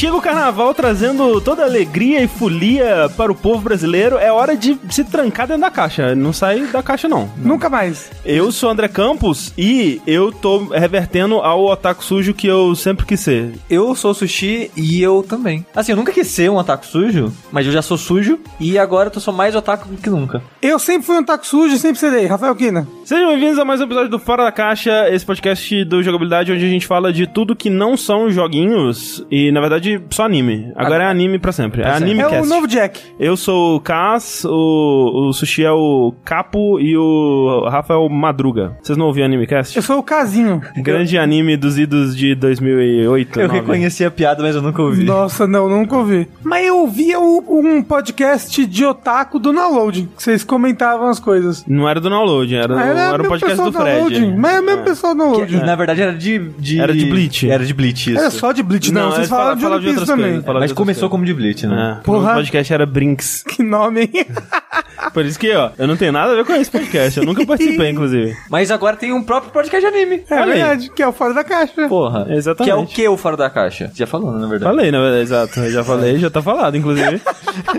chega 0.00 0.16
o 0.16 0.22
carnaval 0.22 0.72
trazendo 0.72 1.42
toda 1.42 1.62
a 1.62 1.66
alegria 1.66 2.22
e 2.22 2.26
folia 2.26 3.10
para 3.18 3.30
o 3.30 3.34
povo 3.34 3.60
brasileiro, 3.60 4.16
é 4.16 4.32
hora 4.32 4.56
de 4.56 4.74
se 4.88 5.04
trancar 5.04 5.46
dentro 5.46 5.60
da 5.60 5.70
caixa. 5.70 6.14
Não 6.14 6.32
sai 6.32 6.60
da 6.68 6.82
caixa, 6.82 7.06
não. 7.06 7.30
Nunca 7.36 7.68
mais. 7.68 8.10
Eu 8.24 8.50
sou 8.50 8.70
André 8.70 8.88
Campos 8.88 9.52
e 9.58 10.00
eu 10.06 10.32
tô 10.32 10.68
revertendo 10.68 11.34
ao 11.34 11.66
otaku 11.66 12.02
sujo 12.02 12.32
que 12.32 12.46
eu 12.46 12.74
sempre 12.74 13.04
quis 13.04 13.20
ser. 13.20 13.52
Eu 13.68 13.94
sou 13.94 14.14
sushi 14.14 14.70
e 14.74 15.02
eu 15.02 15.22
também. 15.22 15.66
Assim, 15.76 15.92
eu 15.92 15.96
nunca 15.96 16.12
quis 16.12 16.28
ser 16.28 16.50
um 16.50 16.56
otaku 16.56 16.86
sujo, 16.86 17.30
mas 17.52 17.66
eu 17.66 17.72
já 17.72 17.82
sou 17.82 17.98
sujo 17.98 18.40
e 18.58 18.78
agora 18.78 19.12
eu 19.14 19.20
sou 19.20 19.34
mais 19.34 19.54
otaku 19.54 19.86
do 19.86 19.98
que 19.98 20.08
nunca. 20.08 20.42
Eu 20.62 20.78
sempre 20.78 21.06
fui 21.06 21.18
um 21.18 21.24
taco 21.24 21.46
sujo 21.46 21.74
e 21.74 21.78
sempre 21.78 21.98
serei. 21.98 22.24
Rafael 22.24 22.56
Kina. 22.56 22.88
Sejam 23.04 23.28
bem-vindos 23.28 23.58
a 23.58 23.66
mais 23.66 23.82
um 23.82 23.84
episódio 23.84 24.08
do 24.08 24.18
Fora 24.18 24.44
da 24.44 24.52
Caixa, 24.52 25.10
esse 25.10 25.26
podcast 25.26 25.84
do 25.84 26.02
jogabilidade 26.02 26.52
onde 26.52 26.64
a 26.64 26.68
gente 26.70 26.86
fala 26.86 27.12
de 27.12 27.26
tudo 27.26 27.54
que 27.54 27.68
não 27.68 27.98
são 27.98 28.30
joguinhos 28.30 29.26
e, 29.30 29.52
na 29.52 29.60
verdade, 29.60 29.89
só 30.10 30.24
anime. 30.24 30.72
Agora 30.76 31.04
é 31.04 31.06
anime 31.08 31.38
pra 31.38 31.52
sempre. 31.52 31.82
É 31.82 31.88
anime 31.90 32.20
É 32.20 32.26
o 32.26 32.30
cast. 32.30 32.48
novo 32.48 32.66
Jack. 32.66 33.00
Eu 33.18 33.36
sou 33.36 33.76
o 33.76 33.80
Cas, 33.80 34.44
o, 34.44 35.28
o 35.28 35.32
Sushi 35.32 35.64
é 35.64 35.72
o 35.72 36.12
Capo 36.24 36.78
e 36.78 36.96
o 36.96 37.66
Rafael 37.70 38.08
Madruga. 38.08 38.76
Vocês 38.82 38.96
não 38.98 39.06
ouviram 39.06 39.26
Animecast? 39.26 39.76
Eu 39.76 39.82
sou 39.82 39.98
o 39.98 40.02
Casinho. 40.02 40.60
Grande 40.76 41.16
anime 41.18 41.56
dos 41.56 41.78
idos 41.78 42.16
de 42.16 42.34
2008. 42.34 43.40
Eu 43.40 43.48
9. 43.48 43.60
reconheci 43.60 44.04
a 44.04 44.10
piada, 44.10 44.42
mas 44.42 44.54
eu 44.54 44.62
nunca 44.62 44.82
ouvi. 44.82 45.04
Nossa, 45.04 45.46
não, 45.46 45.68
nunca 45.68 45.96
ouvi. 45.96 46.28
Mas 46.42 46.66
eu 46.66 46.78
ouvia 46.78 47.18
o- 47.18 47.44
um 47.60 47.82
podcast 47.82 48.64
de 48.66 48.84
otaku 48.84 49.38
do 49.38 49.52
Download, 49.52 50.08
que 50.16 50.22
vocês 50.22 50.44
comentavam 50.44 51.08
as 51.08 51.18
coisas. 51.18 51.64
Não 51.66 51.88
era 51.88 52.00
do 52.00 52.08
download, 52.10 52.54
era, 52.54 52.76
Ah, 52.78 52.84
era, 52.84 52.94
mesmo 53.12 53.24
o 53.24 53.28
podcast 53.28 53.50
pessoal 53.50 53.70
do 53.70 53.78
Fred. 53.78 53.96
Download, 54.20 54.36
Mas 54.38 54.54
é 54.54 54.60
o 54.60 54.64
mesmo 54.64 54.80
É. 54.80 54.84
pessoal 54.84 55.14
do 55.14 55.18
Que, 55.18 55.24
Download. 55.46 55.56
Na 55.66 55.76
verdade 55.76 56.02
era 56.02 56.14
de, 56.14 56.38
de- 56.58 56.80
Era 56.80 56.94
de 56.94 57.06
Bleach. 57.06 57.50
Era 57.50 57.64
de 57.64 57.74
Bleach, 57.74 58.10
isso. 58.10 58.20
Era 58.20 58.30
só 58.30 58.52
de 58.52 58.62
Bleach, 58.62 58.92
não. 58.92 59.00
Não, 59.00 59.08
vocês 59.10 59.18
eles 59.20 59.30
falaram 59.30 59.56
de 59.56 59.64
Piece 59.84 59.98
outras 59.98 60.08
também. 60.08 60.24
coisas, 60.24 60.44
Mas 60.44 60.52
de 60.54 60.58
outras 60.58 60.72
começou 60.72 61.00
coisas. 61.08 61.10
como 61.10 61.24
de 61.24 61.34
Bleach, 61.34 61.66
né? 61.66 61.98
É, 62.00 62.04
Porra. 62.04 62.32
o 62.32 62.34
podcast 62.36 62.72
era 62.72 62.86
Brinks. 62.86 63.44
Que 63.50 63.62
nome, 63.62 64.02
hein? 64.02 64.26
Por 65.12 65.24
isso 65.24 65.38
que, 65.38 65.50
ó, 65.54 65.70
eu 65.78 65.86
não 65.88 65.96
tenho 65.96 66.12
nada 66.12 66.32
a 66.32 66.36
ver 66.36 66.44
com 66.44 66.52
esse 66.54 66.70
podcast. 66.70 67.18
Eu 67.18 67.24
nunca 67.26 67.44
participei, 67.44 67.88
inclusive. 67.90 68.36
Mas 68.50 68.70
agora 68.70 68.96
tem 68.96 69.12
um 69.12 69.22
próprio 69.22 69.50
podcast 69.52 69.80
de 69.90 69.94
anime. 69.96 70.22
É 70.30 70.34
Olha 70.34 70.44
aí. 70.44 70.58
verdade, 70.58 70.90
que 70.94 71.02
é 71.02 71.08
o 71.08 71.12
Fora 71.12 71.32
da 71.34 71.42
Caixa. 71.42 71.88
Porra. 71.88 72.26
Exatamente. 72.30 72.64
Que 72.64 72.70
é 72.70 72.74
o 72.74 72.86
que 72.86 73.08
o 73.08 73.16
Fora 73.16 73.36
da 73.36 73.48
Caixa? 73.50 73.90
Já 73.94 74.06
falou, 74.06 74.30
né, 74.32 74.40
na 74.40 74.46
verdade. 74.46 74.74
Falei, 74.76 74.90
na 74.90 75.00
verdade, 75.00 75.22
exato. 75.22 75.60
Eu 75.60 75.70
já 75.70 75.82
falei, 75.84 76.18
já 76.18 76.30
tá 76.30 76.40
falado, 76.42 76.76
inclusive. 76.76 77.20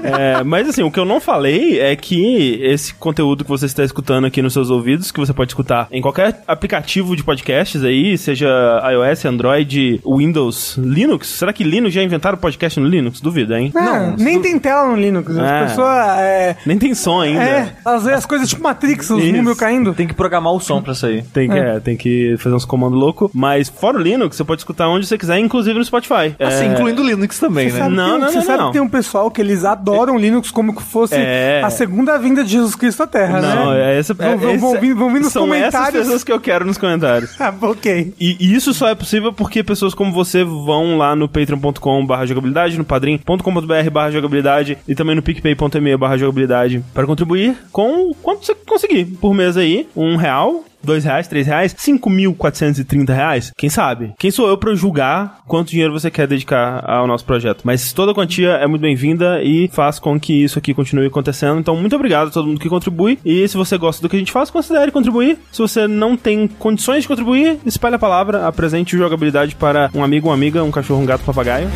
É, 0.04 0.44
mas 0.44 0.68
assim, 0.70 0.84
o 0.84 0.92
que 0.92 1.00
eu 1.00 1.06
não 1.06 1.20
falei 1.20 1.80
é 1.80 1.96
que 1.96 2.60
esse 2.62 2.94
conteúdo 2.96 3.44
que 3.44 3.50
você 3.50 3.66
está 3.66 3.84
escutando 3.84 4.26
aqui 4.26 4.42
nos 4.42 4.54
seus 4.54 4.70
ouvidos, 4.70 5.12
que 5.12 5.20
você 5.20 5.34
pode 5.34 5.52
escutar 5.52 5.88
em 5.92 6.02
qualquer 6.02 6.42
aplicativo 6.48 7.16
de 7.16 7.24
podcasts 7.24 7.84
aí, 7.84 8.18
seja 8.18 8.50
iOS, 8.92 9.26
Android, 9.26 10.02
Windows, 10.06 10.78
Linux. 10.78 11.28
Será 11.28 11.54
que 11.54 11.64
Linux 11.64 11.91
já 11.92 12.02
inventaram 12.03 12.38
podcast 12.38 12.80
no 12.80 12.88
Linux? 12.88 13.22
Duvido, 13.22 13.53
hein? 13.56 13.72
Não, 13.73 14.16
nem 14.17 14.42
tem 14.42 14.58
tela 14.59 14.88
no 14.88 14.95
Linux. 14.95 15.36
É. 15.38 15.59
As 15.59 15.70
pessoas. 15.70 15.97
É, 16.20 16.56
Nem 16.66 16.78
tem 16.78 16.94
som 16.95 17.22
ainda. 17.22 17.44
é, 17.44 17.73
às 17.86 18.03
vezes 18.03 18.20
as 18.20 18.25
coisas 18.25 18.50
tipo 18.50 18.64
Matrix, 18.64 19.09
os 19.09 19.23
números 19.23 19.58
caindo. 19.58 19.94
Tem 19.94 20.08
que 20.08 20.14
programar 20.14 20.53
o 20.53 20.59
som 20.59 20.81
pra 20.81 20.94
sair. 20.95 21.23
Tem 21.34 21.50
que, 21.50 21.58
é, 21.58 21.80
tem 21.80 21.95
que 21.97 22.36
fazer 22.38 22.56
uns 22.56 22.66
comandos 22.66 23.00
loucos. 23.00 23.30
Mas 23.34 23.69
fora 23.69 23.97
o 23.97 24.02
Linux, 24.02 24.36
você 24.36 24.44
pode 24.44 24.62
escutar 24.62 24.88
onde 24.88 25.06
você 25.06 25.17
quiser, 25.17 25.38
inclusive 25.39 25.78
no 25.78 25.86
Spotify. 25.86 26.36
Assim, 26.39 26.66
É, 26.66 26.73
incluindo 26.73 27.02
o 27.02 27.06
Linux 27.06 27.39
também, 27.39 27.69
Você 27.69 27.75
né? 27.78 27.84
sabe, 27.84 27.95
Não, 27.95 28.09
tem- 28.12 28.19
não, 28.19 28.28
você 28.30 28.36
não, 28.38 28.44
sabe 28.45 28.58
não. 28.59 28.66
que 28.67 28.73
tem 28.73 28.81
um 28.81 28.89
pessoal 28.89 29.30
que 29.31 29.42
eles 29.42 29.66
adoram 29.66 30.17
Linux 30.17 30.52
como 30.52 30.75
que 30.75 30.84
fosse 30.84 31.16
É. 31.16 31.62
a 31.64 31.69
segunda 31.69 32.17
vinda 32.17 32.44
de 32.44 32.52
Jesus 32.52 32.75
Cristo 32.75 33.03
à 33.03 33.08
Terra, 33.08 33.42
Não, 33.42 33.72
né? 33.72 33.94
é 33.94 34.00
essa, 34.00 34.14
Vão- 34.14 34.28
é, 34.28 34.36
vão- 34.38 34.50
esse- 34.52 34.58
vão 34.59 34.80
vir- 34.80 34.94
vão 34.94 35.14
vir 35.14 35.19
nos 35.22 35.31
São 35.34 35.44
essas 35.53 35.58
comentários. 35.72 36.02
pessoas 36.03 36.23
que 36.23 36.31
eu 36.31 36.39
quero 36.39 36.66
nos 36.66 36.78
comentários. 36.78 37.31
Ah, 37.42 37.53
ok. 37.62 38.13
E 38.19 38.38
e 38.40 38.53
isso 38.56 38.74
só 38.74 38.88
é 38.88 38.96
possível 38.96 39.34
porque 39.34 39.63
pessoas 39.63 39.94
como 39.94 40.12
você 40.12 40.44
vão 40.44 40.97
lá 40.97 41.16
no 41.16 41.28
patreon.com 41.28 41.81
barra 42.06 42.25
jogabilidade, 42.25 42.78
no 42.78 42.86
padrim.com.br 42.86 43.90
barra 43.92 44.12
jogabilidade 44.12 44.78
e 44.88 44.96
também 44.96 45.16
no 45.16 45.22
picpay.me 45.22 45.97
barra 45.97 46.18
jogabilidade 46.18 46.84
para 46.94 47.06
contribuir 47.06 47.58
com 47.72 48.14
quanto 48.22 48.46
você 48.46 48.56
conseguir 48.56 49.06
por 49.06 49.34
mês 49.34 49.58
aí. 49.58 49.88
Um 49.96 50.16
real, 50.16 50.64
dois 50.84 51.03
reais, 51.03 51.28
três 51.28 51.47
reais, 51.47 51.75
cinco 51.78 52.09
mil 52.09 52.34
quatrocentos 52.34 52.80
e 52.80 52.84
trinta 52.84 53.14
reais. 53.14 53.52
Quem 53.58 53.69
sabe? 53.69 54.14
Quem 54.18 54.31
sou 54.31 54.47
eu 54.47 54.58
para 54.58 54.74
julgar 54.75 55.40
quanto 55.47 55.72
dinheiro 55.72 55.94
você 55.94 56.09
quer 56.09 56.28
dedicar 56.28 56.84
ao 56.90 57.08
nosso 57.08 57.25
projeto? 57.25 57.62
Mas 57.64 57.94
toda 57.94 58.14
quantia 58.14 58.52
é 58.52 58.68
muito 58.68 58.81
bem-vinda 58.81 59.42
e 59.44 59.69
faz 59.72 60.00
com 60.00 60.19
que 60.19 60.44
isso 60.44 60.59
aqui 60.59 60.74
continue 60.74 61.08
acontecendo. 61.08 61.59
Então, 61.59 61.75
muito 61.75 61.96
obrigado 61.96 62.28
a 62.28 62.31
todo 62.31 62.47
mundo 62.47 62.59
que 62.59 62.69
contribui. 62.69 63.19
E 63.25 63.47
se 63.47 63.58
você 63.58 63.78
gosta 63.78 64.02
do 64.02 64.09
que 64.09 64.16
a 64.16 64.19
gente 64.19 64.31
faz, 64.31 64.50
considere 64.50 64.92
contribuir. 64.92 65.38
Se 65.52 65.59
você 65.59 65.88
não 65.88 66.18
tem 66.18 66.47
condições 66.47 67.03
de 67.03 67.08
contribuir, 67.08 67.59
espalhe 67.66 67.96
a 67.96 68.00
palavra, 68.00 68.48
apresente 68.48 68.98
jogabilidade 68.98 69.56
para 69.56 69.90
um 69.94 70.03
amigo, 70.03 70.28
uma 70.28 70.34
amiga, 70.34 70.63
um 70.63 70.72
cachorro, 70.72 71.02
um 71.02 71.06
gato, 71.06 71.22
um 71.22 71.25
papagaio. 71.25 71.69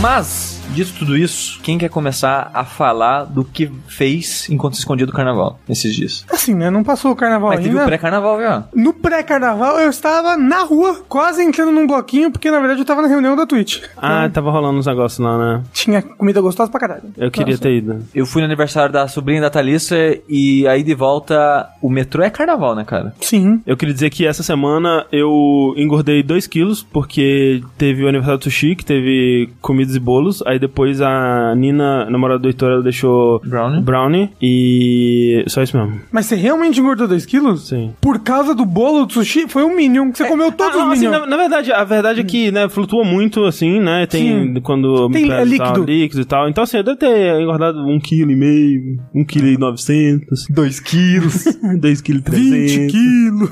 Mas, 0.00 0.53
dito 0.74 0.92
tudo 0.98 1.16
isso, 1.16 1.60
quem 1.62 1.78
quer 1.78 1.88
começar 1.88 2.50
a 2.52 2.64
falar 2.64 3.24
do 3.24 3.44
que 3.44 3.70
fez 3.88 4.48
enquanto 4.50 4.74
se 4.74 4.80
escondia 4.80 5.06
do 5.06 5.12
carnaval 5.12 5.58
esses 5.68 5.94
dias? 5.94 6.24
Assim, 6.30 6.54
né? 6.54 6.70
Não 6.70 6.82
passou 6.84 7.12
o 7.12 7.16
carnaval 7.16 7.50
Mas 7.50 7.60
teve 7.60 7.70
ainda. 7.70 7.82
o 7.82 7.86
pré-carnaval 7.86 8.40
já. 8.40 8.64
No 8.74 8.92
pré-carnaval, 8.92 9.78
eu 9.78 9.88
estava 9.88 10.36
na 10.36 10.62
rua, 10.64 11.02
quase 11.08 11.42
entrando 11.42 11.72
num 11.72 11.86
bloquinho, 11.86 12.30
porque 12.30 12.50
na 12.50 12.58
verdade 12.58 12.80
eu 12.80 12.84
tava 12.84 13.02
na 13.02 13.08
reunião 13.08 13.36
da 13.36 13.46
Twitch. 13.46 13.82
Ah, 13.96 14.28
tava 14.28 14.50
rolando 14.50 14.78
uns 14.78 14.86
negócios 14.86 15.18
lá, 15.18 15.38
né? 15.38 15.62
Tinha 15.72 16.02
comida 16.02 16.40
gostosa 16.40 16.70
pra 16.70 16.80
caralho. 16.80 17.04
Eu 17.16 17.30
queria 17.30 17.52
Nossa. 17.52 17.62
ter 17.62 17.76
ido. 17.76 18.04
Eu 18.14 18.26
fui 18.26 18.42
no 18.42 18.46
aniversário 18.46 18.92
da 18.92 19.06
sobrinha 19.08 19.40
da 19.40 19.50
Thalissa 19.50 19.96
e 20.28 20.66
aí 20.66 20.82
de 20.82 20.94
volta 20.94 21.68
o 21.80 21.88
metrô 21.88 22.22
é 22.22 22.30
carnaval, 22.30 22.74
né, 22.74 22.84
cara? 22.84 23.14
Sim. 23.20 23.62
Eu 23.66 23.76
queria 23.76 23.94
dizer 23.94 24.10
que 24.10 24.26
essa 24.26 24.42
semana 24.42 25.06
eu 25.12 25.74
engordei 25.76 26.22
2 26.22 26.46
quilos, 26.46 26.82
porque 26.82 27.62
teve 27.78 28.04
o 28.04 28.08
aniversário 28.08 28.38
do 28.38 28.44
sushi, 28.44 28.74
que 28.74 28.84
teve 28.84 29.50
comidas 29.60 29.94
e 29.94 30.00
bolos. 30.00 30.42
Aí 30.46 30.58
depois 30.66 31.00
a 31.00 31.54
Nina, 31.56 32.08
namorada 32.10 32.40
do 32.40 32.48
Heitor, 32.48 32.70
ela 32.72 32.82
deixou 32.82 33.40
Brownie? 33.44 33.80
brownie. 33.82 34.30
E 34.40 35.44
só 35.46 35.62
isso 35.62 35.76
mesmo. 35.76 36.00
Mas 36.10 36.26
você 36.26 36.34
realmente 36.36 36.80
engordou 36.80 37.06
2 37.06 37.26
quilos? 37.26 37.68
Sim. 37.68 37.92
Por 38.00 38.20
causa 38.20 38.54
do 38.54 38.64
bolo 38.64 39.04
do 39.06 39.12
sushi? 39.12 39.46
Foi 39.48 39.62
um 39.64 39.74
Minion, 39.76 40.10
que 40.10 40.18
você 40.18 40.24
comeu 40.26 40.50
todos 40.52 40.74
Ah, 40.74 40.78
não, 40.78 40.86
os 40.88 40.92
assim, 40.94 41.06
Minions. 41.06 41.20
na, 41.22 41.26
na 41.26 41.36
verdade, 41.36 41.72
a 41.72 41.84
verdade 41.84 42.20
é 42.20 42.24
que, 42.24 42.50
né, 42.50 42.68
flutua 42.68 43.04
muito, 43.04 43.44
assim, 43.44 43.80
né? 43.80 44.06
Tem 44.06 44.54
Sim. 44.54 44.60
quando 44.62 45.08
Tem, 45.10 45.24
é 45.24 45.26
e 45.26 45.28
tal, 45.28 45.44
líquido. 45.44 45.84
líquido 45.84 46.20
e 46.22 46.24
tal. 46.24 46.48
Então, 46.48 46.64
assim, 46.64 46.76
eu 46.78 46.82
devo 46.84 46.96
ter 46.96 47.40
engordado 47.40 47.78
um 47.86 47.98
quilo 48.00 48.30
e 48.30 48.36
meio, 48.36 48.98
um 49.14 49.24
quilo 49.24 49.46
e 49.48 49.58
novecentos, 49.58 50.46
dois 50.50 50.80
quilos, 50.80 51.44
dois 51.80 52.00
quilos 52.00 52.22
e 52.26 52.30
20 52.30 52.30
trezentos. 52.30 52.92
quilos. 52.92 53.50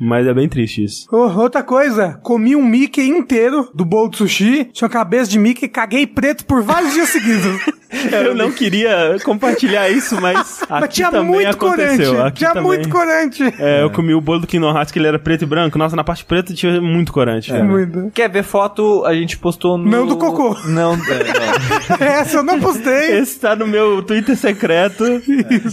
Mas 0.00 0.26
é 0.26 0.34
bem 0.34 0.48
triste 0.48 0.84
isso. 0.84 1.06
Oh, 1.10 1.28
outra 1.40 1.62
coisa, 1.62 2.18
comi 2.22 2.54
um 2.54 2.64
Mickey 2.64 3.08
inteiro 3.08 3.68
do 3.74 3.84
bolo 3.84 4.08
de 4.10 4.18
sushi, 4.18 4.68
tinha 4.72 4.88
cabeça 4.88 5.30
de 5.30 5.38
Mickey, 5.38 5.68
caguei 5.68 6.06
preto 6.06 6.44
por 6.44 6.62
vários 6.62 6.92
dias 6.92 7.08
seguidos. 7.08 7.60
Eu 8.12 8.34
não 8.34 8.52
queria 8.52 9.16
compartilhar 9.24 9.88
isso, 9.88 10.20
mas 10.20 10.62
aqui 10.68 10.70
Mas 10.80 10.94
tinha 10.94 11.10
também 11.10 11.30
muito 11.36 11.48
aconteceu. 11.48 12.10
corante. 12.12 12.26
Aqui 12.28 12.38
Tinha 12.40 12.50
também. 12.52 12.66
muito 12.66 12.88
corante. 12.90 13.42
É, 13.58 13.82
eu 13.82 13.88
comi 13.88 14.12
o 14.12 14.20
bolo 14.20 14.40
do 14.40 14.46
Kingdom 14.46 14.76
Hearts 14.76 14.92
que 14.92 14.98
ele 14.98 15.06
era 15.08 15.18
preto 15.18 15.44
e 15.44 15.46
branco. 15.46 15.78
Nossa, 15.78 15.96
na 15.96 16.04
parte 16.04 16.22
preta 16.22 16.52
tinha 16.52 16.82
muito 16.82 17.10
corante. 17.10 17.50
cara. 17.50 17.64
Muito. 17.64 18.10
Quer 18.12 18.28
ver 18.30 18.42
foto? 18.44 19.06
A 19.06 19.14
gente 19.14 19.38
postou 19.38 19.78
no... 19.78 19.86
Não 19.90 20.06
do 20.06 20.18
cocô. 20.18 20.54
Não, 20.66 20.92
é, 20.92 20.98
não. 21.98 22.06
Essa 22.06 22.36
eu 22.36 22.42
não 22.42 22.60
postei. 22.60 23.20
Esse 23.20 23.40
tá 23.40 23.56
no 23.56 23.66
meu 23.66 24.02
Twitter 24.02 24.36
secreto. 24.36 25.04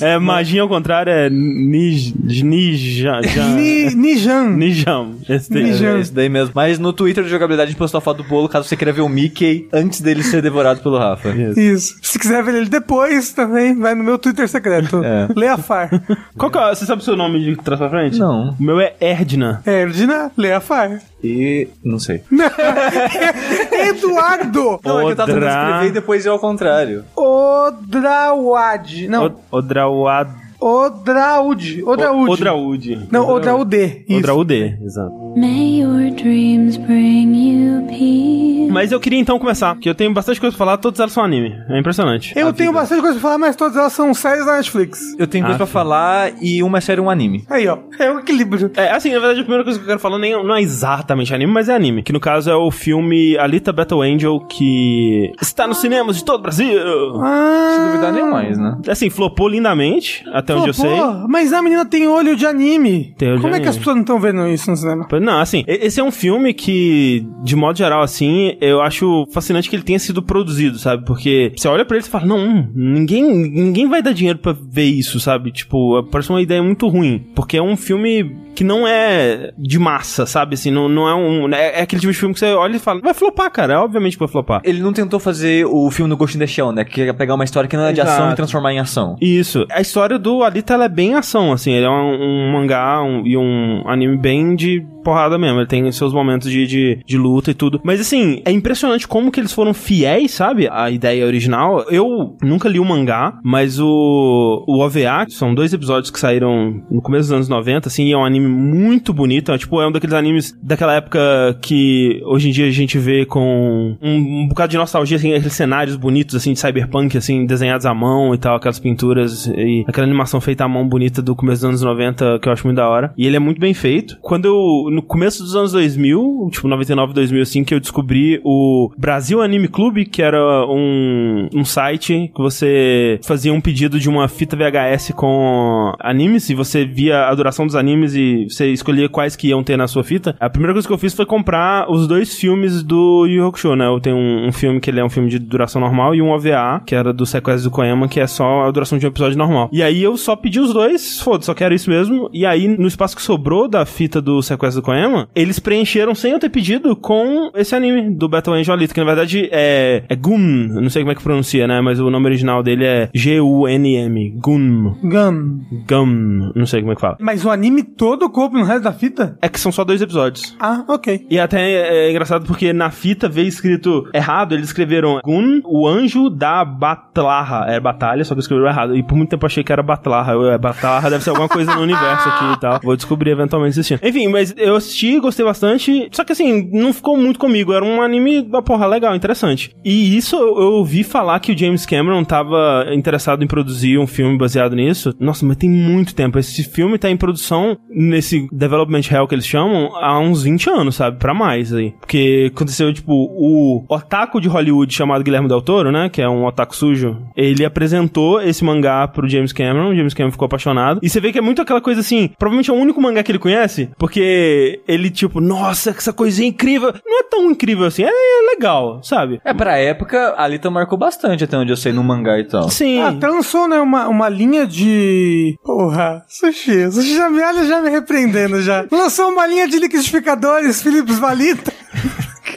É, 0.02 0.18
magia 0.18 0.62
ao 0.62 0.70
contrário 0.70 1.12
é 1.12 1.30
Nij... 1.30 2.14
Nija... 2.18 3.20
Ni, 3.58 3.94
Nijan. 4.16 4.50
Nijam. 4.56 5.16
Esse 5.28 5.52
daí. 5.52 5.64
Nijan. 5.64 5.98
É 5.98 6.00
esse 6.00 6.14
daí 6.14 6.30
mesmo. 6.30 6.52
Mas 6.56 6.80
no 6.80 6.94
Twitter 6.94 7.24
de 7.24 7.30
jogabilidade 7.30 7.68
a 7.68 7.72
gente 7.72 7.78
postou 7.78 7.98
a 7.98 8.02
foto 8.02 8.24
do 8.24 8.30
bolo 8.30 8.48
caso 8.48 8.68
você 8.68 8.76
queira 8.78 8.94
ver 8.94 9.02
o 9.02 9.10
Mickey 9.10 9.68
antes 9.74 10.00
dele 10.02 10.24
ser 10.24 10.42
devorado 10.42 10.80
pelo 10.82 10.98
Rafa. 10.98 11.30
Isso. 11.30 11.60
Isso. 11.60 11.96
Se 12.02 12.18
quiser 12.20 12.44
ver 12.44 12.56
ele 12.56 12.70
depois, 12.70 13.34
também 13.34 13.78
vai 13.78 13.94
no 13.94 14.04
meu 14.04 14.18
Twitter 14.18 14.48
secreto. 14.48 15.04
É. 15.04 15.28
Leafar. 15.36 15.90
Qual 16.38 16.50
que 16.50 16.58
é? 16.58 16.70
Você 16.74 16.86
sabe 16.86 17.02
o 17.02 17.06
seu 17.06 17.16
nome 17.16 17.44
de 17.44 17.56
trás 17.58 17.80
pra 17.80 17.90
frente? 17.90 18.18
Não. 18.18 18.56
O 18.60 18.64
meu 18.64 18.80
é 18.80 18.94
Erdna. 19.02 19.62
Erdina 19.66 20.32
Leafar. 20.38 21.02
E. 21.24 21.68
não 21.84 21.98
sei. 22.00 22.22
Eduardo 23.72 24.80
Não, 24.84 25.00
é 25.02 25.06
que 25.06 25.12
eu 25.12 25.16
tava 25.16 25.28
tentando 25.34 25.38
Odra- 25.46 25.50
escrever 25.50 25.88
e 25.88 25.92
depois 25.92 26.26
eu 26.26 26.34
ao 26.34 26.40
contrário. 26.40 27.04
Odrawad. 27.16 29.08
Não, 29.08 29.36
Odrauad... 29.52 30.30
Odraud. 30.60 31.84
Odraud. 31.86 32.30
Odraud. 32.32 33.08
Não, 33.12 33.28
Odraude. 33.30 34.04
Isso. 34.08 34.20
Odraude, 34.20 34.78
exato. 34.84 35.14
May 35.36 35.82
your 35.82 36.12
dreams 36.12 36.78
bring 36.78 37.36
you 37.36 37.86
peace. 37.88 38.72
Mas 38.72 38.92
eu 38.92 39.00
queria 39.00 39.20
então 39.20 39.38
começar, 39.40 39.74
porque 39.76 39.90
eu 39.90 39.96
tenho 39.96 40.14
bastante 40.14 40.40
coisa 40.40 40.56
pra 40.56 40.66
falar, 40.66 40.78
todas 40.78 41.00
elas 41.00 41.12
são 41.14 41.24
anime. 41.24 41.54
É 41.70 41.80
impressionante. 41.80 42.34
Eu 42.38 42.52
tenho 42.52 42.72
vida. 42.72 42.82
bastante 42.82 43.00
coisa 43.02 43.14
pra 43.14 43.22
falar, 43.22 43.38
mas 43.38 43.56
todas 43.56 43.78
elas 43.78 43.94
são 43.94 44.14
séries 44.14 44.46
da 44.46 44.58
Netflix. 44.58 45.00
Eu 45.18 45.28
tenho 45.28 45.44
coisa 45.46 45.56
Ah, 45.56 45.58
pra 45.60 45.66
sim. 45.66 45.72
falar 45.72 46.32
e 46.42 46.62
uma 46.62 46.82
série 46.82 47.00
um 47.00 47.10
anime. 47.10 47.46
Aí, 47.50 47.68
ó. 47.68 47.78
É 47.98 48.12
o 48.12 48.20
equilíbrio. 48.20 48.72
É, 48.76 48.92
assim, 48.92 49.10
na 49.14 49.20
verdade, 49.20 49.40
a 49.40 49.44
primeira 49.44 49.64
coisa 49.64 49.80
que 49.80 49.84
eu 49.86 49.88
quero 49.88 50.00
falar 50.00 50.18
nem, 50.20 50.32
não 50.44 50.56
é 50.56 50.62
exatamente 50.62 51.34
anime, 51.34 51.52
mas 51.54 51.70
é 51.70 51.76
anime. 51.76 52.04
Que 52.04 52.12
no 52.12 52.20
caso 52.20 52.50
é 52.50 52.56
o 52.56 52.70
filme 52.70 53.38
Alita 53.38 53.72
Battle 53.72 54.02
Angel, 54.02 54.40
que 54.42 55.32
está 55.42 55.66
nos 55.68 55.78
cinemas 55.80 56.18
de 56.18 56.26
todo 56.26 56.40
o 56.40 56.44
Brasil. 56.44 56.78
Ah, 57.22 57.76
Se 57.78 57.86
duvidar 57.86 58.12
nem 58.14 58.30
mais, 58.30 58.58
né? 58.58 58.78
Assim, 58.90 59.10
flopou 59.10 59.48
lindamente, 59.48 60.24
até 60.34 60.45
onde 60.54 60.70
eu 60.70 60.74
sei. 60.74 60.90
Pô, 60.90 61.28
mas 61.28 61.54
a 61.54 61.62
menina 61.62 61.86
tem 61.86 62.08
olho 62.08 62.36
de 62.36 62.46
anime. 62.46 63.14
Tem 63.18 63.30
olho 63.30 63.38
de 63.38 63.42
Como 63.42 63.56
é 63.56 63.60
que 63.60 63.68
as 63.68 63.78
pessoas 63.78 63.96
não 63.96 64.02
estão 64.02 64.20
vendo 64.20 64.48
isso 64.48 64.70
no 64.70 64.78
cinema? 64.78 65.08
Não, 65.22 65.40
assim, 65.40 65.64
esse 65.68 66.00
é 66.00 66.04
um 66.04 66.12
filme 66.12 66.54
que, 66.54 67.26
de 67.44 67.56
modo 67.56 67.78
geral, 67.78 68.02
assim, 68.02 68.58
eu 68.62 68.82
acho 68.82 69.26
fascinante 69.32 69.70
que 69.70 69.76
ele 69.76 69.84
tenha 69.84 70.00
sido 70.00 70.22
produzido, 70.22 70.78
sabe? 70.78 71.06
Porque 71.06 71.54
você 71.56 71.68
olha 71.68 71.86
pra 71.86 71.98
ele 71.98 72.06
e 72.06 72.10
fala, 72.10 72.26
não, 72.26 72.70
ninguém, 72.76 73.24
ninguém 73.24 73.88
vai 73.88 74.02
dar 74.02 74.14
dinheiro 74.14 74.40
pra 74.40 74.54
ver 74.54 74.86
isso, 74.86 75.20
sabe? 75.20 75.52
Tipo, 75.52 76.04
parece 76.04 76.30
uma 76.30 76.42
ideia 76.42 76.62
muito 76.62 76.88
ruim. 76.88 77.26
Porque 77.34 77.58
é 77.58 77.62
um 77.62 77.78
filme 77.78 78.45
que 78.56 78.64
não 78.64 78.88
é 78.88 79.52
de 79.58 79.78
massa, 79.78 80.26
sabe? 80.26 80.56
Assim, 80.56 80.72
não, 80.72 80.88
não 80.90 81.08
é 81.08 81.14
um. 81.16 81.54
É, 81.54 81.80
é 81.80 81.82
aquele 81.82 82.00
tipo 82.00 82.12
de 82.12 82.18
filme 82.18 82.34
que 82.34 82.40
você 82.40 82.54
olha 82.54 82.76
e 82.78 82.80
fala, 82.80 83.02
vai 83.02 83.14
flopar, 83.14 83.52
cara. 83.52 83.74
É 83.74 83.78
obviamente 83.78 84.14
que 84.14 84.20
vai 84.20 84.28
flopar. 84.28 84.62
Ele 84.64 84.82
não 84.82 84.94
tentou 84.94 85.20
fazer 85.20 85.66
o 85.66 85.90
filme 85.92 86.10
do 86.10 86.18
Ghost 86.18 86.36
in 86.36 86.40
the 86.40 86.48
Shell, 86.48 86.72
né? 86.72 86.84
Que 86.86 87.02
é 87.02 87.14
pegar 87.14 87.36
uma 87.36 87.44
história 87.44 87.70
que 87.70 87.76
não 87.78 87.86
é 87.86 87.94
de 87.94 88.02
ação 88.02 88.16
Exato. 88.16 88.34
e 88.34 88.36
transformar 88.36 88.74
em 88.74 88.80
ação. 88.80 89.16
Isso. 89.22 89.66
A 89.72 89.82
história 89.82 90.18
do 90.18 90.44
Alita, 90.44 90.74
ela 90.74 90.86
é 90.86 90.90
bem 90.90 91.14
ação, 91.16 91.52
assim. 91.52 91.72
Ele 91.74 91.86
é 91.86 91.90
um, 91.90 92.14
um 92.48 92.52
mangá 92.54 93.02
um- 93.04 93.26
e 93.26 93.38
um 93.38 93.84
anime 93.88 94.18
bem 94.18 94.56
de 94.56 94.84
porrada 95.04 95.38
mesmo. 95.38 95.60
Ele 95.60 95.68
tem 95.68 95.92
seus 95.92 96.14
momentos 96.14 96.50
de, 96.50 96.66
de, 96.66 97.00
de 97.06 97.18
luta 97.18 97.52
e 97.52 97.54
tudo. 97.54 97.80
Mas, 97.84 98.00
assim, 98.00 98.42
é 98.46 98.52
impressionante 98.52 99.08
como 99.08 99.32
que 99.32 99.40
eles 99.40 99.54
foram 99.54 99.74
fiéis, 99.74 100.32
sabe? 100.32 100.68
À 100.72 100.90
ideia 100.90 101.26
original. 101.26 101.86
Eu 101.92 102.36
nunca 102.42 102.68
li 102.70 102.80
o 102.80 102.86
mangá, 102.86 103.38
mas 103.44 103.80
o, 103.80 104.64
o 104.68 104.80
OVA, 104.80 105.26
que 105.26 105.34
são 105.34 105.54
dois 105.54 105.74
episódios 105.74 106.10
que 106.10 106.20
saíram 106.20 106.82
no 106.90 107.02
começo 107.02 107.24
dos 107.24 107.32
anos 107.34 107.50
90, 107.50 107.88
assim, 107.88 108.06
e 108.06 108.14
é 108.14 108.18
um 108.18 108.26
anime 108.26 108.45
muito 108.46 109.14
bonito. 109.14 109.52
É, 109.52 109.58
tipo, 109.58 109.82
é 109.82 109.88
um 109.88 109.92
daqueles 109.92 110.14
animes 110.14 110.58
daquela 110.62 110.96
época 110.96 111.20
que 111.62 112.22
hoje 112.26 112.50
em 112.50 112.52
dia 112.52 112.68
a 112.68 112.72
gente 112.72 112.98
vê 112.98 113.26
com 113.26 113.98
um, 114.02 114.44
um 114.44 114.48
bocado 114.48 114.72
de 114.72 114.78
nostalgia, 114.78 115.18
assim, 115.18 115.34
aqueles 115.34 115.54
cenários 115.54 115.96
bonitos, 115.96 116.36
assim, 116.36 116.54
de 116.54 116.60
cyberpunk, 116.60 117.18
assim, 117.18 117.46
desenhados 117.46 117.86
à 117.86 117.94
mão 117.94 118.34
e 118.34 118.38
tal, 118.38 118.56
aquelas 118.56 118.80
pinturas 118.80 119.48
e 119.48 119.84
aquela 119.88 120.06
animação 120.06 120.40
feita 120.42 120.64
à 120.64 120.68
mão 120.68 120.88
bonita 120.88 121.22
do 121.22 121.36
começo 121.36 121.62
dos 121.62 121.70
anos 121.70 121.82
90, 121.82 122.40
que 122.40 122.48
eu 122.48 122.54
acho 122.54 122.66
muito 122.66 122.78
da 122.78 122.88
hora. 122.88 123.14
E 123.18 123.26
ele 123.26 123.36
é 123.36 123.40
muito 123.40 123.60
bem 123.60 123.74
feito. 123.74 124.18
Quando 124.22 124.46
eu, 124.46 124.92
no 124.92 125.02
começo 125.02 125.44
dos 125.44 125.56
anos 125.56 125.72
2000, 125.72 126.50
tipo 126.52 126.68
99, 126.68 127.14
2000, 127.14 127.42
assim, 127.42 127.64
que 127.64 127.74
eu 127.74 127.80
descobri 127.80 128.42
o 128.44 128.92
Brasil 128.98 129.42
Anime 129.42 129.68
Club, 129.68 130.06
que 130.06 130.22
era 130.22 130.66
um, 130.68 131.48
um 131.54 131.66
site 131.66 132.32
que 132.34 132.42
você 132.42 133.20
fazia 133.24 133.54
um 133.54 133.62
pedido 133.62 134.00
de 134.00 134.10
uma 134.10 134.28
fita 134.28 134.56
VHS 134.56 135.12
com 135.16 135.94
animes 136.00 136.50
e 136.50 136.56
você 136.56 136.86
via 136.86 137.28
a 137.28 137.36
duração 137.36 137.66
dos 137.66 137.76
animes 137.76 138.16
e 138.16 138.35
você 138.44 138.72
escolhia 138.72 139.10
quais 139.10 139.36
que 139.36 139.48
iam 139.48 139.64
ter 139.64 139.78
na 139.78 139.88
sua 139.88 140.04
fita. 140.04 140.36
A 140.40 140.50
primeira 140.50 140.74
coisa 140.74 140.88
que 140.88 140.94
eu 140.94 140.98
fiz 140.98 141.14
foi 141.14 141.26
comprar 141.26 141.90
os 141.90 142.08
dois 142.08 142.36
filmes 142.36 142.84
do 142.84 143.26
Yu 143.26 143.48
Hakusho, 143.48 143.76
né? 143.76 143.88
Eu 143.88 144.00
tenho 144.00 144.16
um, 144.16 144.48
um 144.48 144.52
filme 144.52 144.80
que 144.80 144.90
ele 144.90 145.00
é 145.00 145.06
um 145.06 145.10
filme 145.10 145.30
de 145.30 145.40
duração 145.40 145.82
normal 145.82 146.14
e 146.14 146.22
um 146.22 146.30
OVA, 146.30 146.82
que 146.86 146.96
era 146.96 147.14
do 147.14 147.26
Sequestro 147.26 147.70
do 147.70 147.74
Koema, 147.74 148.08
que 148.08 148.20
é 148.20 148.28
só 148.28 148.64
a 148.68 148.72
duração 148.72 148.98
de 148.98 149.06
um 149.06 149.10
episódio 149.10 149.38
normal. 149.38 149.70
E 149.72 149.82
aí 149.82 150.04
eu 150.04 150.18
só 150.18 150.36
pedi 150.36 150.60
os 150.60 150.74
dois, 150.74 151.22
foda, 151.22 151.44
só 151.44 151.54
quero 151.54 151.74
isso 151.74 151.90
mesmo. 151.90 152.30
E 152.34 152.46
aí, 152.46 152.68
no 152.68 152.88
espaço 152.88 153.16
que 153.16 153.22
sobrou 153.22 153.68
da 153.68 153.86
fita 153.86 154.22
do 154.22 154.42
Sequestro 154.42 154.82
do 154.82 154.86
Koema, 154.86 155.28
eles 155.36 155.60
preencheram 155.60 156.14
sem 156.16 156.32
eu 156.32 156.40
ter 156.40 156.50
pedido 156.50 156.96
com 156.96 157.52
esse 157.56 157.76
anime 157.76 158.16
do 158.16 158.28
Battle 158.28 158.56
Angel 158.56 158.74
Alita, 158.74 158.94
que 158.94 159.00
na 159.00 159.06
verdade 159.06 159.50
é, 159.52 160.04
é 160.08 160.16
Gun, 160.16 160.68
não 160.82 160.90
sei 160.90 161.04
como 161.04 161.12
é 161.12 161.16
que 161.16 161.24
pronuncia, 161.24 161.68
né? 161.68 161.82
Mas 161.82 162.00
o 162.00 162.10
nome 162.10 162.26
original 162.26 162.64
dele 162.64 162.86
é 162.86 163.10
G-U-N-M, 163.14 164.32
Gun, 164.38 164.96
Gun. 165.04 165.60
Gun, 165.88 166.52
não 166.56 166.66
sei 166.66 166.82
como 166.82 166.92
é 166.92 166.96
que 166.96 167.02
fala. 167.02 167.18
Mas 167.20 167.46
o 167.46 167.50
anime 167.50 167.84
todo 167.84 168.25
coube 168.30 168.58
no 168.58 168.64
resto 168.64 168.84
da 168.84 168.94
fita? 168.94 169.38
É 169.42 169.50
que 169.50 169.60
são 169.60 169.72
só 169.72 169.84
dois 169.84 170.02
episódios. 170.02 170.56
Ah, 170.60 170.84
ok. 170.88 171.26
E 171.30 171.40
até 171.40 172.08
é 172.08 172.12
engraçado 172.12 172.46
porque 172.46 172.74
na 172.74 172.92
fita 172.92 173.28
veio 173.30 173.48
escrito 173.48 174.10
errado, 174.14 174.54
eles 174.54 174.68
escreveram 174.68 175.20
Gun, 175.24 175.62
o 175.66 175.88
anjo 175.88 176.30
da 176.30 176.64
Batlarra. 176.64 177.66
É 177.68 177.80
batalha, 177.80 178.24
só 178.24 178.34
que 178.34 178.42
escreveram 178.42 178.70
errado. 178.70 178.96
E 178.96 179.04
por 179.04 179.16
muito 179.16 179.30
tempo 179.30 179.46
eu 179.46 179.48
achei 179.48 179.64
que 179.64 179.72
era 179.72 179.84
Batlarra. 179.84 180.34
Eu, 180.34 180.52
é, 180.52 180.58
Batlarra 180.58 181.10
deve 181.10 181.24
ser 181.24 181.30
alguma 181.32 181.50
coisa 181.50 181.74
no 181.76 181.82
universo 181.82 182.30
aqui 182.30 182.54
e 182.54 182.60
tal. 182.60 182.80
Vou 182.84 182.96
descobrir 182.96 183.32
eventualmente 183.32 183.80
assistindo. 183.80 184.00
Enfim, 184.04 184.28
mas 184.28 184.54
eu 184.58 184.76
assisti, 184.76 185.20
gostei 185.20 185.46
bastante. 185.46 186.10
Só 186.12 186.24
que 186.24 186.32
assim, 186.32 186.70
não 186.72 186.94
ficou 186.94 187.18
muito 187.18 187.40
comigo. 187.40 187.74
Era 187.74 187.84
um 187.84 188.02
anime, 188.02 188.40
uma 188.42 188.62
porra, 188.62 188.86
legal, 188.88 189.16
interessante. 189.16 189.76
E 189.84 190.16
isso 190.16 190.36
eu, 190.36 190.60
eu 190.60 190.72
ouvi 190.74 191.04
falar 191.04 191.40
que 191.40 191.52
o 191.52 191.58
James 191.58 191.86
Cameron 191.86 192.24
tava 192.24 192.86
interessado 192.92 193.44
em 193.44 193.48
produzir 193.48 193.98
um 193.98 194.08
filme 194.08 194.38
baseado 194.38 194.76
nisso. 194.76 195.14
Nossa, 195.20 195.46
mas 195.46 195.58
tem 195.58 195.70
muito 195.70 196.16
tempo. 196.16 196.40
Esse 196.40 196.64
filme 196.64 196.98
tá 196.98 197.10
em 197.10 197.18
produção 197.18 197.78
nesse 198.16 198.48
Development 198.52 199.02
Hell 199.12 199.28
que 199.28 199.36
eles 199.36 199.46
chamam 199.46 199.94
há 199.96 200.18
uns 200.20 200.44
20 200.44 200.70
anos, 200.70 200.96
sabe? 200.96 201.18
Pra 201.18 201.34
mais 201.34 201.74
aí. 201.74 201.94
Porque 202.00 202.52
aconteceu, 202.54 202.94
tipo, 202.94 203.14
o 203.14 203.84
otaku 203.90 204.40
de 204.40 204.48
Hollywood 204.48 204.94
chamado 204.94 205.24
Guilherme 205.24 205.50
Del 205.50 205.62
Toro, 205.62 205.92
né? 205.92 206.10
Que 206.10 206.22
é 206.22 206.30
um 206.30 206.46
otaku 206.46 206.76
sujo. 206.76 207.18
Ele 207.36 207.66
apresentou 207.66 208.42
esse 208.42 208.64
mangá 208.64 209.08
pro 209.08 209.28
James 209.28 209.52
Cameron. 209.52 209.90
O 209.90 209.96
James 209.96 210.14
Cameron 210.14 210.32
ficou 210.32 210.46
apaixonado. 210.46 211.00
E 211.04 211.10
você 211.10 211.20
vê 211.20 211.32
que 211.32 211.38
é 211.38 211.42
muito 211.42 211.62
aquela 211.62 211.82
coisa 211.82 212.00
assim. 212.00 212.30
Provavelmente 212.40 212.70
é 212.70 212.74
o 212.74 212.78
único 212.78 213.02
mangá 213.02 213.22
que 213.22 213.32
ele 213.32 213.40
conhece. 213.40 213.90
Porque 213.98 214.82
ele, 214.88 215.10
tipo, 215.10 215.42
nossa, 215.42 215.90
essa 215.90 216.14
coisinha 216.14 216.48
incrível. 216.48 216.94
Não 217.06 217.20
é 217.20 217.24
tão 217.24 217.52
incrível 217.52 217.86
assim. 217.86 218.04
É, 218.04 218.10
é 218.10 218.56
legal, 218.56 219.04
sabe? 219.04 219.42
É, 219.44 219.54
pra 219.54 219.78
época, 219.78 220.30
a 220.38 220.44
Alita 220.44 220.70
marcou 220.72 220.98
bastante 220.98 221.44
até 221.44 221.58
onde 221.58 221.72
eu 221.72 221.78
sei 221.78 221.92
no 221.92 222.04
mangá 222.04 222.40
e 222.40 222.46
tal. 222.46 222.70
Sim. 222.70 223.02
Ah, 223.02 223.10
até 223.10 223.28
lançou, 223.28 223.68
né, 223.68 223.80
uma, 223.80 224.08
uma 224.08 224.30
linha 224.30 224.66
de... 224.66 225.58
Porra, 225.64 226.24
Sushi. 226.28 226.92
Sushi 226.92 227.16
já 227.16 227.30
me 227.30 227.42
olha 227.42 227.66
já 227.66 227.82
me 227.82 227.90
repreendendo 228.06 228.62
já. 228.62 228.86
Lançou 228.92 229.30
uma 229.30 229.48
linha 229.48 229.68
de 229.68 229.80
liquidificadores 229.80 230.82
Philips 230.82 231.18
Valita. 231.18 231.74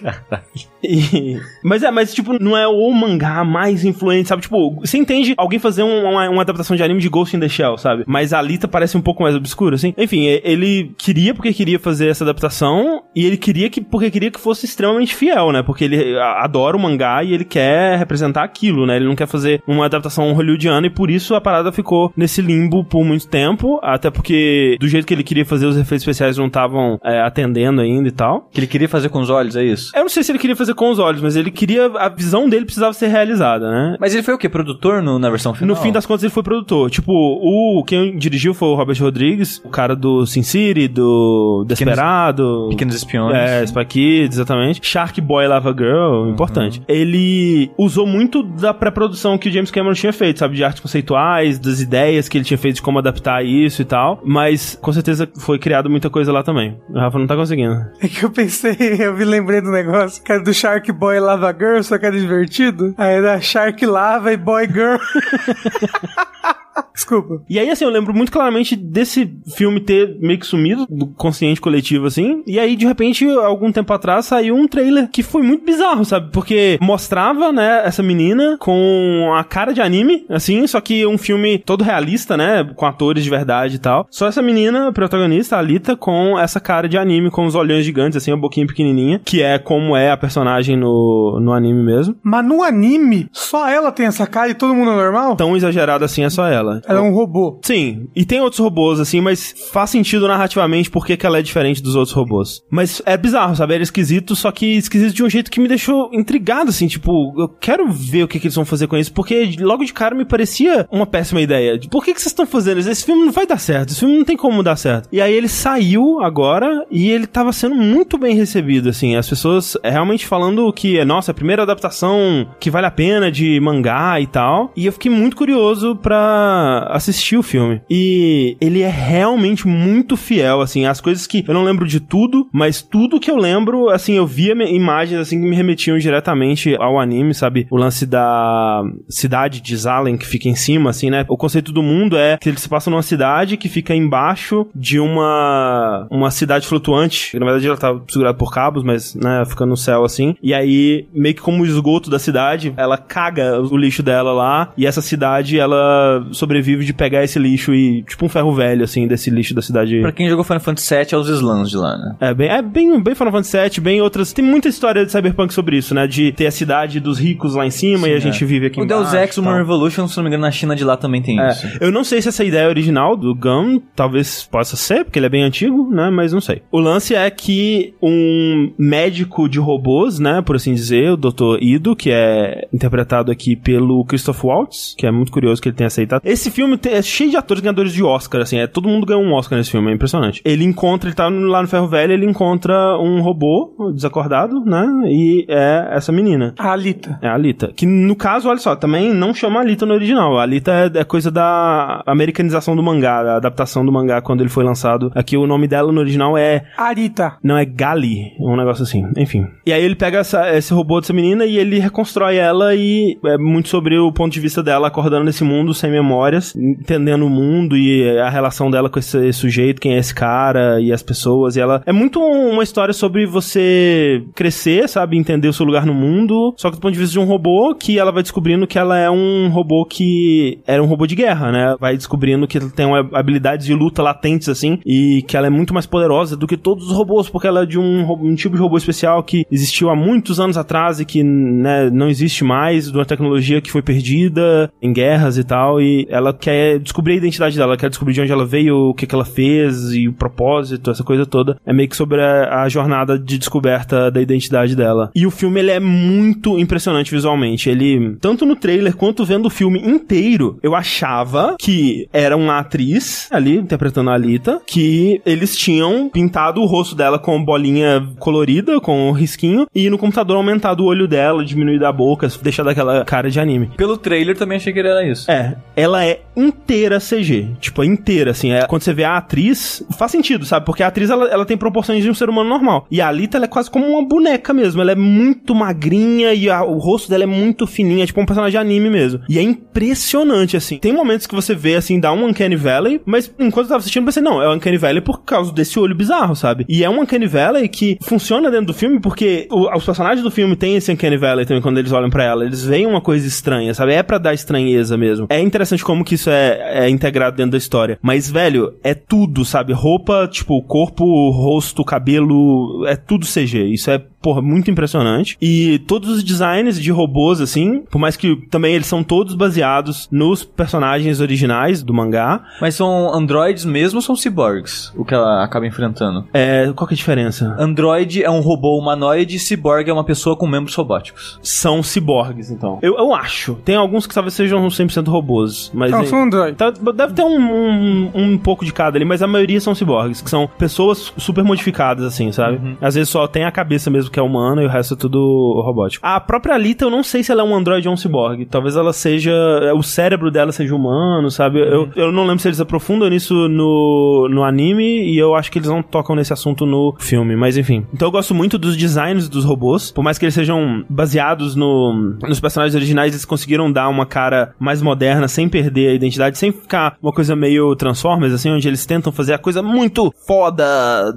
E- 0.83 1.39
Mas 1.63 1.83
é, 1.83 1.91
mas 1.91 2.15
tipo, 2.15 2.33
não 2.43 2.57
é 2.57 2.67
o 2.67 2.91
mangá 2.93 3.45
mais 3.45 3.85
influente, 3.85 4.29
sabe? 4.29 4.43
Tipo, 4.43 4.77
você 4.81 4.97
entende 4.99 5.35
alguém 5.37 5.59
fazer 5.59 5.83
um- 5.83 6.05
uma, 6.11 6.29
uma 6.29 6.43
adaptação 6.43 6.77
de 6.77 6.83
anime 6.83 7.01
de 7.01 7.09
Ghost 7.09 7.37
in 7.37 7.41
the 7.41 7.49
Shell, 7.49 7.77
sabe? 7.79 8.05
Mas 8.07 8.33
a 8.33 8.39
Alita 8.39 8.69
parece 8.69 8.97
um 8.97 9.01
pouco 9.01 9.23
mais 9.23 9.35
obscura, 9.35 9.75
assim. 9.75 9.93
Enfim, 9.97 10.25
ele 10.45 10.93
queria 10.99 11.35
porque 11.35 11.53
queria 11.53 11.79
fazer 11.79 12.09
essa 12.09 12.25
adaptação 12.25 13.03
e 13.15 13.25
ele 13.27 13.37
queria 13.37 13.69
que 13.71 13.81
porque 13.81 14.11
queria 14.11 14.31
que 14.31 14.41
fosse 14.41 14.67
extremamente 14.67 15.15
fiel, 15.15 15.53
né? 15.53 15.63
Porque 15.63 15.85
ele 15.85 16.19
adora 16.19 16.77
o 16.77 16.81
mangá 16.81 17.23
e 17.25 17.33
ele 17.33 17.45
quer 17.45 17.99
representar 17.99 18.45
aquilo, 18.45 18.87
né? 18.87 18.97
Ele 18.97 19.07
não 19.07 19.17
quer 19.17 19.27
fazer 19.27 19.63
uma 19.67 19.87
adaptação 19.87 20.33
hollywoodiana 20.33 20.87
e 20.87 20.91
por 20.91 21.11
isso 21.11 21.35
a 21.35 21.41
parada 21.41 21.73
ficou 21.73 22.13
nesse 22.17 22.41
limbo 22.41 22.85
por 22.85 23.05
muito 23.05 23.27
tempo, 23.29 23.81
até 23.83 24.11
porque 24.11 24.77
do 24.81 24.89
jeito 24.89 25.07
que 25.07 25.15
ele 25.15 25.25
queria 25.25 25.45
fazer 25.45 25.67
os 25.67 25.77
efeitos 25.77 26.03
especiais 26.03 26.37
não 26.39 26.47
estavam 26.47 26.99
é, 27.05 27.21
atendendo 27.21 27.81
ainda 27.81 28.09
e 28.09 28.13
tal. 28.13 28.49
Que 28.53 28.61
ele 28.61 28.67
queria 28.67 28.89
fazer 28.89 29.09
com 29.09 29.21
os 29.21 29.31
olhos, 29.31 29.57
é 29.57 29.65
isso? 29.65 29.91
Eu 29.95 30.03
não 30.03 30.09
sei 30.09 30.23
se 30.23 30.31
ele 30.33 30.39
queria 30.39 30.57
fazer 30.57 30.68
com 30.75 30.91
os 30.91 30.99
olhos, 30.99 31.21
mas 31.23 31.37
ele 31.37 31.51
queria. 31.51 31.87
A 31.99 32.09
visão 32.09 32.49
dele 32.49 32.65
precisava 32.65 32.93
ser 32.93 33.09
realizada, 33.09 33.71
né? 33.71 33.97
Mas 34.01 34.15
ele 34.15 34.23
foi 34.23 34.35
o 34.35 34.39
quê? 34.39 34.49
Produtor 34.49 35.03
no- 35.03 35.19
na 35.19 35.31
versão 35.31 35.55
final? 35.55 35.75
No 35.77 35.81
fim 35.83 35.93
das 35.93 36.07
contas, 36.07 36.23
ele 36.23 36.33
foi 36.33 36.43
produtor. 36.43 36.91
Tipo, 36.91 37.13
o 37.13 37.83
quem 37.85 38.17
dirigiu 38.19 38.55
foi 38.55 38.69
o 38.69 38.75
Robert 38.75 38.97
Rodrigues, 39.01 39.61
o 39.65 39.69
cara 39.69 39.95
do 39.95 40.27
Sin 40.27 40.43
City, 40.43 40.89
do 40.89 41.65
Desperado. 41.67 42.67
Pequenos 42.71 42.95
Espiões. 42.95 43.35
É, 43.35 43.65
Spy 43.65 43.85
Kids, 43.85 44.37
exatamente. 44.37 44.81
Shark 44.87 45.21
Boy 45.21 45.47
Lava 45.47 45.73
Girl, 45.77 46.29
importante. 46.29 46.83
Ele 46.89 47.71
usou 47.79 48.07
muito 48.07 48.43
da 48.43 48.73
pré-produção 48.75 49.39
que 49.39 49.49
o 49.49 49.53
James 49.53 49.71
Cameron 49.71 49.95
tinha 49.95 50.13
feito, 50.13 50.39
sabe? 50.39 50.55
De 50.57 50.65
artes 50.65 50.81
conceituais, 50.81 51.59
das 51.59 51.81
ideias 51.81 52.29
que 52.29 52.39
ele 52.39 52.45
tinha 52.45 52.59
feito 52.59 52.77
de 52.77 52.83
como 52.83 52.99
adaptar 52.99 53.45
isso 53.45 53.83
e 53.83 53.85
tal. 53.85 54.21
Mas, 54.25 54.79
com 54.81 54.93
certeza, 54.93 55.29
foi 55.39 55.59
criado 55.59 55.89
muita 55.91 56.11
coisa 56.11 56.33
lá 56.33 56.43
também. 56.43 56.77
O 56.91 56.99
Rafa 56.99 57.19
não 57.19 57.27
tá 57.27 57.37
conseguindo. 57.37 57.75
É 58.01 58.09
que 58.09 58.25
eu 58.25 58.31
pensei, 58.31 58.77
eu 59.01 59.15
me 59.15 59.25
lembrei 59.25 59.61
do 59.61 59.71
negócio, 59.71 60.23
era 60.29 60.43
do 60.43 60.53
Shark 60.59 60.91
Boy 60.93 61.21
Lava 61.21 61.53
Girl, 61.53 61.81
só 61.83 61.97
que 61.99 62.07
era 62.07 62.19
divertido. 62.19 62.93
Aí 62.99 63.15
era 63.15 63.41
Shark 63.41 63.87
Lava 63.87 64.33
e 64.33 64.37
Boy 64.37 64.67
Girl. 64.67 64.99
Desculpa. 66.95 67.43
E 67.49 67.59
aí, 67.59 67.71
assim, 67.71 67.85
eu 67.85 67.91
lembro 67.91 68.15
muito 68.15 68.33
claramente 68.33 68.77
desse 68.77 69.33
filme 69.55 69.81
ter 69.81 70.17
meio 70.21 70.39
que 70.39 70.47
sumido 70.47 70.87
do 70.89 71.07
consciente 71.07 71.61
coletivo, 71.61 72.07
assim. 72.07 72.43
E 72.47 72.59
aí, 72.59 72.77
de 72.77 72.87
repente, 72.87 73.29
algum 73.29 73.71
tempo 73.73 73.93
atrás, 73.93 74.27
saiu 74.27 74.55
um 74.55 74.67
trailer 74.67 75.09
que 75.11 75.23
foi 75.23 75.43
muito 75.43 75.65
bizarro, 75.65 76.05
sabe? 76.05 76.31
Porque 76.33 76.79
mostrava, 76.81 77.53
né, 77.53 77.83
essa 77.85 78.03
menina 78.03 78.57
com 78.59 79.33
a 79.37 79.45
cara 79.45 79.73
de 79.73 79.81
anime, 79.81 80.25
assim, 80.29 80.67
só 80.67 80.81
que 80.81 81.07
um 81.07 81.19
filme 81.19 81.59
todo 81.59 81.85
realista, 81.85 82.37
né? 82.37 82.65
Com 82.75 82.87
atores 82.87 83.25
de 83.25 83.31
verdade 83.31 83.77
e 83.77 83.79
tal. 83.79 84.07
Só 84.11 84.27
essa 84.27 84.43
menina, 84.43 84.93
protagonista, 84.93 85.57
a 85.57 85.59
Alita, 85.59 85.97
com 85.97 86.39
essa 86.39 86.61
cara 86.61 86.89
de 86.89 86.99
anime, 86.99 87.31
com 87.31 87.47
os 87.47 87.55
olhões 87.55 87.85
gigantes, 87.85 88.17
assim, 88.17 88.33
a 88.33 88.37
boquinha 88.37 88.67
pequenininha, 88.67 89.21
que 89.25 89.43
é 89.43 89.59
como 89.59 89.97
é 89.97 90.11
a 90.11 90.17
personagem 90.17 90.77
no, 90.77 91.39
no 91.41 91.53
anime 91.53 91.83
mesmo. 91.83 92.17
Mas 92.23 92.45
no 92.45 92.63
anime, 92.63 93.29
só 93.33 93.69
ela 93.69 93.93
tem 93.93 94.07
essa 94.07 94.27
cara 94.27 94.51
e 94.51 94.55
todo 94.55 94.75
mundo 94.75 94.91
é 94.91 94.97
normal? 94.97 95.37
Tão 95.37 95.57
exagerado 95.57 96.05
assim 96.05 96.25
é 96.25 96.31
só 96.31 96.47
ela. 96.47 96.68
Ela 96.87 96.99
é 96.99 97.03
um 97.03 97.13
robô. 97.13 97.61
Sim, 97.63 98.09
e 98.15 98.25
tem 98.25 98.41
outros 98.41 98.61
robôs, 98.61 99.01
assim, 99.01 99.21
mas 99.21 99.55
faz 99.73 99.91
sentido 99.91 100.29
narrativamente 100.29 100.91
porque 100.91 101.17
que 101.17 101.27
ela 101.27 101.39
é 101.39 101.43
diferente 101.43 101.83
dos 101.83 101.95
outros 101.95 102.15
robôs. 102.15 102.63
Mas 102.71 103.03
é 103.05 103.17
bizarro, 103.17 103.57
sabe? 103.57 103.75
Era 103.75 103.83
esquisito, 103.83 104.35
só 104.35 104.51
que 104.51 104.67
esquisito 104.77 105.15
de 105.15 105.23
um 105.23 105.31
jeito 105.31 105.51
que 105.51 105.61
me 105.61 105.69
deixou 105.69 106.11
intrigado, 106.13 106.71
assim, 106.71 106.87
tipo, 106.87 107.35
eu 107.39 107.49
quero 107.49 107.91
ver 107.91 108.25
o 108.25 108.29
que, 108.29 108.39
que 108.39 108.47
eles 108.47 108.55
vão 108.55 108.65
fazer 108.65 108.87
com 108.87 108.97
isso, 108.97 109.13
porque 109.13 109.57
logo 109.61 109.85
de 109.85 109.93
cara 109.93 110.15
me 110.15 110.25
parecia 110.25 110.87
uma 110.91 111.07
péssima 111.07 111.41
ideia. 111.41 111.79
De, 111.79 111.89
Por 111.89 112.05
que, 112.05 112.15
que 112.15 112.21
vocês 112.21 112.33
estão 112.33 112.47
fazendo 112.47 112.81
isso? 112.81 112.91
Esse 112.91 113.05
filme 113.05 113.25
não 113.25 113.33
vai 113.33 113.47
dar 113.47 113.59
certo, 113.59 113.91
esse 113.91 114.01
filme 114.01 114.17
não 114.17 114.25
tem 114.25 114.37
como 114.37 114.63
dar 114.63 114.77
certo. 114.77 115.09
E 115.13 115.21
aí 115.21 115.33
ele 115.33 115.49
saiu 115.49 116.21
agora 116.21 116.87
e 116.91 117.11
ele 117.11 117.27
tava 117.27 117.53
sendo 117.53 117.75
muito 117.75 118.19
bem 118.19 118.35
recebido, 118.35 118.89
assim, 118.89 119.17
as 119.17 119.29
pessoas 119.29 119.77
realmente 119.83 120.27
falando 120.27 120.73
que, 120.73 121.05
nossa, 121.05 121.31
é 121.31 121.33
a 121.33 121.35
primeira 121.35 121.63
adaptação 121.63 122.49
que 122.61 122.71
vale 122.71 122.87
a 122.87 122.91
pena 122.91 123.31
de 123.31 123.59
mangá 123.61 124.21
e 124.21 124.27
tal. 124.27 124.73
E 124.77 124.87
eu 124.87 124.93
fiquei 124.93 125.11
muito 125.11 125.37
curioso 125.37 125.97
pra 125.97 126.58
assistir 126.89 127.37
o 127.37 127.43
filme. 127.43 127.81
E 127.91 128.57
ele 128.61 128.83
é 128.83 128.89
realmente 128.89 129.67
muito 129.67 130.17
fiel, 130.17 130.61
assim, 130.61 130.87
as 130.87 131.01
coisas 131.01 131.27
que 131.27 131.45
eu 131.47 131.55
não 131.55 131.65
lembro 131.65 131.87
de 131.87 132.01
tudo, 132.01 132.49
mas 132.53 132.83
tudo 132.83 133.21
que 133.21 133.31
eu 133.31 133.37
lembro, 133.37 133.89
assim, 133.91 134.15
eu 134.15 134.27
via 134.27 134.53
imagens 134.53 135.21
assim 135.21 135.41
que 135.41 135.47
me 135.47 135.57
remetiam 135.57 135.99
diretamente 135.99 136.77
ao 136.77 136.99
anime, 136.99 137.35
sabe? 137.35 137.67
O 137.71 137.77
lance 137.77 138.07
da 138.07 138.83
cidade 139.09 139.61
de 139.61 139.77
Zalen 139.77 140.17
que 140.17 140.27
fica 140.27 140.49
em 140.49 140.55
cima, 140.55 140.91
assim, 140.91 141.11
né? 141.11 141.25
O 141.29 141.37
conceito 141.37 141.73
do 141.73 141.83
mundo 141.83 142.17
é 142.17 142.37
que 142.37 142.49
ele 142.49 142.59
se 142.59 142.69
passa 142.69 142.91
numa 142.91 143.03
cidade 143.03 143.57
que 143.57 143.69
fica 143.69 143.95
embaixo 143.95 144.67
de 144.75 144.99
uma 144.99 146.07
uma 146.11 146.31
cidade 146.31 146.67
flutuante. 146.67 147.39
Na 147.39 147.45
verdade, 147.45 147.67
ela 147.67 147.77
tá 147.77 148.01
segurada 148.09 148.37
por 148.37 148.53
cabos, 148.53 148.83
mas, 148.83 149.15
né, 149.15 149.45
fica 149.47 149.67
no 149.67 149.77
céu 149.77 150.05
assim. 150.05 150.35
E 150.43 150.55
aí, 150.55 151.07
meio 151.13 151.35
que 151.35 151.41
como 151.41 151.63
o 151.63 151.67
esgoto 151.67 152.11
da 152.11 152.19
cidade, 152.19 152.73
ela 152.77 152.97
caga 152.97 153.61
o 153.61 153.77
lixo 153.77 154.03
dela 154.03 154.33
lá. 154.33 154.73
E 154.77 154.87
essa 154.87 155.03
cidade, 155.03 155.59
ela 155.59 156.27
sobrevive 156.49 156.85
de 156.85 156.95
pegar 156.95 157.23
esse 157.23 157.39
lixo 157.39 157.75
e, 157.75 158.03
tipo, 158.03 158.25
um 158.25 158.29
ferro 158.29 158.55
velho, 158.55 158.83
assim, 158.83 159.07
desse 159.07 159.29
lixo 159.29 159.55
da 159.55 159.61
cidade. 159.61 160.01
Pra 160.01 160.13
quem 160.13 160.29
jogou 160.29 160.43
Final 160.45 160.61
Fantasy 160.61 160.95
VII, 160.95 161.07
é 161.13 161.17
os 161.17 161.29
slams 161.29 161.69
de 161.71 161.77
lá, 161.77 161.97
né? 161.99 162.17
É 162.21 162.33
bem, 162.35 162.49
é 162.49 162.63
bem, 162.63 163.03
bem 163.03 163.15
Final 163.15 163.33
Fantasy 163.33 163.57
VII, 163.59 163.81
bem 163.81 164.01
outras. 164.01 164.33
Tem 164.33 164.45
muita 164.45 164.69
história 164.69 165.05
de 165.05 165.13
Cyberpunk 165.13 165.53
sobre 165.53 165.77
isso, 165.77 165.95
né? 165.95 166.07
De 166.07 166.33
ter 166.33 166.47
a 166.47 166.51
cidade 166.51 167.01
dos 167.01 167.19
ricos 167.19 167.55
lá 167.55 167.67
em 167.67 167.71
cima 167.71 168.09
e 168.09 168.15
a 168.15 168.19
gente 168.19 168.43
vive 168.45 168.67
aqui 168.67 168.81
O 168.81 168.85
embaixo. 168.85 169.03
Deus 169.11 169.15
Ex. 169.15 169.37
Human 169.39 169.57
Revolution, 169.57 170.09
se 170.09 170.17
não 170.17 170.25
me 170.25 170.29
engano, 170.31 170.43
na 170.43 170.51
China 170.51 170.75
de 170.75 170.85
lá 170.85 170.97
também 170.97 171.21
tem 171.21 171.39
É, 171.39 171.51
isso. 171.51 171.67
eu 171.81 171.93
não 171.93 172.03
sei 172.03 172.23
se 172.23 172.29
essa 172.29 172.43
ideia 172.45 172.63
é 172.65 172.69
original 172.69 173.17
do 173.17 173.35
Gun, 173.35 173.81
talvez 173.95 174.45
possa 174.45 174.75
ser, 174.77 175.05
porque 175.05 175.19
ele 175.19 175.27
é 175.27 175.31
bem 175.31 175.43
antigo, 175.43 175.91
né? 175.91 176.09
Mas 176.11 176.33
não 176.33 176.41
sei. 176.41 176.63
O 176.73 176.81
lance 176.81 177.15
é 177.15 177.29
que 177.31 177.95
um 178.03 178.73
médico 178.79 179.49
de 179.49 179.59
robôs, 179.59 180.19
né? 180.19 180.41
Por 180.43 180.57
assim 180.57 180.73
dizer, 180.73 181.11
o 181.13 181.17
Dr. 181.17 181.59
Ido, 181.61 181.95
que 181.95 182.11
é 182.11 182.67
interpretado 182.73 183.31
aqui 183.31 183.55
pelo 183.57 184.05
Christoph 184.05 184.43
Waltz, 184.45 184.95
que 184.97 185.07
é 185.07 185.11
muito 185.11 185.31
curioso 185.33 185.61
que 185.61 185.69
ele 185.69 185.77
tenha 185.77 185.89
aceitado. 185.89 186.23
Esse 186.29 186.51
filme 186.51 186.79
é 186.91 187.01
cheio 187.01 187.31
de 187.31 187.37
atores 187.37 187.63
ganhadores 187.63 187.93
de 187.93 188.03
Oscar, 188.05 188.43
assim, 188.43 188.59
é 188.59 188.67
todo 188.67 188.89
mundo 188.89 189.07
ganhou 189.07 189.23
um 189.23 189.33
Oscar 189.33 189.57
nesse 189.57 189.71
filme, 189.71 189.91
é 189.91 189.95
impressionante. 189.95 190.43
Ele 190.45 190.63
encontra, 190.65 191.09
ele 191.09 191.17
tá 191.17 191.29
lá 191.29 191.63
no 191.63 191.69
Ferro 191.69 191.89
Velho, 191.89 192.13
ele 192.13 192.27
encontra 192.27 192.99
um 192.99 193.21
robô 193.23 193.93
desacordado, 193.95 194.61
né? 194.65 194.87
E 195.07 195.47
é 195.49 195.89
essa 195.93 196.13
menina. 196.13 196.55
A 196.59 196.73
Alita. 196.73 197.19
É 197.23 197.29
a 197.29 197.35
Alita. 197.35 197.73
Que 197.75 197.87
no 197.87 198.15
caso, 198.15 198.49
olha 198.49 198.59
só, 198.59 198.77
também 198.77 199.13
não 199.13 199.33
chama 199.33 199.61
Alita 199.61 199.87
no 199.87 199.95
original. 199.95 200.39
A 200.39 200.43
Alita 200.43 200.71
é, 200.95 201.01
é 201.01 201.05
coisa 201.05 201.31
da 201.31 202.03
americanização 202.07 202.77
do 202.77 202.83
mangá, 202.83 203.23
da 203.23 203.37
adaptação 203.37 203.85
do 203.85 203.91
mangá 203.93 204.21
quando 204.21 204.41
ele 204.43 204.51
foi 204.51 204.65
lançado. 204.65 205.11
Aqui 205.15 205.37
o 205.37 205.47
nome 205.47 205.67
dela 205.67 205.91
no 205.93 206.01
original 206.01 206.37
é. 206.37 206.65
Arita. 206.77 207.37
Não, 207.43 207.57
é 207.57 207.65
Gali, 207.65 208.33
um 208.39 208.57
negócio 208.57 208.83
assim. 208.83 209.05
Enfim. 209.17 209.47
E 209.67 209.73
aí 209.73 209.83
ele 209.83 209.95
pega 209.97 210.19
essa- 210.19 210.55
esse 210.55 210.73
robô 210.75 211.01
dessa 211.01 211.13
menina 211.13 211.45
e 211.47 211.57
ele 211.59 211.79
reconstrói 211.79 212.37
ela 212.37 212.75
e 212.75 213.17
é 213.25 213.39
muito 213.39 213.69
sobre 213.69 213.99
o 213.99 214.13
ponto 214.13 214.33
de 214.33 214.41
vista 214.41 214.63
dela 214.63 214.89
acordando 214.89 215.25
nesse 215.25 215.43
mundo 215.45 215.73
sem 215.73 215.91
memórias, 216.19 216.55
entendendo 216.57 217.25
o 217.25 217.31
mundo 217.31 217.77
e 217.77 218.19
a 218.19 218.29
relação 218.29 218.71
dela 218.71 218.91
com 218.91 218.99
esse 218.99 219.33
sujeito, 219.33 219.81
quem 219.81 219.95
é 219.95 219.99
esse 219.99 220.15
cara 220.15 220.81
e 220.81 220.93
as 220.93 221.03
pessoas. 221.03 221.57
E 221.57 221.61
ela 221.61 221.83
é 221.87 221.93
muito 221.93 222.21
uma 222.21 222.63
história 222.63 222.93
sobre 222.93 223.27
você 223.27 224.23
crescer, 224.35 224.89
sabe? 224.89 225.17
Entender 225.17 225.49
o 225.49 225.53
seu 225.53 225.65
lugar 225.65 225.87
no 225.87 225.95
mundo, 225.95 226.55
só 226.57 226.71
que 226.71 226.77
do 226.77 226.81
ponto 226.81 226.93
de 226.93 226.99
vista 226.99 227.13
de 227.13 227.19
um 227.19 227.25
robô 227.25 227.75
que 227.75 227.99
ela 227.99 228.11
vai 228.11 228.23
descobrindo 228.23 228.67
que 228.67 228.79
ela 228.79 228.99
é 228.99 229.11
um 229.11 229.49
robô 229.49 229.85
que 229.85 230.59
era 230.67 230.83
um 230.83 230.87
robô 230.87 231.07
de 231.07 231.15
guerra, 231.15 231.53
né? 231.53 231.77
Vai 231.79 231.97
descobrindo 231.97 232.47
que 232.47 232.59
ela 232.59 232.71
tem 232.71 232.87
habilidades 233.13 233.67
de 233.67 233.75
luta 233.75 234.03
latentes, 234.03 234.49
assim, 234.49 234.79
e 234.85 235.23
que 235.23 235.37
ela 235.37 235.47
é 235.47 235.51
muito 235.51 235.73
mais 235.73 235.87
poderosa 235.87 236.37
do 236.37 236.47
que 236.47 236.57
todos 236.57 236.91
os 236.91 236.97
robôs, 236.97 237.29
porque 237.29 237.47
ela 237.47 237.63
é 237.63 237.67
de 237.67 237.79
um, 237.79 238.11
um 238.23 238.35
tipo 238.35 238.57
de 238.57 238.63
robô 238.63 238.77
especial 238.77 239.23
que 239.23 239.47
existiu 239.51 239.91
há 239.91 239.97
muitos 239.97 240.41
anos 240.41 240.57
atrás 240.57 241.01
e 241.01 241.05
que, 241.05 241.23
né, 241.23 241.91
não 241.91 242.09
existe 242.09 242.45
mais, 242.45 242.91
de 242.91 242.97
uma 242.97 243.05
tecnologia 243.05 243.61
que 243.61 243.71
foi 243.71 243.83
perdida 243.83 244.71
em 244.81 244.93
guerras 244.93 245.39
e 245.39 245.45
tal, 245.45 245.81
e 245.81 246.08
ela 246.09 246.33
quer 246.33 246.79
descobrir 246.79 247.15
a 247.15 247.17
identidade 247.17 247.57
dela, 247.57 247.73
ela 247.73 247.77
quer 247.77 247.89
descobrir 247.89 248.15
de 248.15 248.21
onde 248.21 248.33
ela 248.33 248.47
veio, 248.47 248.91
o 248.91 248.95
que, 248.95 249.07
que 249.07 249.15
ela 249.15 249.25
fez 249.25 249.93
e 249.93 250.09
o 250.09 250.13
propósito, 250.13 250.91
essa 250.91 251.05
coisa 251.05 251.27
toda. 251.27 251.57
É 251.65 251.73
meio 251.73 251.89
que 251.89 251.97
sobre 251.97 252.21
a, 252.21 252.63
a 252.63 252.69
jornada 252.69 253.19
de 253.19 253.39
descoberta 253.39 254.11
da 254.11 254.21
identidade 254.21 254.75
dela. 254.75 255.11
E 255.15 255.27
o 255.27 255.31
filme, 255.31 255.61
ele 255.61 255.71
é 255.71 255.81
muito 255.81 256.59
impressionante 256.59 257.11
visualmente. 257.11 257.69
Ele, 257.69 258.17
tanto 258.21 258.45
no 258.45 258.57
trailer 258.57 258.97
quanto 258.97 259.25
vendo 259.25 259.47
o 259.47 259.51
filme 259.51 259.81
inteiro, 259.81 260.59
eu 260.63 260.75
achava 260.75 261.57
que 261.59 262.09
era 262.13 262.37
uma 262.37 262.59
atriz 262.59 263.29
ali, 263.31 263.57
interpretando 263.57 264.11
a 264.11 264.15
Alita, 264.15 264.61
que 264.67 265.21
eles 265.25 265.57
tinham 265.57 266.09
pintado 266.09 266.61
o 266.61 266.67
rosto 266.67 266.95
dela 266.95 267.19
com 267.19 267.43
bolinha 267.43 268.07
colorida, 268.19 268.81
com 268.81 269.09
um 269.09 269.13
risquinho, 269.13 269.67
e 269.75 269.89
no 269.91 269.99
computador 269.99 270.37
aumentado 270.37 270.83
o 270.83 270.87
olho 270.87 271.07
dela, 271.07 271.45
diminuído 271.45 271.87
a 271.87 271.93
boca, 271.93 272.29
deixado 272.43 272.69
aquela 272.69 273.05
cara 273.05 273.31
de 273.31 273.39
anime. 273.41 273.71
Pelo 273.77 273.97
trailer 273.97 274.37
também 274.37 274.57
achei 274.57 274.73
que 274.73 274.79
era 274.79 275.07
isso. 275.07 275.31
É, 275.31 275.57
ela 275.77 275.98
é 276.05 276.21
inteira 276.37 276.99
CG. 277.01 277.49
Tipo, 277.61 277.83
é 277.83 277.87
inteira, 277.87 278.31
assim. 278.31 278.53
É, 278.53 278.67
quando 278.67 278.83
você 278.83 278.93
vê 278.93 279.05
a 279.05 279.17
atriz, 279.17 279.83
faz 279.99 280.11
sentido, 280.11 280.45
sabe? 280.45 280.65
Porque 280.67 280.83
a 280.83 280.87
atriz, 280.89 281.11
ela, 281.11 281.27
ela 281.29 281.45
tem 281.45 281.57
proporções 281.57 282.03
de 282.03 282.11
um 282.11 282.15
ser 282.15 282.29
humano 282.29 282.49
normal. 282.49 282.87
E 282.91 283.01
a 283.01 283.09
Alita, 283.09 283.37
ela 283.39 283.45
é 283.47 283.49
quase 283.49 283.71
como 283.71 283.87
uma 283.87 284.07
boneca 284.07 284.53
mesmo. 284.53 284.81
Ela 284.81 284.93
é 284.93 284.97
muito 284.97 285.55
magrinha 285.55 286.33
e 286.35 286.49
a- 286.51 286.63
o 286.65 286.79
rosto 286.79 287.09
dela 287.11 287.25
é 287.25 287.27
muito 287.27 287.67
fininho. 287.67 288.03
É 288.03 288.07
tipo 288.07 288.21
um 288.21 288.27
personagem 288.27 288.53
de 288.53 288.57
anime 288.59 288.91
mesmo. 288.91 289.21
E 289.29 289.39
é 289.39 289.43
impressionante, 289.43 290.57
assim. 290.57 290.79
Tem 290.79 290.93
momentos 290.93 291.27
que 291.27 291.35
você 291.35 291.55
vê, 291.55 291.75
assim, 291.77 291.99
dá 292.01 292.13
um 292.13 292.27
Uncanny 292.27 292.57
Valley, 292.57 293.01
mas 293.07 293.33
enquanto 293.39 293.67
eu 293.67 293.69
tava 293.71 293.79
assistindo, 293.79 294.03
eu 294.03 294.07
pensei, 294.07 294.23
não, 294.23 294.43
é 294.43 294.49
o 294.49 294.55
Uncanny 294.55 294.77
Valley 294.77 295.01
por 295.01 295.23
causa 295.25 295.53
desse 295.53 295.79
olho 295.79 295.95
bizarro, 295.95 296.35
sabe? 296.37 296.65
E 296.69 296.85
é 296.85 296.91
um 296.91 297.01
Uncanny 297.01 297.27
Valley 297.27 297.69
que 297.69 297.97
funciona 298.03 298.51
dentro 298.51 298.67
do 298.67 298.75
filme 298.75 299.01
porque 299.01 299.47
o- 299.51 299.75
os 299.77 299.85
personagens 299.85 300.23
do 300.23 300.31
filme 300.31 300.57
têm 300.57 300.77
esse 300.77 300.93
Uncanny 300.93 301.17
Valley 301.17 301.47
também 301.47 301.63
quando 301.63 301.79
eles 301.79 301.93
olham 301.93 302.11
pra 302.11 302.25
ela. 302.25 302.45
Eles 302.45 302.65
veem 302.65 302.87
uma 302.87 303.01
coisa 303.01 303.27
estranha, 303.27 303.73
sabe? 303.75 303.93
É 303.95 304.03
pra 304.03 304.19
dar 304.19 304.35
estranheza 304.35 304.97
mesmo. 304.97 305.27
É 305.31 305.41
interessante 305.41 305.85
como 305.89 306.05
que 306.05 306.17
isso 306.17 306.29
é, 306.29 306.85
é 306.85 306.91
integrado 306.91 307.35
dentro 307.35 307.53
da 307.53 307.57
história. 307.57 307.99
Mas, 308.03 308.31
velho, 308.31 308.75
é 308.85 308.93
tudo, 308.93 309.43
sabe? 309.43 309.73
Roupa, 309.73 310.29
tipo, 310.31 310.63
corpo, 310.65 311.31
rosto, 311.31 311.83
cabelo, 311.83 312.85
é 312.87 312.95
tudo 312.95 313.25
CG. 313.25 313.65
Isso 313.73 313.91
é, 313.91 313.99
porra, 314.21 314.43
muito 314.43 314.71
impressionante. 314.71 315.39
E 315.41 315.79
todos 315.87 316.11
os 316.11 316.23
designs 316.23 316.79
de 316.79 316.91
robôs, 316.91 317.41
assim, 317.41 317.85
por 317.91 317.99
mais 317.99 318.19
que 318.19 318.37
também 318.51 318.75
eles 318.75 318.87
são 318.87 319.03
todos 319.03 319.35
baseados 319.35 320.07
nos 320.13 320.45
personagens 320.45 321.21
originais 321.21 321.83
do 321.83 321.95
mangá. 321.95 322.45
Mas 322.61 322.75
são 322.75 323.15
androids 323.15 323.65
mesmo 323.65 323.97
ou 323.97 324.03
são 324.03 324.15
cyborgs? 324.15 324.93
O 324.95 325.07
que 325.07 325.15
ela 325.15 325.43
acaba 325.43 325.67
enfrentando? 325.67 326.27
É, 326.35 326.71
qual 326.77 326.87
que 326.87 326.93
é 326.93 326.97
a 326.97 326.99
diferença? 326.99 327.57
Android 327.59 328.23
é 328.23 328.31
um 328.31 328.41
robô 328.41 328.79
humanoide 328.79 329.37
e 329.37 329.39
cyborg 329.39 329.89
é 329.89 329.93
uma 329.93 330.05
pessoa 330.05 330.37
com 330.37 330.47
membros 330.47 330.75
robóticos. 330.75 331.39
São 331.43 331.83
ciborgues, 331.83 332.51
então. 332.51 332.79
Eu, 332.83 332.99
eu 332.99 333.15
acho. 333.15 333.55
Tem 333.65 333.75
alguns 333.75 334.07
que 334.07 334.13
talvez 334.13 334.35
sejam 334.35 334.69
100% 334.69 335.09
robôs, 335.09 335.73
mas... 335.79 335.91
Não, 335.91 336.01
é- 336.01 336.07
são 336.07 336.23
Android. 336.23 336.57
Tá- 336.57 336.71
deve 336.71 337.13
ter 337.15 337.23
um, 337.23 337.39
um, 337.39 338.11
um 338.15 338.39
pouco 338.39 338.65
de 338.65 338.73
cada 338.73 338.99
ali, 338.99 339.05
mas 339.05 339.23
a 339.23 339.27
maioria 339.27 339.61
são 339.61 339.75
ciborgues, 339.75 340.21
que 340.21 340.31
são 340.31 340.49
pessoas 340.59 341.13
super 341.17 341.45
modificadas, 341.45 342.05
assim, 342.05 342.33
sabe? 342.33 342.77
Às 342.81 342.95
vezes 342.95 343.09
só 343.09 343.27
tem 343.27 343.45
a 343.45 343.51
cabeça 343.51 343.91
mesmo 343.91 344.11
que 344.11 344.19
é 344.19 344.23
humana 344.23 344.63
e 344.63 344.67
o 344.67 344.69
resto 344.69 344.95
é 344.95 344.97
tudo 344.97 345.19
robótico. 345.65 346.05
A 346.07 346.19
própria 346.21 346.55
Alita, 346.55 346.85
eu 346.85 346.91
não 346.91 347.03
sei 347.03 347.23
se 347.23 347.31
ela 347.33 347.43
é 347.43 347.45
um 347.45 347.55
androide 347.55 347.89
ou 347.89 347.95
um 347.95 347.97
ciborgue. 347.97 348.45
Talvez 348.47 348.77
ela 348.77 348.93
seja. 348.93 349.33
O 349.75 349.83
cérebro 349.83 350.31
dela 350.31 350.53
seja 350.53 350.75
humano, 350.75 351.31
sabe? 351.31 351.61
Eu, 351.61 351.89
eu 351.95 352.13
não 352.13 352.25
lembro 352.25 352.41
se 352.41 352.49
eles 352.49 352.61
aprofundam 352.61 353.09
nisso 353.09 353.49
no, 353.49 354.29
no 354.31 354.45
anime 354.45 355.05
e 355.13 355.19
eu 355.19 355.35
acho 355.35 355.51
que 355.51 355.59
eles 355.59 355.69
não 355.69 355.83
tocam 355.83 356.17
nesse 356.17 356.33
assunto 356.33 356.67
no 356.67 356.95
filme, 356.99 357.37
mas 357.37 357.57
enfim. 357.57 357.87
Então 357.93 358.09
eu 358.09 358.13
gosto 358.13 358.35
muito 358.35 358.59
dos 358.59 358.77
designs 358.77 359.29
dos 359.29 359.45
robôs, 359.45 359.91
por 359.91 360.03
mais 360.03 360.19
que 360.19 360.25
eles 360.25 360.35
sejam 360.35 360.85
baseados 360.89 361.55
no, 361.55 361.93
nos 362.27 362.41
personagens 362.41 362.75
originais, 362.75 363.13
eles 363.13 363.25
conseguiram 363.25 363.71
dar 363.71 363.89
uma 363.89 364.07
cara 364.07 364.55
mais 364.59 364.83
moderna 364.83 365.29
sem 365.29 365.49
perder 365.49 365.68
a 365.77 365.95
identidade, 365.95 366.39
sem 366.39 366.53
ficar 366.53 366.97
uma 367.03 367.13
coisa 367.13 367.35
meio 367.37 367.75
Transformers, 367.77 368.33
assim, 368.33 368.51
onde 368.51 368.67
eles 368.69 368.85
tentam 368.87 369.13
fazer 369.13 369.35
a 369.35 369.39
coisa 369.39 369.63
muito 369.63 370.13
foda, 370.27 370.65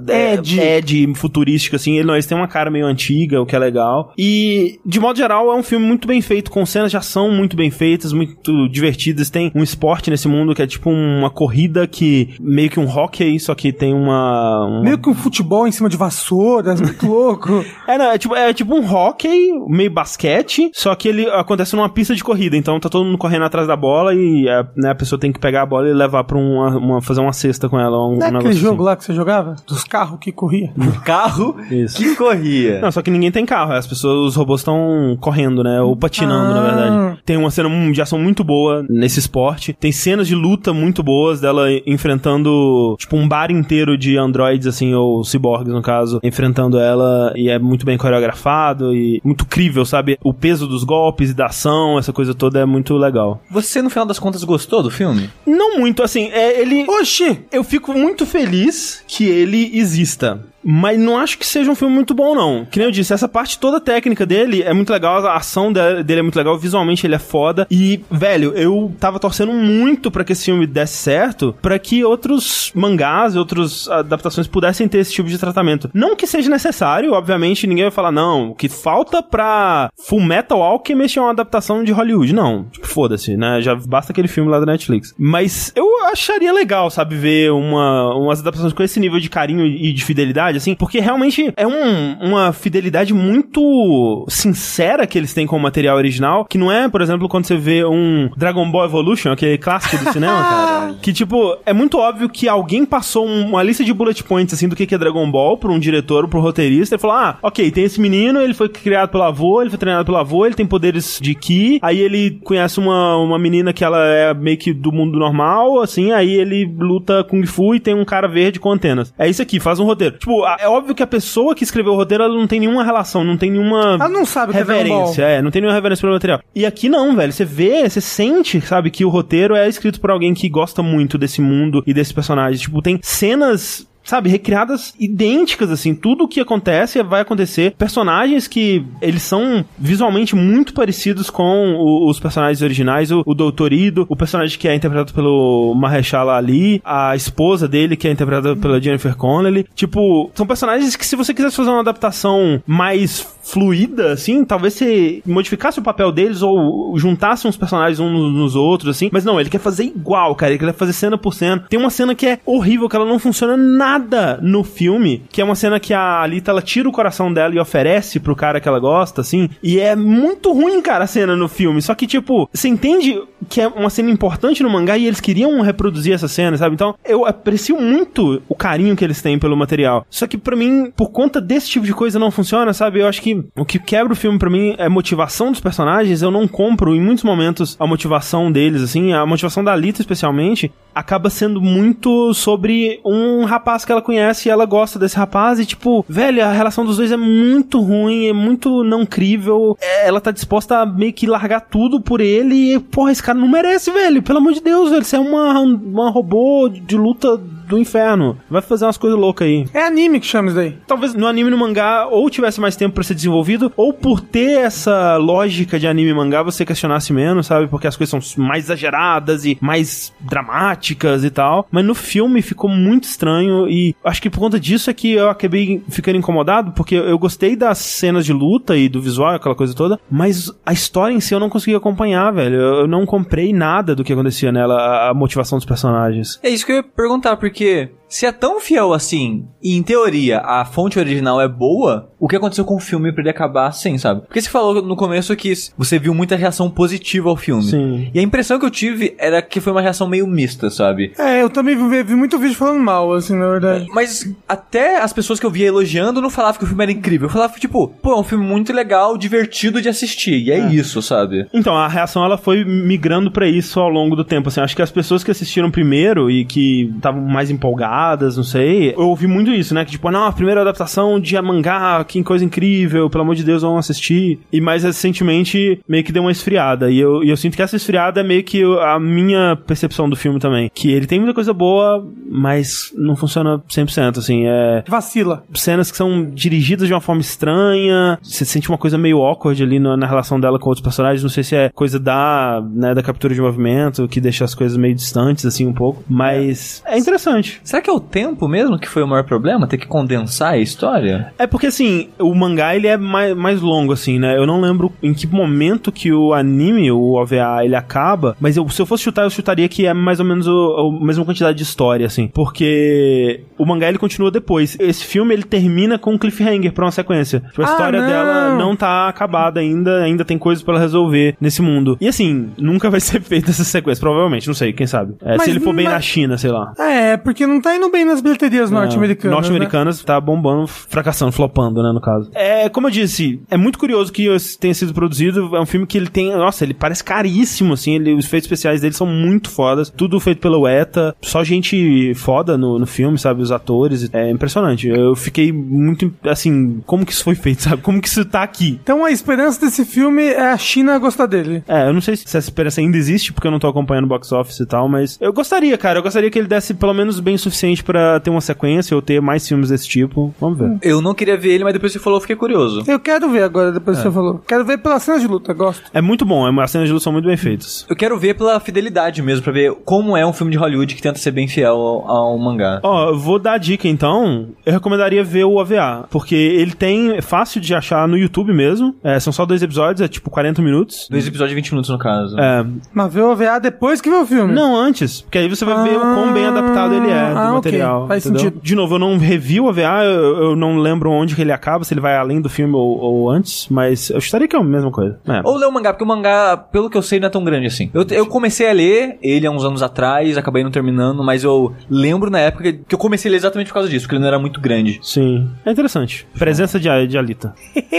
é, 0.08 0.34
Ed. 0.34 0.60
Ed, 0.60 1.14
futurística, 1.14 1.76
assim. 1.76 1.94
Ele- 1.96 2.06
Não, 2.06 2.14
eles 2.14 2.26
têm 2.26 2.36
uma 2.36 2.48
cara 2.48 2.70
meio 2.70 2.86
antiga, 2.86 3.40
o 3.40 3.46
que 3.46 3.54
é 3.56 3.58
legal. 3.58 4.12
E, 4.18 4.78
de 4.84 4.98
modo 5.00 5.16
geral, 5.16 5.50
é 5.50 5.54
um 5.54 5.62
filme 5.62 5.86
muito 5.86 6.06
bem 6.06 6.20
feito, 6.20 6.50
com 6.50 6.64
cenas 6.66 6.90
de 6.90 6.96
ação 6.96 7.30
muito 7.30 7.56
bem 7.56 7.70
feitas, 7.70 8.12
muito 8.12 8.68
divertidas. 8.68 9.30
Tem 9.30 9.50
um 9.54 9.62
esporte 9.62 10.10
nesse 10.10 10.28
mundo 10.28 10.54
que 10.54 10.62
é 10.62 10.66
tipo 10.66 10.90
uma 10.90 11.30
corrida 11.30 11.86
que 11.86 12.34
meio 12.40 12.68
que 12.70 12.80
um 12.80 12.86
hockey, 12.88 13.38
só 13.38 13.54
que 13.54 13.72
tem 13.72 13.94
uma. 13.94 14.66
uma- 14.66 14.82
Meio 14.82 14.98
que 14.98 15.08
um 15.08 15.14
futebol 15.14 15.66
em 15.66 15.72
cima 15.72 15.88
de 15.88 15.96
vassouras, 15.96 16.80
muito 16.82 17.06
louco. 17.06 17.64
É, 17.86 17.96
não, 17.96 18.10
é 18.10 18.18
tipo, 18.18 18.34
é 18.34 18.52
tipo 18.52 18.74
um 18.74 18.84
hockey, 18.92 19.52
meio 19.68 19.90
basquete, 19.90 20.70
só 20.74 20.94
que 20.94 21.08
ele 21.08 21.26
acontece 21.30 21.74
numa 21.76 21.88
pista 21.88 22.14
de 22.14 22.22
corrida, 22.24 22.56
então 22.56 22.78
tá 22.80 22.88
todo 22.88 23.04
mundo 23.04 23.18
correndo 23.18 23.44
atrás 23.44 23.66
da 23.68 23.76
bola 23.76 24.14
e 24.14 24.41
a, 24.48 24.66
né, 24.76 24.90
a 24.90 24.94
pessoa 24.94 25.18
tem 25.18 25.32
que 25.32 25.38
pegar 25.38 25.62
a 25.62 25.66
bola 25.66 25.88
e 25.88 25.92
levar 25.92 26.24
pra 26.24 26.36
uma, 26.38 26.76
uma- 26.76 27.02
fazer 27.02 27.20
uma 27.20 27.32
cesta 27.32 27.68
com 27.68 27.78
ela. 27.78 27.96
Um, 28.06 28.16
Não 28.16 28.26
é 28.26 28.30
um 28.30 28.36
aquele 28.36 28.38
negócio 28.38 28.54
jogo 28.60 28.74
assim. 28.82 28.84
lá 28.84 28.96
que 28.96 29.04
você 29.04 29.14
jogava? 29.14 29.56
Dos 29.66 29.84
carros 29.84 30.18
que 30.20 30.32
corria? 30.32 30.72
Carro 31.04 31.56
Isso. 31.70 31.96
que 31.96 32.14
corria. 32.16 32.80
Não, 32.80 32.90
só 32.92 33.02
que 33.02 33.10
ninguém 33.10 33.30
tem 33.30 33.44
carro, 33.46 33.72
as 33.72 33.86
pessoas, 33.86 34.28
os 34.28 34.36
robôs 34.36 34.60
estão 34.60 35.16
correndo, 35.20 35.62
né? 35.62 35.80
Ou 35.80 35.96
patinando, 35.96 36.52
Ah. 36.52 36.54
na 36.54 36.62
verdade. 36.62 37.18
Tem 37.24 37.36
uma 37.36 37.50
cena 37.50 37.68
de 37.92 38.00
ação 38.02 38.18
muito 38.18 38.42
boa 38.44 38.84
nesse 38.88 39.18
esporte. 39.18 39.72
Tem 39.72 39.92
cenas 39.92 40.26
de 40.26 40.34
luta 40.34 40.72
muito 40.72 41.02
boas 41.02 41.40
dela 41.40 41.66
enfrentando, 41.86 42.96
tipo, 42.98 43.16
um 43.16 43.26
bar 43.28 43.50
inteiro 43.50 43.96
de 43.96 44.16
androids, 44.16 44.66
assim, 44.66 44.94
ou 44.94 45.24
ciborgues, 45.24 45.72
no 45.72 45.82
caso, 45.82 46.20
enfrentando 46.22 46.78
ela. 46.78 47.32
E 47.36 47.48
é 47.48 47.58
muito 47.58 47.84
bem 47.84 47.96
coreografado 47.98 48.94
e 48.94 49.20
muito 49.24 49.46
crível, 49.46 49.84
sabe? 49.84 50.18
O 50.22 50.32
peso 50.34 50.66
dos 50.66 50.84
golpes 50.84 51.30
e 51.30 51.34
da 51.34 51.46
ação, 51.46 51.98
essa 51.98 52.12
coisa 52.12 52.34
toda 52.34 52.60
é 52.60 52.64
muito 52.64 52.96
legal. 52.96 53.40
Você, 53.50 53.82
no 53.82 53.90
final 53.90 54.06
das 54.06 54.18
contas, 54.22 54.44
gostou 54.44 54.82
do 54.82 54.90
filme? 54.90 55.28
Não 55.44 55.78
muito, 55.78 56.02
assim, 56.02 56.30
é, 56.30 56.60
ele. 56.60 56.86
Oxi! 56.88 57.40
Eu 57.50 57.62
fico 57.64 57.92
muito 57.92 58.24
feliz 58.24 59.02
que 59.06 59.24
ele 59.24 59.70
exista. 59.74 60.40
Mas 60.64 60.98
não 60.98 61.16
acho 61.18 61.38
que 61.38 61.46
seja 61.46 61.70
um 61.70 61.74
filme 61.74 61.94
muito 61.94 62.14
bom, 62.14 62.34
não. 62.34 62.64
Que 62.64 62.78
nem 62.78 62.86
eu 62.86 62.92
disse, 62.92 63.12
essa 63.12 63.28
parte 63.28 63.58
toda 63.58 63.80
técnica 63.80 64.24
dele 64.24 64.62
é 64.62 64.72
muito 64.72 64.92
legal, 64.92 65.24
a 65.26 65.34
ação 65.36 65.72
de- 65.72 66.02
dele 66.02 66.20
é 66.20 66.22
muito 66.22 66.36
legal, 66.36 66.58
visualmente 66.58 67.06
ele 67.06 67.14
é 67.14 67.18
foda. 67.18 67.66
E, 67.70 68.00
velho, 68.10 68.52
eu 68.54 68.92
tava 69.00 69.18
torcendo 69.18 69.52
muito 69.52 70.10
pra 70.10 70.24
que 70.24 70.32
esse 70.32 70.44
filme 70.46 70.66
desse 70.66 70.96
certo, 70.96 71.54
pra 71.60 71.78
que 71.78 72.04
outros 72.04 72.70
mangás 72.74 73.34
e 73.34 73.38
outras 73.38 73.88
adaptações 73.88 74.46
pudessem 74.46 74.86
ter 74.88 74.98
esse 74.98 75.12
tipo 75.12 75.28
de 75.28 75.38
tratamento. 75.38 75.90
Não 75.92 76.14
que 76.16 76.26
seja 76.26 76.50
necessário, 76.50 77.12
obviamente, 77.12 77.66
ninguém 77.66 77.84
vai 77.84 77.90
falar, 77.90 78.12
não, 78.12 78.50
o 78.50 78.54
que 78.54 78.68
falta 78.68 79.22
pra 79.22 79.90
Full 80.06 80.20
Metal 80.22 80.62
Alchemist 80.62 81.18
é 81.18 81.22
uma 81.22 81.30
adaptação 81.30 81.82
de 81.82 81.92
Hollywood. 81.92 82.32
Não, 82.32 82.64
tipo, 82.64 82.86
foda-se, 82.86 83.36
né? 83.36 83.60
Já 83.60 83.74
basta 83.74 84.12
aquele 84.12 84.28
filme 84.28 84.50
lá 84.50 84.60
da 84.60 84.66
Netflix. 84.66 85.14
Mas 85.18 85.72
eu 85.74 86.04
acharia 86.06 86.52
legal, 86.52 86.90
sabe, 86.90 87.16
ver 87.16 87.50
uma, 87.52 88.14
umas 88.14 88.40
adaptações 88.40 88.72
com 88.72 88.82
esse 88.82 89.00
nível 89.00 89.18
de 89.20 89.28
carinho 89.30 89.64
e 89.66 89.92
de 89.92 90.04
fidelidade, 90.04 90.51
assim, 90.58 90.74
porque 90.74 91.00
realmente 91.00 91.52
é 91.56 91.66
um, 91.66 92.14
uma 92.20 92.52
fidelidade 92.52 93.12
muito 93.14 94.24
sincera 94.28 95.06
que 95.06 95.18
eles 95.18 95.34
têm 95.34 95.46
com 95.46 95.56
o 95.56 95.60
material 95.60 95.96
original, 95.96 96.44
que 96.44 96.58
não 96.58 96.70
é, 96.70 96.88
por 96.88 97.00
exemplo, 97.00 97.28
quando 97.28 97.46
você 97.46 97.56
vê 97.56 97.84
um 97.84 98.30
Dragon 98.36 98.70
Ball 98.70 98.84
Evolution, 98.84 99.30
aquele 99.32 99.58
clássico 99.58 100.02
do 100.04 100.12
cinema, 100.12 100.42
cara, 100.42 100.94
que, 101.00 101.12
tipo, 101.12 101.56
é 101.64 101.72
muito 101.72 101.98
óbvio 101.98 102.28
que 102.28 102.48
alguém 102.48 102.84
passou 102.84 103.26
um- 103.26 103.48
uma 103.50 103.62
lista 103.62 103.84
de 103.84 103.92
bullet 103.92 104.22
points, 104.24 104.54
assim, 104.54 104.68
do 104.68 104.76
que 104.76 104.86
que 104.86 104.94
é 104.94 104.98
Dragon 104.98 105.30
Ball 105.30 105.56
pra 105.56 105.70
um 105.70 105.78
diretor, 105.78 106.28
pro 106.28 106.40
roteirista, 106.40 106.96
e 106.96 106.98
falou, 106.98 107.16
ah, 107.16 107.38
ok, 107.42 107.70
tem 107.70 107.84
esse 107.84 108.00
menino, 108.00 108.40
ele 108.40 108.54
foi 108.54 108.68
criado 108.68 109.10
pelo 109.10 109.24
avô, 109.24 109.60
ele 109.60 109.70
foi 109.70 109.78
treinado 109.78 110.04
pelo 110.04 110.16
avô, 110.18 110.46
ele 110.46 110.54
tem 110.54 110.66
poderes 110.66 111.18
de 111.20 111.34
Ki, 111.34 111.78
aí 111.82 111.98
ele 112.00 112.40
conhece 112.44 112.78
uma, 112.78 113.16
uma 113.16 113.38
menina 113.38 113.72
que 113.72 113.84
ela 113.84 114.04
é 114.06 114.32
meio 114.34 114.56
que 114.58 114.72
do 114.72 114.92
mundo 114.92 115.18
normal, 115.18 115.80
assim, 115.80 116.12
aí 116.12 116.32
ele 116.32 116.64
luta 116.78 117.24
Kung 117.24 117.44
Fu 117.46 117.74
e 117.74 117.80
tem 117.80 117.94
um 117.94 118.04
cara 118.04 118.28
verde 118.28 118.58
com 118.60 118.70
antenas. 118.70 119.12
É 119.18 119.28
isso 119.28 119.42
aqui, 119.42 119.60
faz 119.60 119.78
um 119.80 119.84
roteiro. 119.84 120.16
Tipo, 120.18 120.41
é 120.58 120.68
óbvio 120.68 120.94
que 120.94 121.02
a 121.02 121.06
pessoa 121.06 121.54
que 121.54 121.64
escreveu 121.64 121.92
o 121.92 121.96
roteiro, 121.96 122.24
ela 122.24 122.34
não 122.34 122.46
tem 122.46 122.60
nenhuma 122.60 122.84
relação, 122.84 123.24
não 123.24 123.36
tem 123.36 123.50
nenhuma 123.50 123.94
Ela 123.94 124.08
não 124.08 124.24
sabe 124.24 124.50
o 124.50 124.52
que 124.52 124.58
é 124.58 124.60
reverência, 124.60 125.22
é, 125.22 125.42
não 125.42 125.50
tem 125.50 125.60
nenhuma 125.60 125.74
reverência 125.74 126.02
pelo 126.02 126.12
material. 126.12 126.40
E 126.54 126.66
aqui 126.66 126.88
não, 126.88 127.14
velho, 127.14 127.32
você 127.32 127.44
vê, 127.44 127.88
você 127.88 128.00
sente, 128.00 128.60
sabe, 128.60 128.90
que 128.90 129.04
o 129.04 129.08
roteiro 129.08 129.54
é 129.54 129.68
escrito 129.68 130.00
por 130.00 130.10
alguém 130.10 130.34
que 130.34 130.48
gosta 130.48 130.82
muito 130.82 131.18
desse 131.18 131.40
mundo 131.40 131.82
e 131.86 131.94
desse 131.94 132.12
personagem. 132.12 132.60
Tipo, 132.60 132.82
tem 132.82 132.98
cenas 133.02 133.86
sabe, 134.04 134.28
recriadas 134.28 134.94
idênticas, 134.98 135.70
assim, 135.70 135.94
tudo 135.94 136.24
o 136.24 136.28
que 136.28 136.40
acontece 136.40 137.02
vai 137.02 137.20
acontecer. 137.20 137.74
Personagens 137.76 138.46
que 138.48 138.84
eles 139.00 139.22
são 139.22 139.64
visualmente 139.78 140.34
muito 140.34 140.74
parecidos 140.74 141.30
com 141.30 141.74
o- 141.78 142.10
os 142.10 142.18
personagens 142.20 142.62
originais, 142.62 143.10
o, 143.10 143.22
o 143.26 143.34
Doutor 143.34 143.72
Ido, 143.72 144.06
o 144.08 144.16
personagem 144.16 144.58
que 144.58 144.68
é 144.68 144.74
interpretado 144.74 145.12
pelo 145.12 145.74
Mahershala 145.74 146.34
Ali, 146.36 146.80
a 146.84 147.14
esposa 147.14 147.68
dele 147.68 147.96
que 147.96 148.08
é 148.08 148.10
interpretada 148.10 148.56
pela 148.56 148.80
Jennifer 148.80 149.16
Connelly. 149.16 149.66
Tipo, 149.74 150.30
são 150.34 150.46
personagens 150.46 150.96
que 150.96 151.06
se 151.06 151.16
você 151.16 151.32
quisesse 151.34 151.56
fazer 151.56 151.70
uma 151.70 151.80
adaptação 151.80 152.60
mais 152.66 153.20
fluida, 153.42 154.12
assim, 154.12 154.44
talvez 154.44 154.74
você 154.74 155.22
modificasse 155.26 155.78
o 155.78 155.82
papel 155.82 156.10
deles 156.12 156.42
ou 156.42 156.96
juntasse 156.98 157.46
uns 157.46 157.56
personagens 157.56 157.98
uns 158.00 158.12
nos- 158.32 158.56
outros, 158.56 158.94
assim. 158.96 159.08
Mas 159.12 159.24
não, 159.24 159.40
ele 159.40 159.48
quer 159.50 159.58
fazer 159.58 159.84
igual, 159.84 160.34
cara. 160.34 160.52
Ele 160.52 160.58
quer 160.58 160.74
fazer 160.74 160.92
cena 160.92 161.16
por 161.18 161.32
cena. 161.34 161.64
Tem 161.68 161.78
uma 161.80 161.90
cena 161.90 162.14
que 162.14 162.26
é 162.26 162.38
horrível, 162.44 162.88
que 162.88 162.94
ela 162.96 163.04
não 163.06 163.18
funciona 163.18 163.56
nada 163.56 164.38
no 164.42 164.62
filme, 164.62 165.22
que 165.30 165.40
é 165.40 165.44
uma 165.44 165.54
cena 165.54 165.80
que 165.80 165.92
a 165.94 166.20
Alita, 166.22 166.50
ela 166.50 166.62
tira 166.62 166.88
o 166.88 166.92
coração 166.92 167.32
dela 167.32 167.54
e 167.54 167.58
oferece 167.58 168.20
pro 168.20 168.36
cara 168.36 168.60
que 168.60 168.68
ela 168.68 168.78
gosta, 168.78 169.20
assim. 169.22 169.48
E 169.62 169.80
é 169.80 169.96
muito 169.96 170.52
ruim, 170.52 170.80
cara, 170.82 171.04
a 171.04 171.06
cena 171.06 171.34
no 171.34 171.48
filme. 171.48 171.80
Só 171.82 171.94
que, 171.94 172.06
tipo, 172.06 172.48
você 172.52 172.68
entende 172.68 173.20
que 173.48 173.60
é 173.60 173.66
uma 173.68 173.90
cena 173.90 174.10
importante 174.10 174.62
no 174.62 174.70
mangá 174.70 174.96
e 174.96 175.06
eles 175.06 175.20
queriam 175.20 175.60
reproduzir 175.62 176.12
essa 176.14 176.28
cena, 176.28 176.56
sabe? 176.56 176.74
Então, 176.74 176.94
eu 177.04 177.26
aprecio 177.26 177.80
muito 177.80 178.42
o 178.48 178.54
carinho 178.54 178.94
que 178.94 179.04
eles 179.04 179.20
têm 179.22 179.38
pelo 179.38 179.56
material. 179.56 180.06
Só 180.10 180.26
que, 180.26 180.38
pra 180.38 180.54
mim, 180.56 180.92
por 180.94 181.10
conta 181.10 181.40
desse 181.40 181.68
tipo 181.68 181.86
de 181.86 181.94
coisa 181.94 182.18
não 182.18 182.30
funciona, 182.30 182.72
sabe? 182.72 183.00
Eu 183.00 183.08
acho 183.08 183.20
que 183.22 183.31
o 183.56 183.64
que 183.64 183.78
quebra 183.78 184.12
o 184.12 184.16
filme 184.16 184.38
pra 184.38 184.50
mim 184.50 184.74
é 184.78 184.86
a 184.86 184.90
motivação 184.90 185.50
dos 185.50 185.60
personagens. 185.60 186.22
Eu 186.22 186.30
não 186.30 186.48
compro, 186.48 186.94
em 186.94 187.00
muitos 187.00 187.24
momentos, 187.24 187.76
a 187.78 187.86
motivação 187.86 188.50
deles, 188.50 188.82
assim. 188.82 189.12
A 189.12 189.24
motivação 189.26 189.62
da 189.62 189.72
Alita, 189.72 190.00
especialmente, 190.00 190.72
acaba 190.94 191.30
sendo 191.30 191.60
muito 191.60 192.34
sobre 192.34 193.00
um 193.04 193.44
rapaz 193.44 193.84
que 193.84 193.92
ela 193.92 194.02
conhece 194.02 194.48
e 194.48 194.50
ela 194.50 194.66
gosta 194.66 194.98
desse 194.98 195.16
rapaz. 195.16 195.58
E, 195.58 195.66
tipo, 195.66 196.04
velho, 196.08 196.44
a 196.44 196.52
relação 196.52 196.84
dos 196.84 196.96
dois 196.96 197.12
é 197.12 197.16
muito 197.16 197.80
ruim, 197.80 198.26
é 198.26 198.32
muito 198.32 198.84
não 198.84 199.06
crível. 199.06 199.76
É, 199.80 200.08
ela 200.08 200.20
tá 200.20 200.30
disposta 200.30 200.78
a 200.78 200.86
meio 200.86 201.12
que 201.12 201.26
largar 201.26 201.60
tudo 201.60 202.00
por 202.00 202.20
ele. 202.20 202.74
E, 202.74 202.78
porra, 202.78 203.12
esse 203.12 203.22
cara 203.22 203.38
não 203.38 203.48
merece, 203.48 203.90
velho. 203.90 204.22
Pelo 204.22 204.38
amor 204.38 204.52
de 204.52 204.60
Deus, 204.60 204.90
velho. 204.90 205.04
Você 205.04 205.16
é 205.16 205.20
uma, 205.20 205.60
uma 205.60 206.10
robô 206.10 206.68
de 206.68 206.96
luta 206.96 207.40
do 207.72 207.78
inferno. 207.78 208.38
Vai 208.50 208.62
fazer 208.62 208.84
umas 208.84 208.96
coisas 208.96 209.18
loucas 209.18 209.46
aí. 209.48 209.64
É 209.74 209.82
anime 209.84 210.20
que 210.20 210.26
chama 210.26 210.48
isso 210.48 210.56
daí. 210.56 210.76
Talvez 210.86 211.14
no 211.14 211.26
anime 211.26 211.48
e 211.48 211.50
no 211.50 211.58
mangá 211.58 212.06
ou 212.06 212.28
tivesse 212.30 212.60
mais 212.60 212.76
tempo 212.76 212.94
pra 212.94 213.02
ser 213.02 213.14
desenvolvido, 213.14 213.72
ou 213.76 213.92
por 213.92 214.20
ter 214.20 214.60
essa 214.60 215.16
lógica 215.16 215.78
de 215.78 215.86
anime 215.86 216.10
e 216.10 216.14
mangá 216.14 216.42
você 216.42 216.64
questionasse 216.64 217.12
menos, 217.12 217.46
sabe? 217.46 217.66
Porque 217.68 217.86
as 217.86 217.96
coisas 217.96 218.26
são 218.26 218.44
mais 218.44 218.64
exageradas 218.64 219.44
e 219.44 219.56
mais 219.60 220.12
dramáticas 220.20 221.24
e 221.24 221.30
tal. 221.30 221.66
Mas 221.70 221.84
no 221.84 221.94
filme 221.94 222.42
ficou 222.42 222.68
muito 222.70 223.04
estranho 223.04 223.68
e 223.68 223.94
acho 224.04 224.20
que 224.20 224.30
por 224.30 224.38
conta 224.40 224.58
disso 224.58 224.90
é 224.90 224.94
que 224.94 225.12
eu 225.12 225.28
acabei 225.30 225.82
ficando 225.88 226.18
incomodado, 226.18 226.72
porque 226.72 226.94
eu 226.94 227.18
gostei 227.18 227.56
das 227.56 227.78
cenas 227.78 228.24
de 228.26 228.32
luta 228.32 228.76
e 228.76 228.88
do 228.88 229.00
visual, 229.00 229.34
aquela 229.34 229.54
coisa 229.54 229.74
toda, 229.74 229.98
mas 230.10 230.50
a 230.64 230.72
história 230.72 231.14
em 231.14 231.20
si 231.20 231.34
eu 231.34 231.40
não 231.40 231.48
consegui 231.48 231.74
acompanhar, 231.76 232.30
velho. 232.32 232.56
Eu 232.56 232.86
não 232.88 233.06
comprei 233.06 233.52
nada 233.52 233.94
do 233.94 234.04
que 234.04 234.12
acontecia 234.12 234.52
nela, 234.52 234.74
a- 234.74 235.10
a 235.10 235.14
motivação 235.14 235.58
dos 235.58 235.64
personagens. 235.64 236.38
É 236.42 236.48
isso 236.48 236.66
que 236.66 236.72
eu 236.72 236.76
ia 236.76 236.82
perguntar, 236.82 237.36
porque 237.36 237.61
porque 237.62 237.90
se 238.12 238.26
é 238.26 238.30
tão 238.30 238.60
fiel 238.60 238.92
assim, 238.92 239.46
e 239.62 239.74
em 239.74 239.82
teoria 239.82 240.38
a 240.40 240.66
fonte 240.66 240.98
original 240.98 241.40
é 241.40 241.48
boa, 241.48 242.10
o 242.20 242.28
que 242.28 242.36
aconteceu 242.36 242.62
com 242.62 242.76
o 242.76 242.80
filme 242.80 243.10
pra 243.10 243.22
ele 243.22 243.30
acabar 243.30 243.68
assim, 243.68 243.96
sabe? 243.96 244.20
Porque 244.20 244.40
você 244.40 244.50
falou 244.50 244.82
no 244.82 244.94
começo 244.94 245.34
que 245.34 245.52
você 245.78 245.98
viu 245.98 246.12
muita 246.12 246.36
reação 246.36 246.70
positiva 246.70 247.30
ao 247.30 247.36
filme. 247.36 247.62
Sim. 247.64 248.10
E 248.12 248.18
a 248.18 248.22
impressão 248.22 248.58
que 248.58 248.66
eu 248.66 248.70
tive 248.70 249.14
era 249.18 249.40
que 249.40 249.60
foi 249.60 249.72
uma 249.72 249.80
reação 249.80 250.06
meio 250.06 250.26
mista, 250.26 250.68
sabe? 250.68 251.12
É, 251.18 251.42
eu 251.42 251.48
também 251.48 251.74
vi, 251.74 252.02
vi 252.02 252.14
muito 252.14 252.38
vídeo 252.38 252.54
falando 252.54 252.80
mal, 252.80 253.12
assim, 253.14 253.34
na 253.34 253.48
verdade. 253.48 253.86
Mas 253.94 254.30
até 254.46 255.00
as 255.00 255.12
pessoas 255.12 255.40
que 255.40 255.46
eu 255.46 255.50
via 255.50 255.68
elogiando 255.68 256.20
não 256.20 256.28
falavam 256.28 256.58
que 256.58 256.64
o 256.64 256.68
filme 256.68 256.82
era 256.82 256.92
incrível. 256.92 257.30
Falavam, 257.30 257.58
tipo, 257.58 257.88
pô, 257.88 258.12
é 258.12 258.20
um 258.20 258.24
filme 258.24 258.44
muito 258.44 258.74
legal, 258.74 259.16
divertido 259.16 259.80
de 259.80 259.88
assistir. 259.88 260.46
E 260.46 260.50
é, 260.50 260.70
isso, 260.70 261.00
sabe? 261.00 261.46
Então, 261.52 261.74
a 261.74 261.88
reação 261.88 262.24
ela 262.24 262.36
foi 262.36 262.62
migrando 262.62 263.30
pra 263.30 263.48
isso 263.48 263.80
ao 263.80 263.88
longo 263.88 264.14
do 264.14 264.24
tempo. 264.24 264.48
Assim, 264.48 264.60
acho 264.60 264.76
que 264.76 264.82
as 264.82 264.90
pessoas 264.90 265.24
que 265.24 265.30
assistiram 265.30 265.70
primeiro 265.70 266.30
e 266.30 266.44
que 266.44 266.92
estavam 266.94 267.22
mais 267.22 267.50
empolgadas, 267.50 268.01
não 268.36 268.44
sei, 268.44 268.92
eu 268.92 269.08
ouvi 269.08 269.26
muito 269.26 269.50
isso, 269.50 269.74
né? 269.74 269.84
Que 269.84 269.92
tipo, 269.92 270.10
não, 270.10 270.24
a 270.24 270.32
primeira 270.32 270.60
adaptação 270.60 271.18
de 271.20 271.40
mangá, 271.40 272.04
que 272.04 272.22
coisa 272.22 272.44
incrível, 272.44 273.10
pelo 273.10 273.22
amor 273.22 273.34
de 273.34 273.44
Deus, 273.44 273.62
vão 273.62 273.76
assistir. 273.76 274.38
E 274.52 274.60
mais 274.60 274.84
recentemente 274.84 275.80
meio 275.88 276.04
que 276.04 276.12
deu 276.12 276.22
uma 276.22 276.32
esfriada. 276.32 276.90
E 276.90 276.98
eu, 276.98 277.22
e 277.22 277.30
eu 277.30 277.36
sinto 277.36 277.56
que 277.56 277.62
essa 277.62 277.76
esfriada 277.76 278.20
é 278.20 278.24
meio 278.24 278.42
que 278.44 278.62
a 278.80 278.98
minha 278.98 279.56
percepção 279.66 280.08
do 280.08 280.16
filme 280.16 280.38
também. 280.38 280.70
Que 280.72 280.90
ele 280.90 281.06
tem 281.06 281.18
muita 281.18 281.34
coisa 281.34 281.52
boa, 281.52 282.06
mas 282.30 282.92
não 282.96 283.16
funciona 283.16 283.58
100%, 283.68 284.18
assim. 284.18 284.46
É, 284.46 284.84
Vacila. 284.88 285.44
cenas 285.54 285.90
que 285.90 285.96
são 285.96 286.30
dirigidas 286.30 286.86
de 286.86 286.94
uma 286.94 287.00
forma 287.00 287.20
estranha. 287.20 288.18
Você 288.22 288.44
sente 288.44 288.68
uma 288.68 288.78
coisa 288.78 288.96
meio 288.96 289.18
awkward 289.18 289.62
ali 289.62 289.78
na, 289.78 289.96
na 289.96 290.06
relação 290.06 290.38
dela 290.38 290.58
com 290.58 290.68
outros 290.68 290.82
personagens. 290.82 291.22
Não 291.22 291.30
sei 291.30 291.42
se 291.42 291.56
é 291.56 291.70
coisa 291.70 291.98
da, 291.98 292.62
né, 292.72 292.94
da 292.94 293.02
captura 293.02 293.34
de 293.34 293.40
movimento, 293.40 294.08
que 294.08 294.20
deixa 294.20 294.44
as 294.44 294.54
coisas 294.54 294.76
meio 294.76 294.94
distantes, 294.94 295.44
assim, 295.44 295.66
um 295.66 295.72
pouco. 295.72 296.02
Mas 296.08 296.82
é, 296.86 296.98
interessante. 296.98 297.60
Será 297.64 297.82
que 297.82 297.90
é 297.90 297.91
o 297.96 298.00
tempo 298.00 298.46
mesmo 298.48 298.78
que 298.78 298.88
foi 298.88 299.02
o 299.02 299.06
maior 299.08 299.24
problema? 299.24 299.66
Ter 299.66 299.78
que 299.78 299.86
condensar 299.86 300.52
a 300.54 300.58
história? 300.58 301.32
É 301.38 301.46
porque, 301.46 301.66
assim, 301.66 302.08
o 302.18 302.34
mangá, 302.34 302.74
ele 302.74 302.86
é 302.86 302.96
mais, 302.96 303.36
mais 303.36 303.60
longo, 303.60 303.92
assim, 303.92 304.18
né? 304.18 304.36
Eu 304.36 304.46
não 304.46 304.60
lembro 304.60 304.92
em 305.02 305.12
que 305.14 305.26
momento 305.26 305.90
que 305.92 306.12
o 306.12 306.32
anime, 306.34 306.90
o 306.90 307.12
OVA, 307.14 307.64
ele 307.64 307.76
acaba, 307.76 308.36
mas 308.40 308.56
eu, 308.56 308.68
se 308.68 308.80
eu 308.80 308.86
fosse 308.86 309.04
chutar, 309.04 309.22
eu 309.24 309.30
chutaria 309.30 309.68
que 309.68 309.86
é 309.86 309.94
mais 309.94 310.20
ou 310.20 310.26
menos 310.26 310.46
o, 310.46 310.98
a 311.00 311.04
mesma 311.04 311.24
quantidade 311.24 311.56
de 311.56 311.62
história, 311.62 312.06
assim. 312.06 312.28
Porque 312.28 313.40
o 313.58 313.64
mangá, 313.66 313.88
ele 313.88 313.98
continua 313.98 314.30
depois. 314.30 314.76
Esse 314.80 315.04
filme, 315.04 315.34
ele 315.34 315.42
termina 315.42 315.98
com 315.98 316.12
um 316.14 316.18
cliffhanger 316.18 316.72
pra 316.72 316.84
uma 316.84 316.90
sequência. 316.90 317.40
Tipo, 317.40 317.62
a 317.62 317.66
Ah, 317.66 317.70
história 317.70 318.00
não. 318.00 318.08
dela 318.08 318.56
não 318.56 318.76
tá 318.76 319.08
acabada 319.08 319.60
ainda, 319.60 320.02
ainda 320.02 320.24
tem 320.24 320.38
coisas 320.38 320.62
pra 320.62 320.74
ela 320.74 320.82
resolver 320.82 321.36
nesse 321.40 321.62
mundo. 321.62 321.96
E, 322.00 322.08
assim, 322.08 322.50
nunca 322.58 322.90
vai 322.90 323.00
ser 323.00 323.20
feita 323.20 323.50
essa 323.50 323.64
sequência, 323.64 324.00
provavelmente, 324.00 324.46
não 324.46 324.54
sei, 324.54 324.72
quem 324.72 324.86
sabe. 324.86 325.14
É, 325.22 325.36
Mas- 325.36 325.42
se 325.42 325.50
ele 325.50 325.60
for 325.60 325.74
bem 325.74 325.84
mas- 325.84 325.94
na 325.94 326.00
China, 326.00 326.38
sei 326.38 326.50
lá. 326.50 326.72
É, 326.78 327.16
porque 327.16 327.46
não 327.46 327.60
tá 327.60 327.71
indo 327.76 327.90
bem 327.90 328.04
nas 328.04 328.20
bilheterias 328.20 328.70
norte-americanas. 328.70 329.30
né? 329.30 329.40
Norte-americanas 329.40 330.02
tá 330.04 330.20
bombando, 330.20 330.66
fracassando, 330.66 331.32
flopando, 331.32 331.82
né, 331.82 331.92
no 331.92 332.00
caso. 332.00 332.30
É, 332.34 332.68
como 332.68 332.86
eu 332.86 332.90
disse, 332.90 333.40
é 333.50 333.56
muito 333.56 333.78
curioso 333.78 334.12
que 334.12 334.28
tenha 334.58 334.74
sido 334.74 334.92
produzido. 334.92 335.56
É 335.56 335.60
um 335.60 335.66
filme 335.66 335.86
que 335.86 335.96
ele 335.98 336.08
tem, 336.08 336.34
nossa, 336.36 336.64
ele 336.64 336.74
parece 336.74 337.02
caríssimo, 337.02 337.74
assim, 337.74 337.94
ele, 337.96 338.14
os 338.14 338.24
efeitos 338.24 338.46
especiais 338.46 338.80
dele 338.80 338.94
são 338.94 339.06
muito 339.06 339.50
fodas. 339.50 339.90
Tudo 339.90 340.18
feito 340.20 340.40
pela 340.40 340.58
UETA, 340.58 341.14
só 341.20 341.42
gente 341.44 342.12
foda 342.14 342.56
no, 342.56 342.78
no 342.78 342.86
filme, 342.86 343.18
sabe, 343.18 343.42
os 343.42 343.52
atores. 343.52 344.08
É 344.12 344.30
impressionante. 344.30 344.88
Eu 344.88 345.14
fiquei 345.14 345.52
muito, 345.52 346.12
assim, 346.24 346.82
como 346.86 347.04
que 347.06 347.12
isso 347.12 347.24
foi 347.24 347.34
feito, 347.34 347.62
sabe? 347.64 347.82
Como 347.82 348.00
que 348.00 348.08
isso 348.08 348.24
tá 348.24 348.42
aqui? 348.42 348.78
Então 348.82 349.04
a 349.04 349.10
esperança 349.10 349.60
desse 349.60 349.84
filme 349.84 350.24
é 350.24 350.50
a 350.50 350.58
China 350.58 350.98
gostar 350.98 351.26
dele. 351.26 351.62
É, 351.66 351.88
eu 351.88 351.92
não 351.92 352.00
sei 352.00 352.16
se 352.16 352.24
essa 352.26 352.38
esperança 352.38 352.80
ainda 352.80 352.96
existe, 352.96 353.32
porque 353.32 353.46
eu 353.46 353.50
não 353.50 353.58
tô 353.58 353.66
acompanhando 353.66 354.04
o 354.04 354.08
box 354.08 354.32
office 354.32 354.60
e 354.60 354.66
tal, 354.66 354.88
mas 354.88 355.18
eu 355.20 355.32
gostaria, 355.32 355.76
cara, 355.78 355.98
eu 355.98 356.02
gostaria 356.02 356.30
que 356.30 356.38
ele 356.38 356.48
desse 356.48 356.74
pelo 356.74 356.92
menos 356.94 357.20
bem 357.20 357.34
o 357.34 357.38
suficiente 357.38 357.61
pra 357.82 358.18
ter 358.20 358.30
uma 358.30 358.40
sequência 358.40 358.94
ou 358.96 359.02
ter 359.02 359.20
mais 359.20 359.46
filmes 359.46 359.68
desse 359.68 359.88
tipo. 359.88 360.34
Vamos 360.40 360.58
ver. 360.58 360.78
Eu 360.82 361.00
não 361.00 361.14
queria 361.14 361.36
ver 361.36 361.50
ele, 361.52 361.64
mas 361.64 361.72
depois 361.72 361.92
você 361.92 361.98
falou, 361.98 362.16
eu 362.16 362.20
fiquei 362.20 362.34
curioso. 362.36 362.82
Eu 362.86 362.98
quero 362.98 363.30
ver 363.30 363.42
agora, 363.44 363.70
depois 363.70 363.96
que 363.98 364.02
você 364.02 364.10
falou. 364.10 364.40
Quero 364.46 364.64
ver 364.64 364.78
pelas 364.78 365.02
cenas 365.02 365.20
de 365.20 365.26
luta, 365.28 365.52
gosto. 365.52 365.82
É 365.94 366.00
muito 366.00 366.24
bom, 366.24 366.46
é- 366.48 366.62
as 366.62 366.70
cenas 366.70 366.88
de 366.88 366.92
luta 366.92 367.04
são 367.04 367.12
muito 367.12 367.26
bem 367.26 367.36
feitas. 367.36 367.86
Eu 367.88 367.96
quero 367.96 368.18
ver 368.18 368.34
pela 368.34 368.58
fidelidade 368.60 369.22
mesmo, 369.22 369.42
pra 369.44 369.52
ver 369.52 369.72
como 369.84 370.16
é 370.16 370.24
um 370.26 370.32
filme 370.32 370.50
de 370.52 370.58
Hollywood 370.58 370.94
que 370.94 371.02
tenta 371.02 371.18
ser 371.18 371.30
bem 371.30 371.46
fiel 371.48 371.74
ao, 371.74 372.10
ao 372.10 372.38
mangá. 372.38 372.80
Ó, 372.82 373.10
eu 373.10 373.18
vou 373.18 373.38
dar 373.38 373.52
a 373.54 373.58
dica 373.58 373.86
então. 373.88 374.48
Eu 374.64 374.72
recomendaria 374.72 375.22
ver 375.22 375.44
o 375.44 375.56
OVA, 375.56 376.06
porque 376.10 376.34
ele 376.34 376.72
tem 376.72 377.12
é 377.16 377.20
fácil 377.22 377.60
de 377.60 377.74
achar 377.74 378.06
no 378.08 378.16
YouTube 378.16 378.52
mesmo. 378.52 378.94
É, 379.02 379.18
são 379.20 379.32
só 379.32 379.44
dois 379.46 379.62
episódios, 379.62 380.00
é 380.00 380.08
tipo 380.08 380.30
40 380.30 380.62
minutos. 380.62 381.06
Dois 381.10 381.26
episódios 381.26 381.50
de 381.50 381.56
20 381.56 381.70
minutos 381.72 381.90
no 381.90 381.98
caso. 381.98 382.38
É, 382.38 382.64
Mas 382.92 383.12
ver 383.12 383.22
o 383.22 383.30
OVA 383.32 383.58
depois 383.60 384.00
que 384.00 384.08
ver 384.10 384.16
o 384.16 384.26
filme. 384.26 384.52
não 384.52 384.76
antes, 384.76 385.20
porque 385.22 385.38
aí 385.38 385.48
você 385.48 385.64
vai 385.64 385.82
ver 385.88 385.96
o 385.96 386.00
quão 386.00 386.32
bem 386.32 386.46
adaptado 386.46 386.94
ele 386.94 387.10
é 387.10 387.34
do 387.34 387.51
Ah, 387.52 387.58
ok. 387.58 387.72
material. 387.72 388.08
Faz 388.08 388.26
entendeu? 388.26 388.40
sentido. 388.40 388.60
De 388.62 388.74
novo, 388.74 388.94
eu 388.94 388.98
não 388.98 389.18
revi 389.18 389.60
o 389.60 389.66
OVA, 389.66 390.04
eu, 390.04 390.42
eu 390.42 390.56
não 390.56 390.78
lembro 390.78 391.10
onde 391.10 391.34
que 391.34 391.40
ele 391.40 391.52
acaba, 391.52 391.84
se 391.84 391.94
ele 391.94 392.00
vai 392.00 392.16
além 392.16 392.40
do 392.40 392.48
filme 392.48 392.74
ou, 392.74 392.98
ou 392.98 393.30
antes, 393.30 393.66
mas 393.70 394.10
eu 394.10 394.18
estaria 394.18 394.46
que 394.48 394.56
é 394.56 394.58
a 394.58 394.62
mesma 394.62 394.90
coisa. 394.90 395.18
É. 395.26 395.40
Ou 395.44 395.56
ler 395.56 395.66
o 395.66 395.72
mangá, 395.72 395.92
porque 395.92 396.04
o 396.04 396.06
mangá, 396.06 396.56
pelo 396.56 396.90
que 396.90 396.96
eu 396.96 397.02
sei, 397.02 397.20
não 397.20 397.26
é 397.26 397.30
tão 397.30 397.44
grande 397.44 397.66
assim. 397.66 397.90
Eu, 397.92 398.04
eu 398.10 398.26
comecei 398.26 398.68
a 398.68 398.72
ler 398.72 399.18
ele 399.22 399.46
há 399.46 399.50
uns 399.50 399.64
anos 399.64 399.82
atrás, 399.82 400.36
acabei 400.36 400.62
não 400.62 400.70
terminando, 400.70 401.22
mas 401.22 401.44
eu 401.44 401.72
lembro 401.88 402.30
na 402.30 402.38
época 402.38 402.72
que 402.72 402.94
eu 402.94 402.98
comecei 402.98 403.30
a 403.30 403.32
ler 403.32 403.38
exatamente 403.38 403.68
por 403.68 403.74
causa 403.74 403.88
disso, 403.88 404.04
porque 404.04 404.14
ele 404.14 404.22
não 404.22 404.28
era 404.28 404.38
muito 404.38 404.60
grande. 404.60 404.98
Sim, 405.02 405.48
é 405.64 405.70
interessante. 405.70 406.26
Presença 406.38 406.78
de, 406.78 407.06
de 407.06 407.18
Alita. 407.18 407.54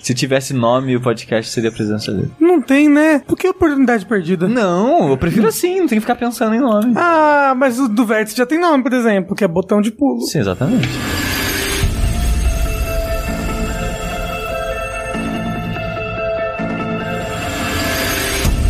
Se 0.00 0.14
tivesse 0.14 0.54
nome, 0.54 0.96
o 0.96 1.00
podcast 1.00 1.50
seria 1.50 1.70
a 1.70 1.72
presença 1.72 2.12
dele. 2.12 2.30
Não 2.40 2.60
tem, 2.60 2.88
né? 2.88 3.22
Por 3.26 3.36
que 3.36 3.48
oportunidade 3.48 4.06
perdida? 4.06 4.48
Não, 4.48 5.10
eu 5.10 5.16
prefiro 5.16 5.46
assim, 5.46 5.80
não 5.80 5.86
tem 5.86 5.96
que 5.98 6.00
ficar 6.00 6.16
pensando 6.16 6.54
em 6.54 6.60
nome. 6.60 6.94
Ah, 6.96 7.54
mas 7.56 7.78
o 7.78 7.88
do 7.88 8.04
Vértice 8.04 8.36
já 8.36 8.46
tem 8.46 8.58
nome, 8.58 8.73
por 8.82 8.92
exemplo, 8.92 9.34
que 9.34 9.44
é 9.44 9.48
botão 9.48 9.80
de 9.80 9.90
pulo. 9.90 10.20
Sim, 10.22 10.40
exatamente. 10.40 10.88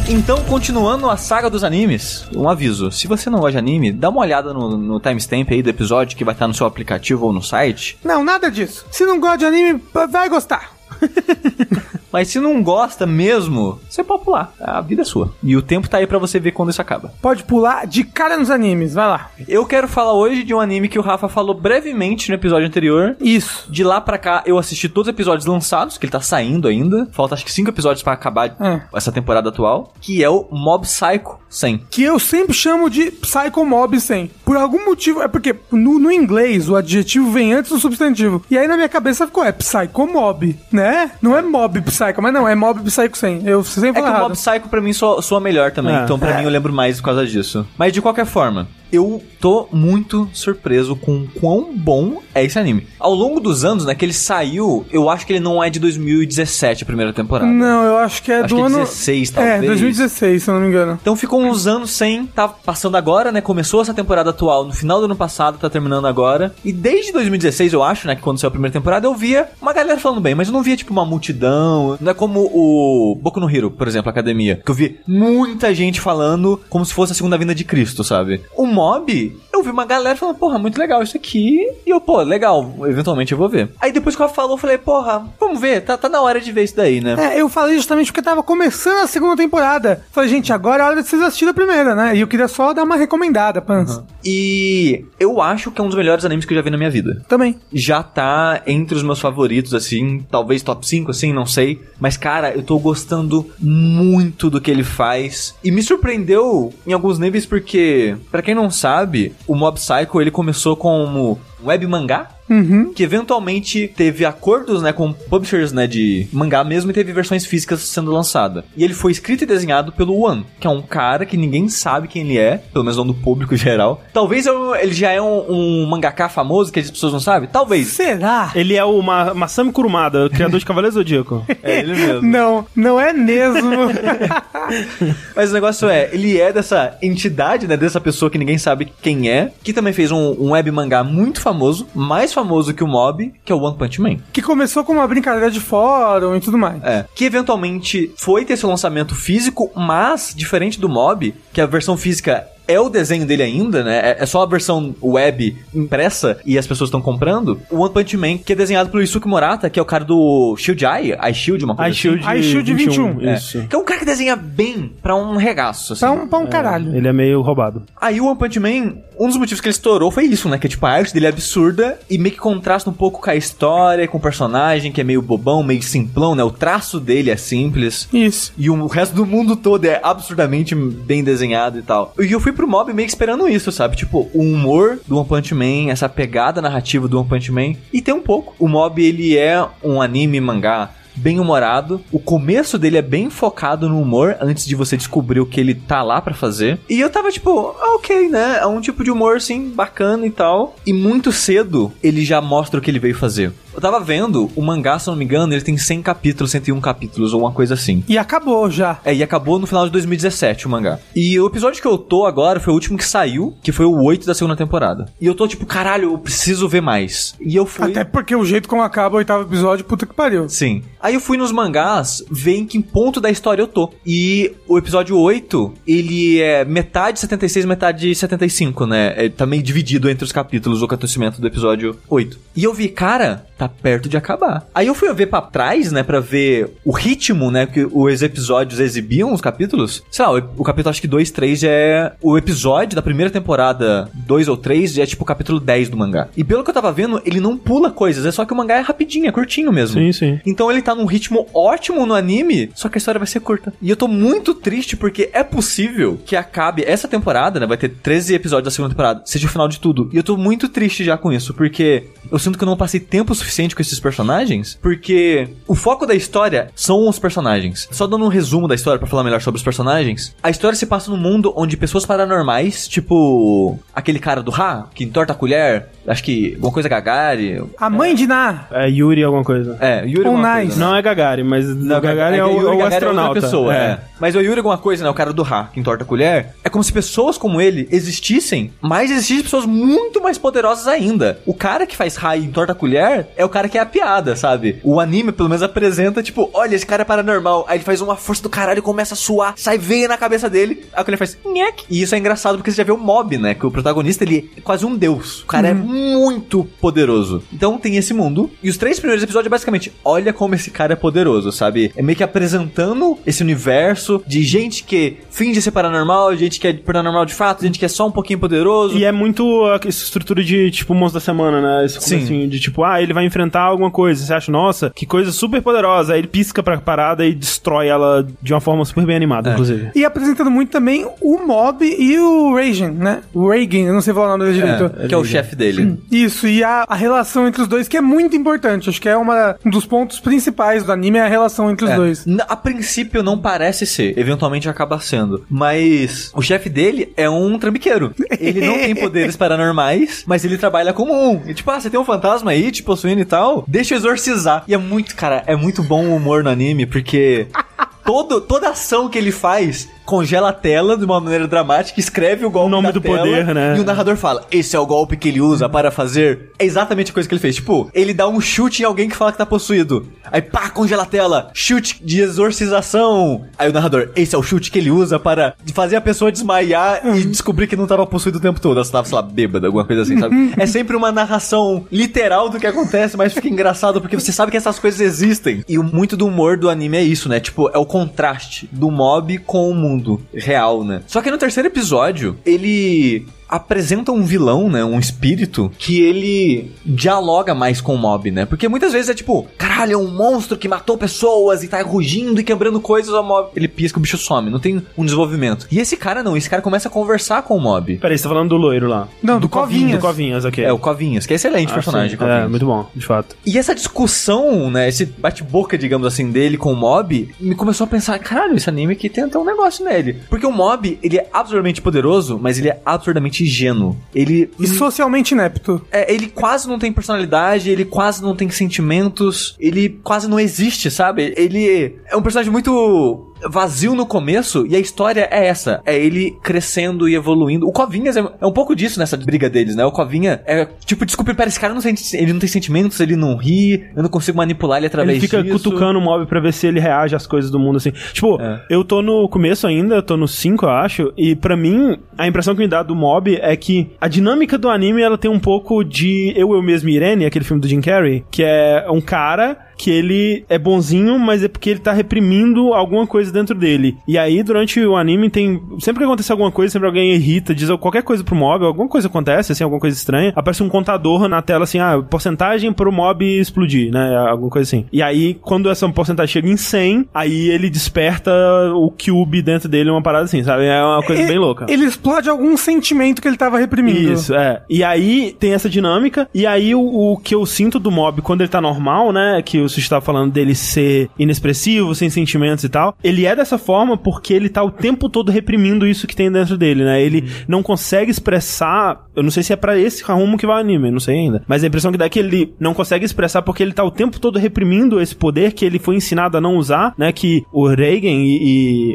Então, 0.07 0.38
continuando 0.45 1.09
a 1.09 1.17
saga 1.17 1.49
dos 1.49 1.64
animes, 1.64 2.27
um 2.37 2.49
aviso: 2.49 2.93
se 2.93 3.07
você 3.07 3.31
não 3.31 3.38
gosta 3.38 3.53
de 3.53 3.59
anime, 3.59 3.90
dá 3.90 4.11
uma 4.11 4.21
olhada 4.21 4.53
no, 4.53 4.77
no 4.77 5.01
timestamp 5.01 5.51
aí 5.51 5.62
do 5.62 5.71
episódio 5.71 6.17
que 6.17 6.25
vai 6.25 6.35
estar 6.35 6.47
no 6.47 6.53
seu 6.53 6.67
aplicativo 6.67 7.25
ou 7.25 7.33
no 7.33 7.43
site. 7.43 7.99
Não, 8.05 8.23
nada 8.23 8.51
disso. 8.51 8.85
Se 8.90 9.07
não 9.07 9.19
gosta 9.19 9.38
de 9.38 9.47
anime, 9.47 9.83
vai 10.11 10.29
gostar. 10.29 10.73
Mas 12.12 12.29
se 12.29 12.38
não 12.38 12.62
gosta 12.62 13.05
mesmo, 13.07 13.81
você 13.90 14.05
pode 14.05 14.23
pular. 14.25 14.53
A 14.61 14.81
vida 14.81 15.03
é 15.03 15.05
sua. 15.05 15.35
E 15.43 15.57
o 15.57 15.62
tempo 15.62 15.88
tá 15.88 15.99
aí 15.99 16.07
pra 16.07 16.17
você 16.19 16.38
ver 16.38 16.53
quando 16.53 16.71
isso 16.71 16.81
acaba. 16.81 17.12
Pode 17.21 17.43
pular 17.43 17.88
de 17.88 18.05
cara 18.05 18.37
nos 18.37 18.51
animes, 18.51 18.95
vai 18.95 19.09
lá. 19.09 19.31
Eu 19.49 19.67
quero 19.67 19.88
falar 19.88 20.12
hoje 20.12 20.45
de 20.45 20.55
um 20.55 20.61
anime 20.61 20.88
que 20.88 20.99
o 20.99 21.03
Rafa 21.03 21.29
falou 21.29 21.55
brevemente 21.59 22.29
no 22.29 22.37
episódio 22.37 22.69
anterior. 22.69 23.17
Isso. 23.21 23.67
De 23.69 23.83
lá 23.83 24.01
pra 24.01 24.17
cá, 24.17 24.45
eu 24.47 24.57
assisti 24.59 24.88
todos 24.88 25.09
os 25.09 25.12
episódios 25.14 25.45
lançados, 25.47 25.99
que 25.99 26.05
ele 26.07 26.12
tá 26.12 26.21
saindo 26.21 26.69
ainda. 26.69 27.09
Falta 27.11 27.35
acho 27.35 27.45
que 27.45 27.53
cinco 27.53 27.71
episódios 27.71 28.03
pra 28.05 28.12
acabar 28.12 28.55
É. 28.61 28.83
essa 28.95 29.11
temporada 29.11 29.49
atual. 29.49 29.93
Que 30.01 30.23
é 30.23 30.31
o 30.31 30.47
Mob 30.53 30.87
Psycho 30.87 31.40
100. 31.51 31.87
Que 31.90 32.05
eu 32.05 32.21
sempre 32.21 32.53
chamo 32.55 32.88
de 32.88 33.11
Psycho 33.11 33.64
Mob 33.67 33.99
100. 34.01 34.31
Por 34.45 34.57
algum 34.57 34.85
motivo, 34.85 35.21
é 35.21 35.27
porque 35.27 35.57
no, 35.73 35.99
no 35.99 36.12
inglês 36.12 36.69
o 36.69 36.77
adjetivo 36.77 37.29
vem 37.33 37.53
antes 37.55 37.73
do 37.73 37.81
substantivo. 37.81 38.45
E 38.49 38.57
aí 38.57 38.69
na 38.69 38.77
minha 38.77 38.88
cabeça 38.88 39.27
ficou, 39.27 39.45
é 39.45 39.51
Psycho 39.51 40.07
Mob, 40.07 40.57
né? 40.71 40.93
Não 41.22 41.37
é 41.37 41.42
Mob 41.42 41.80
Psycho, 41.83 42.20
mas 42.22 42.33
não, 42.33 42.46
é 42.48 42.54
Mob 42.54 42.80
Psycho 42.83 43.16
100. 43.16 43.46
Eu 43.46 43.62
sempre 43.64 44.00
É 44.00 44.02
que 44.02 44.09
errado. 44.09 44.22
Mob 44.22 44.33
Psycho 44.35 44.68
pra 44.68 44.80
mim 44.80 44.92
soa, 44.92 45.20
soa 45.22 45.40
melhor 45.40 45.70
também, 45.72 45.94
É. 45.96 46.04
então 46.04 46.18
pra 46.18 46.35
mim 46.38 46.44
eu 46.44 46.50
lembro 46.50 46.72
mais 46.72 46.98
por 46.98 47.04
causa 47.07 47.26
disso. 47.26 47.66
Mas 47.78 47.92
de 47.92 48.00
qualquer 48.02 48.26
forma, 48.26 48.66
eu 48.92 49.23
tô 49.40 49.68
muito 49.73 50.29
surpreso 50.33 50.97
com 50.97 51.27
quão 51.40 51.77
bom 51.77 52.23
é 52.35 52.44
esse 52.44 52.59
anime. 52.59 52.87
Ao 52.99 53.14
longo 53.14 53.40
dos 53.40 53.64
anos, 53.64 53.85
né, 53.85 53.94
que 53.94 54.05
ele 54.05 54.12
saiu, 54.12 54.87
eu 54.90 55.09
acho 55.11 55.27
que 55.27 55.33
ele 55.33 55.40
não 55.40 55.62
é 55.62 55.70
de 55.70 55.79
2017 55.79 56.83
a 56.83 56.87
primeira 56.87 57.12
temporada. 57.12 57.51
Não, 57.51 57.85
eu 57.85 57.99
acho 57.99 58.23
que 58.23 58.33
é 58.33 58.40
Acho 58.40 58.49
do 58.49 58.57
que 58.57 58.62
é 58.62 58.64
ano... 58.64 58.79
16 58.79 59.31
É, 59.31 59.33
talvez. 59.35 59.66
2016, 59.66 60.42
se 60.42 60.51
eu 60.51 60.55
não 60.55 60.61
me 60.61 60.68
engano. 60.68 60.99
Então 61.01 61.16
ficou 61.16 61.40
uns 61.42 61.66
anos 61.66 61.90
sem, 61.90 62.27
tá 62.27 62.49
passando 62.49 62.97
agora, 62.97 63.31
né? 63.31 63.40
Começou 63.40 63.83
essa 63.83 63.94
temporada 63.94 64.31
atual 64.31 64.64
no 64.64 64.73
final 64.73 64.99
do 64.99 65.07
ano 65.07 65.16
passado, 65.16 65.59
tá 65.59 65.68
terminando 65.68 66.07
agora. 66.07 66.55
E 66.64 66.73
desde 66.73 67.12
2016, 67.12 67.73
eu 67.73 67.83
acho, 67.83 68.07
né, 68.07 68.14
que 68.16 68.23
quando 68.23 68.38
saiu 68.38 68.49
a 68.49 68.53
primeira 68.53 68.73
temporada, 68.73 69.07
eu 69.07 69.14
via 69.14 69.49
uma 69.61 69.73
galera 69.73 69.99
falando 69.99 70.20
bem, 70.20 70.35
mas 70.35 70.49
eu 70.49 70.55
não 70.55 70.62
via 70.62 70.77
tipo 70.77 70.92
uma 70.92 71.05
multidão. 71.05 71.97
Não 72.01 72.11
é 72.11 72.14
como 72.14 72.40
o 72.40 73.18
Boku 73.20 73.40
no 73.40 73.51
Hero, 73.51 73.70
por 73.70 73.87
exemplo, 73.88 74.11
academia, 74.11 74.61
que 74.64 74.70
eu 74.70 74.75
vi 74.75 74.99
muita 75.07 75.75
gente 75.75 76.01
falando 76.01 76.61
como 76.68 76.85
se 76.85 76.94
fosse 76.94 77.12
a 77.12 77.14
segunda 77.14 77.38
vinda 77.38 77.55
de 77.55 77.64
Cristo, 77.64 78.03
sabe? 78.05 78.40
O 78.57 78.66
Mob, 78.75 79.37
eu 79.53 79.63
vi 79.63 79.71
uma 79.71 79.85
galera 79.85 80.17
falando, 80.17 80.37
porra, 80.37 80.59
muito 80.59 80.79
legal 80.79 81.03
isso 81.03 81.17
aqui. 81.17 81.67
E 81.87 81.91
eu, 81.91 82.01
pô, 82.01 82.21
legal, 82.23 82.75
eventualmente 82.87 83.33
eu 83.33 83.39
vou 83.39 83.49
ver. 83.49 83.71
Aí 83.81 83.93
depois 83.93 84.17
que 84.17 84.23
ela 84.23 84.31
falou, 84.31 84.53
eu 84.53 84.59
falei, 84.59 84.79
porra, 84.79 85.27
vamos 85.39 85.61
ver, 85.61 85.83
tá, 85.83 85.97
tá 85.97 86.09
na 86.09 86.21
hora 86.21 86.41
de 86.41 86.51
ver 86.51 86.65
isso 86.65 86.77
daí, 86.77 87.01
né? 87.01 87.17
É, 87.19 87.41
eu 87.41 87.49
falei 87.49 87.77
justamente 87.77 88.11
porque 88.11 88.23
tava 88.23 88.43
começando 88.43 89.05
a 89.05 89.07
segunda 89.07 89.37
temporada. 89.37 90.05
Falei, 90.11 90.29
gente, 90.29 90.53
agora 90.53 90.83
é 90.83 90.87
hora 90.87 91.03
de 91.03 91.09
vocês 91.09 91.23
assistirem 91.23 91.53
a 91.53 91.55
primeira, 91.55 91.95
né? 91.95 92.17
E 92.17 92.21
eu 92.21 92.27
queria 92.27 92.49
só 92.49 92.73
dar 92.73 92.83
uma 92.83 92.97
recomendada, 92.97 93.63
Pans. 93.63 94.03
E 94.25 95.05
eu 95.21 95.41
acho 95.41 95.71
que 95.71 95.81
é 95.81 95.85
um 95.85 95.89
dos 95.89 95.97
melhores 95.97 96.25
animes 96.25 96.45
que 96.45 96.53
eu 96.53 96.57
já 96.57 96.63
vi 96.63 96.71
na 96.71 96.77
minha 96.77 96.91
vida. 96.91 97.23
Também. 97.29 97.59
já 97.73 98.03
tá 98.03 98.63
entre 98.67 98.97
os 98.97 99.03
meus 99.03 99.21
favoritos, 99.21 99.75
assim, 99.75 100.25
talvez 100.31 100.63
top 100.63 100.87
5, 100.87 101.11
assim, 101.11 101.33
não 101.33 101.47
sei. 101.47 101.81
Mas, 102.01 102.17
cara, 102.17 102.53
eu 102.53 102.63
tô 102.63 102.79
gostando 102.79 103.47
muito 103.61 104.51
do 104.51 104.61
que 104.61 104.71
ele 104.71 104.83
faz. 104.85 105.55
E 105.63 105.71
me 105.71 105.83
surpreendeu 105.83 106.73
em 106.87 106.93
alguns 106.93 107.19
níveis 107.19 107.47
porque, 107.47 108.17
pra 108.31 108.43
quem 108.43 108.55
não 108.55 108.63
sabe, 108.70 109.35
o 109.46 109.55
Mob 109.55 109.79
Psycho 109.79 110.20
ele 110.20 110.31
começou 110.31 110.77
como 110.77 111.38
web 111.64 111.87
mangá. 111.87 112.29
Uhum. 112.48 112.92
Que 112.92 113.03
eventualmente 113.03 113.88
teve 113.88 114.24
acordos, 114.24 114.83
né, 114.83 114.92
com 114.92 115.12
publishers, 115.12 115.72
né, 115.72 115.87
de 115.87 116.27
mangá 116.31 116.62
mesmo 116.62 116.90
e 116.90 116.94
teve 116.94 117.12
versões 117.12 117.46
físicas 117.46 117.81
sendo 117.81 118.12
lançada. 118.12 118.64
E 118.77 118.85
ele 118.85 118.92
foi 118.92 119.12
escrito 119.12 119.44
e 119.44 119.46
desenhado 119.46 119.92
pelo 119.92 120.20
One, 120.20 120.44
que 120.61 120.66
é 120.66 120.70
um 120.70 120.83
cara 120.83 121.24
que 121.24 121.37
ninguém 121.38 121.68
sabe 121.68 122.07
quem 122.07 122.22
ele 122.22 122.38
é, 122.38 122.59
pelo 122.59 122.85
menos 122.85 122.98
não 122.98 123.07
do 123.07 123.14
público 123.14 123.57
geral. 123.57 124.03
Talvez 124.12 124.46
ele 124.46 124.92
já 124.92 125.11
é 125.11 125.20
um, 125.20 125.50
um 125.50 125.87
mangaká 125.87 126.29
famoso 126.29 126.70
que 126.70 126.81
as 126.81 126.90
pessoas 126.90 127.12
não 127.12 127.20
sabem? 127.20 127.48
Talvez. 127.50 127.88
Será? 127.88 128.53
Ele 128.55 128.74
é 128.74 128.85
o 128.85 129.00
Ma 129.00 129.33
Masami 129.33 129.72
Kurumada, 129.72 130.27
o 130.27 130.31
criador 130.31 130.59
de 130.59 130.66
Cavaleiro 130.66 130.94
Zodíaco. 130.94 131.44
É 131.62 131.79
ele 131.79 131.94
mesmo. 131.94 132.22
Não, 132.22 132.66
não 132.77 133.00
é 133.00 133.12
mesmo. 133.12 133.70
Mas 135.35 135.50
o 135.50 135.55
negócio 135.55 135.88
é, 135.88 136.11
ele 136.12 136.38
é 136.38 136.53
dessa 136.53 136.98
entidade, 137.00 137.66
né? 137.66 137.77
Dessa 137.77 138.00
pessoa 138.00 138.31
que 138.31 138.37
ninguém 138.37 138.59
sabe 138.59 138.92
quem 139.00 139.31
é, 139.31 139.50
que 139.62 139.72
também 139.72 139.92
fez 139.92 140.11
um, 140.11 140.33
um 140.38 140.50
web 140.50 140.70
mangá 140.70 141.03
muito 141.03 141.40
famoso, 141.40 141.54
mais 141.95 142.33
famoso 142.33 142.75
que 142.75 142.83
o 142.85 142.87
Mob, 142.88 143.33
que 143.45 143.53
é 143.53 143.55
o 143.55 143.61
One 143.61 143.77
Punch 143.77 144.01
Man. 144.01 144.17
que 144.33 144.43
começou 144.43 144.85
com 144.85 144.93
uma 144.93 145.07
brincadeira 145.07 145.51
de 145.51 145.61
fórum 145.61 146.35
e 146.37 146.40
tudo 146.40 146.59
mais. 146.59 146.83
É. 146.83 147.05
Que 147.14 147.25
eventualmente 147.25 148.12
foi 148.17 148.45
ter 148.45 148.57
seu 148.57 148.69
lançamento 148.69 149.14
físico, 149.14 149.71
mas, 149.75 150.33
diferente 150.37 150.81
do 150.81 150.88
Mob, 150.88 151.35
que 151.53 151.61
a 151.61 151.67
versão 151.67 151.97
física 151.97 152.47
é 152.67 152.81
o 152.81 152.88
desenho 152.88 153.27
dele 153.27 153.43
ainda, 153.43 153.85
né? 153.85 153.99
É- 153.99 154.23
É 154.23 154.27
só 154.27 154.43
a 154.43 154.47
versão 154.47 154.95
web 155.03 155.55
impressa 155.75 156.38
e 156.47 156.57
as 156.57 156.67
pessoas 156.67 156.88
estão 156.88 157.03
comprando. 157.03 157.61
O 157.71 157.81
One 157.81 157.93
Punch 157.93 158.17
Man, 158.17 158.38
que 158.38 158.55
é 158.55 158.57
desenhado 158.57 158.88
pelo 158.88 159.03
Yusuke 159.03 159.29
Murata, 159.29 159.69
que 159.69 159.79
é 159.79 159.83
o 159.83 159.85
cara 159.85 160.03
do 160.03 160.57
Shield 160.57 160.83
Eye, 160.83 161.12
Eye 161.23 161.35
Shield, 161.35 161.62
uma 161.62 161.77
coisa 161.77 161.93
Shield, 161.93 162.25
Eye 162.27 162.43
Shield 162.43 162.73
21, 162.73 163.21
É. 163.21 163.35
Isso. 163.35 163.67
Que 163.69 163.77
é 163.77 163.79
um 163.79 163.85
cara 163.85 164.01
que 164.01 164.07
desenha 164.07 164.35
bem 164.35 164.90
pra 165.03 165.14
um 165.14 165.37
regaço, 165.37 165.93
assim. 165.93 166.01
Pra 166.01 166.12
um, 166.12 166.27
pra 166.27 166.38
um 166.38 166.47
caralho. 166.47 166.97
Ele 166.97 167.07
é 167.07 167.12
meio 167.12 167.43
roubado. 167.43 167.83
Aí 168.01 168.19
o 168.19 168.27
One 168.29 168.38
Punch 168.38 168.59
Man, 168.59 168.95
um 169.18 169.27
dos 169.27 169.37
motivos 169.37 169.61
que 169.61 169.68
ele 169.68 169.74
estourou 169.74 170.11
foi 170.11 170.24
isso, 170.24 170.48
né? 170.48 170.59
Que 170.59 170.68
tipo, 170.68 170.85
a 170.87 170.90
arte 170.90 171.12
dele 171.12 171.27
é 171.27 171.29
absurda 171.29 171.98
e 172.09 172.18
meio 172.18 172.35
que 172.35 172.40
contrasta 172.40 172.90
um 172.90 172.92
pouco 172.92 173.20
com 173.20 173.31
a 173.31 173.37
história, 173.37 174.09
com 174.09 174.18
o 174.18 174.20
personagem, 174.20 174.92
que 174.92 175.00
é 175.00 175.05
meio 175.05 175.22
bobão, 175.22 175.62
meio 175.62 175.83
simplão, 175.83 176.35
né? 176.35 176.42
O 176.42 176.50
traço 176.50 176.98
dele 177.00 177.31
é 177.31 177.37
simples. 177.37 178.09
Isso. 178.12 178.53
E 178.57 178.68
o 178.70 178.87
resto 178.87 179.14
do 179.14 179.27
mundo 179.27 179.57
todo 179.57 179.85
é 179.85 180.00
absurdamente 180.03 180.74
bem 180.74 181.22
desenhado 181.22 181.79
e 181.79 181.83
tal. 181.83 182.14
E 182.18 182.33
eu 182.33 182.40
fui 182.40 182.53
pro 182.53 182.68
mob 182.68 182.92
meio 182.92 183.07
que 183.07 183.12
esperando 183.12 183.48
isso, 183.48 183.70
sabe? 183.70 183.96
Tipo, 183.96 184.29
o 184.33 184.42
humor 184.42 184.98
do 185.07 185.16
One 185.16 185.29
Punch 185.29 185.55
Man, 185.55 185.90
essa 185.90 186.09
pegada 186.09 186.61
narrativa 186.61 187.09
do 187.09 187.18
One 187.18 187.29
Punch 187.29 187.53
Man. 187.53 187.74
E 187.92 188.00
tem 188.00 188.14
um 188.14 188.22
pouco. 188.22 188.55
O 188.59 188.68
mob, 188.68 189.03
ele 189.03 189.37
é 189.37 189.64
um 189.83 190.00
anime 190.00 190.40
mangá 190.40 190.90
bem 191.16 191.40
humorado. 191.40 192.00
O 192.11 192.18
começo 192.18 192.79
dele 192.79 192.98
é 192.98 193.03
bem 193.03 193.31
focado 193.31 193.88
no 193.88 194.00
humor 194.00 194.37
antes 194.40 194.66
de 194.66 194.74
você 194.74 194.96
descobrir 194.96 195.40
o 195.40 195.46
que 195.46 195.61
ele 195.61 195.74
tá 195.74 196.03
lá 196.03 196.20
pra 196.20 196.35
fazer. 196.35 196.79
E 196.88 197.00
eu 197.00 197.11
tava 197.11 197.31
tipo, 197.31 197.74
ah, 197.81 197.94
ok, 197.96 198.29
né? 198.29 198.59
É 198.61 198.66
um 198.66 198.81
tipo 198.81 199.05
de 199.05 199.11
humor 199.11 199.37
assim 199.37 199.70
bacana 199.70 200.27
e 200.27 200.31
tal. 200.31 200.77
E 200.87 200.92
muito 200.92 201.33
cedo 201.33 201.92
ele 202.03 202.24
já 202.24 202.40
mostra 202.40 202.79
o 202.79 202.83
que 202.83 202.90
ele 202.90 202.98
veio 202.98 203.14
fazer. 203.14 203.53
Eu 203.75 203.81
tava 203.81 204.01
vendo, 204.01 204.51
o 204.55 204.63
mangá, 204.63 204.99
se 204.99 205.09
eu 205.09 205.13
não 205.13 205.19
me 205.19 205.25
engano, 205.25 205.53
ele 205.53 205.61
tem 205.61 205.77
100 205.77 206.03
capítulos, 206.03 206.51
101 206.53 206.81
capítulos 206.81 207.35
ou 207.35 207.41
uma 207.41 207.53
coisa 207.53 207.75
assim. 207.75 208.05
E 208.09 208.17
acabou 208.17 208.71
já. 208.71 209.01
É, 209.05 209.15
e 209.15 209.23
acabou 209.23 209.59
no 209.59 209.67
final 209.67 209.85
de 209.85 209.93
2017 209.93 210.67
o 210.67 210.71
mangá. 210.71 210.99
E 211.15 211.39
o 211.41 211.47
episódio 211.47 211.83
que 211.83 211.89
eu 211.89 211.99
tô 211.99 212.25
agora 212.25 212.61
foi 212.61 212.73
o 212.73 212.75
último 212.75 212.97
que 212.97 213.05
saiu, 213.05 213.55
que 213.63 213.73
foi 213.73 213.87
o 213.87 214.03
8 214.03 214.27
da 214.27 214.35
segunda 214.35 214.57
temporada. 214.57 215.07
E 215.21 215.27
eu 215.27 215.35
tô 215.35 215.47
tipo, 215.49 215.67
caralho, 215.67 216.13
eu 216.13 216.19
preciso 216.19 216.69
ver 216.69 216.81
mais. 216.81 217.35
E 217.41 217.57
eu 217.57 217.67
fui. 217.67 217.91
Até 217.91 218.05
porque 218.05 218.37
o 218.37 218.45
jeito 218.45 218.69
como 218.69 218.83
acaba 218.83 219.17
o 219.17 219.19
oitavo 219.19 219.43
episódio, 219.45 219.85
puta 219.85 220.07
que 220.07 220.15
pariu. 220.15 220.49
Sim. 220.49 220.83
Aí 221.01 221.15
eu 221.15 221.21
fui 221.21 221.37
nos 221.37 221.53
mangás 221.53 222.23
ver 222.31 222.57
em 222.57 222.67
que 222.67 222.81
ponto 222.83 223.21
da 223.21 223.31
história 223.31 223.63
eu 223.63 223.67
tô. 223.67 223.93
E 224.07 224.53
o 224.69 224.79
episódio 224.79 225.19
8, 225.19 225.75
ele 225.87 226.41
é 226.41 226.65
metade 226.65 227.21
76, 227.21 227.65
metade 227.65 228.15
75, 228.15 228.87
né? 228.87 229.15
É, 229.17 229.29
tá 229.29 229.47
meio 229.47 229.63
dividido 229.63 230.09
entre 230.09 230.25
os 230.25 230.33
capítulos 230.33 230.83
o 230.83 230.85
acontecimento 230.85 231.41
do 231.41 231.47
episódio 231.47 231.97
8. 232.09 232.39
E 232.57 232.65
eu 232.65 232.73
vi, 232.73 232.89
cara, 232.89 233.47
tá 233.59 233.63
perto 233.68 234.09
de 234.09 234.16
acabar. 234.16 234.66
Aí 234.74 234.87
eu 234.87 234.94
fui 234.94 235.12
ver 235.12 235.27
pra 235.27 235.40
trás, 235.40 235.92
né, 235.92 236.03
pra 236.03 236.20
ver 236.20 236.70
o 236.85 236.92
ritmo, 236.92 237.50
né, 237.50 237.66
que 237.66 237.87
os 237.90 238.22
episódios 238.22 238.81
exibiam, 238.81 239.33
os 239.33 239.40
capítulos. 239.40 240.03
Sei 240.11 240.24
lá, 240.24 240.33
o, 240.33 240.38
o 240.59 240.64
capítulo 240.64 240.90
acho 240.90 241.00
que 241.00 241.09
2, 241.09 241.31
3 241.31 241.61
já 241.61 241.70
é 241.70 242.12
o 242.22 242.37
episódio 242.37 242.96
da 242.96 243.03
primeira 243.03 243.31
temporada, 243.31 244.09
2 244.14 244.48
ou 244.48 244.57
3, 244.57 244.94
já 244.94 245.03
é 245.03 245.07
tipo 245.07 245.22
o 245.22 245.27
capítulo 245.27 245.61
10 245.61 245.88
do 245.88 245.96
mangá. 245.96 246.29
E 246.37 246.44
pelo 246.44 246.64
que 246.64 246.70
eu 246.70 246.74
tava 246.74 246.92
vendo, 246.92 247.20
ele 247.24 247.40
não 247.40 247.57
pula 247.57 247.90
coisas, 247.90 248.27
é 248.27 248.33
só 248.33 248.44
que 248.44 248.53
o 248.53 248.57
mangá 248.57 248.77
é 248.77 248.81
rapidinho, 248.81 249.27
é 249.27 249.33
curtinho 249.33 249.72
mesmo. 249.72 250.00
Sim, 250.00 250.12
sim. 250.12 250.40
Então 250.44 250.70
ele 250.70 250.83
tá 250.83 250.94
num 250.94 251.07
ritmo 251.07 251.46
ótimo 251.55 252.07
no 252.07 252.14
anime, 252.14 252.70
só 252.74 252.88
que 252.88 252.96
a 252.96 252.98
história 252.98 253.18
vai 253.18 253.27
ser 253.27 253.40
curta. 253.40 253.72
E 253.81 253.90
eu 253.90 253.96
tô 253.96 254.09
muito 254.09 254.55
triste 254.55 254.96
porque 254.96 255.31
é 255.33 255.42
possível 255.42 256.18
que 256.24 256.37
acabe 256.37 256.83
essa 256.87 257.09
temporada, 257.09 257.61
né? 257.61 257.66
Vai 257.66 257.77
ter 257.77 257.88
13 257.88 258.35
episódios 258.35 258.64
da 258.64 258.70
segunda 258.70 258.94
temporada, 258.94 259.22
seja 259.24 259.46
o 259.46 259.50
final 259.50 259.68
de 259.68 259.79
tudo. 259.81 260.09
E 260.12 260.16
eu 260.16 260.22
tô 260.22 260.37
muito 260.37 260.68
triste 260.68 261.05
já 261.05 261.16
com 261.16 261.33
isso, 261.33 261.55
porque 261.55 262.05
eu 262.31 262.38
sinto 262.38 262.59
que 262.59 262.64
eu 262.64 262.68
não 262.68 262.77
passei 262.77 263.00
tempo 263.00 263.35
suficiente 263.35 263.54
com 263.75 263.83
esses 263.83 264.01
personagens, 264.01 264.79
porque 264.83 265.49
o 265.67 265.75
foco 265.75 266.07
da 266.07 266.14
história 266.14 266.71
são 266.75 267.09
os 267.09 267.19
personagens. 267.19 267.88
Só 267.90 268.07
dando 268.07 268.25
um 268.25 268.29
resumo 268.29 268.67
da 268.67 268.75
história 268.75 268.99
pra 268.99 269.09
falar 269.09 269.23
melhor 269.23 269.40
sobre 269.40 269.59
os 269.59 269.64
personagens. 269.64 270.35
A 270.43 270.51
história 270.51 270.77
se 270.77 270.87
passa 270.87 271.11
num 271.11 271.17
mundo 271.17 271.53
onde 271.57 271.77
pessoas 271.77 272.05
paranormais, 272.05 272.88
tipo 272.88 273.79
aquele 273.95 274.19
cara 274.19 274.43
do 274.43 274.51
Ra, 274.51 274.88
que 274.95 275.05
entorta 275.05 275.33
a 275.33 275.37
colher, 275.37 275.88
acho 276.07 276.23
que 276.23 276.55
alguma 276.55 276.73
coisa 276.73 276.88
Gagari. 276.88 277.62
A 277.79 277.90
mãe 277.90 278.14
de 278.14 278.27
Na. 278.27 278.67
É 278.71 278.88
Yuri 278.88 279.23
alguma 279.23 279.45
coisa. 279.45 279.77
É, 279.81 280.05
Yuri 280.07 280.21
Ou 280.29 280.37
alguma 280.37 280.55
Nice. 280.57 280.67
coisa, 280.67 280.81
né? 280.81 280.87
Não 280.87 280.97
é 280.97 281.03
Gagari, 281.03 281.45
mas 281.45 281.67
Não, 281.67 281.99
o 281.99 282.01
Gagari 282.01 282.38
é, 282.38 282.45
o, 282.45 282.49
Yuri 282.51 282.64
é 282.67 282.69
o 282.69 282.77
Gagarin 282.79 282.95
astronauta. 282.95 283.29
outra 283.29 283.43
pessoa, 283.43 283.75
é. 283.75 283.79
é. 283.79 283.99
Mas 284.21 284.35
o 284.35 284.40
Yuri 284.40 284.59
alguma 284.59 284.79
coisa, 284.79 285.05
né? 285.05 285.11
O 285.11 285.14
cara 285.14 285.33
do 285.33 285.43
Ra, 285.43 285.69
que 285.73 285.81
entorta 285.81 286.05
a 286.05 286.07
colher. 286.07 286.55
É 286.62 286.69
como 286.69 286.83
se 286.83 286.93
pessoas 286.93 287.37
como 287.38 287.61
ele 287.61 287.88
existissem, 287.90 288.73
mas 288.81 289.11
existissem 289.11 289.43
pessoas 289.43 289.67
muito 289.67 290.23
mais 290.23 290.38
poderosas 290.38 290.87
ainda. 290.87 291.38
O 291.47 291.55
cara 291.55 291.87
que 291.87 291.97
faz 291.97 292.17
Ra 292.17 292.37
e 292.37 292.45
entorta 292.45 292.73
a 292.73 292.75
colher 292.75 293.27
é 293.37 293.45
o 293.45 293.49
cara 293.49 293.69
que 293.69 293.79
é 293.79 293.81
a 293.81 293.87
piada, 293.87 294.37
sabe? 294.37 294.79
O 294.83 295.01
anime, 295.01 295.33
pelo 295.33 295.49
menos, 295.49 295.62
apresenta, 295.62 296.23
tipo, 296.23 296.51
olha, 296.55 296.75
esse 296.75 296.87
cara 296.87 297.03
é 297.03 297.05
paranormal. 297.05 297.64
Aí 297.69 297.77
ele 297.79 297.85
faz 297.85 298.01
uma 298.01 298.17
força 298.17 298.43
do 298.43 298.49
caralho 298.49 298.79
e 298.79 298.83
começa 298.83 299.14
a 299.14 299.17
suar, 299.17 299.55
sai 299.57 299.79
veia 299.79 300.09
na 300.09 300.17
cabeça 300.17 300.49
dele. 300.49 300.85
Aí 300.93 301.03
o 301.03 301.11
ele 301.11 301.17
faz, 301.17 301.37
nhec. 301.45 301.85
E 301.90 302.03
isso 302.03 302.14
é 302.14 302.19
engraçado 302.19 302.57
porque 302.57 302.71
você 302.71 302.79
já 302.79 302.85
vê 302.85 302.93
o 302.93 302.99
mob, 302.99 303.37
né? 303.37 303.55
Que 303.55 303.67
o 303.67 303.71
protagonista, 303.71 304.25
ele 304.25 304.51
é 304.57 304.61
quase 304.61 304.85
um 304.87 304.97
deus. 304.97 305.43
O 305.43 305.47
cara 305.47 305.69
é 305.69 305.75
muito 305.94 306.64
poderoso. 306.80 307.42
Então 307.52 307.78
tem 307.78 307.96
esse 307.96 308.12
mundo. 308.12 308.50
E 308.62 308.68
os 308.68 308.76
três 308.76 308.98
primeiros 308.98 309.22
episódios 309.22 309.46
é 309.46 309.50
basicamente, 309.50 309.92
olha 310.04 310.33
como 310.33 310.54
esse 310.54 310.70
cara 310.70 310.94
é 310.94 310.96
poderoso, 310.96 311.52
sabe? 311.52 311.92
É 311.96 312.02
meio 312.02 312.16
que 312.16 312.24
apresentando 312.24 313.18
esse 313.26 313.42
universo 313.42 314.22
de 314.26 314.42
gente 314.42 314.85
que 314.85 315.18
finge 315.30 315.62
ser 315.62 315.70
paranormal, 315.70 316.35
gente 316.37 316.59
que 316.59 316.66
é 316.66 316.72
paranormal 316.72 317.24
de 317.24 317.35
fato, 317.35 317.62
gente 317.62 317.78
que 317.78 317.85
é 317.85 317.88
só 317.88 318.07
um 318.07 318.12
pouquinho 318.12 318.38
poderoso. 318.38 318.96
E 318.96 319.04
é 319.04 319.12
muito 319.12 319.44
essa 319.74 319.88
estrutura 319.88 320.42
de, 320.42 320.70
tipo, 320.70 320.94
monstro 320.94 321.20
da 321.20 321.24
semana, 321.24 321.61
né? 321.61 321.85
Esse 321.85 322.00
Sim. 322.00 322.48
de, 322.48 322.59
tipo, 322.59 322.83
ah, 322.83 323.00
ele 323.00 323.12
vai 323.12 323.24
enfrentar 323.24 323.62
alguma 323.62 323.90
coisa. 323.90 324.24
Você 324.24 324.33
acha, 324.33 324.50
nossa, 324.50 324.90
que 324.90 325.07
coisa 325.07 325.30
super 325.33 325.62
poderosa. 325.62 326.14
Aí 326.14 326.20
ele 326.20 326.28
pisca 326.28 326.62
pra 326.62 326.78
parada 326.78 327.24
e 327.24 327.35
destrói 327.35 327.88
ela 327.88 328.26
de 328.42 328.52
uma 328.52 328.61
forma 328.61 328.85
super 328.85 329.04
bem 329.04 329.16
animada, 329.16 329.52
inclusive. 329.52 329.90
E 329.94 330.04
apresentando 330.04 330.50
muito 330.50 330.70
também 330.70 331.07
o 331.20 331.38
Mob 331.38 331.85
e 331.85 332.18
o 332.18 332.54
Reagan, 332.54 332.92
né? 332.92 333.22
O 333.33 333.48
Reagan, 333.48 333.78
eu 333.78 333.94
não 333.94 334.00
sei 334.00 334.14
falar 334.14 334.35
o 334.35 334.38
nome 334.38 334.50
dele 334.50 334.64
direito. 334.64 334.94
É, 334.98 335.09
que 335.09 335.14
é 335.14 335.16
o 335.16 335.24
chefe 335.24 335.54
dele. 335.54 335.84
Isso, 336.11 336.47
e 336.47 336.62
a, 336.62 336.85
a 336.88 336.94
relação 336.94 337.47
entre 337.47 337.62
os 337.62 337.68
dois, 337.68 337.88
que 337.88 337.97
é 337.97 338.01
muito 338.01 338.37
importante. 338.37 338.88
Acho 338.88 339.01
que 339.01 339.09
é 339.09 339.16
uma, 339.16 339.57
um 339.64 339.70
dos 339.70 339.87
pontos 339.87 340.20
principais 340.20 340.85
do 340.85 340.92
anime, 340.92 341.18
é 341.18 341.23
a 341.23 341.29
relação 341.29 341.70
entre 341.70 341.85
os 341.87 341.90
É. 341.90 341.97
dois. 341.97 342.25
A 342.49 342.57
princípio 342.57 343.23
não 343.23 343.38
parece 343.38 343.87
ser, 343.87 344.18
eventualmente 344.18 344.68
acaba 344.68 344.99
sendo. 345.01 345.44
Mas 345.49 346.31
o 346.35 346.42
chefe 346.42 346.68
dele 346.68 347.12
é 347.16 347.29
um 347.29 347.59
trambiqueiro. 347.59 348.12
Ele 348.38 348.66
não 348.66 348.75
tem 348.75 348.94
poderes 348.97 349.37
paranormais, 349.37 350.25
mas 350.27 350.44
ele 350.44 350.59
trabalha 350.59 350.92
como 350.92 351.12
um. 351.12 351.42
E 351.47 351.55
tipo, 351.55 351.70
ah, 351.70 351.81
você 351.81 351.90
tem 351.90 351.99
um 352.01 352.05
fantasma 352.05 352.51
aí 352.51 352.70
te 352.70 352.83
possuindo 352.83 353.20
e 353.20 353.25
tal? 353.25 353.64
Deixa 353.66 353.94
eu 353.94 353.99
exorcizar. 353.99 354.64
E 354.68 354.75
é 354.75 354.79
muito, 354.79 355.14
cara, 355.14 355.42
é 355.47 355.57
muito 355.57 355.83
bom 355.83 356.07
o 356.07 356.16
humor 356.16 356.42
no 356.44 356.51
anime, 356.51 356.87
porque 356.87 357.47
todo, 358.05 358.40
toda 358.40 358.68
ação 358.70 359.09
que 359.09 359.18
ele 359.18 359.33
faz 359.33 359.88
congela 360.05 360.51
a 360.51 360.53
tela 360.53 360.97
de 360.97 361.05
uma 361.05 361.21
maneira 361.21 361.49
dramática, 361.49 361.99
escreve 361.99 362.45
o 362.45 362.51
golpe 362.51 362.67
O 362.67 362.71
nome 362.71 362.93
do 362.93 363.01
tela, 363.01 363.19
poder, 363.19 363.55
né? 363.55 363.77
E 363.77 363.81
o 363.81 363.85
narrador 363.85 364.17
fala, 364.17 364.47
esse 364.51 364.77
é 364.77 364.79
o 364.79 364.87
golpe 364.87 365.17
que 365.17 365.29
ele 365.29 365.40
usa 365.40 365.69
para 365.69 365.90
fazer. 365.90 366.51
É 366.59 366.64
exatamente 366.64 367.11
a 367.11 367.14
coisa 367.14 367.29
que 367.29 367.35
ele 367.35 367.40
fez. 367.40 367.57
Tipo, 367.57 367.90
ele 367.95 368.12
dá 368.12 368.29
um 368.29 368.40
chute 368.40 368.83
em 368.83 368.85
alguém 368.85 369.09
que 369.09 369.17
fala 369.17 369.33
que 369.33 369.38
tá 369.38 369.47
possuído. 369.47 370.07
Aí 370.31 370.43
pá, 370.43 370.69
congela 370.71 371.03
a 371.03 371.07
tela. 371.07 371.51
Chute 371.55 372.05
de 372.05 372.21
exorcização. 372.21 373.45
Aí 373.59 373.69
o 373.69 373.73
narrador, 373.73 374.11
esse 374.14 374.35
é 374.35 374.38
o 374.38 374.43
chute 374.43 374.71
que 374.71 374.79
ele 374.79 374.90
usa 374.90 375.19
para 375.19 375.55
fazer 375.73 375.97
a 375.97 376.01
pessoa 376.01 376.31
desmaiar 376.31 377.01
e 377.17 377.25
descobrir 377.25 377.67
que 377.67 377.77
não 377.77 377.87
tava 377.87 378.07
possuído 378.07 378.38
o 378.38 378.40
tempo 378.40 378.61
todo. 378.61 378.79
Ela 378.79 378.88
tava, 378.88 379.07
sei 379.07 379.14
lá, 379.14 379.23
bêbada, 379.23 379.67
alguma 379.67 379.85
coisa 379.85 380.03
assim, 380.03 380.19
sabe? 380.19 380.53
é 380.57 380.67
sempre 380.67 380.97
uma 380.97 381.11
narração 381.11 381.87
literal 381.90 382.49
do 382.49 382.59
que 382.59 382.67
acontece, 382.67 383.17
mas 383.17 383.33
fica 383.33 383.49
engraçado 383.49 384.01
porque 384.01 384.17
você 384.17 384.33
sabe 384.33 384.51
que 384.51 384.57
essas 384.57 384.79
coisas 384.79 385.01
existem. 385.01 385.64
E 385.69 385.79
muito 385.79 386.17
do 386.17 386.27
humor 386.27 386.57
do 386.57 386.69
anime 386.69 386.97
é 386.97 387.03
isso, 387.03 387.29
né? 387.29 387.40
Tipo, 387.40 387.71
é 387.73 387.79
o 387.79 387.87
contraste 387.87 388.69
do 388.71 388.90
mob 388.90 389.38
com 389.38 389.71
o 389.71 389.75
mundo 389.75 389.93
real, 390.33 390.85
né? 390.85 391.02
Só 391.07 391.20
que 391.20 391.30
no 391.30 391.38
terceiro 391.38 391.68
episódio, 391.68 392.38
ele 392.44 393.26
apresenta 393.55 394.11
um 394.12 394.23
vilão, 394.23 394.69
né, 394.69 394.85
um 394.85 394.99
espírito 394.99 395.71
que 395.79 396.01
ele 396.01 396.73
dialoga 396.85 397.55
mais 397.55 397.81
com 397.81 397.95
o 397.95 397.99
mob, 397.99 398.31
né? 398.31 398.45
Porque 398.45 398.69
muitas 398.69 398.93
vezes 398.93 399.09
é 399.09 399.14
tipo, 399.14 399.47
caralho, 399.57 399.93
é 399.93 399.97
um 399.97 400.09
monstro 400.09 400.57
que 400.57 400.69
matou 400.69 400.99
pessoas 400.99 401.62
e 401.62 401.69
tá 401.69 401.81
rugindo 401.83 402.40
e 402.40 402.45
quebrando 402.45 402.81
coisas, 402.81 403.12
o 403.14 403.23
mob, 403.23 403.51
ele 403.55 403.69
pisca, 403.69 403.99
o 403.99 404.03
bicho 404.03 404.19
some, 404.19 404.51
não 404.51 404.59
tem 404.59 404.83
um 404.97 405.05
desenvolvimento. 405.05 405.67
E 405.71 405.79
esse 405.79 405.97
cara 405.97 406.23
não, 406.23 406.37
esse 406.37 406.51
cara 406.51 406.61
começa 406.61 406.88
a 406.88 406.90
conversar 406.90 407.43
com 407.43 407.57
o 407.57 407.61
mob. 407.61 407.97
Peraí, 407.99 408.19
você 408.19 408.25
tá 408.25 408.29
falando 408.29 408.49
do 408.49 408.57
loiro 408.57 408.88
lá. 408.88 409.09
Não, 409.23 409.38
do, 409.38 409.49
Covinhas. 409.49 410.01
Do 410.01 410.07
Covinhas, 410.07 410.45
ok. 410.45 410.64
É 410.64 410.73
o 410.73 410.79
Covinhas, 410.79 411.27
que 411.27 411.33
é 411.33 411.37
excelente 411.37 411.71
Ah, 411.71 411.75
personagem, 411.75 412.19
sim. 412.19 412.25
É, 412.25 412.49
muito 412.49 412.67
bom, 412.67 412.87
de 412.95 413.07
fato. 413.07 413.37
E 413.47 413.57
essa 413.59 413.75
discussão, 413.75 414.71
né, 414.71 414.88
esse 414.88 415.07
bate-boca, 415.07 415.79
digamos 415.79 416.07
assim, 416.07 416.31
dele 416.31 416.57
com 416.57 416.73
o 416.73 416.77
Mob, 416.77 417.33
me 417.38 417.55
começou 417.55 417.85
a 417.85 417.88
pensar, 417.88 418.19
caralho, 418.19 418.57
esse 418.57 418.69
anime 418.69 418.95
aqui 418.95 419.09
tem 419.09 419.25
até 419.25 419.38
um 419.38 419.45
negócio 419.45 419.85
nele. 419.85 420.21
Porque 420.29 420.47
o 420.47 420.53
Mob, 420.53 420.99
ele 421.03 421.19
é 421.19 421.29
absurdamente 421.33 421.81
poderoso, 421.81 422.38
mas 422.40 422.59
ele 422.59 422.69
é 422.69 422.81
absurdamente 422.85 423.43
ingênuo. 423.44 423.96
Ele... 424.14 424.50
E 424.59 424.66
socialmente 424.66 425.35
inepto. 425.35 425.80
É, 425.90 426.12
ele 426.12 426.28
quase 426.28 426.68
não 426.68 426.78
tem 426.78 426.92
personalidade, 426.92 427.70
ele 427.70 427.85
quase 427.85 428.22
não 428.22 428.35
tem 428.35 428.48
sentimentos, 428.50 429.57
ele 429.59 430.00
quase 430.02 430.28
não 430.28 430.38
existe, 430.40 430.90
sabe? 430.90 431.33
Ele 431.37 431.96
é 432.07 432.16
um 432.16 432.22
personagem 432.22 432.52
muito 432.52 433.34
vazio 433.48 433.94
no 433.94 434.07
começo 434.07 434.66
e 434.66 434.74
a 434.76 434.78
história 434.78 435.28
é 435.30 435.46
essa. 435.46 435.80
É 435.85 435.96
ele 435.98 436.37
crescendo 436.42 437.09
e 437.09 437.14
evoluindo. 437.14 437.66
O 437.66 437.72
Covinhas 437.72 438.16
é, 438.16 438.20
é 438.40 438.46
um 438.46 438.52
pouco 438.52 438.74
disso 438.74 438.98
nessa 438.98 439.16
briga 439.16 439.48
deles, 439.50 439.74
né? 439.76 439.85
O 439.85 439.92
Covinha 439.92 440.40
é 440.46 440.66
tipo, 440.85 441.04
desculpe, 441.04 441.35
pera, 441.35 441.48
esse 441.48 441.61
cara 441.61 441.74
não 441.74 441.80
sente, 441.80 442.16
ele 442.16 442.33
não 442.33 442.40
tem 442.40 442.48
sentimentos, 442.48 443.00
ele 443.00 443.16
não 443.16 443.37
ri, 443.37 443.85
eu 443.96 444.02
não 444.02 444.09
consigo 444.11 444.37
manipular 444.38 444.78
ele 444.78 444.87
através 444.87 445.18
Ele 445.18 445.20
fica 445.26 445.42
disso. 445.42 445.54
cutucando 445.57 445.98
o 445.98 446.02
mob 446.02 446.26
pra 446.26 446.40
ver 446.40 446.52
se 446.52 446.66
ele 446.66 446.80
reage 446.80 447.14
às 447.14 447.26
coisas 447.26 447.50
do 447.50 447.59
mundo, 447.59 447.76
assim. 447.76 447.92
Tipo, 448.12 448.40
É. 448.40 448.61
eu 448.70 448.85
tô 448.85 449.02
no 449.02 449.28
começo 449.28 449.66
ainda, 449.66 449.96
eu 449.96 450.02
tô 450.02 450.16
no 450.16 450.26
5, 450.28 450.64
eu 450.64 450.70
acho, 450.70 451.12
e 451.16 451.35
pra 451.35 451.57
mim, 451.57 451.98
a 452.16 452.26
impressão 452.26 452.54
que 452.54 452.61
me 452.61 452.68
dá 452.68 452.83
do 452.83 452.94
mob 452.94 453.38
é 453.40 453.57
que 453.57 453.90
a 454.00 454.09
dinâmica 454.09 454.57
do 454.59 454.68
anime, 454.68 455.02
ela 455.02 455.18
tem 455.18 455.30
um 455.30 455.40
pouco 455.40 455.83
de 455.85 456.33
Eu, 456.37 456.52
Eu 456.54 456.62
Mesmo 456.62 456.88
Irene, 456.88 457.24
aquele 457.26 457.44
filme 457.44 457.61
do 457.61 457.68
Jim 457.68 457.80
Carrey, 457.80 458.24
que 458.30 458.42
é 458.42 458.87
um 458.90 459.00
cara 459.00 459.57
que 459.77 459.91
ele 459.91 460.45
é 460.49 460.59
bonzinho, 460.59 461.19
mas 461.19 461.43
é 461.43 461.49
porque 461.49 461.71
ele 461.71 461.81
tá 461.81 461.93
reprimindo 461.93 462.73
alguma 462.75 463.07
coisa 463.07 463.33
dentro 463.33 463.55
dele. 463.55 463.97
E 464.07 464.17
aí, 464.19 464.43
durante 464.43 464.81
o 464.85 464.97
anime, 464.97 465.31
tem. 465.31 465.61
Sempre 465.81 466.01
que 466.01 466.05
acontece 466.05 466.31
alguma 466.33 466.51
coisa, 466.51 466.73
sempre 466.73 466.87
alguém 466.89 467.13
irrita, 467.13 467.55
diz 467.55 467.69
qualquer 467.81 468.03
coisa 468.03 468.23
pro 468.23 468.37
mob, 468.37 468.65
alguma 468.65 468.89
coisa 468.89 469.09
acontece, 469.09 469.53
assim, 469.53 469.65
alguma 469.65 469.81
coisa 469.81 469.97
estranha, 469.97 470.33
aparece 470.35 470.63
um 470.63 470.69
contador 470.69 471.29
na 471.29 471.43
tela 471.43 471.65
assim, 471.65 471.79
ah, 471.79 472.01
porcentagem 472.09 472.73
pro 472.73 472.93
mob 472.93 473.25
explodir, 473.25 473.91
né? 473.93 474.17
Alguma 474.29 474.51
coisa 474.51 474.69
assim. 474.69 474.87
E 474.93 475.03
aí, 475.03 475.35
quando 475.35 475.71
essa 475.71 475.89
porcentagem 475.89 476.33
chega 476.33 476.49
em 476.49 476.57
100, 476.57 477.09
aí 477.15 477.51
ele 477.51 477.69
desperta 477.71 478.31
o 478.75 478.91
cube 478.91 479.43
dentro 479.43 479.69
dele, 479.69 479.91
uma 479.91 480.03
parada 480.03 480.25
assim, 480.25 480.43
sabe? 480.43 480.65
É 480.65 480.83
uma 480.83 481.03
coisa 481.03 481.23
E- 481.23 481.27
bem 481.27 481.39
louca. 481.39 481.67
Ele 481.69 481.85
explode 481.85 482.29
algum 482.29 482.57
sentimento 482.57 483.21
que 483.21 483.29
ele 483.29 483.37
tava 483.37 483.59
reprimindo. 483.59 484.13
Isso, 484.13 484.35
é. 484.35 484.63
E 484.69 484.83
aí 484.85 485.35
tem 485.39 485.53
essa 485.53 485.69
dinâmica. 485.69 486.29
E 486.35 486.47
aí 486.47 486.75
o, 486.75 486.81
o 487.13 487.17
que 487.17 487.35
eu 487.35 487.45
sinto 487.47 487.79
do 487.79 487.91
mob 487.91 488.23
quando 488.23 488.41
ele 488.43 488.49
tá 488.49 488.61
normal, 488.61 489.13
né? 489.13 489.43
Que 489.45 489.59
Sushi 489.68 489.88
tava 489.88 490.05
falando 490.05 490.33
dele 490.33 490.55
ser 490.55 491.09
inexpressivo, 491.18 491.94
sem 491.94 492.09
sentimentos 492.11 492.64
e 492.64 492.68
tal. 492.68 492.96
Ele 493.03 493.27
é 493.27 493.35
dessa 493.37 493.59
forma 493.59 493.96
porque 493.96 494.33
ele 494.33 494.48
tá 494.48 494.62
o 494.62 494.70
tempo 494.70 495.09
todo 495.09 495.31
reprimindo 495.33 495.87
isso 495.87 496.07
que 496.07 496.16
tem 496.16 496.31
dentro 496.31 496.57
dele, 496.57 496.85
né? 496.85 497.03
Ele 497.03 497.24
não 497.48 497.62
consegue 497.62 498.11
expressar. 498.11 499.05
Eu 499.14 499.22
não 499.22 499.31
sei 499.31 499.42
se 499.42 499.53
é 499.53 499.57
pra 499.57 499.79
esse 499.79 500.03
rumo 500.05 500.37
que 500.37 500.46
vai 500.46 500.57
o 500.57 500.61
anime, 500.61 500.90
não 500.90 501.00
sei 501.00 501.16
ainda. 501.18 501.42
Mas 501.46 501.62
a 501.62 501.66
impressão 501.66 501.92
que 501.92 501.98
dá 501.98 502.05
é 502.07 502.09
que 502.09 502.18
ele 502.18 502.55
não 502.59 502.74
consegue 502.74 503.05
expressar 503.05 503.42
porque 503.42 503.62
ele 503.62 503.72
tá 503.72 503.85
o 503.85 503.90
tempo 503.90 504.18
todo 504.18 504.38
reprimindo 504.38 505.00
esse 505.00 505.14
poder 505.14 505.53
que 505.53 505.64
ele 505.64 505.79
foi 505.79 505.96
ensinado 505.96 506.37
a 506.37 506.40
não 506.40 506.57
usar, 506.57 506.94
né? 506.98 507.12
Que 507.12 507.42
o 507.53 507.66
Reagan 507.68 508.09
e, 508.09 508.38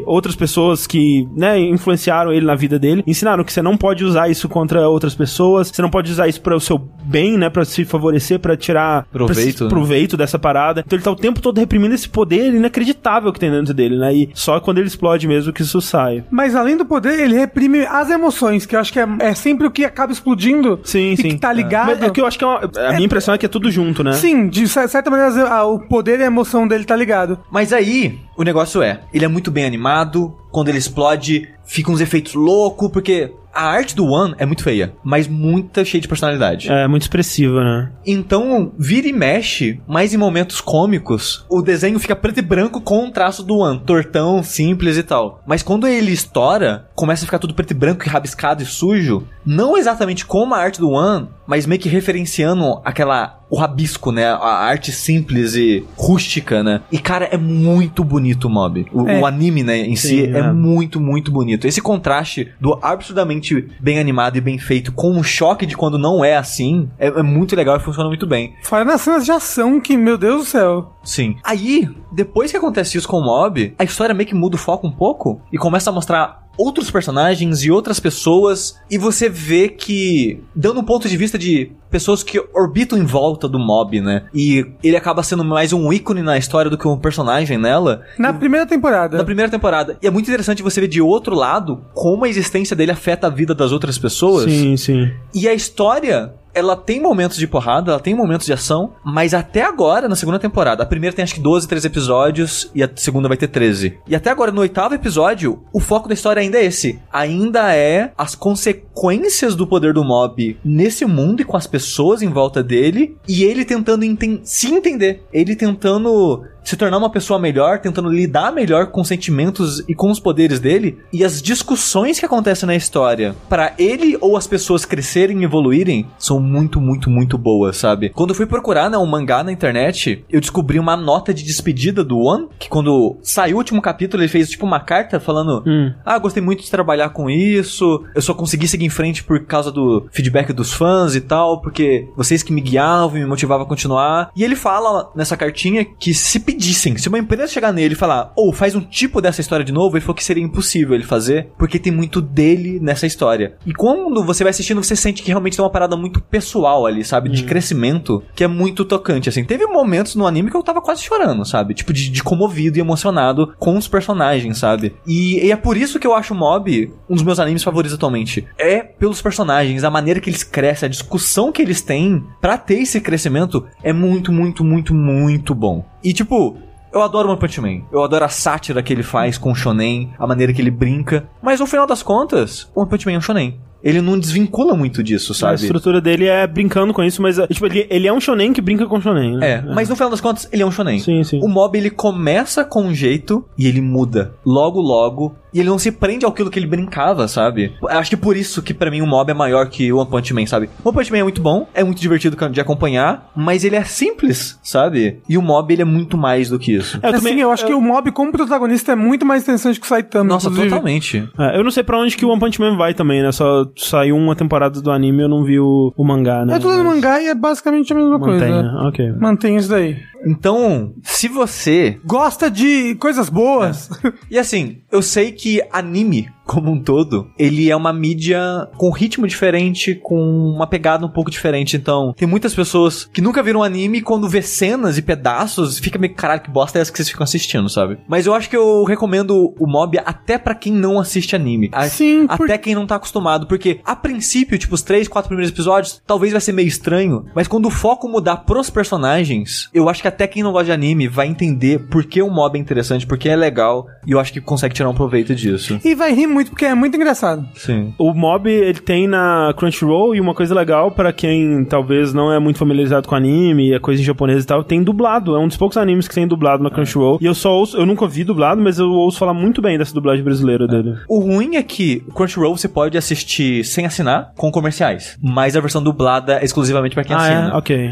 e 0.00 0.02
outras 0.06 0.36
pessoas 0.36 0.86
que, 0.86 1.26
né, 1.36 1.58
influenciaram 1.58 2.32
ele 2.32 2.46
na 2.46 2.54
vida 2.54 2.78
dele, 2.78 3.02
ensinaram 3.06 3.44
que 3.44 3.52
você 3.52 3.62
não 3.62 3.76
pode 3.76 4.04
usar 4.04 4.28
isso 4.30 4.48
contra 4.48 4.88
outras 4.88 5.14
pessoas, 5.14 5.68
você 5.68 5.82
não 5.82 5.90
pode 5.90 6.10
usar 6.10 6.28
isso 6.28 6.40
para 6.40 6.54
o 6.56 6.60
seu 6.60 6.78
bem, 7.04 7.36
né, 7.36 7.48
Pra 7.50 7.64
se 7.64 7.84
favorecer, 7.84 8.38
pra 8.38 8.56
tirar 8.56 9.06
Proveito, 9.10 9.56
pra- 9.58 9.64
né? 9.64 9.70
proveito 9.70 10.16
dessa 10.16 10.38
parada. 10.38 10.59
Então 10.68 10.96
ele 10.96 11.02
tá 11.02 11.10
o 11.10 11.16
tempo 11.16 11.40
todo 11.40 11.58
reprimindo 11.58 11.94
esse 11.94 12.08
poder 12.08 12.52
inacreditável 12.54 13.32
que 13.32 13.40
tem 13.40 13.50
dentro 13.50 13.72
dele, 13.74 13.96
né? 13.98 14.14
E 14.14 14.30
só 14.34 14.60
quando 14.60 14.78
ele 14.78 14.86
explode 14.88 15.26
mesmo 15.26 15.52
que 15.52 15.62
isso 15.62 15.80
sai. 15.80 16.24
Mas 16.30 16.54
além 16.54 16.76
do 16.76 16.84
poder, 16.84 17.18
ele 17.20 17.34
reprime 17.36 17.80
as 17.86 18.10
emoções, 18.10 18.66
que 18.66 18.76
eu 18.76 18.80
acho 18.80 18.92
que 18.92 19.00
é, 19.00 19.06
é 19.20 19.34
sempre 19.34 19.66
o 19.66 19.70
que 19.70 19.84
acaba 19.84 20.12
explodindo. 20.12 20.80
Sim, 20.84 21.12
e 21.12 21.16
sim. 21.16 21.28
que 21.30 21.36
tá 21.38 21.52
ligado. 21.52 21.86
Mas 21.88 22.02
é 22.02 22.10
que 22.10 22.20
eu 22.20 22.26
acho 22.26 22.38
que 22.38 22.44
é 22.44 22.46
uma- 22.46 22.60
a 22.88 22.92
minha 22.92 23.06
impressão 23.06 23.34
é 23.34 23.38
que 23.38 23.46
é 23.46 23.48
tudo 23.48 23.70
junto, 23.70 24.02
né? 24.04 24.12
Sim, 24.12 24.48
de 24.48 24.66
cer- 24.68 24.88
certa 24.88 25.10
maneira, 25.10 25.48
a- 25.48 25.64
o 25.64 25.78
poder 25.78 26.20
e 26.20 26.22
a 26.22 26.26
emoção 26.26 26.66
dele 26.68 26.84
tá 26.84 26.96
ligado. 26.96 27.38
Mas 27.50 27.72
aí, 27.72 28.18
o 28.36 28.42
negócio 28.42 28.82
é, 28.82 29.00
ele 29.12 29.24
é 29.24 29.28
muito 29.28 29.50
bem 29.50 29.64
animado, 29.64 30.34
quando 30.50 30.68
ele 30.68 30.78
explode, 30.78 31.48
fica 31.64 31.90
uns 31.90 32.00
efeitos 32.00 32.34
loucos, 32.34 32.90
porque 32.90 33.32
a 33.52 33.64
arte 33.64 33.94
do 33.94 34.06
One 34.06 34.34
é 34.38 34.46
muito 34.46 34.62
feia, 34.62 34.94
mas 35.02 35.26
muito 35.26 35.84
cheia 35.84 36.00
de 36.00 36.08
personalidade. 36.08 36.70
É 36.70 36.86
muito 36.86 37.02
expressiva, 37.02 37.62
né? 37.62 37.92
Então, 38.06 38.72
vira 38.78 39.08
e 39.08 39.12
mexe, 39.12 39.80
mas 39.86 40.14
em 40.14 40.16
momentos 40.16 40.60
cômicos, 40.60 41.44
o 41.48 41.62
desenho 41.62 41.98
fica 41.98 42.16
preto 42.16 42.38
e 42.38 42.42
branco 42.42 42.80
com 42.80 43.06
o 43.06 43.10
traço 43.10 43.42
do 43.42 43.58
One, 43.58 43.80
tortão, 43.80 44.42
simples 44.42 44.96
e 44.96 45.02
tal. 45.02 45.42
Mas 45.46 45.62
quando 45.62 45.86
ele 45.86 46.12
estoura, 46.12 46.88
começa 46.94 47.24
a 47.24 47.26
ficar 47.26 47.38
tudo 47.38 47.54
preto 47.54 47.72
e 47.72 47.74
branco, 47.74 48.04
e 48.06 48.08
rabiscado 48.08 48.62
e 48.62 48.66
sujo, 48.66 49.26
não 49.44 49.76
exatamente 49.76 50.24
como 50.24 50.54
a 50.54 50.58
arte 50.58 50.80
do 50.80 50.90
One, 50.90 51.28
mas 51.46 51.66
meio 51.66 51.80
que 51.80 51.88
referenciando 51.88 52.80
aquela 52.84 53.39
o 53.50 53.56
rabisco, 53.58 54.12
né? 54.12 54.26
A 54.26 54.64
arte 54.64 54.92
simples 54.92 55.54
e 55.56 55.84
rústica, 55.96 56.62
né? 56.62 56.80
E 56.90 56.98
cara, 56.98 57.26
é 57.26 57.36
muito 57.36 58.04
bonito 58.04 58.44
o 58.46 58.50
mob. 58.50 58.86
O, 58.92 59.08
É. 59.08 59.18
o 59.20 59.26
anime, 59.26 59.62
né, 59.62 59.78
em 59.78 59.96
si 59.96 60.08
Sim, 60.08 60.32
é 60.34 60.38
é. 60.38 60.52
muito, 60.52 61.00
muito 61.00 61.32
bonito. 61.32 61.66
Esse 61.66 61.82
contraste 61.82 62.52
do 62.60 62.78
absurdamente 62.80 63.68
bem 63.80 63.98
animado 63.98 64.36
e 64.36 64.40
bem 64.40 64.58
feito 64.58 64.92
com 64.92 65.18
o 65.18 65.22
choque 65.24 65.66
de 65.66 65.76
quando 65.76 65.98
não 65.98 66.24
é 66.24 66.36
assim, 66.36 66.88
é, 66.98 67.08
é 67.08 67.22
muito 67.22 67.56
legal 67.56 67.76
e 67.76 67.80
funciona 67.80 68.08
muito 68.08 68.26
bem. 68.26 68.54
Fora 68.62 68.84
nas 68.84 69.00
cenas 69.00 69.24
de 69.24 69.32
ação, 69.32 69.80
que, 69.80 69.96
meu 69.96 70.16
Deus 70.16 70.44
do 70.44 70.44
céu. 70.46 70.92
Sim. 71.02 71.36
Aí, 71.42 71.88
depois 72.12 72.50
que 72.50 72.56
acontece 72.56 72.96
isso 72.96 73.08
com 73.08 73.18
o 73.18 73.24
mob, 73.24 73.74
a 73.78 73.84
história 73.84 74.14
meio 74.14 74.28
que 74.28 74.34
muda 74.34 74.56
o 74.56 74.58
foco 74.58 74.86
um 74.86 74.92
pouco 74.92 75.40
e 75.52 75.58
começa 75.58 75.90
a 75.90 75.92
mostrar 75.92 76.48
outros 76.60 76.90
personagens 76.90 77.62
e 77.62 77.70
outras 77.70 77.98
pessoas 77.98 78.76
e 78.90 78.98
você 78.98 79.30
vê 79.30 79.68
que 79.68 80.42
dando 80.54 80.80
um 80.80 80.84
ponto 80.84 81.08
de 81.08 81.16
vista 81.16 81.38
de 81.38 81.72
pessoas 81.90 82.22
que 82.22 82.38
orbitam 82.54 82.98
em 82.98 83.04
volta 83.04 83.48
do 83.48 83.58
mob, 83.58 84.00
né? 84.00 84.24
E 84.34 84.66
ele 84.84 84.96
acaba 84.96 85.22
sendo 85.22 85.42
mais 85.42 85.72
um 85.72 85.90
ícone 85.90 86.20
na 86.22 86.36
história 86.36 86.70
do 86.70 86.76
que 86.76 86.86
um 86.86 86.98
personagem 86.98 87.56
nela. 87.56 88.02
Na 88.18 88.32
primeira 88.32 88.66
temporada. 88.66 89.16
Na 89.16 89.24
primeira 89.24 89.50
temporada. 89.50 89.96
E 90.02 90.06
é 90.06 90.10
muito 90.10 90.28
interessante 90.28 90.62
você 90.62 90.82
ver 90.82 90.88
de 90.88 91.00
outro 91.00 91.34
lado 91.34 91.82
como 91.94 92.24
a 92.24 92.28
existência 92.28 92.76
dele 92.76 92.92
afeta 92.92 93.26
a 93.26 93.30
vida 93.30 93.54
das 93.54 93.72
outras 93.72 93.98
pessoas. 93.98 94.44
Sim, 94.44 94.76
sim. 94.76 95.10
E 95.34 95.48
a 95.48 95.54
história, 95.54 96.34
ela 96.54 96.76
tem 96.76 97.00
momentos 97.00 97.36
de 97.36 97.46
porrada, 97.46 97.92
ela 97.92 98.00
tem 98.00 98.14
momentos 98.14 98.46
de 98.46 98.52
ação, 98.52 98.92
mas 99.04 99.34
até 99.34 99.62
agora, 99.62 100.08
na 100.08 100.16
segunda 100.16 100.38
temporada, 100.38 100.82
a 100.82 100.86
primeira 100.86 101.14
tem 101.14 101.22
acho 101.22 101.34
que 101.34 101.40
12, 101.40 101.68
13 101.68 101.86
episódios 101.86 102.70
e 102.74 102.82
a 102.82 102.90
segunda 102.94 103.28
vai 103.28 103.36
ter 103.36 103.48
13. 103.48 103.98
E 104.06 104.14
até 104.14 104.30
agora, 104.30 104.50
no 104.52 104.60
oitavo 104.60 104.94
episódio, 104.94 105.62
o 105.72 105.80
foco 105.80 106.08
da 106.08 106.14
história 106.14 106.40
ainda 106.40 106.58
é 106.58 106.64
esse. 106.64 106.98
Ainda 107.12 107.74
é 107.74 108.12
as 108.16 108.34
consequências 108.34 109.54
do 109.54 109.66
poder 109.66 109.92
do 109.92 110.04
mob 110.04 110.58
nesse 110.64 111.04
mundo 111.04 111.40
e 111.40 111.44
com 111.44 111.56
as 111.56 111.66
pessoas 111.66 112.22
em 112.22 112.28
volta 112.28 112.62
dele, 112.62 113.16
e 113.28 113.44
ele 113.44 113.64
tentando 113.64 114.04
enten- 114.04 114.40
se 114.44 114.68
entender. 114.72 115.22
Ele 115.32 115.54
tentando 115.56 116.42
se 116.64 116.76
tornar 116.76 116.98
uma 116.98 117.10
pessoa 117.10 117.38
melhor, 117.38 117.78
tentando 117.78 118.08
lidar 118.08 118.52
melhor 118.52 118.86
com 118.86 119.00
os 119.00 119.08
sentimentos 119.08 119.82
e 119.88 119.94
com 119.94 120.10
os 120.10 120.20
poderes 120.20 120.60
dele, 120.60 120.98
e 121.12 121.24
as 121.24 121.42
discussões 121.42 122.18
que 122.18 122.26
acontecem 122.26 122.66
na 122.66 122.76
história 122.76 123.34
para 123.48 123.72
ele 123.78 124.16
ou 124.20 124.36
as 124.36 124.46
pessoas 124.46 124.84
crescerem 124.84 125.40
e 125.40 125.44
evoluírem 125.44 126.06
são 126.18 126.40
muito, 126.40 126.80
muito, 126.80 127.10
muito 127.10 127.36
boas, 127.36 127.76
sabe? 127.76 128.10
Quando 128.10 128.30
eu 128.30 128.34
fui 128.36 128.46
procurar 128.46 128.90
né, 128.90 128.98
um 128.98 129.06
mangá 129.06 129.42
na 129.42 129.52
internet, 129.52 130.24
eu 130.30 130.40
descobri 130.40 130.78
uma 130.78 130.96
nota 130.96 131.32
de 131.32 131.42
despedida 131.44 132.04
do 132.04 132.18
One, 132.18 132.48
que 132.58 132.68
quando 132.68 133.16
saiu 133.22 133.56
o 133.56 133.58
último 133.58 133.82
capítulo, 133.82 134.22
ele 134.22 134.28
fez 134.28 134.50
tipo 134.50 134.66
uma 134.66 134.80
carta 134.80 135.18
falando: 135.18 135.62
Hum. 135.66 135.92
Ah, 136.04 136.18
gostei 136.18 136.42
muito 136.42 136.62
de 136.62 136.70
trabalhar 136.70 137.10
com 137.10 137.28
isso, 137.28 138.04
eu 138.14 138.22
só 138.22 138.34
consegui 138.34 138.68
seguir 138.68 138.86
em 138.86 138.90
frente 138.90 139.24
por 139.24 139.44
causa 139.44 139.70
do 139.70 140.06
feedback 140.12 140.52
dos 140.52 140.72
fãs 140.72 141.14
e 141.14 141.20
tal, 141.20 141.60
porque 141.60 142.08
vocês 142.16 142.42
que 142.42 142.52
me 142.52 142.60
guiavam 142.60 143.16
e 143.16 143.20
me 143.20 143.26
motivavam 143.26 143.64
a 143.64 143.68
continuar. 143.68 144.30
E 144.34 144.44
ele 144.44 144.56
fala 144.56 145.10
nessa 145.14 145.36
cartinha 145.36 145.84
que 145.84 146.14
se 146.14 146.40
pedissem, 146.60 146.98
se 146.98 147.08
uma 147.08 147.18
empresa 147.18 147.50
chegar 147.50 147.72
nele 147.72 147.94
e 147.94 147.96
falar, 147.96 148.32
ou 148.36 148.52
faz 148.52 148.74
um 148.74 148.82
tipo 148.82 149.22
dessa 149.22 149.40
história 149.40 149.64
de 149.64 149.72
novo, 149.72 149.96
ele 149.96 150.02
falou 150.02 150.14
que 150.14 150.22
seria 150.22 150.44
impossível 150.44 150.94
ele 150.94 151.04
fazer, 151.04 151.48
porque 151.56 151.78
tem 151.78 151.90
muito 151.90 152.20
dele 152.20 152.78
nessa 152.78 153.06
história. 153.06 153.56
E 153.64 153.72
quando 153.72 154.22
você 154.22 154.44
vai 154.44 154.50
assistindo, 154.50 154.82
você 154.82 154.94
sente 154.94 155.22
que 155.22 155.28
realmente 155.28 155.56
tem 155.56 155.64
uma 155.64 155.70
parada 155.70 155.96
muito 155.96 156.20
pessoal 156.20 156.84
ali, 156.84 157.02
sabe? 157.02 157.30
De 157.30 157.44
crescimento, 157.44 158.22
que 158.34 158.44
é 158.44 158.46
muito 158.46 158.84
tocante, 158.84 159.30
assim. 159.30 159.42
Teve 159.42 159.64
momentos 159.66 160.14
no 160.14 160.26
anime 160.26 160.50
que 160.50 160.56
eu 160.56 160.62
tava 160.62 160.82
quase 160.82 161.02
chorando, 161.02 161.46
sabe? 161.46 161.72
Tipo, 161.72 161.94
de, 161.94 162.10
de 162.10 162.22
comovido 162.22 162.76
e 162.76 162.80
emocionado 162.80 163.54
com 163.58 163.78
os 163.78 163.88
personagens, 163.88 164.58
sabe? 164.58 164.94
E, 165.06 165.46
e 165.46 165.50
é 165.50 165.56
por 165.56 165.78
isso 165.78 165.98
que 165.98 166.06
eu 166.06 166.14
acho 166.14 166.34
o 166.34 166.36
Mob 166.36 166.92
um 167.08 167.14
dos 167.14 167.24
meus 167.24 167.40
animes 167.40 167.62
favoritos 167.62 167.94
atualmente. 167.94 168.46
É 168.58 168.80
pelos 168.80 169.22
personagens, 169.22 169.82
a 169.82 169.90
maneira 169.90 170.20
que 170.20 170.28
eles 170.28 170.44
crescem, 170.44 170.86
a 170.86 170.90
discussão 170.90 171.50
que 171.50 171.62
eles 171.62 171.80
têm 171.80 172.22
pra 172.40 172.58
ter 172.58 172.80
esse 172.80 173.00
crescimento 173.00 173.66
é 173.82 173.92
muito, 173.92 174.30
muito, 174.30 174.62
muito, 174.62 174.94
muito 174.94 175.54
bom. 175.54 175.84
E 176.02 176.12
tipo, 176.12 176.56
eu 176.92 177.02
adoro 177.02 177.28
One 177.28 177.38
Punch 177.38 177.60
Man. 177.60 177.82
Eu 177.92 178.02
adoro 178.02 178.24
a 178.24 178.28
sátira 178.28 178.82
que 178.82 178.92
ele 178.92 179.02
faz 179.02 179.38
com 179.38 179.52
o 179.52 179.54
shonen, 179.54 180.10
a 180.18 180.26
maneira 180.26 180.52
que 180.52 180.60
ele 180.60 180.70
brinca. 180.70 181.28
Mas 181.42 181.60
no 181.60 181.66
final 181.66 181.86
das 181.86 182.02
contas, 182.02 182.68
One 182.74 182.88
Punch 182.88 183.06
Man 183.06 183.12
é 183.14 183.18
um 183.18 183.22
shonen. 183.22 183.60
Ele 183.82 184.02
não 184.02 184.18
desvincula 184.18 184.74
muito 184.76 185.02
disso, 185.02 185.32
A 185.32 185.34
sabe? 185.34 185.54
estrutura 185.54 186.02
dele 186.02 186.26
é 186.26 186.46
brincando 186.46 186.92
com 186.92 187.02
isso, 187.02 187.22
mas 187.22 187.38
é, 187.38 187.46
tipo, 187.46 187.64
ele, 187.64 187.86
ele 187.88 188.06
é 188.06 188.12
um 188.12 188.20
shonen 188.20 188.52
que 188.52 188.60
brinca 188.60 188.86
com 188.86 189.00
shonen, 189.00 189.38
né? 189.38 189.52
É, 189.52 189.62
mas 189.62 189.88
no 189.88 189.96
final 189.96 190.10
das 190.10 190.20
contas, 190.20 190.46
ele 190.52 190.62
é 190.62 190.66
um 190.66 190.70
shonen. 190.70 190.98
Sim, 190.98 191.24
sim. 191.24 191.40
O 191.42 191.48
mob 191.48 191.78
ele 191.78 191.88
começa 191.88 192.62
com 192.62 192.82
um 192.82 192.94
jeito 192.94 193.42
e 193.56 193.66
ele 193.66 193.80
muda 193.80 194.34
logo 194.44 194.80
logo 194.82 195.34
e 195.52 195.60
ele 195.60 195.68
não 195.68 195.78
se 195.78 195.92
prende 195.92 196.24
àquilo 196.26 196.50
que 196.50 196.58
ele 196.58 196.66
brincava, 196.66 197.26
sabe? 197.28 197.72
Eu 197.82 197.88
Acho 197.88 198.10
que 198.10 198.16
por 198.16 198.36
isso 198.36 198.62
que 198.62 198.72
pra 198.72 198.90
mim 198.90 199.00
o 199.02 199.06
mob 199.06 199.30
é 199.30 199.34
maior 199.34 199.68
que 199.68 199.92
o 199.92 199.98
One 199.98 200.10
Punch 200.10 200.32
Man, 200.32 200.46
sabe? 200.46 200.68
O 200.82 200.88
One 200.88 200.98
Punch 200.98 201.12
Man 201.12 201.18
é 201.18 201.22
muito 201.22 201.42
bom, 201.42 201.66
é 201.74 201.84
muito 201.84 202.00
divertido 202.00 202.36
de 202.50 202.60
acompanhar, 202.60 203.30
mas 203.36 203.64
ele 203.64 203.76
é 203.76 203.84
simples, 203.84 204.58
sabe? 204.62 205.20
E 205.28 205.36
o 205.36 205.42
mob 205.42 205.72
ele 205.72 205.82
é 205.82 205.84
muito 205.84 206.16
mais 206.16 206.48
do 206.48 206.58
que 206.58 206.74
isso. 206.74 206.98
É, 207.02 207.08
eu 207.08 207.12
também, 207.12 207.38
eu 207.40 207.50
acho 207.50 207.66
que 207.66 207.72
o 207.74 207.80
Mob 207.80 208.10
como 208.12 208.32
protagonista 208.32 208.92
é 208.92 208.96
muito 208.96 209.26
mais 209.26 209.42
interessante 209.42 209.80
que 209.80 209.86
o 209.86 209.88
Saitama. 209.88 210.24
Nossa, 210.24 210.46
inclusive. 210.46 210.70
totalmente. 210.70 211.28
É, 211.38 211.58
eu 211.58 211.64
não 211.64 211.70
sei 211.70 211.82
pra 211.82 211.98
onde 211.98 212.16
que 212.16 212.24
o 212.24 212.28
One 212.28 212.40
Punch 212.40 212.60
Man 212.60 212.76
vai 212.76 212.94
também, 212.94 213.22
né? 213.22 213.32
Só 213.32 213.66
saiu 213.76 214.16
uma 214.16 214.36
temporada 214.36 214.80
do 214.80 214.90
anime, 214.90 215.22
eu 215.22 215.28
não 215.28 215.44
vi 215.44 215.58
o, 215.58 215.92
o 215.96 216.04
mangá, 216.04 216.44
né? 216.44 216.56
Eu 216.56 216.60
tô 216.60 216.68
lendo 216.68 216.84
Mas 216.84 216.94
mangá 216.94 217.20
e 217.20 217.28
é 217.28 217.34
basicamente 217.34 217.92
a 217.92 217.96
mesma 217.96 218.18
Mantém, 218.18 218.38
coisa. 218.38 218.62
né? 218.62 218.80
Ok. 218.88 219.12
Mantém 219.18 219.56
isso 219.56 219.68
daí. 219.68 219.96
Então, 220.26 220.92
se 221.02 221.28
você 221.28 221.98
Gosta 222.04 222.50
de 222.50 222.94
coisas 222.96 223.28
boas. 223.30 223.88
E 224.30 224.38
assim, 224.38 224.78
eu 224.92 225.00
sei 225.00 225.32
que 225.32 225.39
anime 225.72 226.28
como 226.50 226.70
um 226.72 226.82
todo, 226.82 227.30
ele 227.38 227.70
é 227.70 227.76
uma 227.76 227.92
mídia 227.92 228.40
com 228.76 228.90
ritmo 228.90 229.26
diferente, 229.26 229.94
com 229.94 230.20
uma 230.54 230.66
pegada 230.66 231.06
um 231.06 231.08
pouco 231.08 231.30
diferente. 231.30 231.76
Então, 231.76 232.12
tem 232.16 232.26
muitas 232.26 232.54
pessoas 232.54 233.04
que 233.04 233.20
nunca 233.20 233.42
viram 233.42 233.62
anime 233.62 233.98
e 233.98 234.02
quando 234.02 234.28
vê 234.28 234.42
cenas 234.42 234.98
e 234.98 235.02
pedaços, 235.02 235.78
fica 235.78 235.98
meio 235.98 236.14
caralho, 236.14 236.40
que 236.40 236.50
bosta 236.50 236.78
é 236.78 236.82
essa 236.82 236.90
que 236.90 236.96
vocês 236.98 237.08
ficam 237.08 237.22
assistindo, 237.24 237.68
sabe? 237.68 237.98
Mas 238.08 238.26
eu 238.26 238.34
acho 238.34 238.50
que 238.50 238.56
eu 238.56 238.82
recomendo 238.84 239.54
o 239.58 239.66
Mob 239.66 239.96
até 240.04 240.38
pra 240.38 240.54
quem 240.54 240.72
não 240.72 240.98
assiste 240.98 241.36
anime. 241.36 241.70
A- 241.72 241.88
Sim, 241.88 242.26
Até 242.28 242.36
por- 242.36 242.58
quem 242.58 242.74
não 242.74 242.86
tá 242.86 242.96
acostumado, 242.96 243.46
porque 243.46 243.80
a 243.84 243.94
princípio, 243.94 244.58
tipo, 244.58 244.74
os 244.74 244.82
três, 244.82 245.06
quatro 245.08 245.28
primeiros 245.28 245.52
episódios, 245.52 246.02
talvez 246.06 246.32
vai 246.32 246.40
ser 246.40 246.52
meio 246.52 246.66
estranho, 246.68 247.26
mas 247.34 247.46
quando 247.46 247.66
o 247.66 247.70
foco 247.70 248.08
mudar 248.08 248.38
pros 248.38 248.68
personagens, 248.70 249.68
eu 249.72 249.88
acho 249.88 250.02
que 250.02 250.08
até 250.08 250.26
quem 250.26 250.42
não 250.42 250.52
gosta 250.52 250.66
de 250.66 250.72
anime 250.72 251.08
vai 251.08 251.26
entender 251.26 251.86
por 251.88 252.04
que 252.04 252.20
o 252.22 252.30
mob 252.30 252.58
é 252.58 252.60
interessante, 252.60 253.06
porque 253.06 253.28
é 253.28 253.36
legal, 253.36 253.86
e 254.06 254.12
eu 254.12 254.20
acho 254.20 254.32
que 254.32 254.40
consegue 254.40 254.74
tirar 254.74 254.88
um 254.88 254.94
proveito 254.94 255.34
disso. 255.34 255.78
E 255.84 255.94
vai 255.94 256.12
rir 256.12 256.26
muito, 256.26 256.39
porque 256.48 256.64
é 256.64 256.74
muito 256.74 256.96
engraçado. 256.96 257.44
Sim. 257.54 257.92
O 257.98 258.14
Mob, 258.14 258.48
ele 258.50 258.80
tem 258.80 259.06
na 259.06 259.52
Crunchyroll, 259.56 260.14
e 260.14 260.20
uma 260.20 260.34
coisa 260.34 260.54
legal 260.54 260.90
pra 260.90 261.12
quem 261.12 261.64
talvez 261.64 262.14
não 262.14 262.32
é 262.32 262.38
muito 262.38 262.58
familiarizado 262.58 263.06
com 263.08 263.14
anime, 263.14 263.72
é 263.74 263.78
coisa 263.78 264.00
em 264.00 264.04
japonês 264.04 264.44
e 264.44 264.46
tal, 264.46 264.64
tem 264.64 264.82
dublado. 264.82 265.34
É 265.34 265.38
um 265.38 265.48
dos 265.48 265.56
poucos 265.56 265.76
animes 265.76 266.08
que 266.08 266.14
tem 266.14 266.26
dublado 266.26 266.62
na 266.62 266.70
Crunchyroll. 266.70 267.18
E 267.20 267.26
eu 267.26 267.34
só 267.34 267.50
ouço, 267.52 267.76
eu 267.76 267.84
nunca 267.84 268.06
vi 268.06 268.24
dublado, 268.24 268.60
mas 268.62 268.78
eu 268.78 268.88
ouço 268.90 269.18
falar 269.18 269.34
muito 269.34 269.60
bem 269.60 269.76
dessa 269.76 269.92
dublagem 269.92 270.24
brasileira 270.24 270.66
dele. 270.66 270.94
O 271.08 271.18
ruim 271.18 271.56
é 271.56 271.62
que 271.62 272.02
o 272.08 272.12
Crunchyroll 272.12 272.56
você 272.56 272.68
pode 272.68 272.96
assistir 272.96 273.64
sem 273.64 273.84
assinar, 273.84 274.32
com 274.36 274.50
comerciais, 274.50 275.18
mas 275.22 275.56
a 275.56 275.60
versão 275.60 275.82
dublada 275.82 276.38
é 276.38 276.44
exclusivamente 276.44 276.94
pra 276.94 277.04
quem 277.04 277.14
Ah, 277.16 277.18
assina. 277.18 277.50
é? 277.52 277.56
Ok. 277.56 277.90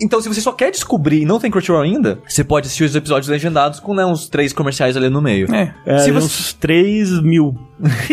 Então, 0.00 0.20
se 0.20 0.28
você 0.28 0.40
só 0.40 0.52
quer 0.52 0.70
descobrir 0.70 1.22
e 1.22 1.24
não 1.24 1.38
tem 1.40 1.50
Crunchyroll 1.50 1.82
ainda, 1.82 2.18
você 2.26 2.44
pode 2.44 2.66
assistir 2.66 2.84
os 2.84 2.94
episódios 2.94 3.28
legendados 3.28 3.80
com 3.80 3.94
né, 3.94 4.04
uns 4.04 4.28
três 4.28 4.52
comerciais 4.52 4.96
ali 4.96 5.08
no 5.08 5.20
meio. 5.20 5.52
É. 5.54 5.74
É, 5.86 5.98
Se 5.98 6.12
uns 6.12 6.24
você- 6.24 6.54
3 6.60 7.20
mil. 7.22 7.54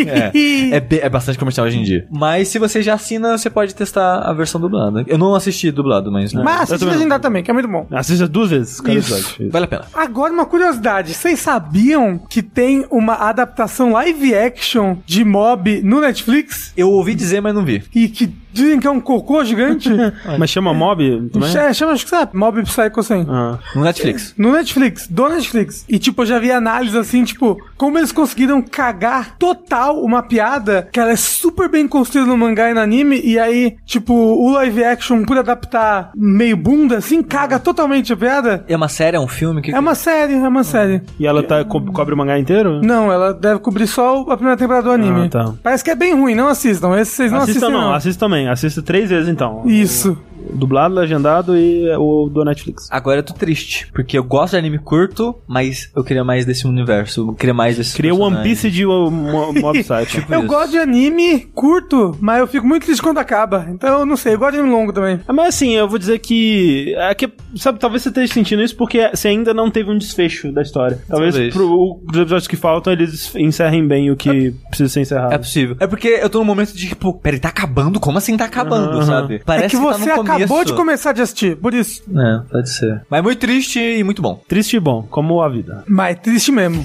É, 0.06 0.30
é, 0.76 0.80
be- 0.80 1.00
é 1.00 1.08
bastante 1.08 1.38
comercial 1.38 1.66
hoje 1.66 1.78
em 1.78 1.82
dia. 1.82 2.06
Mas 2.10 2.48
se 2.48 2.58
você 2.58 2.82
já 2.82 2.94
assina, 2.94 3.36
você 3.38 3.48
pode 3.48 3.74
testar 3.74 4.18
a 4.20 4.32
versão 4.32 4.60
dublada. 4.60 5.04
Eu 5.06 5.18
não 5.18 5.34
assisti 5.34 5.70
dublado, 5.70 6.10
mas. 6.10 6.32
né, 6.32 6.42
Mas 6.42 6.70
não. 6.80 6.88
legendado 6.88 7.22
também, 7.22 7.42
que 7.42 7.50
é 7.50 7.54
muito 7.54 7.68
bom. 7.68 7.86
Assista 7.90 8.26
duas 8.26 8.50
vezes 8.50 8.80
cada 8.80 8.98
Isso. 8.98 9.14
episódio. 9.14 9.50
Vale 9.50 9.64
a 9.64 9.68
pena. 9.68 9.84
Agora, 9.94 10.32
uma 10.32 10.46
curiosidade. 10.46 11.14
Vocês 11.14 11.38
sabiam 11.40 12.18
que 12.18 12.42
tem 12.42 12.84
uma 12.90 13.14
adaptação 13.14 13.92
live 13.92 14.34
action 14.34 14.96
de 15.06 15.24
Mob 15.24 15.80
no 15.82 16.00
Netflix? 16.00 16.72
Eu 16.76 16.90
ouvi 16.90 17.14
dizer, 17.14 17.40
mas 17.40 17.54
não 17.54 17.64
vi. 17.64 17.82
E 17.94 18.08
que 18.08 18.26
dizem 18.52 18.78
que 18.78 18.86
é 18.86 18.90
um 18.90 19.00
cocô 19.00 19.44
gigante? 19.44 19.90
Mas 20.38 20.50
chama 20.50 20.74
Mob 20.74 21.30
também? 21.32 21.56
É, 21.56 21.72
chama, 21.72 21.92
acho 21.92 22.04
que 22.04 22.10
sabe, 22.10 22.36
Mob 22.36 22.62
Psycho 22.62 23.02
100. 23.02 23.26
Ah. 23.28 23.58
No 23.74 23.82
Netflix. 23.82 24.34
No 24.36 24.52
Netflix, 24.52 25.08
do 25.08 25.28
Netflix. 25.28 25.84
E, 25.88 25.98
tipo, 25.98 26.22
eu 26.22 26.26
já 26.26 26.38
vi 26.38 26.50
análise 26.50 26.96
assim, 26.98 27.24
tipo, 27.24 27.58
como 27.76 27.98
eles 27.98 28.12
conseguiram 28.12 28.60
cagar 28.62 29.36
total 29.38 30.02
uma 30.02 30.22
piada 30.22 30.88
que 30.92 31.00
ela 31.00 31.12
é 31.12 31.16
super 31.16 31.68
bem 31.68 31.88
construída 31.88 32.28
no 32.28 32.36
mangá 32.36 32.70
e 32.70 32.74
no 32.74 32.80
anime, 32.80 33.20
e 33.22 33.38
aí, 33.38 33.76
tipo, 33.86 34.12
o 34.12 34.52
live 34.52 34.84
action, 34.84 35.24
por 35.24 35.38
adaptar 35.38 36.10
meio 36.14 36.56
bunda, 36.56 36.98
assim, 36.98 37.22
caga 37.22 37.58
totalmente 37.58 38.12
a 38.12 38.16
piada. 38.16 38.64
É 38.68 38.76
uma 38.76 38.88
série, 38.88 39.16
é 39.16 39.20
um 39.20 39.28
filme? 39.28 39.62
Que... 39.62 39.72
É 39.72 39.78
uma 39.78 39.94
série, 39.94 40.34
é 40.34 40.48
uma 40.48 40.64
série. 40.64 41.02
E 41.18 41.26
ela 41.26 41.42
tá, 41.42 41.64
co 41.64 41.80
cobre 41.92 42.14
o 42.14 42.16
mangá 42.16 42.38
inteiro? 42.38 42.80
Não, 42.82 43.10
ela 43.10 43.32
deve 43.32 43.60
cobrir 43.60 43.86
só 43.86 44.20
a 44.20 44.36
primeira 44.36 44.56
temporada 44.56 44.84
do 44.84 44.90
anime. 44.90 45.26
Ah, 45.26 45.28
tá. 45.28 45.54
Parece 45.62 45.82
que 45.82 45.90
é 45.90 45.94
bem 45.94 46.14
ruim, 46.14 46.34
não 46.34 46.48
assistam. 46.48 46.96
Esse 46.98 47.22
vocês 47.22 47.32
não 47.32 47.38
assista 47.38 47.58
assistem, 47.58 47.80
não, 47.80 47.88
não. 47.88 47.94
assista 47.94 48.28
Assista 48.48 48.82
três 48.82 49.10
vezes 49.10 49.28
então. 49.28 49.62
Isso. 49.66 50.16
Dublado, 50.52 50.94
legendado 50.94 51.56
e 51.56 51.88
o 51.96 52.28
do 52.28 52.44
Netflix. 52.44 52.88
Agora 52.90 53.18
eu 53.20 53.22
tô 53.22 53.32
triste, 53.34 53.88
porque 53.92 54.16
eu 54.18 54.24
gosto 54.24 54.52
de 54.52 54.58
anime 54.58 54.78
curto, 54.78 55.34
mas 55.46 55.90
eu 55.94 56.02
queria 56.04 56.24
mais 56.24 56.44
desse 56.44 56.66
universo, 56.66 57.28
eu 57.30 57.34
queria 57.34 57.54
mais 57.54 57.76
desse. 57.76 57.94
Queria 57.94 58.14
One 58.14 58.42
Piece 58.42 58.70
de 58.70 58.84
Mo- 58.86 59.10
Mob 59.52 59.78
Psycho. 59.82 60.06
Tipo 60.20 60.32
Eu 60.34 60.40
isso. 60.40 60.48
gosto 60.48 60.70
de 60.72 60.78
anime 60.78 61.40
curto, 61.54 62.16
mas 62.20 62.40
eu 62.40 62.46
fico 62.46 62.66
muito 62.66 62.84
triste 62.84 63.02
quando 63.02 63.18
acaba. 63.18 63.66
Então, 63.70 64.00
eu 64.00 64.06
não 64.06 64.16
sei, 64.16 64.34
eu 64.34 64.38
gosto 64.38 64.52
de 64.54 64.58
anime 64.60 64.74
longo 64.74 64.92
também. 64.92 65.20
Ah, 65.26 65.32
Mas 65.32 65.48
assim, 65.54 65.72
eu 65.72 65.88
vou 65.88 65.98
dizer 65.98 66.18
que, 66.18 66.94
é 66.96 67.14
que. 67.14 67.30
Sabe, 67.56 67.78
talvez 67.78 68.02
você 68.02 68.08
esteja 68.08 68.32
sentindo 68.32 68.62
isso 68.62 68.76
porque 68.76 69.10
você 69.14 69.28
ainda 69.28 69.52
não 69.54 69.70
teve 69.70 69.90
um 69.90 69.98
desfecho 69.98 70.50
da 70.52 70.62
história. 70.62 70.98
Talvez, 71.08 71.34
Talvez. 71.34 71.54
pro, 71.54 72.00
os 72.10 72.16
episódios 72.18 72.46
que 72.48 72.56
faltam 72.56 72.92
eles 72.92 73.34
encerrem 73.36 73.86
bem 73.86 74.10
o 74.10 74.16
que 74.16 74.54
precisa 74.68 74.88
ser 74.88 75.00
encerrado. 75.00 75.32
É 75.32 75.38
possível. 75.38 75.76
É 75.80 75.86
porque 75.86 76.08
eu 76.08 76.28
tô 76.30 76.38
num 76.38 76.44
momento 76.44 76.72
de 76.74 76.88
tipo, 76.88 77.14
peraí, 77.20 77.38
tá 77.38 77.48
acabando? 77.48 78.00
Como 78.00 78.18
assim 78.18 78.36
tá 78.36 78.44
acabando, 78.46 78.92
Aham. 78.98 79.02
sabe? 79.06 79.34
é 79.46 79.68
que 79.68 79.76
tá 79.76 79.82
você 79.82 80.14
no 80.14 80.24
acabou 80.36 80.64
de 80.64 80.74
começar 80.74 81.12
de 81.12 81.22
assistir, 81.22 81.56
por 81.56 81.74
isso. 81.74 82.02
É, 82.14 82.40
pode 82.50 82.70
ser. 82.70 83.02
Mas 83.08 83.22
muito 83.22 83.38
triste 83.38 83.78
e 83.78 84.02
muito 84.02 84.22
bom. 84.22 84.40
Triste 84.48 84.76
e 84.76 84.80
bom, 84.80 85.02
como 85.10 85.40
a 85.42 85.48
vida. 85.48 85.84
Mas 85.86 86.18
triste 86.20 86.50
mesmo. 86.50 86.84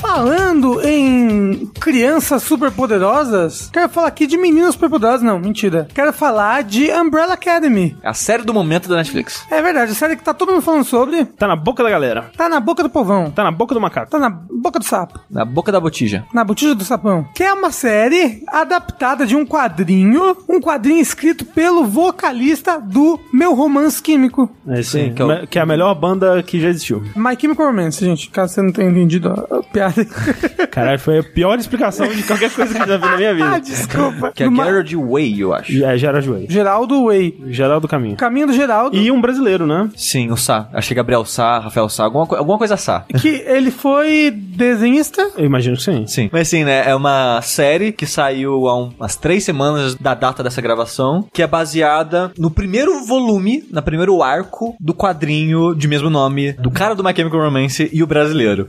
Falando 0.00 0.47
em 0.82 1.66
crianças 1.80 2.42
superpoderosas, 2.42 3.70
quero 3.72 3.88
falar 3.88 4.08
aqui 4.08 4.26
de 4.26 4.36
meninas 4.36 4.72
superpoderosas, 4.74 5.22
não, 5.22 5.38
mentira. 5.38 5.88
Quero 5.94 6.12
falar 6.12 6.62
de 6.62 6.90
Umbrella 6.90 7.34
Academy. 7.34 7.96
A 8.02 8.14
série 8.14 8.42
do 8.42 8.52
momento 8.54 8.88
da 8.88 8.96
Netflix. 8.96 9.44
É 9.50 9.62
verdade, 9.62 9.92
a 9.92 9.94
série 9.94 10.16
que 10.16 10.22
tá 10.24 10.34
todo 10.34 10.52
mundo 10.52 10.62
falando 10.62 10.84
sobre, 10.84 11.24
Tá 11.24 11.46
na 11.46 11.56
boca 11.56 11.82
da 11.82 11.90
galera. 11.90 12.30
tá 12.36 12.48
na 12.48 12.60
boca 12.60 12.82
do 12.82 12.90
povão, 12.90 13.30
Tá 13.30 13.44
na 13.44 13.50
boca 13.52 13.74
do 13.74 13.80
macaco. 13.80 14.10
tá 14.10 14.18
na 14.18 14.30
boca 14.30 14.78
do 14.78 14.84
sapo. 14.84 15.20
Na 15.30 15.44
boca 15.44 15.70
da 15.72 15.80
botija. 15.80 16.24
Na 16.34 16.44
botija 16.44 16.74
do 16.74 16.84
sapão. 16.84 17.26
Que 17.34 17.42
é 17.44 17.52
uma 17.52 17.70
série 17.70 18.42
adaptada 18.48 19.24
de 19.26 19.36
um 19.36 19.44
quadrinho, 19.46 20.36
um 20.48 20.60
quadrinho 20.60 21.00
escrito 21.00 21.44
pelo 21.44 21.84
vocalista 21.84 22.78
do 22.80 23.18
Meu 23.32 23.54
Romance 23.54 24.02
Químico. 24.02 24.50
É 24.66 24.80
isso 24.80 24.92
Sim, 24.92 25.00
aí. 25.00 25.12
que 25.12 25.22
é 25.22 25.24
o- 25.24 25.46
que 25.46 25.58
é 25.58 25.62
a 25.62 25.66
melhor 25.66 25.94
banda 25.94 26.42
que 26.42 26.60
já 26.60 26.68
existiu. 26.68 27.02
My 27.16 27.36
Chemical 27.38 27.66
Romance, 27.66 28.04
gente, 28.04 28.30
caso 28.30 28.54
você 28.54 28.62
não 28.62 28.72
tenha 28.72 28.90
entendido 28.90 29.28
a 29.28 29.62
piada. 29.62 30.06
Caralho, 30.70 30.98
foi 30.98 31.18
a 31.18 31.22
pior 31.22 31.58
explicação 31.58 32.06
de 32.08 32.22
qualquer 32.22 32.50
coisa 32.50 32.74
que 32.74 32.80
eu 32.82 32.86
já 32.86 32.96
vi 32.96 33.06
na 33.06 33.16
minha 33.16 33.30
ah, 33.46 33.54
vida. 33.54 33.60
desculpa. 33.60 34.32
Que 34.34 34.42
é 34.44 34.46
Numa- 34.46 34.64
Gerard 34.64 34.96
Way, 34.96 35.40
eu 35.40 35.52
acho. 35.54 35.84
É, 35.84 35.96
Gerard 35.98 36.28
Way. 36.28 36.46
Geraldo 36.48 37.06
Way. 37.06 37.38
Geraldo 37.48 37.88
Caminho. 37.88 38.16
Caminho 38.16 38.46
do 38.46 38.52
Geraldo. 38.52 38.96
E 38.96 39.10
um 39.10 39.20
brasileiro, 39.20 39.66
né? 39.66 39.88
Sim, 39.96 40.30
o 40.30 40.36
Sá. 40.36 40.68
Achei 40.72 40.94
Gabriel 40.94 41.24
Sá, 41.24 41.58
Rafael 41.58 41.88
Sá, 41.88 42.04
alguma, 42.04 42.26
alguma 42.36 42.58
coisa 42.58 42.76
Sá. 42.76 43.04
Que 43.20 43.42
ele 43.46 43.70
foi 43.70 44.30
desenhista. 44.32 45.30
Eu 45.36 45.44
imagino 45.46 45.76
que 45.76 45.82
sim. 45.82 46.06
Sim. 46.06 46.28
Mas 46.32 46.48
sim, 46.48 46.64
né? 46.64 46.88
É 46.88 46.94
uma 46.94 47.40
série 47.42 47.92
que 47.92 48.06
saiu 48.06 48.66
há 48.68 48.76
um- 48.78 48.92
umas 48.98 49.16
três 49.16 49.44
semanas 49.44 49.94
da 49.94 50.14
data 50.14 50.42
dessa 50.42 50.60
gravação, 50.60 51.26
que 51.32 51.42
é 51.42 51.46
baseada 51.46 52.32
no 52.38 52.50
primeiro 52.50 53.04
volume, 53.04 53.64
no 53.70 53.82
primeiro 53.82 54.22
arco 54.22 54.76
do 54.80 54.94
quadrinho 54.94 55.74
de 55.74 55.88
mesmo 55.88 56.10
nome, 56.10 56.52
do 56.52 56.70
cara 56.70 56.94
do 56.94 57.02
My 57.04 57.14
Chemical 57.14 57.40
Romance 57.40 57.88
e 57.92 58.02
o 58.02 58.06
brasileiro. 58.06 58.68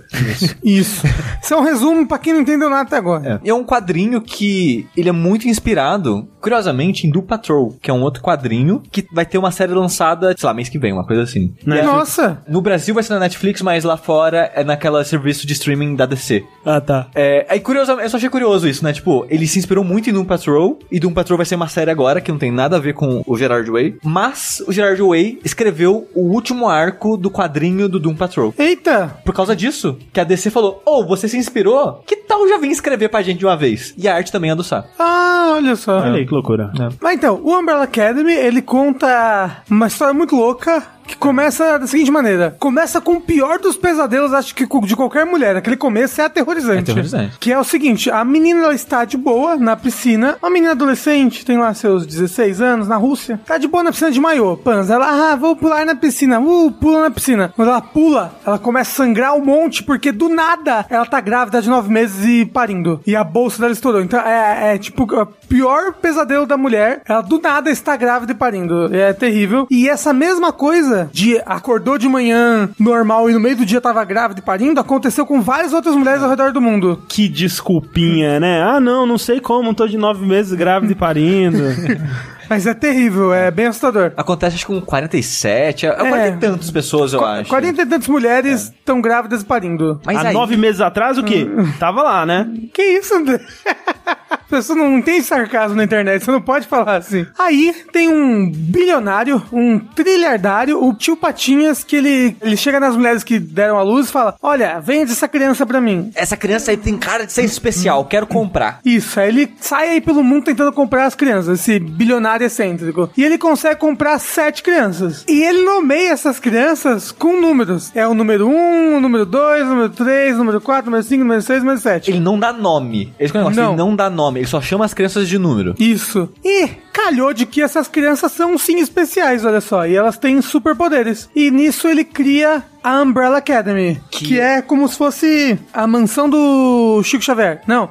Isso. 0.63 1.05
Isso 1.41 1.53
é 1.53 1.57
um 1.57 1.61
resumo 1.69 2.07
pra 2.07 2.17
quem 2.17 2.33
não 2.33 2.41
entendeu 2.41 2.69
nada 2.69 2.81
até 2.83 2.97
agora. 2.97 3.41
É. 3.43 3.47
E 3.47 3.49
é 3.49 3.53
um 3.53 3.63
quadrinho 3.63 4.21
que 4.21 4.87
ele 4.95 5.09
é 5.09 5.11
muito 5.11 5.47
inspirado, 5.47 6.27
curiosamente, 6.41 7.05
em 7.07 7.09
Do 7.09 7.21
Patrol, 7.21 7.77
que 7.81 7.89
é 7.89 7.93
um 7.93 8.01
outro 8.01 8.21
quadrinho 8.23 8.81
que 8.91 9.05
vai 9.13 9.25
ter 9.25 9.37
uma 9.37 9.51
série 9.51 9.73
lançada, 9.73 10.33
sei 10.37 10.47
lá, 10.47 10.53
mês 10.53 10.69
que 10.69 10.79
vem, 10.79 10.93
uma 10.93 11.05
coisa 11.05 11.23
assim. 11.23 11.53
E 11.65 11.71
é- 11.71 11.81
Nossa. 11.83 12.41
no 12.47 12.61
Brasil 12.61 12.93
vai 12.93 13.03
ser 13.03 13.13
na 13.13 13.19
Netflix, 13.19 13.61
mas 13.61 13.83
lá 13.83 13.97
fora 13.97 14.51
é 14.55 14.63
naquela 14.63 15.03
serviço 15.03 15.45
de 15.45 15.53
streaming 15.53 15.95
da 15.95 16.05
DC. 16.05 16.43
Ah, 16.65 16.81
tá. 16.81 17.07
É, 17.15 17.45
aí 17.49 17.59
curiosamente, 17.59 18.03
eu 18.05 18.09
só 18.09 18.17
achei 18.17 18.29
curioso 18.29 18.67
isso, 18.67 18.83
né? 18.83 18.93
Tipo, 18.93 19.25
ele 19.29 19.47
se 19.47 19.59
inspirou 19.59 19.83
muito 19.83 20.09
em 20.09 20.13
Doom 20.13 20.25
Patrol, 20.25 20.79
e 20.91 20.99
Doom 20.99 21.13
Patrol 21.13 21.37
vai 21.37 21.45
ser 21.45 21.55
uma 21.55 21.67
série 21.67 21.91
agora, 21.91 22.21
que 22.21 22.31
não 22.31 22.39
tem 22.39 22.51
nada 22.51 22.77
a 22.77 22.79
ver 22.79 22.93
com 22.93 23.21
o 23.25 23.37
Gerard 23.37 23.69
Way, 23.69 23.97
mas 24.03 24.63
o 24.67 24.71
Gerard 24.71 25.01
Way 25.01 25.39
escreveu 25.43 26.07
o 26.15 26.21
último 26.33 26.67
arco 26.67 27.17
do 27.17 27.29
quadrinho 27.29 27.87
do 27.89 27.99
Doom 27.99 28.15
Patrol. 28.15 28.53
Eita. 28.57 29.17
Por 29.25 29.33
causa 29.33 29.55
disso, 29.55 29.97
que 30.13 30.19
a 30.19 30.23
DC 30.23 30.49
falou, 30.49 30.81
ô, 30.85 31.05
você 31.05 31.27
se 31.27 31.37
inspirou? 31.37 31.58
Que 32.05 32.15
tal 32.15 32.47
já 32.47 32.57
vir 32.57 32.71
escrever 32.71 33.09
pra 33.09 33.21
gente 33.21 33.39
de 33.39 33.45
uma 33.45 33.57
vez? 33.57 33.93
E 33.97 34.07
a 34.07 34.15
arte 34.15 34.31
também 34.31 34.51
é 34.51 34.55
do 34.55 34.63
Sá. 34.63 34.85
Ah, 34.97 35.53
olha 35.55 35.75
só. 35.75 35.99
Olha 35.99 36.13
aí 36.13 36.25
que 36.25 36.33
loucura. 36.33 36.71
Mas 37.01 37.15
então, 37.15 37.39
o 37.43 37.57
Umbrella 37.57 37.83
Academy, 37.83 38.33
ele 38.33 38.61
conta 38.61 39.63
uma 39.69 39.87
história 39.87 40.13
muito 40.13 40.35
louca 40.35 40.83
que 41.09 41.17
começa 41.17 41.79
da 41.79 41.87
seguinte 41.87 42.11
maneira. 42.11 42.55
Começa 42.59 43.01
com 43.01 43.13
o 43.13 43.21
pior 43.21 43.59
dos 43.59 43.75
pesadelos, 43.75 44.31
acho 44.31 44.53
que 44.53 44.67
de 44.85 44.95
qualquer 44.95 45.25
mulher. 45.25 45.55
Aquele 45.55 45.75
começo 45.75 46.21
é 46.21 46.25
aterrorizante. 46.25 46.77
É 46.77 46.81
aterrorizante. 46.81 47.39
Que 47.39 47.51
é 47.51 47.59
o 47.59 47.63
seguinte, 47.63 48.11
a 48.11 48.23
menina 48.23 48.71
está 48.71 49.03
de 49.05 49.17
boa 49.17 49.55
na 49.55 49.75
piscina, 49.75 50.37
uma 50.41 50.51
menina 50.51 50.71
adolescente, 50.71 51.43
tem 51.45 51.57
lá 51.57 51.73
seus 51.73 52.05
16 52.05 52.61
anos, 52.61 52.87
na 52.87 52.95
Rússia, 52.95 53.39
tá 53.45 53.57
de 53.57 53.67
boa 53.67 53.83
na 53.83 53.91
piscina 53.91 54.11
de 54.11 54.19
maiô, 54.19 54.55
panza. 54.55 54.93
Ela, 54.93 55.31
ah, 55.31 55.35
vou 55.35 55.55
pular 55.55 55.85
na 55.85 55.95
piscina, 55.95 56.39
uh, 56.39 56.71
pula 56.71 57.01
na 57.01 57.11
piscina. 57.11 57.51
Quando 57.55 57.69
ela 57.69 57.81
pula, 57.81 58.35
ela 58.45 58.59
começa 58.59 58.91
a 58.91 59.05
sangrar 59.05 59.35
um 59.35 59.43
monte, 59.43 59.83
porque 59.83 60.11
do 60.11 60.29
nada 60.29 60.85
ela 60.89 61.05
tá 61.05 61.19
grávida 61.19 61.61
de 61.61 61.69
9 61.69 61.91
meses 61.91 62.25
e 62.25 62.45
parindo. 62.45 63.01
E 63.07 63.15
a 63.15 63.23
bolsa 63.23 63.59
dela 63.59 63.73
estourou. 63.73 64.01
Então 64.01 64.19
é, 64.19 64.75
é 64.75 64.77
tipo 64.77 65.03
o 65.03 65.25
pior 65.25 65.93
pesadelo 65.93 66.45
da 66.45 66.57
mulher, 66.57 67.01
ela 67.07 67.21
do 67.21 67.41
nada 67.41 67.71
está 67.71 67.95
grávida 67.95 68.33
e 68.33 68.35
parindo. 68.35 68.93
É 68.93 69.11
terrível. 69.13 69.67
E 69.71 69.89
essa 69.89 70.13
mesma 70.13 70.51
coisa 70.51 70.98
de 71.11 71.39
acordou 71.45 71.97
de 71.97 72.07
manhã 72.07 72.69
normal 72.79 73.29
e 73.29 73.33
no 73.33 73.39
meio 73.39 73.57
do 73.57 73.65
dia 73.65 73.79
tava 73.79 74.03
grávida 74.03 74.39
e 74.39 74.43
parindo, 74.43 74.79
aconteceu 74.79 75.25
com 75.25 75.41
várias 75.41 75.73
outras 75.73 75.95
mulheres 75.95 76.23
ao 76.23 76.29
redor 76.29 76.51
do 76.51 76.61
mundo. 76.61 77.01
Que 77.07 77.27
desculpinha, 77.27 78.39
né? 78.39 78.61
Ah, 78.61 78.79
não, 78.79 79.05
não 79.05 79.17
sei 79.17 79.39
como, 79.39 79.73
tô 79.73 79.87
de 79.87 79.97
nove 79.97 80.25
meses 80.25 80.53
grávida 80.53 80.91
e 80.91 80.95
parindo. 80.95 81.59
Mas 82.49 82.65
é 82.65 82.73
terrível, 82.73 83.33
é 83.33 83.51
bem 83.51 83.67
assustador. 83.67 84.11
Acontece 84.17 84.55
acho 84.55 84.65
que 84.65 84.73
com 84.73 84.81
47, 84.81 85.85
é, 85.85 85.89
é 85.89 85.93
40 85.93 86.27
e 86.27 86.37
tantas 86.39 86.71
pessoas, 86.71 87.13
eu 87.13 87.23
acho. 87.23 87.49
40 87.49 87.81
e 87.81 87.85
tantas 87.85 88.07
mulheres 88.07 88.61
estão 88.63 88.99
grávidas 89.01 89.41
e 89.41 89.45
parindo. 89.45 90.01
Mas 90.05 90.17
Há 90.17 90.29
aí- 90.29 90.33
nove 90.33 90.57
meses 90.57 90.81
atrás, 90.81 91.17
o 91.17 91.23
quê? 91.23 91.47
Tava 91.79 92.01
lá, 92.01 92.25
né? 92.25 92.49
Que 92.73 92.81
isso, 92.81 93.13
André? 93.15 93.39
A 94.29 94.37
pessoa 94.49 94.77
não 94.77 94.99
tem 94.99 95.21
sarcasmo 95.21 95.75
na 95.75 95.83
internet, 95.83 96.23
você 96.23 96.31
não 96.31 96.41
pode 96.41 96.65
falar 96.65 96.95
assim. 96.97 97.23
Aí 97.37 97.71
tem 97.91 98.09
um 98.09 98.49
bilionário, 98.51 99.41
um 99.53 99.77
trilhardário, 99.77 100.83
o 100.83 100.91
tio 100.93 101.15
Patinhas, 101.15 101.83
que 101.83 101.95
ele, 101.95 102.35
ele 102.41 102.57
chega 102.57 102.79
nas 102.79 102.95
mulheres 102.95 103.23
que 103.23 103.37
deram 103.37 103.77
a 103.77 103.83
luz 103.83 104.09
e 104.09 104.11
fala: 104.11 104.35
Olha, 104.41 104.79
vende 104.79 105.11
essa 105.11 105.27
criança 105.27 105.67
pra 105.67 105.79
mim. 105.79 106.11
Essa 106.15 106.35
criança 106.35 106.71
aí 106.71 106.77
tem 106.77 106.97
cara 106.97 107.27
de 107.27 107.31
ser 107.31 107.43
especial, 107.43 108.05
quero 108.05 108.25
comprar. 108.25 108.79
Isso, 108.83 109.19
aí 109.19 109.29
ele 109.29 109.53
sai 109.59 109.89
aí 109.89 110.01
pelo 110.01 110.23
mundo 110.23 110.45
tentando 110.45 110.71
comprar 110.71 111.05
as 111.05 111.13
crianças, 111.13 111.59
esse 111.59 111.77
bilionário 111.79 112.38
excêntrico. 112.43 113.09
E 113.15 113.23
ele 113.23 113.37
consegue 113.37 113.79
comprar 113.79 114.19
sete 114.19 114.63
crianças. 114.63 115.25
E 115.27 115.43
ele 115.43 115.63
nomeia 115.63 116.11
essas 116.11 116.39
crianças 116.39 117.11
com 117.11 117.39
números. 117.39 117.91
É 117.95 118.07
o 118.07 118.13
número 118.13 118.47
1, 118.47 118.51
um, 118.51 118.97
o 118.97 119.01
número 119.01 119.25
2, 119.25 119.63
o 119.63 119.69
número 119.69 119.89
3, 119.89 120.35
o 120.35 120.37
número 120.39 120.61
4, 120.61 120.83
o 120.83 120.91
número 120.91 121.03
5, 121.03 121.21
o 121.21 121.25
número 121.25 121.41
6, 121.41 121.57
o 121.59 121.61
número 121.65 121.79
7. 121.81 122.11
Ele 122.11 122.19
não 122.19 122.39
dá 122.39 122.51
nome. 122.53 123.13
Esse 123.19 123.35
é 123.35 123.39
o 123.39 123.43
negócio, 123.43 123.61
Não. 123.63 123.69
ele 123.71 123.77
não 123.77 123.95
dá 123.95 124.09
nome, 124.09 124.39
ele 124.39 124.47
só 124.47 124.61
chama 124.61 124.85
as 124.85 124.93
crianças 124.93 125.27
de 125.27 125.37
número. 125.37 125.75
Isso. 125.79 126.29
E 126.43 126.67
calhou 126.93 127.33
de 127.33 127.45
que 127.45 127.61
essas 127.61 127.87
crianças 127.87 128.31
são 128.31 128.57
sim 128.57 128.79
especiais, 128.79 129.45
olha 129.45 129.61
só. 129.61 129.85
E 129.85 129.95
elas 129.95 130.17
têm 130.17 130.41
superpoderes. 130.41 131.29
E 131.35 131.49
nisso 131.51 131.87
ele 131.87 132.03
cria 132.03 132.63
a 132.83 133.01
Umbrella 133.01 133.37
Academy. 133.37 133.99
Que... 134.09 134.25
Que- 134.25 134.39
é 134.39 134.61
como 134.61 134.87
se 134.87 134.97
fosse 134.97 135.59
a 135.73 135.85
mansão 135.85 136.29
do 136.29 137.01
Chico 137.03 137.23
Xavier. 137.23 137.61
Não. 137.67 137.89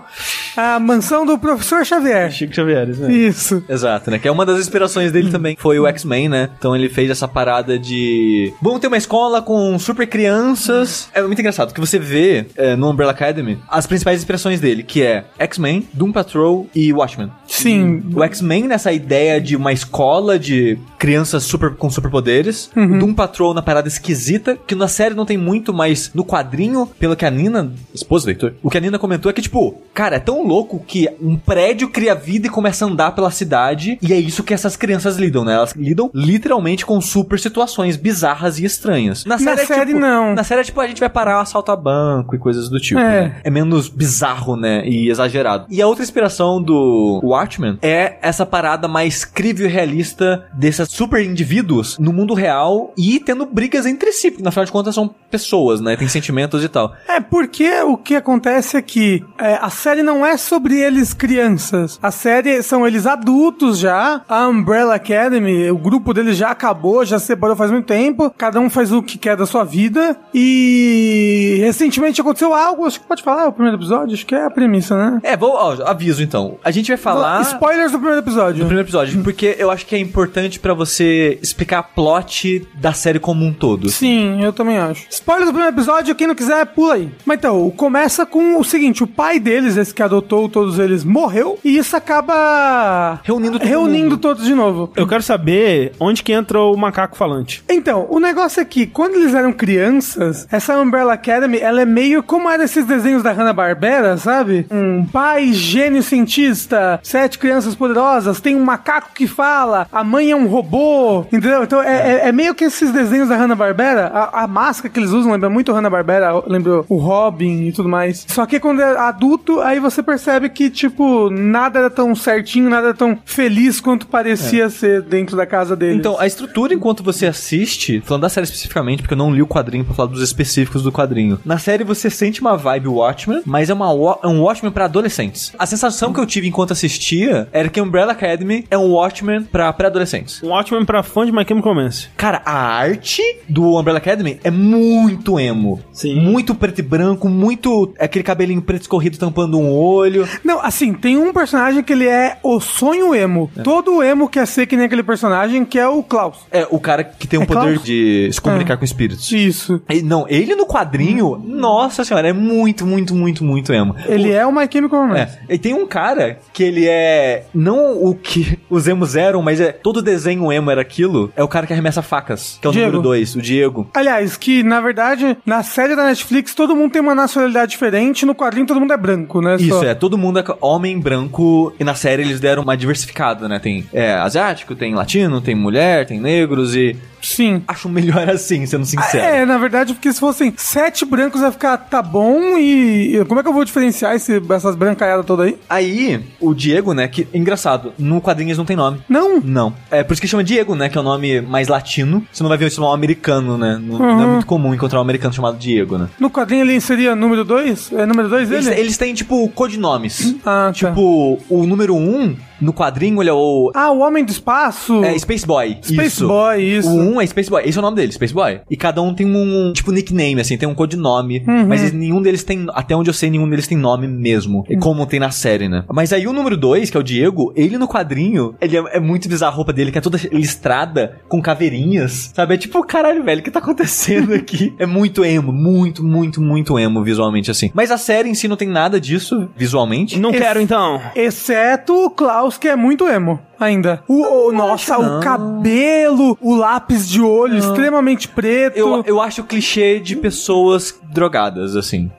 A 0.57 0.79
mansão 0.79 1.27
do 1.27 1.39
professor 1.39 1.85
Xavier. 1.85 2.31
Chico 2.31 2.55
Xavier, 2.55 2.87
né? 2.87 3.13
Isso. 3.13 3.63
Exato, 3.69 4.11
né? 4.11 4.19
Que 4.19 4.29
é 4.29 4.33
uma 4.33 4.47
das 4.47 4.61
inspirações 4.61 5.13
dele 5.13 5.31
também. 5.31 5.57
Foi 5.59 5.79
o 5.79 5.87
X-Men, 5.87 6.29
né? 6.29 6.49
Então 6.59 6.75
ele 6.75 6.89
fez 6.89 7.11
essa 7.11 7.29
parada 7.29 7.79
de. 7.79 8.53
Vamos 8.63 8.81
ter 8.81 8.87
uma 8.87 8.97
escola 8.97 9.43
com 9.43 9.79
super 9.79 10.07
crianças. 10.07 11.09
É 11.15 11.23
muito 11.23 11.39
engraçado, 11.39 11.75
que 11.75 11.81
você 11.81 11.99
vê 11.99 12.47
é, 12.57 12.77
no 12.77 12.91
Umbrella 12.91 13.13
Academy 13.13 13.59
as 13.69 13.87
principais 13.87 14.19
inspirações 14.19 14.61
dele, 14.61 14.83
que 14.83 15.03
é 15.03 15.25
X-Men, 15.39 15.89
Doom 15.93 16.13
Patrol 16.13 16.69
e 16.75 16.93
Watchmen. 16.93 17.31
Sim. 17.47 18.03
O 18.15 18.23
X-Men 18.25 18.67
nessa 18.69 18.93
ideia 18.93 19.41
de 19.41 19.57
uma 19.57 19.73
escola 19.73 20.39
de 20.39 20.79
crianças 20.99 21.45
super 21.45 21.75
com 21.75 21.91
superpoderes. 21.91 22.71
Uhum. 22.77 22.99
Doom 22.99 23.15
Patrol 23.15 23.55
na 23.55 23.63
parada 23.63 23.89
esquisita, 23.89 24.57
que 24.67 24.75
na 24.79 24.89
série 24.89 25.15
não 25.15 25.27
tem 25.27 25.37
muito, 25.37 25.73
mas 25.75 26.11
no 26.15 26.25
quadrinho, 26.25 26.87
pelo 26.99 27.17
que 27.17 27.25
a 27.27 27.31
Nina, 27.31 27.73
esposa 27.95 28.25
do 28.27 28.31
Heitor, 28.31 28.55
o 28.63 28.71
que 28.71 28.79
a 28.79 28.81
Nina 28.81 28.99
comentou 28.99 29.31
é 29.31 29.33
que, 29.33 29.43
tipo, 29.43 29.81
cara, 29.93 30.17
é 30.17 30.21
tão 30.21 30.47
louco 30.47 30.83
que 30.87 31.09
um 31.21 31.37
prédio 31.37 31.89
cria 31.89 32.15
vida 32.15 32.47
e 32.47 32.51
começa 32.51 32.85
a 32.85 32.89
andar 32.89 33.13
pela 33.13 33.31
cidade, 33.31 33.99
e 34.01 34.13
é 34.13 34.17
isso 34.19 34.43
que 34.43 34.55
essas 34.55 34.77
crianças 34.77 35.17
lidam, 35.17 35.45
né? 35.45 35.55
Elas 35.55 35.73
lidam 35.75 36.11
literalmente 36.15 36.87
com 36.87 37.01
super 37.01 37.39
situações 37.39 37.97
bizarras 37.97 38.59
e 38.59 38.65
estranhas. 38.65 39.25
Na 39.25 39.39
série, 39.39 39.61
é, 39.63 39.67
série, 39.67 39.87
tipo- 39.87 39.99
não. 40.01 40.35
Na 40.35 40.45
série 40.45 40.61
é 40.61 40.65
tipo, 40.65 40.81
a 40.81 40.87
gente 40.87 41.01
vai 41.01 41.09
parar, 41.09 41.41
assaltar 41.41 41.77
banco 41.77 42.35
e 42.35 42.39
coisas 42.39 42.69
do 42.69 42.79
tipo, 42.79 43.01
É. 43.01 43.05
né? 43.29 43.41
É 43.45 43.51
menos 43.51 43.89
bizarro, 43.89 44.57
né? 44.57 44.87
E 44.87 45.09
exagerado. 45.11 45.67
E 45.69 45.83
a 45.83 45.87
outra 45.87 46.03
inspiração 46.05 46.63
do 46.63 47.21
Watchmen 47.23 47.79
é 47.83 48.19
essa 48.23 48.47
parada 48.47 48.87
mais 48.87 49.25
crível 49.25 49.67
e 49.67 49.71
realista 49.71 50.47
desses 50.53 50.89
super 50.91 51.25
indivíduos 51.25 51.99
no 51.99 52.13
mundo 52.13 52.35
real 52.35 52.93
e 52.97 53.19
tendo 53.21 53.47
brigas 53.47 53.87
entre 53.87 54.13
si. 54.13 54.31
Porque, 54.31 54.43
na 54.43 54.51
final 54.51 54.65
de 54.69 54.73
contas, 54.73 54.95
são 54.95 55.13
pessoas, 55.31 55.81
né? 55.81 55.97
Tem 55.97 56.09
sentimentos 56.09 56.63
e 56.63 56.69
tal. 56.69 56.93
É 57.07 57.21
porque 57.21 57.83
o 57.83 57.97
que 57.97 58.15
acontece 58.15 58.77
é 58.77 58.83
que 58.83 59.25
é, 59.39 59.59
a 59.61 59.71
série 59.71 60.03
não 60.03 60.25
é 60.25 60.37
sobre 60.37 60.79
eles 60.81 61.13
crianças. 61.13 61.99
A 62.03 62.11
série 62.11 62.63
são 62.63 62.87
eles 62.87 63.07
adultos 63.07 63.79
já. 63.79 64.23
A 64.29 64.47
Umbrella 64.47 64.95
Academy, 64.95 65.71
o 65.71 65.79
grupo 65.79 66.15
deles 66.15 66.37
já 66.37 66.51
acabou, 66.51 67.05
já 67.05 67.19
se 67.19 67.27
separou 67.27 67.57
faz 67.57 67.71
muito 67.71 67.87
tempo. 67.87 68.33
Cada 68.37 68.61
um 68.61 68.71
faz 68.71 68.93
o 68.93 69.03
que 69.03 69.19
quer 69.19 69.37
da 69.37 69.47
sua 69.47 69.65
vida. 69.65 70.17
E 70.33 71.59
recentemente 71.61 72.21
aconteceu 72.21 72.55
algo, 72.55 72.87
acho 72.87 73.01
que 73.01 73.07
pode 73.07 73.23
falar 73.23 73.49
o 73.49 73.53
primeiro 73.53 73.77
episódio, 73.77 74.15
acho 74.15 74.27
que 74.27 74.35
é 74.35 74.45
a 74.45 74.51
premissa, 74.51 74.97
né? 74.97 75.21
É, 75.23 75.37
vou, 75.37 75.53
ó, 75.53 75.77
aviso 75.85 76.23
então. 76.23 76.59
A 76.65 76.71
gente 76.71 76.89
vai 76.89 76.97
falar. 76.97 77.43
Spoilers 77.43 77.93
do 77.93 77.99
primeiro 77.99 78.23
episódio. 78.23 78.61
No 78.61 78.67
primeiro 78.67 78.87
episódio, 78.87 79.23
porque 79.23 79.57
eu 79.59 79.71
acho 79.71 79.87
que 79.87 79.95
é 79.95 79.99
importante 79.99 80.59
pra 80.59 80.75
você 80.75 81.39
explicar 81.43 81.79
a 81.79 81.83
plot 81.83 82.67
da 82.75 82.93
série 82.93 83.19
como 83.19 83.45
um 83.45 83.53
todo. 83.53 83.89
Sim, 83.89 84.43
eu 84.43 84.53
também 84.59 84.79
acho. 84.79 85.07
Spoiler 85.11 85.47
do 85.47 85.53
primeiro 85.53 85.75
episódio, 85.75 86.15
quem 86.15 86.27
não 86.27 86.35
quiser, 86.35 86.65
pula 86.67 86.95
aí. 86.95 87.11
Mas 87.25 87.39
então, 87.39 87.71
começa 87.71 88.27
com 88.27 88.59
o 88.59 88.65
seguinte: 88.65 89.03
o 89.03 89.07
pai 89.07 89.39
deles, 89.41 89.77
esse 89.77 89.95
que 89.95 90.03
adotou 90.03 90.49
todos 90.49 90.79
eles, 90.79 91.05
morreu, 91.05 91.59
e 91.65 91.77
isso 91.79 91.97
acaba 91.97 93.21
Reunindo 93.25 93.59
todo 93.59 93.69
reunindo 93.69 94.11
mundo. 94.11 94.19
todos 94.19 94.45
de 94.45 94.55
novo. 94.55 94.91
Eu 94.97 95.07
quero 95.07 95.23
saber 95.23 95.93
onde 96.01 96.23
que 96.23 96.33
entra 96.33 96.61
o 96.61 96.77
macaco 96.77 97.17
falante. 97.17 97.63
Então, 97.69 98.07
o 98.11 98.19
negócio 98.21 98.61
é 98.61 98.65
que, 98.65 98.87
quando 98.87 99.15
eles 99.17 99.35
eram 99.35 99.53
crianças, 99.53 100.47
essa 100.51 100.79
Umbrella 100.79 101.15
Academy, 101.15 101.59
ela 101.59 101.81
é 101.83 101.85
meio 101.85 102.23
como 102.23 102.49
eram 102.51 102.65
esses 102.65 102.85
desenhos 102.85 103.23
da 103.23 103.33
Hanna-Barbera, 103.33 104.17
sabe? 104.17 104.67
Um 104.71 105.05
pai 105.05 105.53
gênio 105.53 106.03
cientista, 106.03 107.01
sete 107.03 107.39
crianças 107.39 107.75
poderosas, 107.75 108.41
tem 108.41 108.57
um 108.57 108.65
macaco 108.65 109.11
que 109.15 109.27
fala, 109.27 109.87
a 109.93 110.03
mãe 110.05 110.31
é 110.31 110.37
um 110.37 110.47
robô, 110.47 111.21
entendeu? 111.33 111.63
Então, 111.63 111.83
é, 111.83 112.23
é- 112.25 112.29
é 112.29 112.33
meio 112.33 112.55
que 112.55 112.65
esses 112.65 112.91
desenhos 112.91 113.29
da 113.29 113.37
Hanna-Barbera, 113.37 114.07
a, 114.13 114.45
a 114.45 114.48
máscara 114.49 114.93
que 114.93 114.99
eles 114.99 115.11
usam 115.11 115.33
lembra 115.33 115.51
muito 115.51 115.73
Hanna-Barbera, 115.73 116.43
lembra 116.47 116.85
o 116.89 116.97
Robin 116.97 117.67
e 117.67 117.73
tudo 117.73 117.89
mais. 117.89 118.25
Só 118.29 118.47
que 118.47 118.59
quando 118.59 118.83
é 118.83 118.99
adulto, 118.99 119.61
aí 119.61 119.79
você 119.79 120.03
percebe 120.03 120.49
que, 120.49 120.71
tipo, 120.71 121.31
nada 121.31 121.79
era 121.79 121.91
tão 121.91 122.15
certinho, 122.15 122.69
nada 122.69 122.89
era 122.89 122.97
tão 122.97 123.19
feliz 123.25 123.81
quanto 123.81 124.07
parecia 124.07 124.69
ser 124.71 125.03
dentro 125.03 125.37
da 125.37 125.47
casa 125.47 125.77
deles. 125.77 125.97
Então, 125.97 126.19
a 126.19 126.27
estrutura 126.27 126.75
enquanto 126.75 127.03
você 127.03 127.27
assiste, 127.27 128.01
falando 128.05 128.23
da 128.23 128.29
série 128.29 128.45
especificamente, 128.45 129.03
porque 129.03 129.15
eu 129.15 129.19
não 129.19 129.33
li 129.33 129.43
o 129.43 129.47
quadrinho 129.47 129.85
pra 129.85 129.95
falar 129.95 130.09
dos 130.09 130.23
específicos 130.23 130.83
do 130.83 130.91
quadrinho. 130.91 131.39
Na 131.45 131.59
série 131.59 131.85
você 131.85 132.11
sente 132.11 132.41
uma 132.41 132.57
vibe 132.57 132.89
Watchmen, 132.89 133.43
mas 133.45 133.71
é, 133.71 133.75
uma, 133.75 133.87
é 134.23 134.27
um 134.27 134.43
Watchmen 134.43 134.73
pra 134.73 134.87
adolescentes. 134.87 135.53
A 135.59 135.67
sensação 135.67 136.13
que 136.13 136.21
eu 136.21 136.27
tive 136.27 136.49
enquanto 136.49 136.73
assistia 136.73 137.49
era 137.53 137.69
que 137.69 137.81
Umbrella 137.81 138.13
Academy 138.13 138.65
é 138.71 138.79
um 138.79 138.93
Watchmen 138.93 139.43
pra 139.45 139.73
pré-adolescentes. 139.73 140.43
Um 140.43 140.51
ótimo 140.51 140.85
pra 140.87 141.03
fã 141.03 141.27
de 141.27 141.33
My 141.33 141.45
Chemical 141.47 141.73
Romance. 141.73 142.09
Cara, 142.17 142.43
a 142.45 142.53
arte 142.53 143.23
do 143.49 143.79
Umbrella 143.79 143.99
Academy 143.99 144.38
é 144.45 144.51
muito 144.51 145.39
emo. 145.39 145.81
Sim. 145.93 146.15
Muito 146.21 146.55
preto 146.55 146.79
e 146.79 146.83
branco, 146.83 147.29
muito 147.29 147.93
aquele 147.99 148.23
cabelinho 148.23 148.63
preto 148.63 148.83
escorrido 148.83 149.19
tampando 149.19 149.59
um 149.59 149.71
olho. 149.71 150.27
Não, 150.45 150.61
assim, 150.61 150.93
tem 150.93 151.17
um 151.17 151.33
personagem 151.33 151.83
que 151.83 151.93
ele 151.93 152.07
é 152.07 152.39
o 152.43 152.61
sonho 152.61 153.15
emo. 153.15 153.51
Todo 153.65 154.03
emo 154.03 154.29
quer 154.29 154.47
ser 154.47 154.67
que 154.67 154.77
nem 154.77 154.87
aquele 154.87 155.03
personagem 155.03 155.65
que 155.65 155.79
é 155.79 155.89
o 155.89 156.03
Klaus. 156.03 156.39
É, 156.51 156.67
o 156.71 156.79
cara 156.79 157.03
que 157.05 157.27
tem 157.27 157.39
o 157.39 157.43
É 157.43 157.47
poder 157.47 157.61
Klaus? 157.75 157.83
de 157.85 158.31
se 158.33 158.41
comunicar 158.41 158.75
É. 158.75 158.77
com 158.77 158.85
espíritos. 158.85 159.31
Isso. 159.33 159.81
E- 159.89 160.03
Não, 160.03 160.27
ele 160.29 160.55
no 160.55 160.67
quadrinho, 160.67 161.41
nossa 161.45 162.05
senhora, 162.05 162.29
é 162.29 162.33
muito, 162.33 162.87
muito, 162.87 163.15
muito, 163.15 163.45
muito 163.45 163.73
emo. 163.73 163.95
Ele 164.07 164.31
é 164.33 164.47
o 164.47 164.53
My 164.53 164.69
Chemical 164.71 165.01
Romance. 165.03 165.39
É, 165.49 165.55
e 165.55 165.59
tem 165.59 165.75
um 165.75 165.87
cara 165.87 166.39
que 166.53 166.63
ele 166.63 166.87
é 166.87 167.45
não 167.55 168.03
o 168.05 168.15
que 168.15 168.59
os 168.71 168.87
emos 168.89 169.17
eram, 169.17 169.43
mas 169.43 169.61
é 169.61 169.73
todo 169.73 170.01
desenho 170.03 170.53
emo 170.53 170.71
era 170.71 170.81
aquilo. 170.81 171.33
É 171.37 171.43
o 171.43 171.49
cara 171.49 171.67
que 171.67 171.73
arremessa 171.73 172.03
facas, 172.03 172.59
que 172.61 172.67
é 172.67 172.71
o 172.71 172.73
Diego. 172.73 172.87
número 172.89 173.03
2, 173.03 173.35
o 173.37 173.43
Diego. 173.43 173.89
Aliás, 173.95 174.28
que 174.37 174.63
na 174.63 174.81
verdade, 174.81 175.37
na 175.45 175.63
série 175.63 175.97
da 175.97 176.05
Netflix, 176.05 176.55
todo 176.55 176.77
mundo 176.77 176.93
tem 176.93 177.03
uma 177.03 177.15
nacionalidade 177.15 177.73
diferente, 177.73 178.27
no 178.27 178.35
quadrinho 178.35 178.67
todo 178.67 178.81
mundo 178.81 178.93
é 178.93 178.97
branco, 178.97 179.41
né? 179.41 179.57
Isso, 179.57 179.69
Só. 179.69 179.85
é, 179.85 179.95
todo 179.95 180.19
mundo 180.19 180.39
é 180.39 180.45
homem 180.61 180.99
branco 180.99 181.73
e 181.79 181.85
na 181.85 181.95
série 181.95 182.23
eles 182.23 182.41
deram 182.41 182.63
uma 182.63 182.77
diversificada, 182.77 183.49
né? 183.49 183.59
Tem 183.59 183.87
é, 183.93 184.15
asiático, 184.15 184.75
tem 184.75 184.95
latino, 184.95 185.41
tem 185.41 185.55
mulher, 185.55 186.07
tem 186.07 186.21
negros 186.21 186.75
e 186.75 186.97
Sim. 187.23 187.63
acho 187.69 187.89
melhor 187.89 188.29
assim, 188.31 188.65
sendo 188.67 188.85
sincero. 188.85 189.25
É, 189.25 189.45
na 189.47 189.59
verdade, 189.59 189.95
porque 189.95 190.13
se 190.13 190.21
fossem 190.21 190.53
sete 190.57 191.05
brancos 191.05 191.41
vai 191.41 191.51
ficar 191.53 191.77
tá 191.77 192.03
bom 192.03 192.59
e 192.59 193.25
como 193.29 193.41
é 193.41 193.43
que 193.43 193.49
eu 193.49 193.53
vou 193.53 193.65
diferenciar 193.65 194.15
esse, 194.15 194.41
essas 194.51 194.75
brancaiadas 194.77 195.25
todas 195.27 195.47
aí? 195.47 195.57
Aí, 195.69 196.21
o 196.41 196.55
Diego, 196.55 196.93
né, 196.95 197.09
que 197.09 197.27
engraçado, 197.33 197.93
no 197.99 198.21
quadrinho 198.21 198.49
eles 198.49 198.59
não 198.59 198.65
tem 198.65 198.77
nome. 198.77 199.01
Não. 199.09 199.41
Não. 199.41 199.75
É 199.91 200.03
por 200.03 200.13
isso 200.13 200.23
que 200.23 200.29
chama 200.29 200.45
Diego, 200.45 200.75
né? 200.75 200.89
Que 200.89 200.97
é 200.99 201.01
o 201.01 201.05
nome 201.05 201.41
mais 201.41 201.69
latino. 201.69 202.27
Você 202.33 202.43
não 202.43 202.49
vai 202.49 202.59
ver 202.59 202.67
esse 202.67 202.79
nome 202.81 202.95
americano, 202.95 203.57
né? 203.59 203.81
Não, 203.83 203.97
Uhum. 203.99 204.17
não 204.17 204.23
é 204.23 204.27
muito 204.27 204.47
comum 204.47 204.75
encontrar 204.75 204.99
um 204.99 205.03
americano 205.03 205.33
chamado 205.35 205.57
Diego, 205.59 205.99
né? 205.99 206.09
No 206.19 206.31
quadrinho 206.31 206.63
ele 206.63 206.81
seria 206.81 207.15
número 207.17 207.45
dois? 207.45 207.91
É 207.93 208.07
número 208.07 208.29
dois 208.29 208.51
Eles, 208.51 208.67
dele? 208.67 208.81
eles 208.81 208.97
têm, 208.97 209.15
tipo, 209.15 209.49
codinomes. 209.51 210.35
Ah, 210.45 210.67
tá. 210.69 210.73
Tipo, 210.73 211.39
o 211.49 211.67
número 211.67 211.95
um, 211.97 212.37
no 212.61 212.73
quadrinho, 212.73 213.23
ele 213.23 213.31
é 213.31 213.33
o. 213.33 213.71
Ah, 213.75 213.91
o 213.91 214.01
Homem 214.01 214.25
do 214.25 214.31
Espaço. 214.31 215.05
É 215.05 215.19
Space 215.19 215.47
Boy. 215.47 215.79
Space 215.83 216.07
isso. 216.07 216.29
Boy, 216.29 216.63
isso. 216.63 216.89
O 216.89 216.95
1 216.95 217.15
um 217.15 217.21
é 217.21 217.27
Space 217.27 217.51
Boy. 217.51 217.63
Esse 217.65 217.79
é 217.79 217.81
o 217.81 217.83
nome 217.83 217.97
dele, 217.97 218.13
Space 218.13 218.35
Boy. 218.35 218.61
E 218.71 218.77
cada 218.77 219.01
um 219.03 219.15
tem 219.15 219.27
um, 219.27 219.73
tipo, 219.73 219.93
nickname, 219.93 220.41
assim, 220.41 220.57
tem 220.57 220.69
um 220.69 220.75
codinome. 220.75 221.45
Uhum. 221.47 221.67
Mas 221.67 221.93
nenhum 221.93 222.21
deles 222.23 222.43
tem, 222.45 222.67
até 222.71 222.95
onde 222.97 223.11
eu 223.11 223.15
sei, 223.15 223.31
nenhum 223.31 223.49
deles 223.49 223.67
tem 223.67 223.77
nome 223.77 224.07
mesmo. 224.07 224.65
E 224.69 224.77
como 224.77 225.07
tem 225.07 225.21
na 225.21 225.31
série, 225.31 225.69
né? 225.69 225.85
Mas 225.93 226.13
aí 226.13 226.27
o 226.27 226.33
número 226.33 226.57
2, 226.57 226.91
que 226.91 226.97
é 226.97 227.01
o 227.01 227.03
Diego, 227.03 227.53
ele 227.57 227.79
no 227.79 227.89
quadrinho, 227.89 228.55
ele 228.61 228.77
é, 228.77 228.97
é 228.97 229.01
muito 229.01 229.29
bizarro 229.29 229.53
a 229.53 229.57
roupa 229.57 229.73
dele, 229.73 229.91
que 229.91 229.99
é 229.99 230.01
toda 230.01 230.19
listrada, 230.33 231.21
com 231.29 231.41
caveirinhas, 231.41 232.31
sabe? 232.35 232.55
É 232.55 232.57
tipo, 232.57 232.83
caralho, 232.85 233.23
velho, 233.23 233.41
o 233.41 233.45
que 233.45 233.51
tá 233.51 233.59
acontecendo 233.59 234.35
aqui? 234.35 234.75
é 234.79 234.87
muito 234.87 235.25
emo, 235.25 235.53
muito, 235.53 236.05
muito, 236.05 236.41
muito 236.41 236.79
emo 236.79 237.03
visualmente, 237.03 237.51
assim. 237.51 237.71
Mas 237.75 237.91
a 237.91 237.99
série 237.99 238.29
em 238.29 238.35
si 238.35 238.49
não 238.49 238.57
tem 238.57 238.69
nada 238.69 239.01
disso, 239.01 239.49
visualmente. 239.57 240.19
Não 240.19 240.31
Esse- 240.31 240.39
quero 240.41 240.61
então. 240.61 241.01
Exceto 241.15 241.95
o 241.95 242.11
Klaus, 242.11 242.48
que 242.57 242.69
é 242.69 242.77
muito 242.77 243.09
emo. 243.09 243.41
Ainda. 243.59 244.03
O, 244.09 244.49
o- 244.49 244.53
nossa, 244.53 244.99
o 244.99 245.21
cabelo, 245.21 246.37
o 246.41 246.55
lápis 246.57 247.09
de 247.09 247.21
olho 247.21 247.57
extremamente 247.59 248.29
preto. 248.29 248.77
Eu, 248.79 249.03
eu 249.07 249.21
acho 249.21 249.43
clichê 249.45 249.99
de 250.01 250.17
pessoas 250.17 250.99
drogadas, 251.11 251.77
assim. 251.77 252.11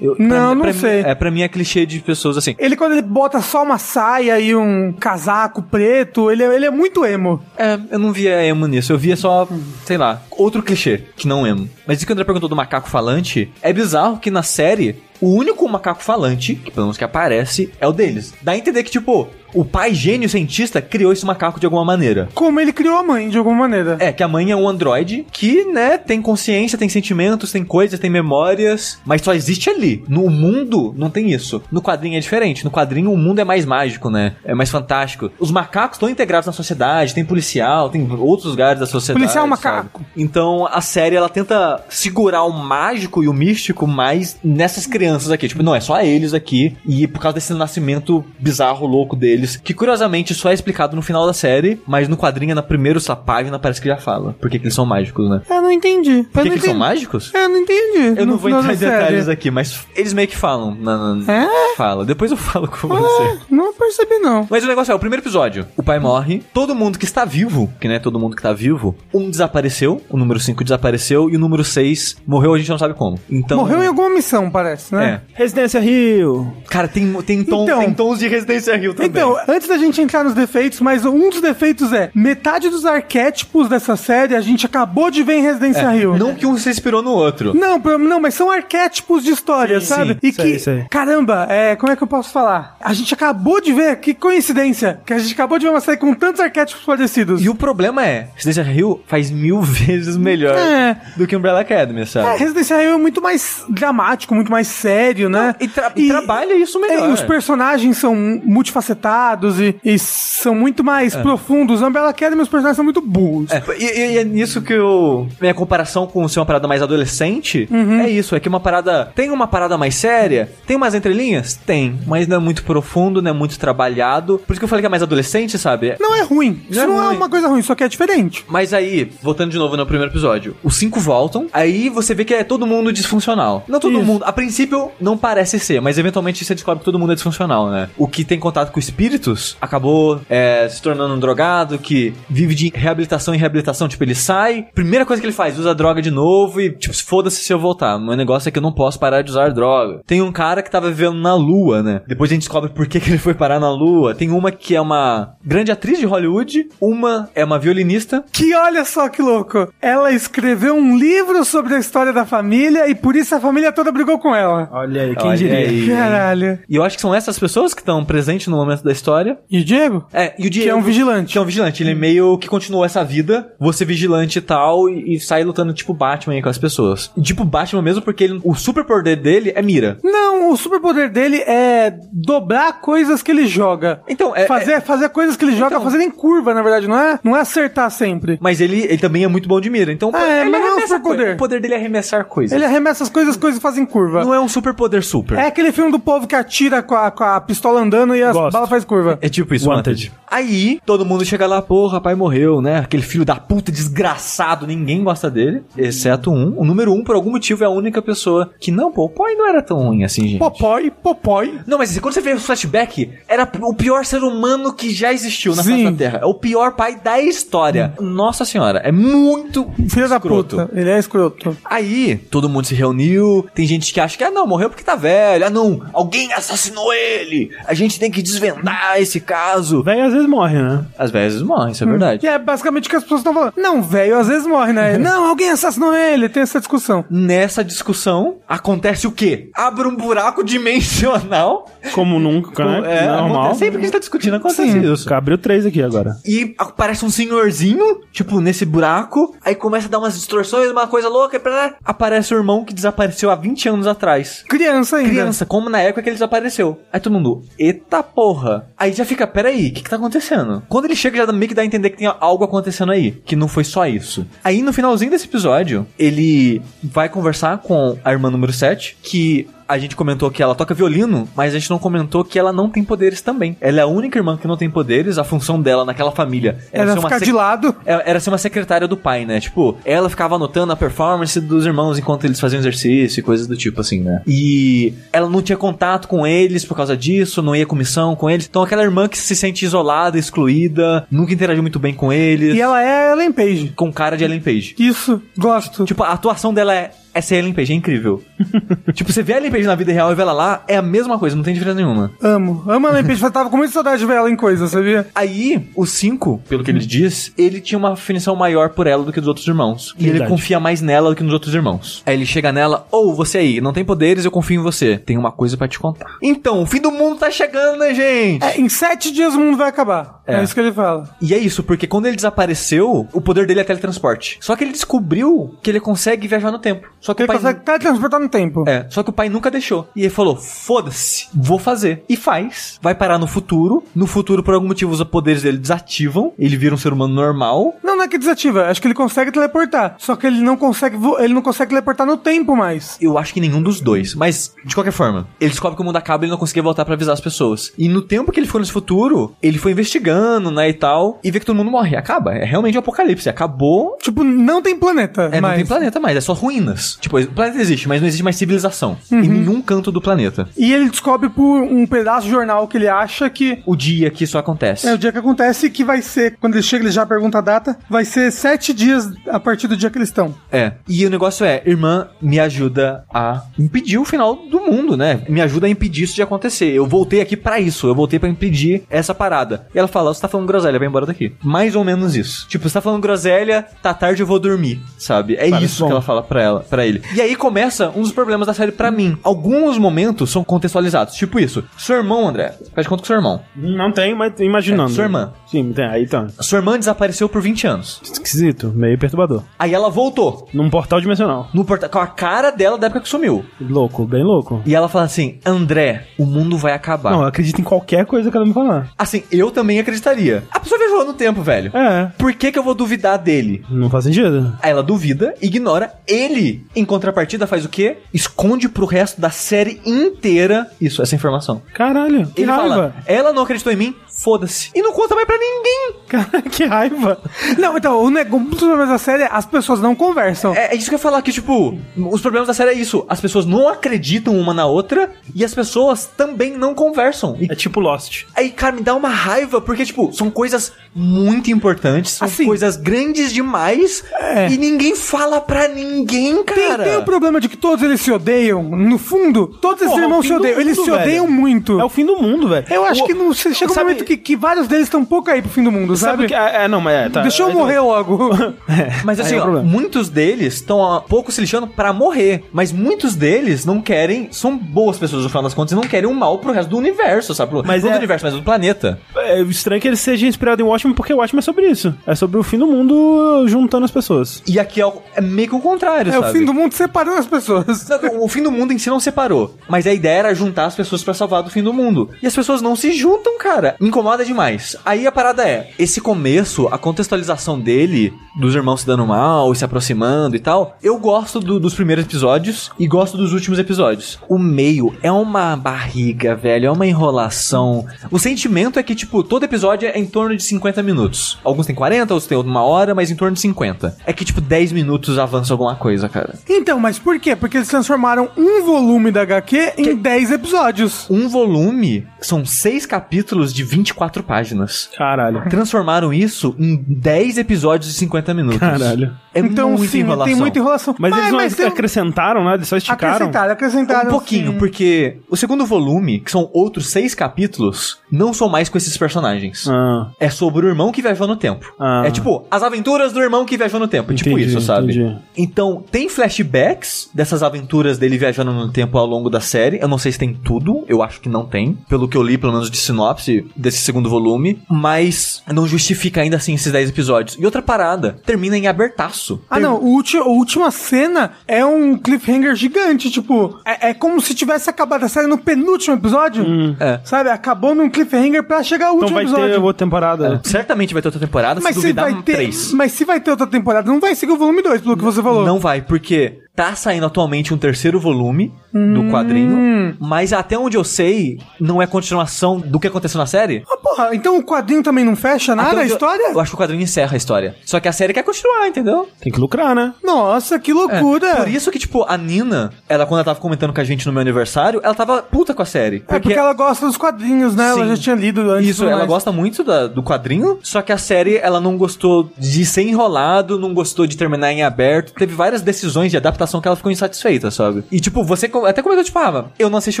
Eu- 0.00 0.16
pra- 0.16 0.24
não, 0.26 0.54
não 0.54 0.62
pra 0.62 0.72
mim- 0.72 0.78
sei. 0.78 1.00
é, 1.00 1.14
pra 1.14 1.30
mim 1.30 1.42
é 1.42 1.48
clichê 1.48 1.84
de 1.86 2.00
pessoas 2.00 2.36
assim. 2.36 2.54
Ele, 2.58 2.76
quando 2.76 2.92
ele 2.92 3.02
bota 3.02 3.40
só 3.40 3.62
uma 3.62 3.78
saia 3.78 4.38
e 4.40 4.54
um 4.54 4.92
casaco 4.92 5.62
preto, 5.62 6.30
ele, 6.30 6.42
é- 6.42 6.54
ele 6.54 6.66
é 6.66 6.70
muito 6.70 7.04
emo. 7.04 7.42
É, 7.56 7.78
eu 7.90 7.98
não 7.98 8.12
via 8.12 8.44
emo 8.44 8.66
nisso. 8.66 8.92
Eu 8.92 8.98
via 8.98 9.16
só, 9.16 9.48
sei 9.84 9.96
lá, 9.98 10.22
outro 10.30 10.62
clichê 10.62 11.02
que 11.16 11.26
não 11.28 11.46
emo. 11.46 11.68
Mas 11.86 11.98
isso 11.98 12.06
que 12.06 12.12
o 12.12 12.14
André 12.14 12.24
perguntou 12.24 12.48
do 12.48 12.56
macaco 12.56 12.88
falante, 12.88 13.50
é 13.62 13.72
bizarro 13.72 14.18
que 14.18 14.30
na 14.30 14.42
série, 14.42 14.96
o 15.20 15.30
único 15.34 15.68
macaco 15.68 16.02
falante, 16.02 16.54
que 16.54 16.70
pelo 16.70 16.86
menos 16.86 16.96
que 16.98 17.04
aparece, 17.04 17.70
é 17.80 17.86
o 17.88 17.92
deles. 17.92 18.32
Dá 18.42 18.52
a 18.52 18.56
entender 18.58 18.82
que, 18.84 18.90
tipo, 18.90 19.28
o 19.54 19.64
pai 19.64 19.94
gênio 19.94 20.28
cientista 20.28 20.77
criou 20.80 21.12
esse 21.12 21.24
macaco 21.24 21.60
de 21.60 21.66
alguma 21.66 21.84
maneira. 21.84 22.28
Como 22.34 22.60
ele 22.60 22.72
criou 22.72 22.96
a 22.96 23.02
mãe, 23.02 23.28
de 23.28 23.38
alguma 23.38 23.56
maneira. 23.56 23.96
É, 24.00 24.12
que 24.12 24.22
a 24.22 24.28
mãe 24.28 24.50
é 24.50 24.56
um 24.56 24.68
androide 24.68 25.26
que, 25.32 25.64
né, 25.64 25.98
tem 25.98 26.20
consciência, 26.20 26.78
tem 26.78 26.88
sentimentos, 26.88 27.52
tem 27.52 27.64
coisas, 27.64 27.98
tem 27.98 28.10
memórias, 28.10 28.98
mas 29.04 29.22
só 29.22 29.34
existe 29.34 29.70
ali. 29.70 30.04
No 30.08 30.28
mundo, 30.30 30.94
não 30.96 31.10
tem 31.10 31.32
isso. 31.32 31.62
No 31.70 31.82
quadrinho 31.82 32.16
é 32.16 32.20
diferente. 32.20 32.64
No 32.64 32.70
quadrinho, 32.70 33.12
o 33.12 33.16
mundo 33.16 33.40
é 33.40 33.44
mais 33.44 33.64
mágico, 33.64 34.10
né? 34.10 34.34
É 34.44 34.54
mais 34.54 34.70
fantástico. 34.70 35.30
Os 35.38 35.50
macacos 35.50 35.96
estão 35.96 36.08
integrados 36.08 36.46
na 36.46 36.52
sociedade, 36.52 37.14
tem 37.14 37.24
policial, 37.24 37.90
tem 37.90 38.06
outros 38.10 38.50
lugares 38.50 38.80
da 38.80 38.86
sociedade. 38.86 39.20
Policial 39.20 39.44
sabe? 39.44 39.50
macaco. 39.50 40.04
Então, 40.16 40.66
a 40.66 40.80
série, 40.80 41.16
ela 41.16 41.28
tenta 41.28 41.84
segurar 41.88 42.44
o 42.44 42.52
mágico 42.52 43.22
e 43.22 43.28
o 43.28 43.32
místico 43.32 43.86
mais 43.86 44.36
nessas 44.42 44.86
crianças 44.86 45.30
aqui. 45.30 45.48
Tipo, 45.48 45.62
não, 45.62 45.74
é 45.74 45.80
só 45.80 46.00
eles 46.00 46.34
aqui. 46.34 46.76
E 46.86 47.06
por 47.06 47.20
causa 47.20 47.34
desse 47.34 47.52
nascimento 47.54 48.24
bizarro, 48.38 48.86
louco 48.86 49.16
deles, 49.16 49.56
que 49.56 49.74
curiosamente 49.74 50.34
só 50.34 50.50
é 50.50 50.54
explicado 50.54 50.67
no 50.96 51.02
final 51.02 51.26
da 51.26 51.32
série, 51.32 51.80
mas 51.86 52.08
no 52.08 52.16
quadrinho, 52.16 52.54
na 52.54 52.62
primeira 52.62 52.98
essa 52.98 53.14
página, 53.16 53.58
parece 53.58 53.80
que 53.80 53.88
já 53.88 53.96
fala. 53.96 54.34
Porque 54.40 54.58
que 54.58 54.64
eles 54.64 54.74
são 54.74 54.84
mágicos, 54.86 55.28
né? 55.28 55.42
Eu 55.48 55.62
não 55.62 55.70
entendi. 55.72 56.24
Por 56.32 56.42
que, 56.42 56.48
que 56.50 56.54
eles 56.56 56.64
são 56.64 56.74
mágicos? 56.74 57.30
Eu 57.34 57.48
não 57.48 57.56
entendi. 57.58 58.18
Eu 58.20 58.26
não 58.26 58.36
vou 58.36 58.50
entrar 58.50 58.64
em 58.64 58.76
da 58.76 58.76
série. 58.76 58.92
detalhes 58.92 59.28
aqui, 59.28 59.50
mas 59.50 59.86
eles 59.94 60.12
meio 60.12 60.28
que 60.28 60.36
falam. 60.36 60.74
Na, 60.74 61.14
na- 61.14 61.32
É? 61.32 61.48
Fala. 61.76 62.04
Depois 62.04 62.30
eu 62.30 62.36
falo 62.36 62.68
com 62.68 62.88
você. 62.88 63.22
Ah, 63.22 63.38
não 63.50 63.72
percebi, 63.74 64.18
não. 64.18 64.46
Mas 64.50 64.64
o 64.64 64.66
negócio 64.66 64.92
é, 64.92 64.94
o 64.94 64.98
primeiro 64.98 65.22
episódio, 65.22 65.66
o 65.76 65.82
pai 65.82 65.98
morre, 65.98 66.42
todo 66.52 66.74
mundo 66.74 66.98
que 66.98 67.04
está 67.04 67.24
vivo, 67.24 67.72
que 67.80 67.86
não 67.88 67.94
é 67.94 67.98
todo 67.98 68.18
mundo 68.18 68.34
que 68.34 68.40
está 68.40 68.52
vivo, 68.52 68.96
um 69.14 69.30
desapareceu, 69.30 70.02
o 70.08 70.16
número 70.16 70.38
5 70.40 70.62
desapareceu 70.64 71.28
e 71.30 71.36
o 71.36 71.38
número 71.38 71.64
6 71.64 72.16
morreu, 72.26 72.54
a 72.54 72.58
gente 72.58 72.68
não 72.70 72.78
sabe 72.78 72.94
como. 72.94 73.18
Então, 73.30 73.58
Morreu 73.58 73.82
em 73.82 73.86
alguma 73.86 74.10
missão, 74.10 74.50
parece, 74.50 74.94
né? 74.94 75.20
É. 75.34 75.42
Residência 75.42 75.80
Rio. 75.80 76.52
Cara, 76.68 76.88
tem, 76.88 77.12
tem, 77.22 77.42
tom, 77.44 77.64
Então- 77.64 77.78
tem 77.80 77.92
tons 77.94 78.18
de 78.18 78.28
Residência 78.28 78.76
Rio 78.76 78.92
também. 78.94 79.08
Então, 79.10 79.36
antes 79.48 79.68
da 79.68 79.76
gente 79.78 80.00
entrar 80.00 80.24
nos 80.24 80.34
defeitos, 80.34 80.57
mas 80.80 81.04
um 81.04 81.30
dos 81.30 81.40
defeitos 81.40 81.92
é 81.92 82.10
metade 82.14 82.68
dos 82.68 82.84
arquétipos 82.84 83.68
dessa 83.68 83.96
série 83.96 84.34
a 84.34 84.40
gente 84.40 84.66
acabou 84.66 85.10
de 85.10 85.22
ver 85.22 85.34
em 85.34 85.42
Residência 85.42 85.82
É, 85.82 85.90
Rio. 85.92 86.16
não 86.16 86.34
que 86.34 86.46
um 86.46 86.56
se 86.56 86.68
inspirou 86.68 87.02
no 87.02 87.10
outro. 87.10 87.54
Não, 87.54 87.78
não, 87.98 88.20
mas 88.20 88.34
são 88.34 88.50
arquétipos 88.50 89.22
de 89.24 89.30
história, 89.30 89.80
Sim, 89.80 89.86
sabe? 89.86 90.12
sim, 90.14 90.18
e 90.22 90.32
sei, 90.32 90.52
que, 90.52 90.58
sei. 90.58 90.84
caramba, 90.90 91.46
é, 91.50 91.76
como 91.76 91.92
é 91.92 91.96
que 91.96 92.02
eu 92.02 92.06
posso 92.06 92.30
falar? 92.30 92.76
A 92.80 92.92
gente 92.92 93.12
acabou 93.14 93.60
de 93.60 93.72
ver, 93.72 93.96
que 94.00 94.14
coincidência, 94.14 95.00
que 95.06 95.12
a 95.12 95.18
gente 95.18 95.32
acabou 95.34 95.58
de 95.58 95.64
ver 95.66 95.70
uma 95.70 95.80
série 95.80 95.96
com 95.96 96.12
tantos 96.14 96.40
arquétipos 96.40 96.84
parecidos. 96.84 97.42
E 97.42 97.48
o 97.48 97.54
problema 97.54 98.04
é, 98.06 98.28
Residência 98.34 98.62
Rio 98.62 99.00
faz 99.06 99.30
mil 99.30 99.60
vezes 99.62 100.16
melhor 100.16 100.56
É. 100.56 100.96
do 101.16 101.26
que 101.26 101.36
Umbrella 101.36 101.60
Academy, 101.60 102.06
sabe? 102.06 102.28
É, 102.28 102.36
Residência 102.36 102.76
Rio 102.76 102.94
é 102.94 102.96
muito 102.96 103.20
mais 103.22 103.64
dramático, 103.68 104.34
muito 104.34 104.50
mais 104.50 104.66
sério, 104.68 105.28
né? 105.28 105.54
e 105.60 105.68
tra- 105.68 105.92
e 105.96 106.08
trabalha 106.08 106.54
isso 106.54 106.80
melhor. 106.80 107.08
é, 107.08 107.12
os 107.12 107.20
personagens 107.22 107.96
são 107.98 108.14
multifacetados 108.44 109.60
e, 109.60 109.76
e 109.84 109.98
são 109.98 110.47
muito 110.54 110.82
mais 110.84 111.14
profundos. 111.16 111.82
Umbrella 111.82 112.10
Academy, 112.10 112.42
os 112.42 112.48
personagens 112.48 112.76
são 112.76 112.84
muito 112.84 113.00
burros. 113.00 113.50
É, 113.50 113.62
e, 113.78 113.84
e- 114.14 114.18
é 114.18 114.24
nisso 114.24 114.62
que 114.62 114.72
eu. 114.72 115.28
Minha 115.40 115.54
comparação 115.54 116.06
com 116.06 116.26
ser 116.28 116.40
uma 116.40 116.46
parada 116.46 116.66
mais 116.68 116.82
adolescente 116.82 117.68
Uhum. 117.70 118.00
é 118.00 118.08
isso. 118.10 118.34
É 118.34 118.40
que 118.40 118.48
uma 118.48 118.60
parada. 118.60 119.10
Tem 119.14 119.30
uma 119.30 119.46
parada 119.46 119.76
mais 119.78 119.94
séria? 119.94 120.50
Tem 120.66 120.76
umas 120.76 120.94
entrelinhas? 120.94 121.54
Tem. 121.54 121.98
Mas 122.06 122.26
não 122.26 122.36
é 122.36 122.40
muito 122.40 122.62
profundo, 122.64 123.20
não 123.22 123.30
é 123.30 123.34
muito 123.34 123.58
trabalhado. 123.58 124.38
Por 124.46 124.52
isso 124.52 124.60
que 124.60 124.64
eu 124.64 124.68
falei 124.68 124.82
que 124.82 124.86
é 124.86 124.90
mais 124.90 125.02
adolescente, 125.02 125.58
sabe? 125.58 125.96
Não 126.00 126.14
é 126.14 126.22
ruim. 126.22 126.60
Isso 126.70 126.78
Não 126.80 126.84
é 126.84 126.86
não 126.88 127.02
é 127.02 127.06
ruim. 127.08 127.16
uma 127.16 127.28
coisa 127.28 127.48
ruim, 127.48 127.62
só 127.62 127.74
que 127.74 127.84
é 127.84 127.88
diferente. 127.88 128.44
Mas 128.48 128.72
aí, 128.74 129.10
voltando 129.22 129.50
de 129.50 129.58
novo 129.58 129.76
no 129.76 129.86
primeiro 129.86 130.10
episódio, 130.12 130.56
os 130.62 130.76
cinco 130.76 131.00
voltam, 131.00 131.46
aí 131.52 131.88
você 131.88 132.14
vê 132.14 132.24
que 132.24 132.34
é 132.34 132.44
todo 132.44 132.66
mundo 132.66 132.92
disfuncional. 132.92 133.64
Não 133.68 133.80
todo 133.80 133.96
Isso. 133.96 134.04
mundo, 134.04 134.24
a 134.24 134.32
princípio 134.32 134.90
não 135.00 135.16
parece 135.16 135.58
ser, 135.58 135.80
mas 135.80 135.98
eventualmente 135.98 136.44
você 136.44 136.54
descobre 136.54 136.80
que 136.80 136.84
todo 136.84 136.98
mundo 136.98 137.12
é 137.12 137.14
disfuncional, 137.14 137.70
né? 137.70 137.88
O 137.96 138.06
que 138.06 138.24
tem 138.24 138.38
contato 138.38 138.70
com 138.72 138.78
espíritos 138.78 139.56
acabou 139.60 140.20
é, 140.28 140.37
se 140.68 140.82
tornando 140.82 141.14
um 141.14 141.18
drogado 141.18 141.78
que 141.78 142.14
vive 142.28 142.54
de 142.54 142.72
reabilitação 142.74 143.34
em 143.34 143.38
reabilitação. 143.38 143.88
Tipo, 143.88 144.04
ele 144.04 144.14
sai, 144.14 144.66
primeira 144.74 145.04
coisa 145.06 145.20
que 145.20 145.26
ele 145.26 145.34
faz, 145.34 145.58
usa 145.58 145.74
droga 145.74 146.02
de 146.02 146.10
novo 146.10 146.60
e, 146.60 146.70
tipo, 146.70 146.94
foda-se 147.04 147.42
se 147.42 147.52
eu 147.52 147.58
voltar. 147.58 147.98
Meu 147.98 148.16
negócio 148.16 148.48
é 148.48 148.52
que 148.52 148.58
eu 148.58 148.62
não 148.62 148.72
posso 148.72 148.98
parar 148.98 149.22
de 149.22 149.30
usar 149.30 149.50
droga. 149.52 150.00
Tem 150.06 150.22
um 150.22 150.32
cara 150.32 150.62
que 150.62 150.70
tava 150.70 150.88
vivendo 150.90 151.16
na 151.16 151.34
lua, 151.34 151.82
né? 151.82 152.02
Depois 152.06 152.30
a 152.30 152.34
gente 152.34 152.42
descobre 152.42 152.70
por 152.70 152.86
que, 152.86 153.00
que 153.00 153.10
ele 153.10 153.18
foi 153.18 153.34
parar 153.34 153.60
na 153.60 153.70
lua. 153.70 154.14
Tem 154.14 154.30
uma 154.30 154.50
que 154.50 154.74
é 154.74 154.80
uma 154.80 155.34
grande 155.44 155.70
atriz 155.70 155.98
de 155.98 156.06
Hollywood, 156.06 156.68
uma 156.80 157.28
é 157.34 157.44
uma 157.44 157.58
violinista. 157.58 158.24
Que 158.32 158.54
olha 158.54 158.84
só 158.84 159.08
que 159.08 159.22
louco. 159.22 159.68
Ela 159.80 160.12
escreveu 160.12 160.74
um 160.74 160.96
livro 160.96 161.44
sobre 161.44 161.74
a 161.74 161.78
história 161.78 162.12
da 162.12 162.24
família 162.24 162.88
e 162.88 162.94
por 162.94 163.16
isso 163.16 163.34
a 163.34 163.40
família 163.40 163.72
toda 163.72 163.92
brigou 163.92 164.18
com 164.18 164.34
ela. 164.34 164.68
Olha 164.72 165.02
aí, 165.02 165.16
quem 165.16 165.28
Olha 165.28 165.36
diria? 165.36 165.56
aí. 165.56 165.88
Caralho. 165.88 166.58
E 166.68 166.76
eu 166.76 166.82
acho 166.82 166.96
que 166.96 167.02
são 167.02 167.14
essas 167.14 167.38
pessoas 167.38 167.74
que 167.74 167.80
estão 167.80 168.04
presentes 168.04 168.46
no 168.48 168.56
momento 168.56 168.82
da 168.82 168.92
história. 168.92 169.38
E 169.50 169.60
o 169.60 169.64
Diego? 169.64 170.06
É, 170.12 170.27
e 170.38 170.46
o 170.46 170.50
Diego. 170.50 170.64
Que 170.66 170.70
é 170.70 170.74
um 170.74 170.82
vigilante. 170.82 171.32
Que 171.32 171.38
é 171.38 171.40
um 171.40 171.44
vigilante. 171.44 171.82
Ele 171.82 171.94
meio 171.94 172.36
que 172.38 172.48
continuou 172.48 172.84
essa 172.84 173.04
vida, 173.04 173.52
você 173.58 173.84
vigilante 173.84 174.38
e 174.38 174.42
tal, 174.42 174.88
e, 174.88 175.14
e 175.14 175.20
sai 175.20 175.44
lutando 175.44 175.72
tipo 175.72 175.94
Batman 175.94 176.34
aí 176.34 176.42
com 176.42 176.48
as 176.48 176.58
pessoas. 176.58 177.10
E, 177.16 177.22
tipo 177.22 177.44
Batman 177.44 177.82
mesmo, 177.82 178.02
porque 178.02 178.24
ele- 178.24 178.40
o 178.44 178.54
superpoder 178.54 179.20
dele 179.20 179.52
é 179.54 179.62
mira. 179.62 179.98
Não, 180.02 180.50
o 180.52 180.56
superpoder 180.56 181.10
dele 181.10 181.38
é 181.46 181.98
dobrar 182.12 182.80
coisas 182.80 183.22
que 183.22 183.30
ele 183.30 183.46
joga. 183.46 184.00
Então, 184.08 184.34
é. 184.34 184.46
fazer, 184.46 184.80
fazer 184.82 185.08
coisas 185.10 185.36
que 185.36 185.44
ele 185.44 185.52
joga 185.56 185.76
Então. 185.76 185.84
fazendo 185.84 186.02
em 186.02 186.10
curva, 186.10 186.54
na 186.54 186.62
verdade, 186.62 186.86
não 186.88 186.98
é? 186.98 187.18
Não 187.22 187.36
é 187.36 187.40
acertar 187.40 187.90
sempre. 187.90 188.38
Mas 188.40 188.60
ele, 188.60 188.82
ele 188.82 188.98
também 188.98 189.24
é 189.24 189.28
muito 189.28 189.48
bom 189.48 189.60
de 189.60 189.70
mira. 189.70 189.92
Então, 189.92 190.10
É, 190.14 190.42
ele 190.42 190.50
mas 190.50 190.60
não 190.60 190.68
é 190.68 190.74
um 190.74 190.80
superpoder. 190.80 191.34
O 191.34 191.38
poder 191.38 191.60
dele 191.60 191.74
é 191.74 191.76
arremessar 191.76 192.24
coisas. 192.24 192.54
Ele 192.54 192.64
arremessa 192.64 193.04
as 193.04 193.10
coisas, 193.10 193.34
as 193.34 193.40
coisas 193.40 193.60
fazem 193.60 193.84
curva. 193.86 194.24
Não 194.24 194.34
é 194.34 194.40
um 194.40 194.48
superpoder 194.48 195.02
super. 195.04 195.38
É 195.38 195.46
aquele 195.46 195.72
filme 195.72 195.90
do 195.92 195.98
povo 195.98 196.26
que 196.26 196.34
atira 196.34 196.82
com 196.82 196.94
a, 196.94 197.10
com 197.10 197.24
a 197.24 197.40
pistola 197.40 197.80
andando 197.80 198.14
e 198.16 198.22
as 198.22 198.32
Gosto. 198.34 198.52
balas 198.52 198.68
faz 198.68 198.84
curva. 198.84 199.18
É 199.20 199.28
tipo 199.28 199.54
isso, 199.54 199.68
Wanted. 199.68 199.88
Wanted. 199.90 200.07
Aí, 200.30 200.78
todo 200.84 201.06
mundo 201.06 201.24
chega 201.24 201.46
lá, 201.46 201.62
porra, 201.62 202.00
pai 202.00 202.14
morreu, 202.14 202.60
né? 202.60 202.78
Aquele 202.78 203.02
filho 203.02 203.24
da 203.24 203.36
puta 203.36 203.72
desgraçado, 203.72 204.66
ninguém 204.66 205.02
gosta 205.02 205.30
dele, 205.30 205.62
exceto 205.76 206.30
um. 206.30 206.58
O 206.58 206.64
número 206.64 206.92
um, 206.92 207.02
por 207.02 207.14
algum 207.14 207.30
motivo, 207.30 207.64
é 207.64 207.66
a 207.66 207.70
única 207.70 208.02
pessoa 208.02 208.50
que, 208.60 208.70
não, 208.70 208.92
pô, 208.92 209.06
o 209.06 209.34
não 209.36 209.48
era 209.48 209.62
tão 209.62 209.78
ruim 209.78 210.04
assim, 210.04 210.28
gente. 210.28 210.38
Popói, 210.38 210.90
popói. 210.90 211.60
Não, 211.66 211.78
mas 211.78 211.98
quando 211.98 212.12
você 212.12 212.20
vê 212.20 212.34
o 212.34 212.40
flashback, 212.40 213.10
era 213.26 213.50
o 213.62 213.74
pior 213.74 214.04
ser 214.04 214.22
humano 214.22 214.74
que 214.74 214.90
já 214.90 215.12
existiu 215.12 215.54
na 215.54 215.62
face 215.62 215.76
Sim. 215.76 215.84
da 215.84 215.92
Terra. 215.92 216.18
É 216.22 216.26
o 216.26 216.34
pior 216.34 216.72
pai 216.72 216.96
da 216.96 217.20
história. 217.20 217.94
Nossa 217.98 218.44
senhora, 218.44 218.80
é 218.80 218.92
muito 218.92 219.66
Filho 219.88 220.08
da 220.08 220.20
puta. 220.20 220.68
Ele 220.72 220.90
é 220.90 220.98
escroto. 220.98 221.56
Aí, 221.64 222.16
todo 222.30 222.48
mundo 222.48 222.66
se 222.66 222.74
reuniu. 222.74 223.46
Tem 223.54 223.66
gente 223.66 223.92
que 223.92 224.00
acha 224.00 224.16
que, 224.16 224.24
ah, 224.24 224.30
não, 224.30 224.46
morreu 224.46 224.68
porque 224.68 224.84
tá 224.84 224.94
velho. 224.94 225.46
Ah, 225.46 225.50
não, 225.50 225.82
alguém 225.92 226.32
assassinou 226.32 226.92
ele. 226.92 227.50
A 227.66 227.74
gente 227.74 227.98
tem 227.98 228.10
que 228.10 228.22
desvendar 228.22 229.00
esse 229.00 229.20
caso. 229.20 229.82
Véi 229.98 230.06
às 230.06 230.12
vezes 230.12 230.28
morre, 230.28 230.62
né? 230.62 230.84
Às 230.96 231.10
vezes 231.10 231.42
morrem, 231.42 231.72
isso 231.72 231.82
é 231.82 231.86
verdade. 231.86 232.20
Que 232.20 232.26
é 232.28 232.38
basicamente 232.38 232.86
o 232.86 232.90
que 232.90 232.96
as 232.96 233.02
pessoas 233.02 233.20
estão 233.20 233.34
falando. 233.34 233.52
Não, 233.56 233.82
velho, 233.82 234.16
às 234.18 234.28
vezes 234.28 234.46
morre, 234.46 234.72
né? 234.72 234.96
não, 234.98 235.24
alguém 235.26 235.50
assassinou 235.50 235.92
ele. 235.94 236.28
Tem 236.28 236.42
essa 236.42 236.58
discussão. 236.60 237.04
Nessa 237.10 237.64
discussão, 237.64 238.36
acontece 238.48 239.06
o 239.06 239.12
quê? 239.12 239.50
Abre 239.54 239.88
um 239.88 239.96
buraco 239.96 240.44
dimensional. 240.44 241.68
Como 241.92 242.18
nunca, 242.18 242.64
né? 242.64 243.04
É, 243.04 243.06
Normal. 243.08 243.36
acontece- 243.42 243.58
sempre 243.58 243.72
que 243.72 243.78
a 243.78 243.84
gente 243.84 243.92
tá 243.92 243.98
discutindo, 243.98 244.36
acontece 244.36 244.70
Sim. 244.70 244.92
isso. 244.92 245.12
Abriu 245.12 245.38
três 245.38 245.66
aqui 245.66 245.82
agora. 245.82 246.16
E 246.24 246.54
aparece 246.58 247.04
um 247.04 247.10
senhorzinho, 247.10 248.00
tipo, 248.12 248.40
nesse 248.40 248.64
buraco. 248.64 249.34
Aí 249.44 249.54
começa 249.54 249.86
a 249.86 249.90
dar 249.90 249.98
umas 249.98 250.14
distorções, 250.14 250.70
uma 250.70 250.86
coisa 250.86 251.08
louca. 251.08 251.36
E 251.36 251.40
pra... 251.40 251.74
Aparece 251.84 252.34
o 252.34 252.36
irmão 252.36 252.64
que 252.64 252.74
desapareceu 252.74 253.30
há 253.30 253.34
20 253.34 253.68
anos 253.68 253.86
atrás. 253.86 254.44
Criança 254.48 254.96
ainda. 254.98 255.10
Criança, 255.10 255.46
como 255.46 255.68
na 255.68 255.80
época 255.80 256.02
que 256.02 256.08
ele 256.08 256.16
desapareceu. 256.16 256.78
Aí 256.92 257.00
todo 257.00 257.12
mundo, 257.12 257.42
eita 257.58 258.02
porra. 258.02 258.68
Aí 258.76 258.92
já 258.92 259.04
fica, 259.04 259.26
peraí, 259.26 259.68
o 259.68 259.72
que 259.74 259.87
que 259.88 259.90
tá 259.90 259.96
acontecendo? 259.96 260.62
Quando 260.68 260.84
ele 260.84 260.94
chega, 260.94 261.16
já 261.16 261.32
meio 261.32 261.48
que 261.48 261.54
dá 261.54 261.62
a 261.62 261.64
entender 261.64 261.90
que 261.90 261.96
tem 261.96 262.12
algo 262.20 262.44
acontecendo 262.44 262.92
aí. 262.92 263.12
Que 263.24 263.34
não 263.34 263.48
foi 263.48 263.64
só 263.64 263.86
isso. 263.86 264.26
Aí 264.44 264.62
no 264.62 264.72
finalzinho 264.72 265.10
desse 265.10 265.26
episódio, 265.26 265.86
ele 265.98 266.62
vai 266.82 267.08
conversar 267.08 267.58
com 267.58 267.98
a 268.04 268.12
irmã 268.12 268.30
número 268.30 268.52
7, 268.52 268.98
que 269.02 269.48
a 269.68 269.76
gente 269.78 269.94
comentou 269.94 270.30
que 270.30 270.42
ela 270.42 270.54
toca 270.54 270.72
violino, 270.74 271.28
mas 271.36 271.54
a 271.54 271.58
gente 271.58 271.68
não 271.70 271.78
comentou 271.78 272.24
que 272.24 272.38
ela 272.38 272.52
não 272.52 272.68
tem 272.70 272.82
poderes 272.82 273.20
também. 273.20 273.56
Ela 273.60 273.80
é 273.80 273.82
a 273.82 273.86
única 273.86 274.18
irmã 274.18 274.36
que 274.36 274.48
não 274.48 274.56
tem 274.56 274.70
poderes, 274.70 275.18
a 275.18 275.24
função 275.24 275.60
dela 275.60 275.84
naquela 275.84 276.10
família 276.10 276.58
Ela 276.72 276.92
ser 276.92 276.98
uma 276.98 277.08
ficar 277.10 277.24
de 277.24 277.32
lado. 277.32 277.76
é- 277.84 278.02
Era 278.10 278.18
ser 278.20 278.30
uma 278.30 278.38
secretária 278.38 278.88
do 278.88 278.96
pai, 278.96 279.24
né? 279.26 279.38
Tipo, 279.40 279.76
ela 279.84 280.08
ficava 280.08 280.36
anotando 280.36 280.72
a 280.72 280.76
performance 280.76 281.38
dos 281.40 281.66
irmãos 281.66 281.98
enquanto 281.98 282.24
eles 282.24 282.40
faziam 282.40 282.58
exercício 282.60 283.20
e 283.20 283.22
coisas 283.22 283.46
do 283.46 283.56
tipo, 283.56 283.80
assim, 283.80 284.00
né? 284.00 284.22
E 284.26 284.94
ela 285.12 285.28
não 285.28 285.42
tinha 285.42 285.56
contato 285.58 286.08
com 286.08 286.26
eles 286.26 286.64
por 286.64 286.74
causa 286.76 286.96
disso, 286.96 287.42
não 287.42 287.54
ia 287.54 287.66
com 287.66 287.76
missão 287.76 288.16
com 288.16 288.30
eles. 288.30 288.46
Então, 288.48 288.62
aquela 288.62 288.82
irmã 288.82 289.06
que 289.08 289.18
se 289.18 289.36
sente 289.36 289.64
isolada, 289.64 290.18
excluída, 290.18 291.06
nunca 291.10 291.34
interagiu 291.34 291.62
muito 291.62 291.78
bem 291.78 291.92
com 291.92 292.12
eles. 292.12 292.54
E 292.54 292.60
ela 292.60 292.82
é 292.82 293.12
Ellen 293.12 293.32
Page. 293.32 293.72
Com 293.76 293.92
cara 293.92 294.16
de 294.16 294.24
Ellen 294.24 294.40
Page. 294.40 294.74
Isso, 294.78 295.20
gosto. 295.36 295.84
Tipo, 295.84 296.02
a 296.04 296.12
atuação 296.12 296.54
dela 296.54 296.74
é. 296.74 296.90
Essa 297.18 297.34
é 297.34 297.40
a 297.40 297.52
Page, 297.52 297.72
é 297.72 297.74
incrível. 297.76 298.22
tipo, 298.94 299.12
você 299.12 299.24
vê 299.24 299.32
a 299.32 299.50
Page 299.50 299.64
na 299.64 299.74
vida 299.74 299.92
real 299.92 300.12
e 300.12 300.14
vê 300.14 300.22
ela 300.22 300.32
lá, 300.32 300.62
é 300.68 300.76
a 300.76 300.82
mesma 300.82 301.18
coisa, 301.18 301.34
não 301.34 301.42
tem 301.42 301.52
diferença 301.52 301.76
nenhuma. 301.76 302.12
Amo. 302.22 302.62
Amo 302.68 302.86
a 302.86 303.02
Page. 303.02 303.20
Eu 303.28 303.30
tava 303.32 303.50
com 303.50 303.56
muita 303.56 303.72
saudade 303.72 303.98
de 303.98 304.06
ver 304.06 304.14
ela 304.18 304.30
em 304.30 304.36
coisa, 304.36 304.68
sabia? 304.68 305.08
Aí, 305.12 305.68
o 305.74 305.84
5, 305.84 306.42
pelo 306.48 306.62
que 306.62 306.70
ele 306.70 306.78
diz, 306.78 307.32
ele 307.36 307.60
tinha 307.60 307.76
uma 307.76 307.94
afinição 307.94 308.36
maior 308.36 308.68
por 308.70 308.86
ela 308.86 309.02
do 309.02 309.12
que 309.12 309.18
dos 309.18 309.26
outros 309.26 309.46
irmãos. 309.48 309.94
E 309.98 310.08
ele 310.08 310.24
confia 310.26 310.60
mais 310.60 310.80
nela 310.80 311.10
do 311.10 311.16
que 311.16 311.22
nos 311.24 311.32
outros 311.32 311.52
irmãos. 311.54 312.02
Aí 312.06 312.14
ele 312.14 312.24
chega 312.24 312.52
nela, 312.52 312.86
ou 312.92 313.12
você 313.12 313.38
aí, 313.38 313.60
não 313.60 313.72
tem 313.72 313.84
poderes, 313.84 314.24
eu 314.24 314.30
confio 314.30 314.60
em 314.60 314.62
você. 314.62 314.96
Tem 314.96 315.18
uma 315.18 315.32
coisa 315.32 315.56
pra 315.56 315.66
te 315.66 315.78
contar. 315.78 316.06
Então, 316.22 316.62
o 316.62 316.66
fim 316.66 316.80
do 316.80 316.92
mundo 316.92 317.16
tá 317.18 317.32
chegando, 317.32 317.78
né, 317.80 317.92
gente? 317.92 318.44
É, 318.44 318.60
em 318.60 318.68
sete 318.68 319.10
dias 319.10 319.34
o 319.34 319.40
mundo 319.40 319.56
vai 319.56 319.68
acabar. 319.68 320.22
É, 320.24 320.36
É. 320.36 320.44
isso 320.44 320.54
que 320.54 320.60
ele 320.60 320.72
fala. 320.72 321.08
E 321.20 321.34
é 321.34 321.38
isso, 321.38 321.64
porque 321.64 321.86
quando 321.88 322.06
ele 322.06 322.16
desapareceu, 322.16 323.08
o 323.12 323.20
poder 323.20 323.44
dele 323.44 323.60
é 323.60 323.64
teletransporte. 323.64 324.38
Só 324.40 324.54
que 324.54 324.62
ele 324.62 324.72
descobriu 324.72 325.56
que 325.62 325.70
ele 325.70 325.80
consegue 325.80 326.28
viajar 326.28 326.52
no 326.52 326.58
tempo. 326.60 326.86
Só 327.08 327.14
que 327.14 327.22
Ele 327.22 327.28
pai 327.28 327.36
consegue 327.36 327.60
teletransportar 327.60 328.20
no 328.20 328.28
tempo. 328.28 328.64
É, 328.68 328.86
só 328.90 329.02
que 329.02 329.08
o 329.08 329.12
pai 329.14 329.30
nunca 329.30 329.50
deixou. 329.50 329.88
E 329.96 330.02
ele 330.02 330.10
falou: 330.10 330.36
foda-se, 330.36 331.26
vou 331.34 331.58
fazer. 331.58 332.04
E 332.06 332.16
faz. 332.16 332.78
Vai 332.82 332.94
parar 332.94 333.16
no 333.16 333.26
futuro. 333.26 333.82
No 333.96 334.06
futuro, 334.06 334.42
por 334.42 334.52
algum 334.52 334.66
motivo, 334.68 334.92
os 334.92 335.02
poderes 335.04 335.42
dele 335.42 335.56
desativam. 335.56 336.34
Ele 336.38 336.54
vira 336.54 336.74
um 336.74 336.78
ser 336.78 336.92
humano 336.92 337.14
normal. 337.14 337.74
Não, 337.82 337.96
não 337.96 338.04
é 338.04 338.08
que 338.08 338.18
desativa. 338.18 338.66
Acho 338.66 338.82
que 338.82 338.88
ele 338.88 338.94
consegue 338.94 339.32
teleportar. 339.32 339.94
Só 339.96 340.16
que 340.16 340.26
ele 340.26 340.42
não 340.42 340.54
consegue, 340.54 340.98
ele 341.18 341.32
não 341.32 341.40
consegue 341.40 341.70
teleportar 341.70 342.06
no 342.06 342.18
tempo 342.18 342.54
mais. 342.54 342.98
Eu 343.00 343.16
acho 343.16 343.32
que 343.32 343.40
nenhum 343.40 343.62
dos 343.62 343.80
dois. 343.80 344.14
Mas, 344.14 344.54
de 344.62 344.74
qualquer 344.74 344.92
forma, 344.92 345.26
ele 345.40 345.48
descobre 345.48 345.76
que 345.76 345.82
o 345.82 345.84
mundo 345.86 345.96
acaba 345.96 346.24
e 346.24 346.26
ele 346.26 346.32
não 346.32 346.38
conseguia 346.38 346.62
voltar 346.62 346.84
pra 346.84 346.92
avisar 346.92 347.14
as 347.14 347.22
pessoas. 347.22 347.72
E 347.78 347.88
no 347.88 348.02
tempo 348.02 348.30
que 348.30 348.38
ele 348.38 348.46
ficou 348.46 348.60
nesse 348.60 348.72
futuro, 348.72 349.34
ele 349.42 349.56
foi 349.56 349.72
investigando, 349.72 350.50
né, 350.50 350.68
e 350.68 350.74
tal. 350.74 351.20
E 351.24 351.30
vê 351.30 351.40
que 351.40 351.46
todo 351.46 351.56
mundo 351.56 351.70
morre. 351.70 351.96
Acaba. 351.96 352.34
É 352.34 352.44
realmente 352.44 352.76
um 352.76 352.80
apocalipse. 352.80 353.30
Acabou. 353.30 353.96
Tipo, 354.02 354.22
não 354.22 354.60
tem 354.60 354.76
planeta. 354.78 355.30
É, 355.32 355.40
não 355.40 355.54
tem 355.54 355.64
planeta 355.64 355.98
mais, 355.98 356.14
é 356.18 356.20
só 356.20 356.34
ruínas. 356.34 356.87
Tipo, 356.96 357.18
o 357.18 357.26
planeta 357.28 357.60
existe, 357.60 357.88
mas 357.88 358.00
não 358.00 358.08
existe 358.08 358.22
mais 358.22 358.36
civilização. 358.36 358.96
Em 359.10 359.28
nenhum 359.28 359.60
canto 359.60 359.90
do 359.92 360.00
planeta. 360.00 360.48
E 360.56 360.72
ele 360.72 360.88
descobre 360.88 361.28
por 361.28 361.62
um 361.62 361.86
pedaço 361.86 362.26
de 362.26 362.30
jornal 362.32 362.66
que 362.68 362.76
ele 362.76 362.88
acha 362.88 363.28
que 363.30 363.62
O 363.66 363.76
dia 363.76 364.10
que 364.10 364.24
isso 364.24 364.38
acontece. 364.38 364.86
é 364.88 364.94
o 364.94 364.98
dia 364.98 365.12
que 365.12 365.18
acontece 365.18 365.70
que 365.70 365.84
vai 365.84 366.02
ser, 366.02 366.36
quando 366.40 366.54
ele 366.54 366.62
chega, 366.62 366.84
ele 366.84 366.90
já 366.92 367.04
pergunta 367.06 367.38
a 367.38 367.40
data, 367.40 367.78
vai 367.88 368.04
ser 368.04 368.30
sete 368.30 368.72
dias 368.72 369.10
a 369.28 369.38
partir 369.40 369.66
do 369.66 369.76
dia 369.76 369.90
que 369.90 369.98
eles 369.98 370.08
estão. 370.08 370.34
É. 370.50 370.72
E 370.88 371.04
o 371.06 371.10
negócio 371.10 371.44
é, 371.44 371.62
irmã, 371.66 372.08
me 372.20 372.38
ajuda 372.40 373.04
a 373.12 373.42
impedir 373.58 373.98
o 373.98 374.04
final 374.04 374.34
do 374.34 374.60
mundo, 374.60 374.96
né? 374.96 375.20
Me 375.28 375.40
ajuda 375.40 375.66
a 375.66 375.70
impedir 375.70 376.04
isso 376.04 376.14
de 376.14 376.22
acontecer. 376.22 376.72
Eu 376.72 376.86
voltei 376.86 377.20
aqui 377.20 377.36
pra 377.36 377.60
isso. 377.60 377.86
Eu 377.86 377.94
voltei 377.94 378.18
pra 378.18 378.28
impedir 378.28 378.82
essa 378.90 379.14
parada. 379.14 379.66
E 379.74 379.78
ela 379.78 379.88
fala: 379.88 380.12
Você 380.12 380.20
tá 380.20 380.28
falando 380.28 380.46
groselha, 380.46 380.78
vai 380.78 380.88
embora 380.88 381.06
daqui. 381.06 381.32
Mais 381.42 381.74
ou 381.76 381.84
menos 381.84 382.16
isso. 382.16 382.46
Tipo, 382.48 382.68
você 382.68 382.74
tá 382.74 382.80
falando 382.80 383.02
groselha, 383.02 383.66
tá 383.82 383.92
tarde, 383.94 384.22
eu 384.22 384.26
vou 384.26 384.38
dormir, 384.38 384.80
sabe? 384.98 385.34
É 385.34 385.48
Parece 385.50 385.64
isso 385.66 385.80
bom. 385.80 385.86
que 385.86 385.92
ela 385.92 386.02
fala 386.02 386.22
pra 386.22 386.42
ela, 386.42 386.60
para 386.78 386.86
ele. 386.86 387.02
E 387.12 387.20
aí 387.20 387.34
começa 387.34 387.90
um 387.90 388.02
dos 388.02 388.12
problemas 388.12 388.46
da 388.46 388.54
série 388.54 388.70
pra 388.70 388.88
mim. 388.90 389.18
Alguns 389.24 389.76
momentos 389.78 390.30
são 390.30 390.44
contextualizados. 390.44 391.14
Tipo 391.14 391.40
isso. 391.40 391.64
Seu 391.76 391.96
irmão, 391.96 392.28
André, 392.28 392.54
faz 392.72 392.84
de 392.84 392.88
conta 392.88 393.02
com 393.02 393.06
seu 393.06 393.16
irmão. 393.16 393.40
Não 393.56 393.90
tem, 393.90 394.14
mas 394.14 394.32
imaginando. 394.38 394.92
É, 394.92 394.94
sua 394.94 395.04
irmã. 395.04 395.32
Sim, 395.48 395.72
tem. 395.72 395.84
Aí 395.86 396.06
tá. 396.06 396.28
Sua 396.40 396.58
irmã 396.58 396.78
desapareceu 396.78 397.28
por 397.28 397.42
20 397.42 397.66
anos. 397.66 398.00
Esquisito, 398.04 398.72
meio 398.74 398.96
perturbador. 398.96 399.42
Aí 399.58 399.74
ela 399.74 399.90
voltou. 399.90 400.48
Num 400.54 400.70
portal 400.70 401.00
dimensional. 401.00 401.48
No 401.52 401.64
porta 401.64 401.88
com 401.88 401.98
a 401.98 402.06
cara 402.06 402.50
dela 402.52 402.78
da 402.78 402.86
época 402.86 403.00
que 403.00 403.08
sumiu. 403.08 403.44
Louco, 403.60 404.04
bem 404.04 404.22
louco. 404.22 404.62
E 404.64 404.74
ela 404.74 404.88
fala 404.88 405.06
assim: 405.06 405.40
André, 405.44 406.04
o 406.16 406.24
mundo 406.24 406.56
vai 406.56 406.72
acabar. 406.74 407.10
Não, 407.10 407.22
eu 407.22 407.26
acredito 407.26 407.60
em 407.60 407.64
qualquer 407.64 408.06
coisa 408.06 408.30
que 408.30 408.36
ela 408.36 408.46
me 408.46 408.52
falar. 408.54 408.90
Assim, 408.96 409.24
eu 409.32 409.50
também 409.50 409.80
acreditaria. 409.80 410.44
A 410.50 410.60
pessoa 410.60 410.78
viajou 410.78 411.04
no 411.04 411.14
tempo, 411.14 411.42
velho. 411.42 411.76
É, 411.76 412.12
Por 412.16 412.32
que, 412.34 412.52
que 412.52 412.58
eu 412.58 412.62
vou 412.62 412.74
duvidar 412.74 413.18
dele? 413.18 413.64
não 413.68 413.90
faz 413.90 414.04
sentido. 414.04 414.56
Aí 414.62 414.70
ela 414.70 414.82
duvida, 414.82 415.34
ignora. 415.42 415.92
Ele, 416.06 416.66
em 416.74 416.84
contrapartida, 416.84 417.46
faz 417.46 417.64
o 417.64 417.68
quê? 417.68 417.98
Esconde 418.12 418.68
pro 418.68 418.86
resto 418.86 419.20
da 419.20 419.30
série 419.30 419.80
inteira 419.84 420.70
isso, 420.80 421.02
essa 421.02 421.14
informação. 421.14 421.62
Caralho, 421.74 422.26
que 422.28 422.42
Ele 422.42 422.50
raiva. 422.50 422.68
fala: 422.68 422.94
ela 423.06 423.32
não 423.32 423.42
acreditou 423.42 423.72
em 423.72 423.76
mim, 423.76 423.94
foda-se. 424.22 424.70
E 424.74 424.82
não 424.82 424.92
conta 424.92 425.14
mais 425.14 425.26
pra 425.26 425.36
ninguém. 425.38 425.94
Cara, 426.08 426.42
que 426.42 426.64
raiva. 426.64 427.20
Não, 427.58 427.76
então, 427.76 428.02
o 428.02 428.10
negócio 428.10 428.38
um 428.38 428.50
dos 428.50 428.58
problemas 428.60 428.88
da 428.88 428.98
série 428.98 429.22
é 429.24 429.28
as 429.30 429.44
pessoas 429.46 429.80
não 429.80 429.94
conversam. 429.94 430.54
É, 430.54 430.72
é 430.72 430.76
isso 430.76 430.88
que 430.88 430.94
eu 430.94 430.98
ia 430.98 431.02
falar, 431.02 431.22
que, 431.22 431.32
tipo, 431.32 431.76
os 431.96 432.20
problemas 432.20 432.46
da 432.48 432.54
série 432.54 432.70
é 432.70 432.74
isso. 432.74 433.04
As 433.08 433.20
pessoas 433.20 433.44
não 433.46 433.68
acreditam 433.68 434.36
uma 434.38 434.52
na 434.54 434.66
outra 434.66 435.12
e 435.34 435.44
as 435.44 435.54
pessoas 435.54 436.06
também 436.16 436.52
não 436.56 436.74
conversam. 436.74 437.36
E 437.40 437.50
É 437.50 437.54
tipo 437.54 437.80
Lost. 437.80 438.24
Aí, 438.34 438.50
cara, 438.50 438.74
me 438.76 438.82
dá 438.82 438.94
uma 438.94 439.08
raiva, 439.08 439.60
porque, 439.60 439.84
tipo, 439.84 440.12
são 440.12 440.30
coisas 440.30 440.72
muito 440.94 441.50
importantes, 441.50 442.12
são 442.12 442.26
Assim, 442.26 442.44
coisas 442.46 442.76
grandes 442.76 443.32
demais, 443.32 444.02
É. 444.20 444.48
e 444.50 444.56
ninguém 444.56 444.94
fala 444.96 445.40
pra 445.40 445.68
ninguém, 445.68 446.42
Tem, 446.44 446.68
cara. 446.68 446.84
tem 446.84 446.96
o 446.96 447.04
problema 447.04 447.40
de 447.40 447.48
que 447.48 447.56
todos 447.56 447.82
eles 447.84 448.00
se 448.00 448.10
odeiam. 448.10 448.62
No 448.62 448.98
fundo, 448.98 449.46
todos 449.60 449.82
esses 449.82 449.92
Porra, 449.92 450.04
irmãos 450.04 450.24
é 450.24 450.28
se 450.28 450.34
odeiam. 450.34 450.60
Eles 450.60 450.76
mundo, 450.76 450.84
se 450.84 450.90
velho. 450.90 451.02
odeiam 451.02 451.28
muito. 451.28 451.80
É 451.80 451.84
o 451.84 451.88
fim 451.88 452.04
do 452.04 452.16
mundo, 452.16 452.48
velho. 452.48 452.66
Eu 452.70 452.84
acho 452.84 453.02
O- 453.02 453.06
que 453.06 453.14
não, 453.14 453.32
chega 453.32 453.66
um 453.70 453.74
sabe- 453.74 453.90
momento 453.90 454.04
que, 454.08 454.16
que 454.16 454.36
vários 454.36 454.66
deles 454.66 454.84
estão 454.84 455.00
um 455.00 455.04
pouco 455.04 455.30
aí 455.30 455.40
pro 455.42 455.50
fim 455.50 455.62
do 455.62 455.70
mundo, 455.70 455.96
sabe? 455.96 456.08
Sabe 456.22 456.26
que. 456.28 456.34
É, 456.34 456.64
é, 456.64 456.68
não, 456.68 456.80
mas 456.80 456.94
é. 456.94 457.08
Tá, 457.08 457.22
Deixa 457.22 457.42
eu 457.42 457.50
é, 457.50 457.52
morrer 457.52 457.80
logo. 457.80 458.30
Mas 459.04 459.20
assim, 459.20 459.36
é 459.36 459.40
ó, 459.40 459.62
muitos 459.62 460.08
deles 460.08 460.54
estão 460.54 460.84
há 460.84 461.00
pouco 461.00 461.30
se 461.30 461.40
lixando 461.40 461.66
pra 461.66 461.92
morrer, 461.92 462.44
mas 462.52 462.72
muitos 462.72 463.14
deles 463.14 463.64
não 463.64 463.80
querem, 463.80 464.28
são 464.30 464.56
boas 464.56 464.98
pessoas 464.98 465.22
no 465.22 465.28
final 465.28 465.42
das 465.42 465.54
contas 465.54 465.72
e 465.72 465.74
não 465.74 465.82
querem 465.82 466.08
o 466.08 466.14
mal 466.14 466.38
pro 466.38 466.52
resto 466.52 466.68
do 466.70 466.76
universo, 466.76 467.34
sabe? 467.34 467.50
Pro- 467.50 467.62
Mas 467.66 467.82
não 467.82 467.90
é- 467.90 467.92
do 467.92 467.98
universo, 467.98 468.24
mas 468.24 468.34
do 468.34 468.42
planeta. 468.42 468.98
É 469.16 469.40
estranho 469.42 469.80
que 469.80 469.88
ele 469.88 469.96
seja 469.96 470.26
inspirado 470.26 470.60
em 470.62 470.64
Watchmen, 470.64 470.94
porque 470.94 471.12
Watchmen 471.14 471.38
é 471.38 471.42
sobre 471.42 471.66
isso. 471.70 471.94
É 472.06 472.14
sobre 472.14 472.38
o 472.38 472.42
fim 472.42 472.58
do 472.58 472.66
mundo 472.66 473.44
juntando 473.48 473.84
as 473.84 473.90
pessoas. 473.90 474.42
E 474.46 474.58
aqui 474.58 474.82
é, 474.82 474.92
é 475.14 475.20
meio 475.20 475.48
que 475.48 475.54
o 475.54 475.60
contrário, 475.60 476.10
É 476.10 476.14
sabe? 476.14 476.28
o 476.28 476.32
fim 476.32 476.44
do 476.44 476.54
mundo 476.54 476.72
separando 476.74 477.18
as 477.18 477.26
pessoas. 477.26 477.88
Não, 477.88 478.22
O 478.22 478.28
fim 478.28 478.42
do 478.42 478.50
mundo 478.50 478.72
em 478.72 478.78
si 478.78 478.88
não 478.90 479.00
separou. 479.00 479.54
Mas 479.68 479.86
a 479.86 479.92
ideia 479.92 480.18
era 480.18 480.34
juntar 480.34 480.66
as 480.66 480.74
pessoas 480.74 481.02
pra 481.02 481.14
salvar 481.14 481.42
do 481.42 481.50
fim 481.50 481.62
do 481.62 481.72
mundo. 481.72 482.10
E 482.22 482.26
as 482.26 482.34
pessoas 482.34 482.60
não 482.62 482.74
se 482.76 482.92
juntam, 482.92 483.38
cara. 483.38 483.76
Me 483.80 483.88
incomoda 483.98 484.24
demais. 484.24 484.76
Aí 484.84 485.06
a 485.06 485.12
parada 485.12 485.46
é: 485.46 485.70
esse 485.78 486.00
começo, 486.00 486.68
a 486.68 486.78
contextualização 486.78 487.58
dele, 487.58 488.12
dos 488.38 488.54
irmãos 488.54 488.80
se 488.82 488.86
dando 488.86 489.04
mal 489.06 489.52
e 489.52 489.56
se 489.56 489.64
aproximando 489.64 490.36
e 490.36 490.38
tal. 490.38 490.76
Eu 490.82 490.98
gosto 490.98 491.40
do- 491.40 491.58
dos 491.58 491.74
primeiros 491.74 492.04
episódios 492.04 492.70
e 492.78 492.86
gosto 492.86 493.16
dos 493.16 493.32
últimos 493.32 493.58
episódios. 493.58 494.18
O 494.28 494.38
meio 494.38 494.94
é 495.02 495.10
uma 495.10 495.56
barriga, 495.56 496.36
velho. 496.36 496.66
É 496.66 496.70
uma 496.70 496.86
enrolação. 496.86 497.84
O 498.10 498.18
sentimento 498.18 498.78
é 498.78 498.82
que, 498.82 498.94
tipo, 498.94 499.22
todo 499.24 499.42
episódio 499.44 499.88
é 499.88 499.98
em 499.98 500.06
torno 500.06 500.36
de 500.36 500.42
50 500.44 500.82
minutos. 500.82 501.38
Alguns 501.42 501.66
tem 501.66 501.74
40, 501.74 502.14
outros 502.14 502.28
tem 502.28 502.38
uma 502.38 502.62
hora, 502.62 502.94
mas 502.94 503.10
em 503.10 503.16
torno 503.16 503.34
de 503.34 503.40
50. 503.40 503.96
É 504.06 504.12
que, 504.12 504.24
tipo, 504.24 504.40
10 504.40 504.70
minutos 504.72 505.18
avança 505.18 505.52
alguma 505.52 505.74
coisa, 505.74 506.08
cara. 506.08 506.34
Então, 506.48 506.78
mas 506.78 506.98
por 506.98 507.18
quê? 507.18 507.34
Porque 507.34 507.56
eles 507.56 507.68
transformaram 507.68 508.28
um 508.36 508.64
volume 508.64 509.10
da 509.10 509.22
HQ 509.22 509.72
em 509.76 509.96
10 509.96 510.30
episódios. 510.30 511.06
Um 511.10 511.28
volume 511.28 512.06
são 512.20 512.44
seis 512.44 512.86
capítulos 512.86 513.52
de 513.52 513.64
24 513.88 514.22
páginas. 514.22 514.90
Caralho. 514.96 515.48
Transformaram 515.48 516.12
isso 516.12 516.54
em 516.58 516.76
10 516.76 517.38
episódios 517.38 517.90
de 517.90 517.98
50 517.98 518.34
minutos. 518.34 518.58
Caralho. 518.60 519.16
É 519.38 519.46
então, 519.46 519.70
muita 519.72 519.92
sim, 519.92 520.00
enrolação. 520.00 520.26
tem 520.26 520.36
muita 520.36 520.58
enrolação. 520.58 520.94
Mas, 520.98 521.16
eles 521.16 521.56
não 521.58 521.66
acrescentaram 521.68 522.44
nada, 522.44 522.56
eles 522.56 522.68
só 522.68 522.76
esticaram. 522.76 523.14
acrescentaram, 523.14 523.52
acrescentaram. 523.52 524.08
Um 524.08 524.12
pouquinho, 524.12 524.52
sim. 524.52 524.58
porque 524.58 525.18
o 525.28 525.36
segundo 525.36 525.64
volume, 525.66 526.20
que 526.20 526.30
são 526.30 526.50
outros 526.52 526.88
seis 526.88 527.14
capítulos, 527.14 527.98
não 528.10 528.32
são 528.32 528.48
mais 528.48 528.68
com 528.68 528.78
esses 528.78 528.96
personagens. 528.96 529.66
Ah, 529.68 530.10
É 530.18 530.30
sobre 530.30 530.66
o 530.66 530.68
irmão 530.68 530.90
que 530.92 531.02
viajou 531.02 531.26
no 531.26 531.36
tempo. 531.36 531.72
Ah. 531.78 532.02
É 532.04 532.10
tipo, 532.10 532.46
as 532.50 532.62
aventuras 532.62 533.12
do 533.12 533.20
irmão 533.20 533.44
que 533.44 533.56
viajou 533.56 533.80
no 533.80 533.88
tempo. 533.88 534.12
É 534.12 534.14
tipo 534.14 534.30
Entendi, 534.30 534.48
isso, 534.48 534.60
sabe? 534.60 534.92
entendi. 534.92 535.16
Então, 535.36 535.82
tem 535.90 536.08
flashbacks 536.08 537.10
dessas 537.14 537.42
aventuras 537.42 537.98
dele 537.98 538.18
viajando 538.18 538.52
no 538.52 538.70
tempo 538.70 538.98
ao 538.98 539.06
longo 539.06 539.28
da 539.30 539.40
série. 539.40 539.78
Eu 539.80 539.88
não 539.88 539.98
sei 539.98 540.12
se 540.12 540.18
tem 540.18 540.34
tudo, 540.34 540.84
eu 540.88 541.02
acho 541.02 541.20
que 541.20 541.28
não 541.28 541.44
tem. 541.44 541.76
Pelo 541.88 542.08
que 542.08 542.16
eu 542.16 542.22
li, 542.22 542.38
pelo 542.38 542.52
menos 542.52 542.70
de 542.70 542.76
sinopse 542.76 543.46
desse 543.56 543.78
segundo 543.78 544.08
volume. 544.08 544.60
Mas 544.68 545.42
não 545.52 545.66
justifica 545.66 546.20
ainda 546.20 546.36
assim 546.36 546.54
esses 546.54 546.72
10 546.72 546.90
episódios. 546.90 547.36
E 547.38 547.44
outra 547.44 547.62
parada, 547.62 548.16
termina 548.24 548.56
em 548.56 548.66
abertaço. 548.66 549.27
Ah, 549.50 549.58
não, 549.60 549.76
o 549.76 549.86
ulti- 549.94 550.16
a 550.16 550.24
última 550.24 550.70
cena 550.70 551.32
é 551.46 551.64
um 551.64 551.96
cliffhanger 551.96 552.54
gigante, 552.54 553.10
tipo, 553.10 553.58
é, 553.64 553.90
é 553.90 553.94
como 553.94 554.20
se 554.20 554.34
tivesse 554.34 554.68
acabado 554.70 555.04
a 555.04 555.08
série 555.08 555.26
no 555.26 555.38
penúltimo 555.38 555.94
episódio, 555.96 556.44
É. 556.78 557.00
sabe? 557.04 557.30
Acabou 557.30 557.74
num 557.74 557.90
cliffhanger 557.90 558.42
pra 558.44 558.62
chegar 558.62 558.86
ao 558.88 558.96
Então 558.96 559.02
último 559.08 559.14
vai 559.16 559.24
episódio. 559.24 559.54
ter 559.54 559.60
outra 559.60 559.84
temporada. 559.86 560.40
Certamente 560.44 560.92
vai 560.92 561.02
ter 561.02 561.08
outra 561.08 561.20
temporada, 561.20 561.60
Mas 561.62 561.74
se 561.74 561.80
se, 561.80 561.86
duvidar, 561.88 562.10
vai 562.12 562.22
ter, 562.22 562.32
três. 562.34 562.72
mas 562.72 562.92
se 562.92 563.04
vai 563.04 563.20
ter 563.20 563.30
outra 563.30 563.46
temporada, 563.46 563.90
não 563.90 564.00
vai 564.00 564.14
seguir 564.14 564.32
o 564.32 564.36
volume 564.36 564.62
2, 564.62 564.80
pelo 564.80 564.96
que 564.96 565.04
você 565.04 565.22
falou. 565.22 565.44
Não 565.44 565.58
vai, 565.58 565.80
porque 565.82 566.38
Tá 566.58 566.74
saindo 566.74 567.06
atualmente 567.06 567.54
um 567.54 567.56
terceiro 567.56 568.00
volume 568.00 568.52
do 568.72 569.00
Hum. 569.02 569.10
quadrinho, 569.12 569.96
mas 570.00 570.32
até 570.32 570.58
onde 570.58 570.76
eu 570.76 570.82
sei, 570.82 571.38
não 571.60 571.80
é 571.80 571.86
continuação 571.86 572.58
do 572.58 572.80
que 572.80 572.88
aconteceu 572.88 573.16
na 573.16 573.26
série. 573.26 573.62
Ah, 573.70 573.76
porra, 573.76 574.10
então 574.12 574.36
o 574.36 574.42
quadrinho 574.42 574.82
também 574.82 575.04
não 575.04 575.14
fecha 575.14 575.54
nada 575.54 575.68
a 575.70 575.72
onde 575.74 575.82
eu- 575.82 575.94
história? 575.94 576.32
Eu, 576.32 576.40
acho 576.40 576.50
que 576.50 576.56
o 576.56 576.58
quadrinho 576.58 576.82
encerra 576.82 577.14
a 577.14 577.16
história. 577.16 577.54
Só 577.64 577.78
que 577.78 577.86
a 577.86 577.92
série 577.92 578.12
quer 578.12 578.24
continuar, 578.24 578.66
entendeu? 578.66 579.08
Tem 579.20 579.32
que 579.32 579.38
lucrar, 579.38 579.72
né? 579.72 579.94
Nossa, 580.02 580.58
que 580.58 580.72
É, 580.72 580.74
loucura. 580.74 581.36
Por 581.36 581.48
isso 581.48 581.70
que, 581.70 581.78
tipo, 581.78 582.04
a 582.08 582.16
Nina, 582.18 582.72
ela, 582.88 583.06
quando 583.06 583.18
ela 583.18 583.24
tava 583.24 583.38
comentando 583.40 583.72
com 583.72 583.80
a 583.80 583.84
gente 583.84 584.04
no 584.04 584.12
meu 584.12 584.20
aniversário, 584.20 584.80
ela 584.82 584.94
tava 584.96 585.22
puta 585.22 585.54
com 585.54 585.62
a 585.62 585.64
série. 585.64 586.02
É 586.08 586.18
porque 586.18 586.32
ela 586.34 586.54
gosta 586.54 586.84
dos 586.86 586.96
quadrinhos, 586.96 587.54
né? 587.54 587.68
Ela 587.68 587.84
Sim. 587.84 587.88
já 587.90 588.02
tinha 588.02 588.16
lido 588.16 588.50
antes. 588.50 588.68
Isso, 588.70 588.82
ela 588.84 588.96
mais. 588.96 589.08
gosta 589.08 589.30
muito 589.30 589.62
da- 589.62 589.86
do 589.86 590.02
quadrinho, 590.02 590.58
só 590.60 590.82
que 590.82 590.90
a 590.90 590.98
série 590.98 591.36
ela 591.36 591.60
não 591.60 591.76
gostou 591.78 592.32
de 592.36 592.66
ser 592.66 592.82
enrolado, 592.82 593.60
não 593.60 593.72
gostou 593.72 594.08
de 594.08 594.16
terminar 594.16 594.52
em 594.52 594.64
aberto. 594.64 595.12
Teve 595.14 595.36
várias 595.36 595.62
decisões 595.62 596.10
de 596.10 596.16
adaptação 596.16 596.47
que 596.60 596.66
ela 596.68 596.76
ficou 596.76 596.90
insatisfeita, 596.90 597.50
sabe? 597.50 597.84
E 597.92 598.00
tipo, 598.00 598.24
você 598.24 598.48
co- 598.48 598.64
até 598.66 598.82
comentou, 598.82 599.04
tipo, 599.04 599.18
ah, 599.18 599.46
eu 599.58 599.68
não 599.70 599.78
assisti 599.78 600.00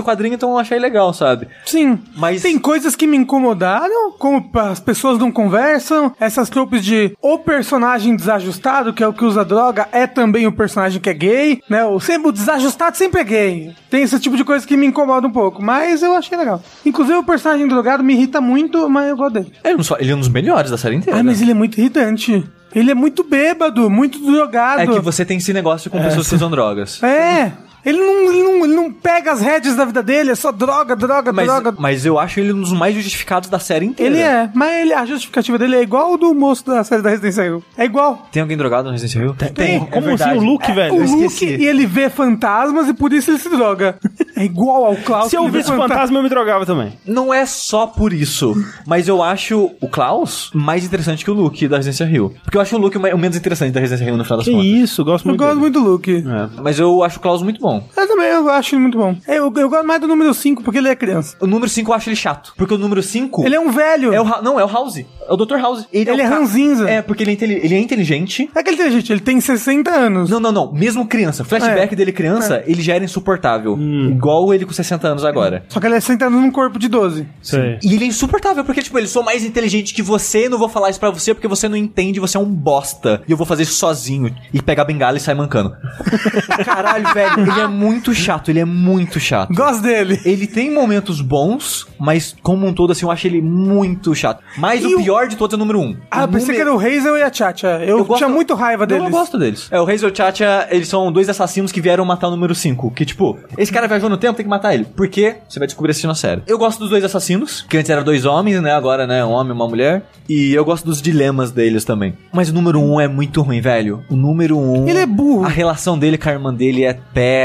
o 0.00 0.04
quadrinho, 0.04 0.34
então 0.34 0.50
eu 0.50 0.58
achei 0.58 0.78
legal, 0.78 1.12
sabe? 1.12 1.48
Sim. 1.66 1.98
Mas- 2.16 2.42
Tem 2.42 2.58
coisas 2.58 2.96
que 2.96 3.06
me 3.06 3.16
incomodaram, 3.16 4.12
como 4.12 4.50
as 4.54 4.80
pessoas 4.80 5.18
não 5.18 5.30
conversam, 5.30 6.12
essas 6.18 6.48
tropes 6.48 6.84
de 6.84 7.16
o 7.22 7.38
personagem 7.38 8.16
desajustado, 8.16 8.92
que 8.92 9.02
é 9.02 9.06
o 9.08 9.12
que 9.12 9.24
usa 9.24 9.44
droga, 9.44 9.88
é 9.92 10.06
também 10.06 10.46
o 10.46 10.52
personagem 10.52 11.00
que 11.00 11.10
é 11.10 11.14
gay, 11.14 11.60
né? 11.68 11.84
O, 11.84 12.00
sempre, 12.00 12.28
o 12.28 12.32
desajustado 12.32 12.96
sempre 12.96 13.20
é 13.20 13.24
gay. 13.24 13.74
Tem 13.90 14.02
esse 14.02 14.18
tipo 14.20 14.36
de 14.36 14.44
coisa 14.44 14.66
que 14.66 14.76
me 14.76 14.86
incomoda 14.86 15.26
um 15.26 15.30
pouco, 15.32 15.62
mas 15.62 16.02
eu 16.02 16.14
achei 16.14 16.36
legal. 16.36 16.62
Inclusive 16.84 17.18
o 17.18 17.24
personagem 17.24 17.66
drogado 17.66 18.02
me 18.04 18.14
irrita 18.14 18.40
muito, 18.40 18.88
mas 18.88 19.08
eu 19.08 19.16
gosto 19.16 19.34
dele. 19.34 19.52
Ele, 19.64 19.76
não 19.76 19.84
só- 19.84 19.96
ele 19.98 20.10
é 20.12 20.14
um 20.14 20.18
dos 20.20 20.28
melhores 20.28 20.70
da 20.70 20.78
série 20.78 20.96
inteira. 20.96 21.18
Ah, 21.18 21.22
mas 21.22 21.40
ele 21.40 21.50
é 21.50 21.54
muito 21.54 21.78
irritante. 21.78 22.44
Ele 22.74 22.90
é 22.90 22.94
muito 22.94 23.24
bêbado, 23.24 23.88
muito 23.88 24.18
drogado. 24.18 24.82
É 24.82 24.86
que 24.86 25.00
você 25.00 25.24
tem 25.24 25.38
esse 25.38 25.52
negócio 25.52 25.90
com 25.90 26.00
pessoas 26.02 26.28
que 26.28 26.34
usam 26.34 26.50
drogas. 26.50 27.02
É. 27.02 27.52
Ele 27.84 27.98
não, 27.98 28.32
ele, 28.32 28.42
não, 28.42 28.64
ele 28.64 28.74
não 28.74 28.92
pega 28.92 29.32
as 29.32 29.40
rédeas 29.40 29.76
da 29.76 29.84
vida 29.84 30.02
dele, 30.02 30.30
é 30.30 30.34
só 30.34 30.50
droga, 30.52 30.94
droga, 30.96 31.32
Mas, 31.32 31.46
droga. 31.46 31.74
mas 31.78 32.04
eu 32.04 32.18
acho 32.18 32.40
ele 32.40 32.52
um 32.52 32.60
dos 32.60 32.72
mais 32.72 32.94
justificados 32.94 33.48
da 33.48 33.58
série 33.58 33.86
inteira. 33.86 34.14
Ele 34.14 34.22
é, 34.22 34.50
mas 34.54 34.80
ele, 34.82 34.92
a 34.92 35.06
justificativa 35.06 35.58
dele 35.58 35.76
é 35.76 35.82
igual 35.82 36.12
ao 36.12 36.18
do 36.18 36.34
moço 36.34 36.66
da 36.66 36.82
série 36.84 37.02
da 37.02 37.10
Residência 37.10 37.42
Evil. 37.42 37.62
É 37.76 37.84
igual. 37.84 38.26
Tem 38.32 38.42
alguém 38.42 38.56
drogado 38.56 38.86
no 38.86 38.92
Resident 38.92 39.14
Evil? 39.16 39.34
Tem. 39.54 39.80
Como 39.86 40.10
assim 40.10 40.30
o 40.36 40.40
Luke, 40.40 40.72
velho? 40.72 40.94
o 40.94 41.02
eu 41.02 41.06
Luke, 41.06 41.44
e 41.44 41.66
ele 41.66 41.86
vê 41.86 42.08
fantasmas 42.10 42.88
e 42.88 42.94
por 42.94 43.12
isso 43.12 43.30
ele 43.30 43.38
se 43.38 43.48
droga. 43.48 43.98
É 44.36 44.44
igual 44.44 44.84
ao 44.84 44.96
Klaus. 44.96 45.30
Se 45.30 45.36
eu 45.36 45.48
visse 45.48 45.68
fantasma, 45.74 46.18
eu 46.18 46.22
me 46.22 46.28
drogava 46.28 46.66
também. 46.66 46.92
Não 47.06 47.32
é 47.32 47.46
só 47.46 47.86
por 47.86 48.12
isso, 48.12 48.54
mas 48.86 49.08
eu 49.08 49.22
acho 49.22 49.70
o 49.80 49.88
Klaus 49.88 50.50
mais 50.54 50.84
interessante 50.84 51.24
que 51.24 51.30
o 51.30 51.34
Luke 51.34 51.66
da 51.68 51.76
Residência 51.76 52.06
Rio. 52.06 52.34
Porque 52.44 52.56
eu 52.56 52.60
acho 52.60 52.76
o 52.76 52.78
Luke 52.78 52.96
o 52.98 53.18
menos 53.18 53.36
interessante 53.36 53.72
da 53.72 53.80
Residência 53.80 54.04
Rio 54.04 54.16
no 54.16 54.24
final 54.24 54.38
das 54.38 54.46
Que 54.46 54.52
contas. 54.52 54.66
isso, 54.66 55.04
gosto 55.04 55.24
Eu 55.26 55.30
muito 55.30 55.38
gosto 55.40 55.50
dele. 55.50 55.60
muito 55.60 55.80
do 55.80 55.90
Luke. 55.90 56.24
É. 56.26 56.60
Mas 56.62 56.78
eu 56.78 57.02
acho 57.02 57.18
o 57.18 57.20
Klaus 57.20 57.42
muito 57.42 57.60
bom. 57.60 57.67
Eu 57.96 58.08
também, 58.08 58.26
eu 58.28 58.48
acho 58.50 58.74
ele 58.74 58.82
muito 58.82 58.98
bom. 58.98 59.16
Eu, 59.26 59.52
eu 59.56 59.68
gosto 59.68 59.86
mais 59.86 60.00
do 60.00 60.06
número 60.08 60.32
5 60.32 60.62
porque 60.62 60.78
ele 60.78 60.88
é 60.88 60.96
criança. 60.96 61.36
O 61.40 61.46
número 61.46 61.68
5 61.68 61.90
eu 61.90 61.94
acho 61.94 62.08
ele 62.08 62.16
chato. 62.16 62.52
Porque 62.56 62.74
o 62.74 62.78
número 62.78 63.02
5. 63.02 63.44
Ele 63.44 63.54
é 63.54 63.60
um 63.60 63.70
velho. 63.70 64.12
É 64.12 64.20
o, 64.20 64.42
não, 64.42 64.58
é 64.58 64.64
o 64.64 64.68
House. 64.68 64.98
É 64.98 65.04
o 65.32 65.36
Dr. 65.36 65.56
House. 65.58 65.86
Ele 65.92 66.10
o 66.10 66.14
é 66.14 66.16
ca- 66.28 66.28
ranzinza. 66.28 66.88
É, 66.88 67.02
porque 67.02 67.22
ele 67.22 67.32
é, 67.40 67.44
ele 67.64 67.74
é 67.74 67.78
inteligente. 67.78 68.50
É 68.54 68.60
aquele 68.60 68.76
inteligente, 68.76 69.12
ele 69.12 69.20
tem 69.20 69.40
60 69.40 69.90
anos. 69.90 70.30
Não, 70.30 70.40
não, 70.40 70.52
não. 70.52 70.72
Mesmo 70.72 71.06
criança. 71.06 71.44
Flashback 71.44 71.92
É. 71.92 71.96
dele 71.96 72.12
criança, 72.12 72.62
ele 72.66 72.80
já 72.82 72.94
era 72.94 73.04
insuportável. 73.04 73.76
Igual 73.78 74.52
ele 74.54 74.64
com 74.64 74.72
60 74.72 75.06
anos 75.08 75.24
agora. 75.24 75.64
Só 75.68 75.80
que 75.80 75.86
ele 75.86 75.94
é 75.96 76.00
60 76.00 76.26
anos 76.26 76.40
num 76.40 76.50
corpo 76.50 76.78
de 76.78 76.88
12. 76.88 77.26
Sei. 77.42 77.78
E 77.82 77.94
ele 77.94 78.04
é 78.04 78.06
insuportável, 78.08 78.64
porque, 78.64 78.80
tipo, 78.82 78.98
ele 78.98 79.06
sou 79.06 79.22
mais 79.22 79.44
inteligente 79.44 79.92
que 79.94 80.02
você, 80.02 80.48
não 80.48 80.58
vou 80.58 80.68
falar 80.68 80.90
isso 80.90 81.00
pra 81.00 81.10
você 81.10 81.34
porque 81.34 81.48
você 81.48 81.68
não 81.68 81.76
entende, 81.76 82.18
você 82.20 82.36
é 82.36 82.40
um 82.40 82.46
bosta. 82.46 83.22
E 83.28 83.30
eu 83.32 83.36
vou 83.36 83.46
fazer 83.46 83.64
isso 83.64 83.74
sozinho. 83.74 84.34
E 84.52 84.62
pegar 84.62 84.82
a 84.82 84.86
bengala 84.86 85.16
e 85.16 85.20
sair 85.20 85.34
mancando. 85.34 85.72
Caralho, 86.64 87.12
velho, 87.12 87.44
ele 87.58 87.64
é 87.64 87.68
muito 87.68 88.14
chato, 88.14 88.50
ele 88.50 88.60
é 88.60 88.64
muito 88.64 89.18
chato. 89.20 89.52
Gosto 89.52 89.82
dele. 89.82 90.20
Ele 90.24 90.46
tem 90.46 90.70
momentos 90.72 91.20
bons, 91.20 91.86
mas 91.98 92.34
como 92.42 92.66
um 92.66 92.72
todo, 92.72 92.92
assim, 92.92 93.04
eu 93.04 93.10
acho 93.10 93.26
ele 93.26 93.40
muito 93.42 94.14
chato. 94.14 94.42
Mas 94.56 94.82
E 94.82 94.86
o 94.94 94.98
o- 94.98 95.02
pior 95.02 95.26
de 95.28 95.36
todos 95.36 95.52
é 95.54 95.56
o 95.56 95.58
número 95.58 95.80
um. 95.80 95.96
Ah, 96.10 96.20
O 96.20 96.24
eu 96.24 96.28
pensei 96.28 96.54
que 96.54 96.60
era 96.60 96.72
o 96.74 96.78
Hazel 96.78 97.16
e 97.18 97.22
a 97.22 97.32
Chacha. 97.32 97.66
Eu, 97.84 98.04
gosto- 98.04 98.18
tinha 98.18 98.28
muito 98.28 98.54
raiva 98.54 98.84
Não, 98.84 98.88
deles. 98.88 99.04
Eu 99.04 99.10
gosto 99.10 99.38
deles. 99.38 99.68
É, 99.70 99.80
o 99.80 99.84
Hazel 99.88 100.08
e 100.08 100.12
o 100.12 100.16
Chacha, 100.16 100.68
eles 100.70 100.88
são 100.88 101.10
dois 101.10 101.28
assassinos 101.28 101.72
que 101.72 101.80
vieram 101.80 102.04
matar 102.04 102.28
o 102.28 102.30
número 102.30 102.54
5. 102.54 102.90
Que, 102.92 103.04
tipo, 103.04 103.38
esse 103.56 103.72
cara 103.72 103.86
viajou 103.88 104.08
no 104.08 104.16
tempo, 104.16 104.34
tem 104.36 104.44
que 104.44 104.50
matar 104.50 104.74
ele. 104.74 104.84
Por 104.84 105.08
quê? 105.08 105.36
Você 105.48 105.58
vai 105.58 105.66
descobrir 105.66 105.90
assistindo 105.90 106.10
a 106.10 106.14
série. 106.14 106.42
Eu 106.46 106.58
gosto 106.58 106.78
dos 106.78 106.90
dois 106.90 107.04
assassinos, 107.04 107.64
que 107.68 107.76
antes 107.76 107.90
eram 107.90 108.02
dois 108.04 108.24
homens, 108.24 108.60
né? 108.62 108.72
Agora, 108.72 109.06
né? 109.06 109.24
Um 109.24 109.30
homem 109.30 109.52
e 109.52 109.54
uma 109.56 109.68
mulher. 109.68 110.02
E 110.28 110.52
eu 110.54 110.64
gosto 110.64 110.84
dos 110.84 111.00
dilemas 111.00 111.50
deles 111.50 111.84
também. 111.84 112.14
Mas 112.32 112.50
o 112.50 112.54
número 112.54 112.78
1 112.80 112.92
um 112.94 113.00
é 113.00 113.08
muito 113.08 113.40
ruim, 113.42 113.60
velho. 113.60 114.02
O 114.10 114.16
número 114.16 114.58
1. 114.58 114.82
Um, 114.84 114.88
Ele 114.88 114.98
é 114.98 115.06
burro. 115.06 115.44
A 115.44 115.48
relação 115.48 115.98
dele 115.98 116.18
com 116.18 116.28
a 116.28 116.32
irmã 116.32 116.52
dele 116.52 116.84
é 116.84 116.92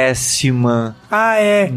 péssima. 0.04 0.96
Ah, 1.10 1.40
é. 1.40 1.72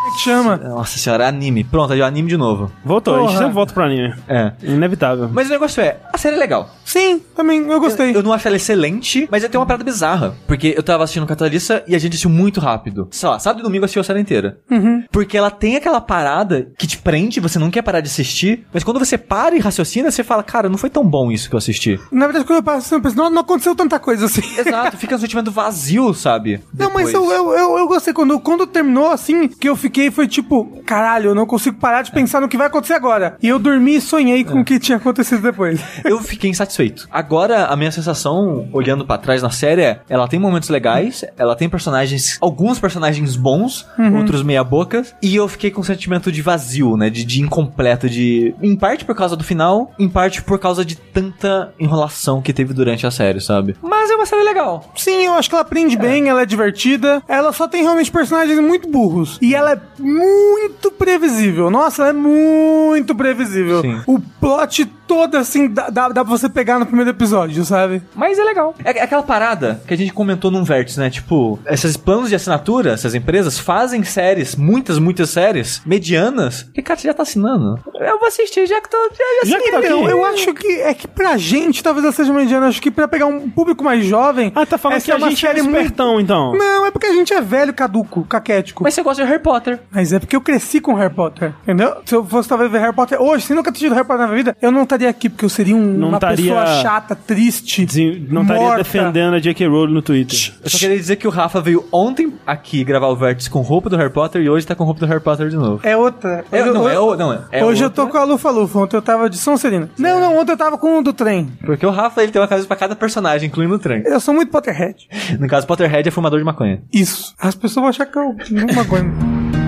Como 0.00 0.08
é 0.08 0.16
que 0.16 0.20
chama? 0.22 0.56
Nossa 0.56 0.98
senhora, 0.98 1.28
anime. 1.28 1.62
Pronto, 1.62 1.92
aí, 1.92 2.00
anime 2.00 2.26
de 2.26 2.36
novo. 2.38 2.72
Voltou, 2.82 3.14
a 3.14 3.18
gente 3.18 3.26
Porra. 3.28 3.38
sempre 3.38 3.52
volta 3.52 3.74
pro 3.74 3.84
anime. 3.84 4.14
É. 4.26 4.52
Inevitável. 4.62 5.28
Mas 5.30 5.48
o 5.48 5.50
negócio 5.50 5.82
é, 5.82 5.98
a 6.10 6.16
série 6.16 6.36
é 6.36 6.38
legal. 6.38 6.70
Sim, 6.86 7.20
também, 7.36 7.70
eu 7.70 7.78
gostei. 7.78 8.16
Eu 8.16 8.22
não 8.22 8.32
acho 8.32 8.48
ela 8.48 8.56
excelente, 8.56 9.28
mas 9.30 9.42
eu 9.42 9.50
tenho 9.50 9.60
uma 9.60 9.66
parada 9.66 9.84
bizarra. 9.84 10.34
Porque 10.46 10.74
eu 10.74 10.82
tava 10.82 11.04
assistindo 11.04 11.26
Catalista 11.26 11.84
e 11.86 11.94
a 11.94 11.98
gente 11.98 12.12
assistiu 12.12 12.30
muito 12.30 12.60
rápido. 12.60 13.08
Sei 13.10 13.28
lá, 13.28 13.38
sábado 13.38 13.60
e 13.60 13.62
domingo 13.62 13.82
eu 13.82 13.84
assisti 13.84 14.00
a 14.00 14.04
série 14.04 14.20
inteira. 14.20 14.58
Uhum. 14.70 15.04
Porque 15.12 15.36
ela 15.36 15.50
tem 15.50 15.76
aquela 15.76 16.00
parada 16.00 16.72
que 16.78 16.86
te 16.86 16.96
prende, 16.96 17.38
você 17.38 17.58
não 17.58 17.70
quer 17.70 17.82
parar 17.82 18.00
de 18.00 18.08
assistir, 18.08 18.66
mas 18.72 18.82
quando 18.82 18.98
você 18.98 19.18
para 19.18 19.54
e 19.54 19.60
raciocina, 19.60 20.10
você 20.10 20.24
fala, 20.24 20.42
cara, 20.42 20.68
não 20.68 20.78
foi 20.78 20.88
tão 20.88 21.04
bom 21.04 21.30
isso 21.30 21.48
que 21.48 21.54
eu 21.54 21.58
assisti. 21.58 22.00
Na 22.10 22.26
verdade, 22.26 22.46
quando 22.46 22.56
eu 22.56 22.62
passo, 22.62 22.94
eu 22.94 23.02
penso, 23.02 23.16
não, 23.16 23.28
não 23.28 23.42
aconteceu 23.42 23.76
tanta 23.76 23.98
coisa 23.98 24.24
assim. 24.24 24.42
Exato, 24.58 24.96
fica 24.96 25.14
um 25.14 25.18
sentimento 25.18 25.50
vazio, 25.50 26.14
sabe? 26.14 26.60
Não, 26.72 26.90
mas 26.92 27.06
Depois. 27.06 27.14
eu, 27.14 27.30
eu, 27.30 27.52
eu, 27.52 27.78
eu 27.78 27.86
gostei. 27.86 28.14
Quando, 28.14 28.40
quando 28.40 28.66
terminou 28.66 29.10
assim, 29.10 29.46
que 29.46 29.68
eu 29.68 29.76
fiquei, 29.76 29.89
foi 30.10 30.26
tipo, 30.28 30.80
caralho, 30.86 31.30
eu 31.30 31.34
não 31.34 31.46
consigo 31.46 31.76
parar 31.78 32.02
de 32.02 32.10
pensar 32.12 32.40
no 32.40 32.48
que 32.48 32.56
vai 32.56 32.66
acontecer 32.66 32.94
agora. 32.94 33.36
E 33.42 33.48
eu 33.48 33.58
dormi 33.58 33.96
e 33.96 34.00
sonhei 34.00 34.40
É. 34.40 34.44
com 34.44 34.60
o 34.60 34.64
que 34.64 34.78
tinha 34.78 34.98
acontecido 34.98 35.42
depois. 35.42 35.80
Eu 36.04 36.18
fiquei 36.20 36.50
insatisfeito. 36.50 37.08
Agora, 37.10 37.66
a 37.66 37.76
minha 37.76 37.90
sensação, 37.92 38.68
olhando 38.72 39.04
pra 39.06 39.18
trás 39.18 39.42
na 39.42 39.50
série, 39.50 39.82
é: 39.82 40.00
ela 40.08 40.26
tem 40.28 40.38
momentos 40.40 40.68
legais, 40.68 41.24
ela 41.36 41.54
tem 41.54 41.68
personagens, 41.68 42.38
alguns 42.40 42.78
personagens 42.78 43.36
bons, 43.36 43.86
outros 44.16 44.42
meia-bocas, 44.42 45.14
e 45.22 45.34
eu 45.36 45.46
fiquei 45.48 45.70
com 45.70 45.80
um 45.80 45.84
sentimento 45.84 46.30
de 46.32 46.42
vazio, 46.42 46.96
né? 46.96 47.10
De, 47.10 47.24
de 47.24 47.40
incompleto, 47.42 48.08
de. 48.08 48.54
Em 48.62 48.76
parte 48.76 49.04
por 49.04 49.14
causa 49.14 49.36
do 49.36 49.44
final, 49.44 49.92
em 49.98 50.08
parte 50.08 50.42
por 50.42 50.58
causa 50.58 50.84
de 50.84 50.96
tanta 50.96 51.72
enrolação 51.78 52.40
que 52.42 52.52
teve 52.52 52.72
durante 52.74 53.06
a 53.06 53.10
série, 53.10 53.40
sabe? 53.40 53.76
Mas 53.82 54.10
é 54.10 54.14
uma 54.14 54.26
série 54.26 54.42
legal. 54.42 54.90
Sim, 54.96 55.24
eu 55.26 55.34
acho 55.34 55.48
que 55.48 55.54
ela 55.54 55.62
aprende 55.62 55.96
bem, 55.96 56.28
ela 56.28 56.42
é 56.42 56.46
divertida. 56.46 57.22
Ela 57.28 57.52
só 57.52 57.66
tem 57.68 57.82
realmente 57.82 58.10
personagens 58.10 58.58
muito 58.60 58.88
burros. 58.88 59.38
E 59.40 59.54
ela 59.54 59.72
é 59.72 59.79
muito 59.98 60.90
previsível. 60.90 61.70
Nossa, 61.70 62.02
ela 62.02 62.10
é 62.10 62.12
muito 62.12 63.14
previsível. 63.14 63.80
Sim. 63.82 64.00
O 64.06 64.18
plot 64.18 64.84
todo, 65.06 65.36
assim, 65.36 65.68
dá, 65.68 65.90
dá, 65.90 66.08
dá 66.08 66.24
pra 66.24 66.30
você 66.36 66.48
pegar 66.48 66.78
no 66.78 66.86
primeiro 66.86 67.10
episódio, 67.10 67.64
sabe? 67.64 68.00
Mas 68.14 68.38
é 68.38 68.44
legal. 68.44 68.74
É, 68.84 68.98
é 68.98 69.02
aquela 69.02 69.22
parada 69.22 69.82
que 69.86 69.92
a 69.92 69.96
gente 69.96 70.12
comentou 70.12 70.50
num 70.50 70.62
vértice, 70.64 70.98
né? 71.00 71.10
Tipo, 71.10 71.58
esses 71.66 71.96
planos 71.96 72.28
de 72.28 72.34
assinatura, 72.36 72.92
essas 72.92 73.14
empresas 73.14 73.58
fazem 73.58 74.02
séries, 74.04 74.54
muitas, 74.54 74.98
muitas 74.98 75.30
séries, 75.30 75.82
medianas, 75.84 76.62
que, 76.72 76.80
cara, 76.80 76.98
você 76.98 77.08
já 77.08 77.14
tá 77.14 77.22
assinando. 77.24 77.78
Eu 77.98 78.18
vou 78.18 78.28
assistir, 78.28 78.66
já 78.66 78.80
que 78.80 78.88
tô. 78.88 78.96
Já, 79.10 79.24
já 79.44 79.50
Já 79.50 79.58
que 79.62 79.70
tá 79.72 79.78
aqui. 79.78 79.88
eu 79.88 80.24
acho 80.24 80.54
que 80.54 80.68
é 80.80 80.94
que 80.94 81.08
pra 81.08 81.36
gente, 81.36 81.82
talvez 81.82 82.04
ela 82.04 82.12
seja 82.12 82.32
mediana. 82.32 82.68
Acho 82.68 82.80
que 82.80 82.90
pra 82.90 83.08
pegar 83.08 83.26
um 83.26 83.50
público 83.50 83.82
mais 83.82 84.04
jovem. 84.04 84.52
Ah, 84.54 84.64
tá 84.64 84.78
falando 84.78 85.02
que 85.02 85.10
a 85.10 85.16
uma 85.16 85.28
gente 85.30 85.44
é 85.44 85.48
série 85.48 85.62
muito- 85.62 85.76
espertão, 85.76 86.20
então. 86.20 86.52
Não, 86.56 86.86
é 86.86 86.90
porque 86.90 87.06
a 87.06 87.12
gente 87.12 87.32
é 87.34 87.40
velho, 87.40 87.74
caduco, 87.74 88.24
caquético. 88.24 88.82
Mas 88.84 88.94
você 88.94 89.02
gosta 89.02 89.22
de 89.22 89.28
Harry 89.28 89.42
Potter. 89.42 89.69
Mas 89.90 90.12
é 90.12 90.18
porque 90.18 90.34
eu 90.36 90.40
cresci 90.40 90.80
com 90.80 90.94
Harry 90.94 91.12
Potter, 91.12 91.52
entendeu? 91.62 91.96
Se 92.04 92.14
eu 92.14 92.24
fosse 92.24 92.48
talvez 92.48 92.70
ver 92.70 92.78
Harry 92.80 92.94
Potter 92.94 93.20
hoje, 93.20 93.44
se 93.46 93.54
nunca 93.54 93.70
tido 93.70 93.94
Harry 93.94 94.06
Potter 94.06 94.22
na 94.22 94.26
minha 94.32 94.36
vida, 94.36 94.56
eu 94.60 94.70
não 94.70 94.82
estaria 94.82 95.08
aqui, 95.08 95.28
porque 95.28 95.44
eu 95.44 95.48
seria 95.48 95.76
um- 95.76 95.80
Não 95.98 96.08
uma 96.08 96.16
estaria- 96.16 96.36
pessoa 96.54 96.66
chata, 96.82 97.14
triste, 97.14 97.84
Desen- 97.86 98.26
Não 98.30 98.42
estaria 98.42 98.62
morta. 98.62 98.78
defendendo 98.82 99.34
a 99.34 99.38
J.K. 99.38 99.66
Rowling 99.66 99.92
no 99.94 100.02
Twitter. 100.02 100.52
Eu 100.62 100.70
só 100.70 100.78
queria 100.78 100.96
dizer 100.96 101.16
que 101.16 101.26
o 101.26 101.30
Rafa 101.30 101.60
veio 101.60 101.84
ontem 101.92 102.32
aqui 102.46 102.82
gravar 102.84 103.08
o 103.08 103.16
vértice 103.16 103.48
com 103.50 103.60
roupa 103.60 103.88
do 103.90 103.96
Harry 103.96 104.10
Potter 104.12 104.42
e 104.42 104.48
hoje 104.50 104.66
tá 104.66 104.74
com 104.74 104.84
roupa 104.84 105.00
do 105.00 105.06
Harry 105.06 105.20
Potter 105.20 105.48
de 105.48 105.56
novo. 105.56 105.80
É 105.82 105.96
outra. 105.96 106.44
É, 106.50 106.62
Hoje- 106.62 106.72
não, 106.72 106.82
hoje- 106.84 106.94
é, 106.94 106.98
o- 107.00 107.16
não, 107.16 107.32
é, 107.32 107.38
é 107.52 107.64
hoje 107.64 107.82
eu 107.82 107.86
outra, 107.88 108.04
tô 108.04 108.10
com 108.10 108.18
a 108.18 108.24
Lufa 108.24 108.50
Lufa, 108.50 108.78
ontem 108.80 108.96
eu 108.96 109.02
tava 109.02 109.28
de 109.30 109.36
São 109.38 109.56
Serena. 109.56 109.88
Não, 109.98 110.20
não, 110.20 110.38
ontem 110.38 110.52
eu 110.52 110.56
tava 110.56 110.76
com 110.78 110.98
o 110.98 111.02
do 111.02 111.12
trem. 111.12 111.48
Porque 111.64 111.84
o 111.86 111.90
Rafa 111.90 112.22
ele 112.22 112.32
tem 112.32 112.40
uma 112.40 112.48
camisa 112.48 112.66
pra 112.66 112.76
cada 112.76 112.94
personagem, 112.96 113.48
incluindo 113.48 113.74
o 113.74 113.78
trem. 113.78 114.02
Eu 114.06 114.20
sou 114.20 114.34
muito 114.34 114.50
Potterhead. 114.50 115.08
No 115.38 115.46
caso, 115.48 115.66
Potterhead 115.66 116.08
é 116.08 116.10
fumador 116.10 116.38
de 116.38 116.44
maconha. 116.44 116.82
Isso. 116.92 117.34
As 117.38 117.54
pessoas 117.54 117.82
vão 117.82 117.88
achar 117.88 118.06
que 118.06 118.18
eu 118.18 118.34
não 118.50 118.74
maconha. 118.74 119.59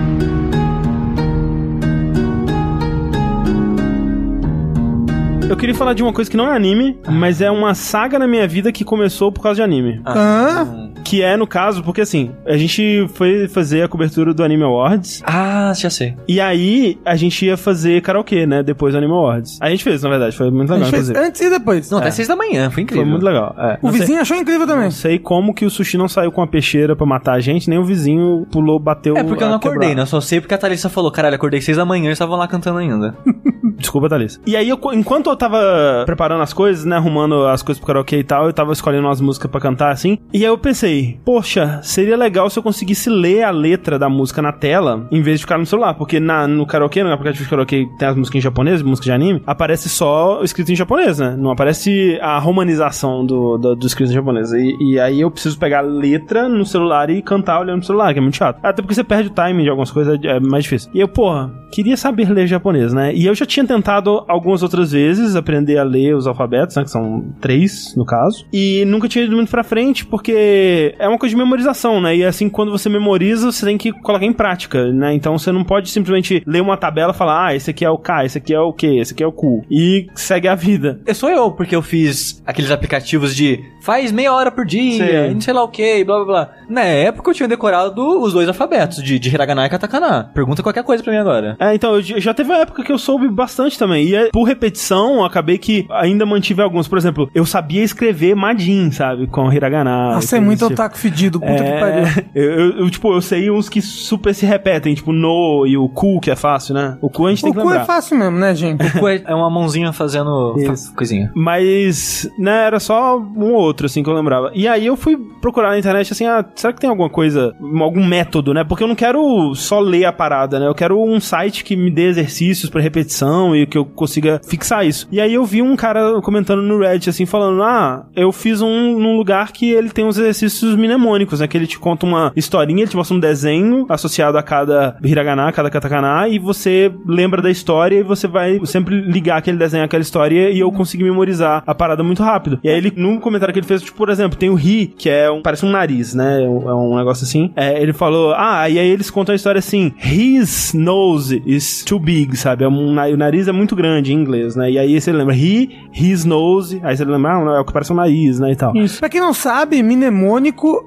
Eu 5.53 5.57
queria 5.57 5.75
falar 5.75 5.93
de 5.93 6.01
uma 6.01 6.11
coisa 6.11 6.31
que 6.31 6.35
não 6.35 6.51
é 6.51 6.55
anime, 6.55 6.97
mas 7.07 7.39
é 7.39 7.51
uma 7.51 7.75
saga 7.75 8.17
na 8.17 8.27
minha 8.27 8.47
vida 8.47 8.71
que 8.71 8.83
começou 8.83 9.31
por 9.31 9.43
causa 9.43 9.57
de 9.57 9.61
anime. 9.61 10.01
Hã? 10.03 10.91
Que 11.03 11.21
é, 11.21 11.35
no 11.37 11.45
caso, 11.45 11.83
porque 11.83 12.01
assim, 12.01 12.31
a 12.45 12.55
gente 12.57 13.07
foi 13.13 13.47
fazer 13.47 13.83
a 13.83 13.87
cobertura 13.87 14.33
do 14.33 14.43
Anime 14.43 14.63
Awards. 14.63 15.21
Ah, 15.25 15.71
já 15.75 15.89
sei. 15.89 16.15
E 16.27 16.39
aí, 16.39 16.97
a 17.05 17.15
gente 17.15 17.45
ia 17.45 17.57
fazer 17.57 18.01
karaokê, 18.01 18.45
né? 18.45 18.63
Depois 18.63 18.93
do 18.93 18.97
Anime 18.97 19.13
Awards. 19.13 19.57
A 19.61 19.69
gente 19.69 19.83
fez, 19.83 20.01
na 20.01 20.09
verdade, 20.09 20.35
foi 20.35 20.49
muito 20.49 20.71
A 20.71 20.75
legal, 20.75 20.89
gente 20.91 21.05
fez 21.05 21.09
antes 21.27 21.41
e 21.41 21.49
depois. 21.49 21.89
Não, 21.91 21.99
até 21.99 22.09
seis 22.11 22.27
da 22.27 22.35
manhã, 22.35 22.69
foi 22.69 22.83
incrível. 22.83 23.03
Foi 23.03 23.11
muito 23.11 23.23
legal. 23.25 23.55
É. 23.57 23.77
O 23.81 23.87
Não 23.87 23.91
sei- 23.91 23.99
vizinho 24.01 24.21
achou 24.21 24.37
incrível 24.37 24.65
também. 24.65 24.85
Não 24.85 24.91
sei 24.91 25.19
como 25.19 25.53
que 25.53 25.65
o 25.65 25.69
sushi 25.69 25.97
não 25.97 26.07
saiu 26.07 26.31
com 26.31 26.41
a 26.41 26.47
peixeira 26.47 26.95
pra 26.95 27.05
matar 27.05 27.33
a 27.33 27.39
gente, 27.39 27.69
nem 27.69 27.77
o 27.79 27.83
vizinho 27.83 28.47
pulou, 28.51 28.79
bateu. 28.79 29.15
É 29.17 29.23
porque 29.23 29.43
eu 29.43 29.47
a 29.47 29.49
não 29.51 29.57
acordei, 29.57 29.79
quebrar. 29.89 29.95
né? 29.95 30.01
Eu 30.03 30.07
só 30.07 30.21
sei 30.21 30.39
porque 30.39 30.53
a 30.53 30.57
Thalissa 30.57 30.89
falou, 30.89 31.11
caralho, 31.11 31.35
acordei 31.35 31.61
seis 31.61 31.77
da 31.77 31.85
manhã 31.85 32.03
e 32.03 32.07
eles 32.07 32.15
estavam 32.15 32.37
lá 32.37 32.47
cantando 32.47 32.79
ainda. 32.79 33.15
Desculpa, 33.77 34.07
Thalissa. 34.09 34.39
E 34.45 34.55
aí, 34.55 34.69
eu, 34.69 34.79
enquanto 34.93 35.29
eu 35.29 35.35
tava 35.35 36.03
preparando 36.05 36.41
as 36.41 36.53
coisas, 36.53 36.85
né, 36.85 36.95
arrumando 36.95 37.45
as 37.47 37.61
coisas 37.61 37.79
pro 37.79 37.87
karaokê 37.87 38.17
e 38.19 38.23
tal, 38.23 38.45
eu 38.45 38.53
tava 38.53 38.71
escolhendo 38.71 39.07
umas 39.07 39.19
músicas 39.19 39.49
pra 39.51 39.59
cantar, 39.59 39.91
assim. 39.91 40.17
E 40.31 40.37
aí 40.37 40.43
eu 40.43 40.57
pensei, 40.57 40.92
poxa, 41.23 41.79
seria 41.83 42.17
legal 42.17 42.49
se 42.49 42.57
eu 42.57 42.63
conseguisse 42.63 43.09
ler 43.09 43.43
a 43.43 43.51
letra 43.51 43.97
da 43.97 44.09
música 44.09 44.41
na 44.41 44.51
tela, 44.51 45.07
em 45.11 45.21
vez 45.21 45.39
de 45.39 45.45
ficar 45.45 45.57
no 45.57 45.65
celular. 45.65 45.93
Porque 45.93 46.19
na, 46.19 46.47
no 46.47 46.65
karaokê, 46.65 47.03
no 47.03 47.11
aplicativo 47.11 47.43
de 47.43 47.49
karaokê, 47.49 47.87
tem 47.97 48.07
as 48.07 48.15
músicas 48.15 48.39
em 48.39 48.41
japonês, 48.41 48.81
música 48.81 49.05
de 49.05 49.11
anime, 49.11 49.41
aparece 49.45 49.89
só 49.89 50.41
escrito 50.43 50.71
em 50.71 50.75
japonês, 50.75 51.19
né? 51.19 51.35
Não 51.37 51.51
aparece 51.51 52.17
a 52.21 52.37
romanização 52.39 53.25
do, 53.25 53.57
do, 53.57 53.75
do 53.75 53.87
escrito 53.87 54.11
em 54.11 54.15
japonês. 54.15 54.51
E, 54.51 54.77
e 54.79 54.99
aí 54.99 55.21
eu 55.21 55.31
preciso 55.31 55.57
pegar 55.57 55.79
a 55.79 55.81
letra 55.81 56.47
no 56.47 56.65
celular 56.65 57.09
e 57.09 57.21
cantar 57.21 57.59
olhando 57.59 57.79
pro 57.79 57.87
celular, 57.87 58.13
que 58.13 58.19
é 58.19 58.21
muito 58.21 58.37
chato. 58.37 58.59
Até 58.63 58.81
porque 58.81 58.95
você 58.95 59.03
perde 59.03 59.29
o 59.29 59.33
timing 59.33 59.63
de 59.63 59.69
algumas 59.69 59.91
coisas, 59.91 60.19
é 60.23 60.39
mais 60.39 60.63
difícil. 60.63 60.89
E 60.93 60.99
eu, 60.99 61.07
porra, 61.07 61.51
queria 61.71 61.97
saber 61.97 62.29
ler 62.29 62.47
japonês, 62.47 62.93
né? 62.93 63.13
E 63.13 63.25
eu 63.25 63.35
já 63.35 63.45
tinha 63.45 63.65
tentado 63.65 64.23
algumas 64.27 64.63
outras 64.63 64.91
vezes 64.91 65.35
aprender 65.35 65.77
a 65.77 65.83
ler 65.83 66.15
os 66.15 66.27
alfabetos, 66.27 66.75
né? 66.75 66.83
Que 66.83 66.89
são 66.89 67.33
três, 67.39 67.95
no 67.95 68.05
caso. 68.05 68.45
E 68.51 68.83
nunca 68.85 69.07
tinha 69.07 69.25
ido 69.25 69.35
muito 69.35 69.49
pra 69.49 69.63
frente, 69.63 70.05
porque 70.05 70.82
é 70.97 71.07
uma 71.07 71.17
coisa 71.17 71.35
de 71.35 71.41
memorização, 71.41 72.01
né? 72.01 72.15
E 72.15 72.23
assim, 72.23 72.49
quando 72.49 72.71
você 72.71 72.89
memoriza, 72.89 73.51
você 73.51 73.65
tem 73.65 73.77
que 73.77 73.91
colocar 73.91 74.25
em 74.25 74.33
prática, 74.33 74.91
né? 74.91 75.13
Então 75.13 75.37
você 75.37 75.51
não 75.51 75.63
pode 75.63 75.89
simplesmente 75.89 76.43
ler 76.45 76.61
uma 76.61 76.77
tabela 76.77 77.13
e 77.13 77.15
falar, 77.15 77.47
ah, 77.47 77.55
esse 77.55 77.69
aqui 77.69 77.85
é 77.85 77.89
o 77.89 77.97
K, 77.97 78.25
esse 78.25 78.37
aqui 78.37 78.53
é 78.53 78.59
o 78.59 78.73
Q, 78.73 78.99
esse 78.99 79.13
aqui 79.13 79.23
é 79.23 79.27
o 79.27 79.31
Q. 79.31 79.63
E 79.69 80.07
segue 80.15 80.47
a 80.47 80.55
vida. 80.55 80.99
Eu 81.05 81.15
sou 81.15 81.29
eu, 81.29 81.51
porque 81.51 81.75
eu 81.75 81.81
fiz 81.81 82.41
aqueles 82.45 82.71
aplicativos 82.71 83.35
de 83.35 83.59
faz 83.81 84.11
meia 84.11 84.33
hora 84.33 84.49
por 84.49 84.65
dia, 84.65 85.27
Sim. 85.27 85.33
não 85.33 85.41
sei 85.41 85.53
lá 85.53 85.63
o 85.63 85.67
que, 85.67 86.03
blá 86.05 86.15
blá 86.17 86.25
blá. 86.25 86.49
Na 86.69 86.81
época 86.81 87.29
eu 87.29 87.33
tinha 87.35 87.49
decorado 87.49 88.01
os 88.21 88.33
dois 88.33 88.47
alfabetos, 88.47 89.03
de, 89.03 89.19
de 89.19 89.29
hiragana 89.29 89.65
e 89.65 89.69
katakana. 89.69 90.31
Pergunta 90.33 90.63
qualquer 90.63 90.83
coisa 90.83 91.03
pra 91.03 91.11
mim 91.11 91.19
agora. 91.19 91.57
É, 91.59 91.75
então, 91.75 91.95
eu 91.95 92.01
já 92.01 92.33
teve 92.33 92.49
uma 92.49 92.59
época 92.59 92.83
que 92.83 92.91
eu 92.91 92.97
soube 92.97 93.27
bastante 93.27 93.77
também. 93.77 94.05
E 94.05 94.15
é, 94.15 94.29
por 94.31 94.43
repetição, 94.43 95.15
eu 95.15 95.25
acabei 95.25 95.57
que 95.57 95.85
ainda 95.91 96.25
mantive 96.25 96.61
alguns. 96.61 96.87
Por 96.87 96.97
exemplo, 96.97 97.29
eu 97.35 97.45
sabia 97.45 97.83
escrever 97.83 98.35
Majin, 98.35 98.91
sabe? 98.91 99.27
Com 99.27 99.51
hiragana. 99.51 100.15
Nossa, 100.15 100.37
é 100.37 100.39
muito 100.39 100.72
tipo. 100.73 100.81
otaku 100.81 100.97
fedido, 100.97 101.39
puta 101.39 101.53
que 101.63 101.79
pariu. 101.79 102.03
É, 102.35 102.39
eu, 102.43 102.77
eu- 102.79 102.89
tipo, 102.89 103.13
eu 103.13 103.21
sei 103.21 103.49
uns 103.51 103.69
que 103.69 103.81
super 103.81 104.33
se 104.33 104.45
repetem, 104.45 104.93
tipo 104.95 105.11
no 105.11 105.65
e 105.67 105.77
o 105.77 105.87
cu, 105.87 106.19
que 106.19 106.31
é 106.31 106.35
fácil, 106.35 106.73
né? 106.73 106.97
O 107.01 107.09
cu 107.09 107.27
a 107.27 107.29
gente 107.29 107.41
tem 107.43 107.51
O 107.51 107.53
que 107.53 107.59
cu 107.61 107.67
lembrar. 107.67 107.83
é 107.83 107.85
fácil 107.85 108.17
mesmo, 108.17 108.37
né, 108.37 108.55
gente? 108.55 108.91
Cu 108.99 109.07
é 109.07 109.21
é 109.25 109.35
uma 109.35 109.49
mãozinha 109.49 109.91
fazendo 109.93 110.55
fa- 110.65 110.95
coisinha. 110.95 111.31
Mas, 111.35 112.27
né, 112.37 112.65
era 112.65 112.79
só 112.79 113.17
um 113.19 113.51
ou 113.53 113.61
outro, 113.61 113.85
assim, 113.85 114.01
que 114.03 114.09
eu 114.09 114.13
lembrava. 114.13 114.51
E 114.55 114.67
aí 114.67 114.85
eu 114.85 114.95
fui 114.97 115.17
procurar 115.41 115.69
na 115.69 115.77
internet, 115.79 116.11
assim, 116.11 116.25
ah, 116.25 116.43
será 116.55 116.73
que 116.73 116.79
tem 116.79 116.89
alguma 116.89 117.09
coisa, 117.09 117.53
algum 117.81 118.05
método, 118.05 118.53
né? 118.53 118.63
Porque 118.63 118.83
eu 118.83 118.87
não 118.87 118.95
quero 118.95 119.53
só 119.55 119.79
ler 119.79 120.05
a 120.05 120.11
parada, 120.13 120.59
né? 120.59 120.67
Eu 120.67 120.73
quero 120.75 121.01
um 121.01 121.19
site 121.19 121.63
que 121.63 121.75
me 121.75 121.91
dê 121.91 122.07
exercícios 122.07 122.69
pra 122.69 122.81
repetição 122.81 123.55
e 123.55 123.65
que 123.65 123.77
eu 123.77 123.85
consiga 123.85 124.41
fixar 124.47 124.85
isso. 124.85 125.07
E 125.11 125.21
aí 125.21 125.33
eu 125.33 125.45
vi 125.45 125.61
um 125.61 125.75
cara 125.75 126.19
comentando 126.21 126.61
no 126.61 126.79
Reddit, 126.79 127.09
assim, 127.09 127.25
falando, 127.25 127.61
ah, 127.63 128.05
eu 128.15 128.31
fiz 128.31 128.61
um 128.61 128.99
num 128.99 129.17
lugar 129.17 129.51
que 129.51 129.69
ele 129.69 129.89
tem 129.89 130.05
uns 130.05 130.17
exercícios 130.17 130.62
mnemônicos, 130.75 131.39
né? 131.39 131.47
Que 131.47 131.57
ele 131.57 131.67
te 131.67 131.79
conta 131.79 132.05
uma 132.05 132.31
historinha, 132.35 132.81
ele 132.81 132.89
te 132.89 132.95
mostra 132.95 133.15
um 133.15 133.19
desenho 133.19 133.85
associado 133.89 134.37
a 134.37 134.43
cada 134.43 134.97
hiragana, 135.03 135.47
a 135.47 135.51
cada 135.51 135.69
katakana, 135.69 136.27
e 136.27 136.39
você 136.39 136.91
lembra 137.05 137.41
da 137.41 137.49
história 137.49 137.99
e 137.99 138.03
você 138.03 138.27
vai 138.27 138.59
sempre 138.65 139.01
ligar 139.01 139.37
aquele 139.37 139.57
desenho 139.57 139.83
àquela 139.83 140.01
história 140.01 140.49
e 140.49 140.59
eu 140.59 140.71
consegui 140.71 141.03
memorizar 141.03 141.63
a 141.65 141.75
parada 141.75 142.03
muito 142.03 142.23
rápido. 142.23 142.59
E 142.63 142.69
aí 142.69 142.77
ele, 142.77 142.93
num 142.95 143.19
comentário 143.19 143.53
que 143.53 143.59
ele 143.59 143.67
fez, 143.67 143.81
tipo, 143.81 143.97
por 143.97 144.09
exemplo, 144.09 144.37
tem 144.37 144.49
o 144.49 144.55
Ri, 144.55 144.87
que 144.87 145.09
é 145.09 145.29
um, 145.29 145.41
parece 145.41 145.65
um 145.65 145.69
nariz, 145.69 146.13
né? 146.13 146.43
É 146.43 146.47
um, 146.47 146.69
é 146.69 146.75
um 146.75 146.97
negócio 146.97 147.23
assim. 147.23 147.51
É, 147.55 147.81
ele 147.81 147.93
falou, 147.93 148.33
ah, 148.35 148.69
e 148.69 148.79
aí 148.79 148.87
eles 148.87 149.09
contam 149.09 149.33
a 149.33 149.35
história 149.35 149.59
assim, 149.59 149.93
his 150.03 150.73
nose 150.73 151.41
is 151.45 151.83
too 151.83 151.99
big, 151.99 152.35
sabe? 152.35 152.63
É 152.63 152.67
um, 152.67 152.91
o 152.91 153.17
nariz 153.17 153.47
é 153.47 153.51
muito 153.51 153.75
grande 153.75 154.13
em 154.13 154.15
inglês, 154.15 154.55
né? 154.55 154.71
E 154.71 154.77
aí 154.77 154.99
você 154.99 155.11
lembra, 155.11 155.35
he, 155.35 155.69
his 155.93 156.25
nose, 156.25 156.79
aí 156.83 156.95
você 156.95 157.05
lembra, 157.05 157.37
ah, 157.37 157.57
é 157.57 157.59
o 157.59 157.65
que 157.65 157.73
parece 157.73 157.91
um 157.91 157.95
nariz, 157.95 158.39
né? 158.39 158.51
E 158.51 158.55
tal. 158.55 158.75
Isso. 158.75 158.99
Pra 158.99 159.09
quem 159.09 159.21
não 159.21 159.33
sabe, 159.33 159.81
Mnemônico 159.81 160.42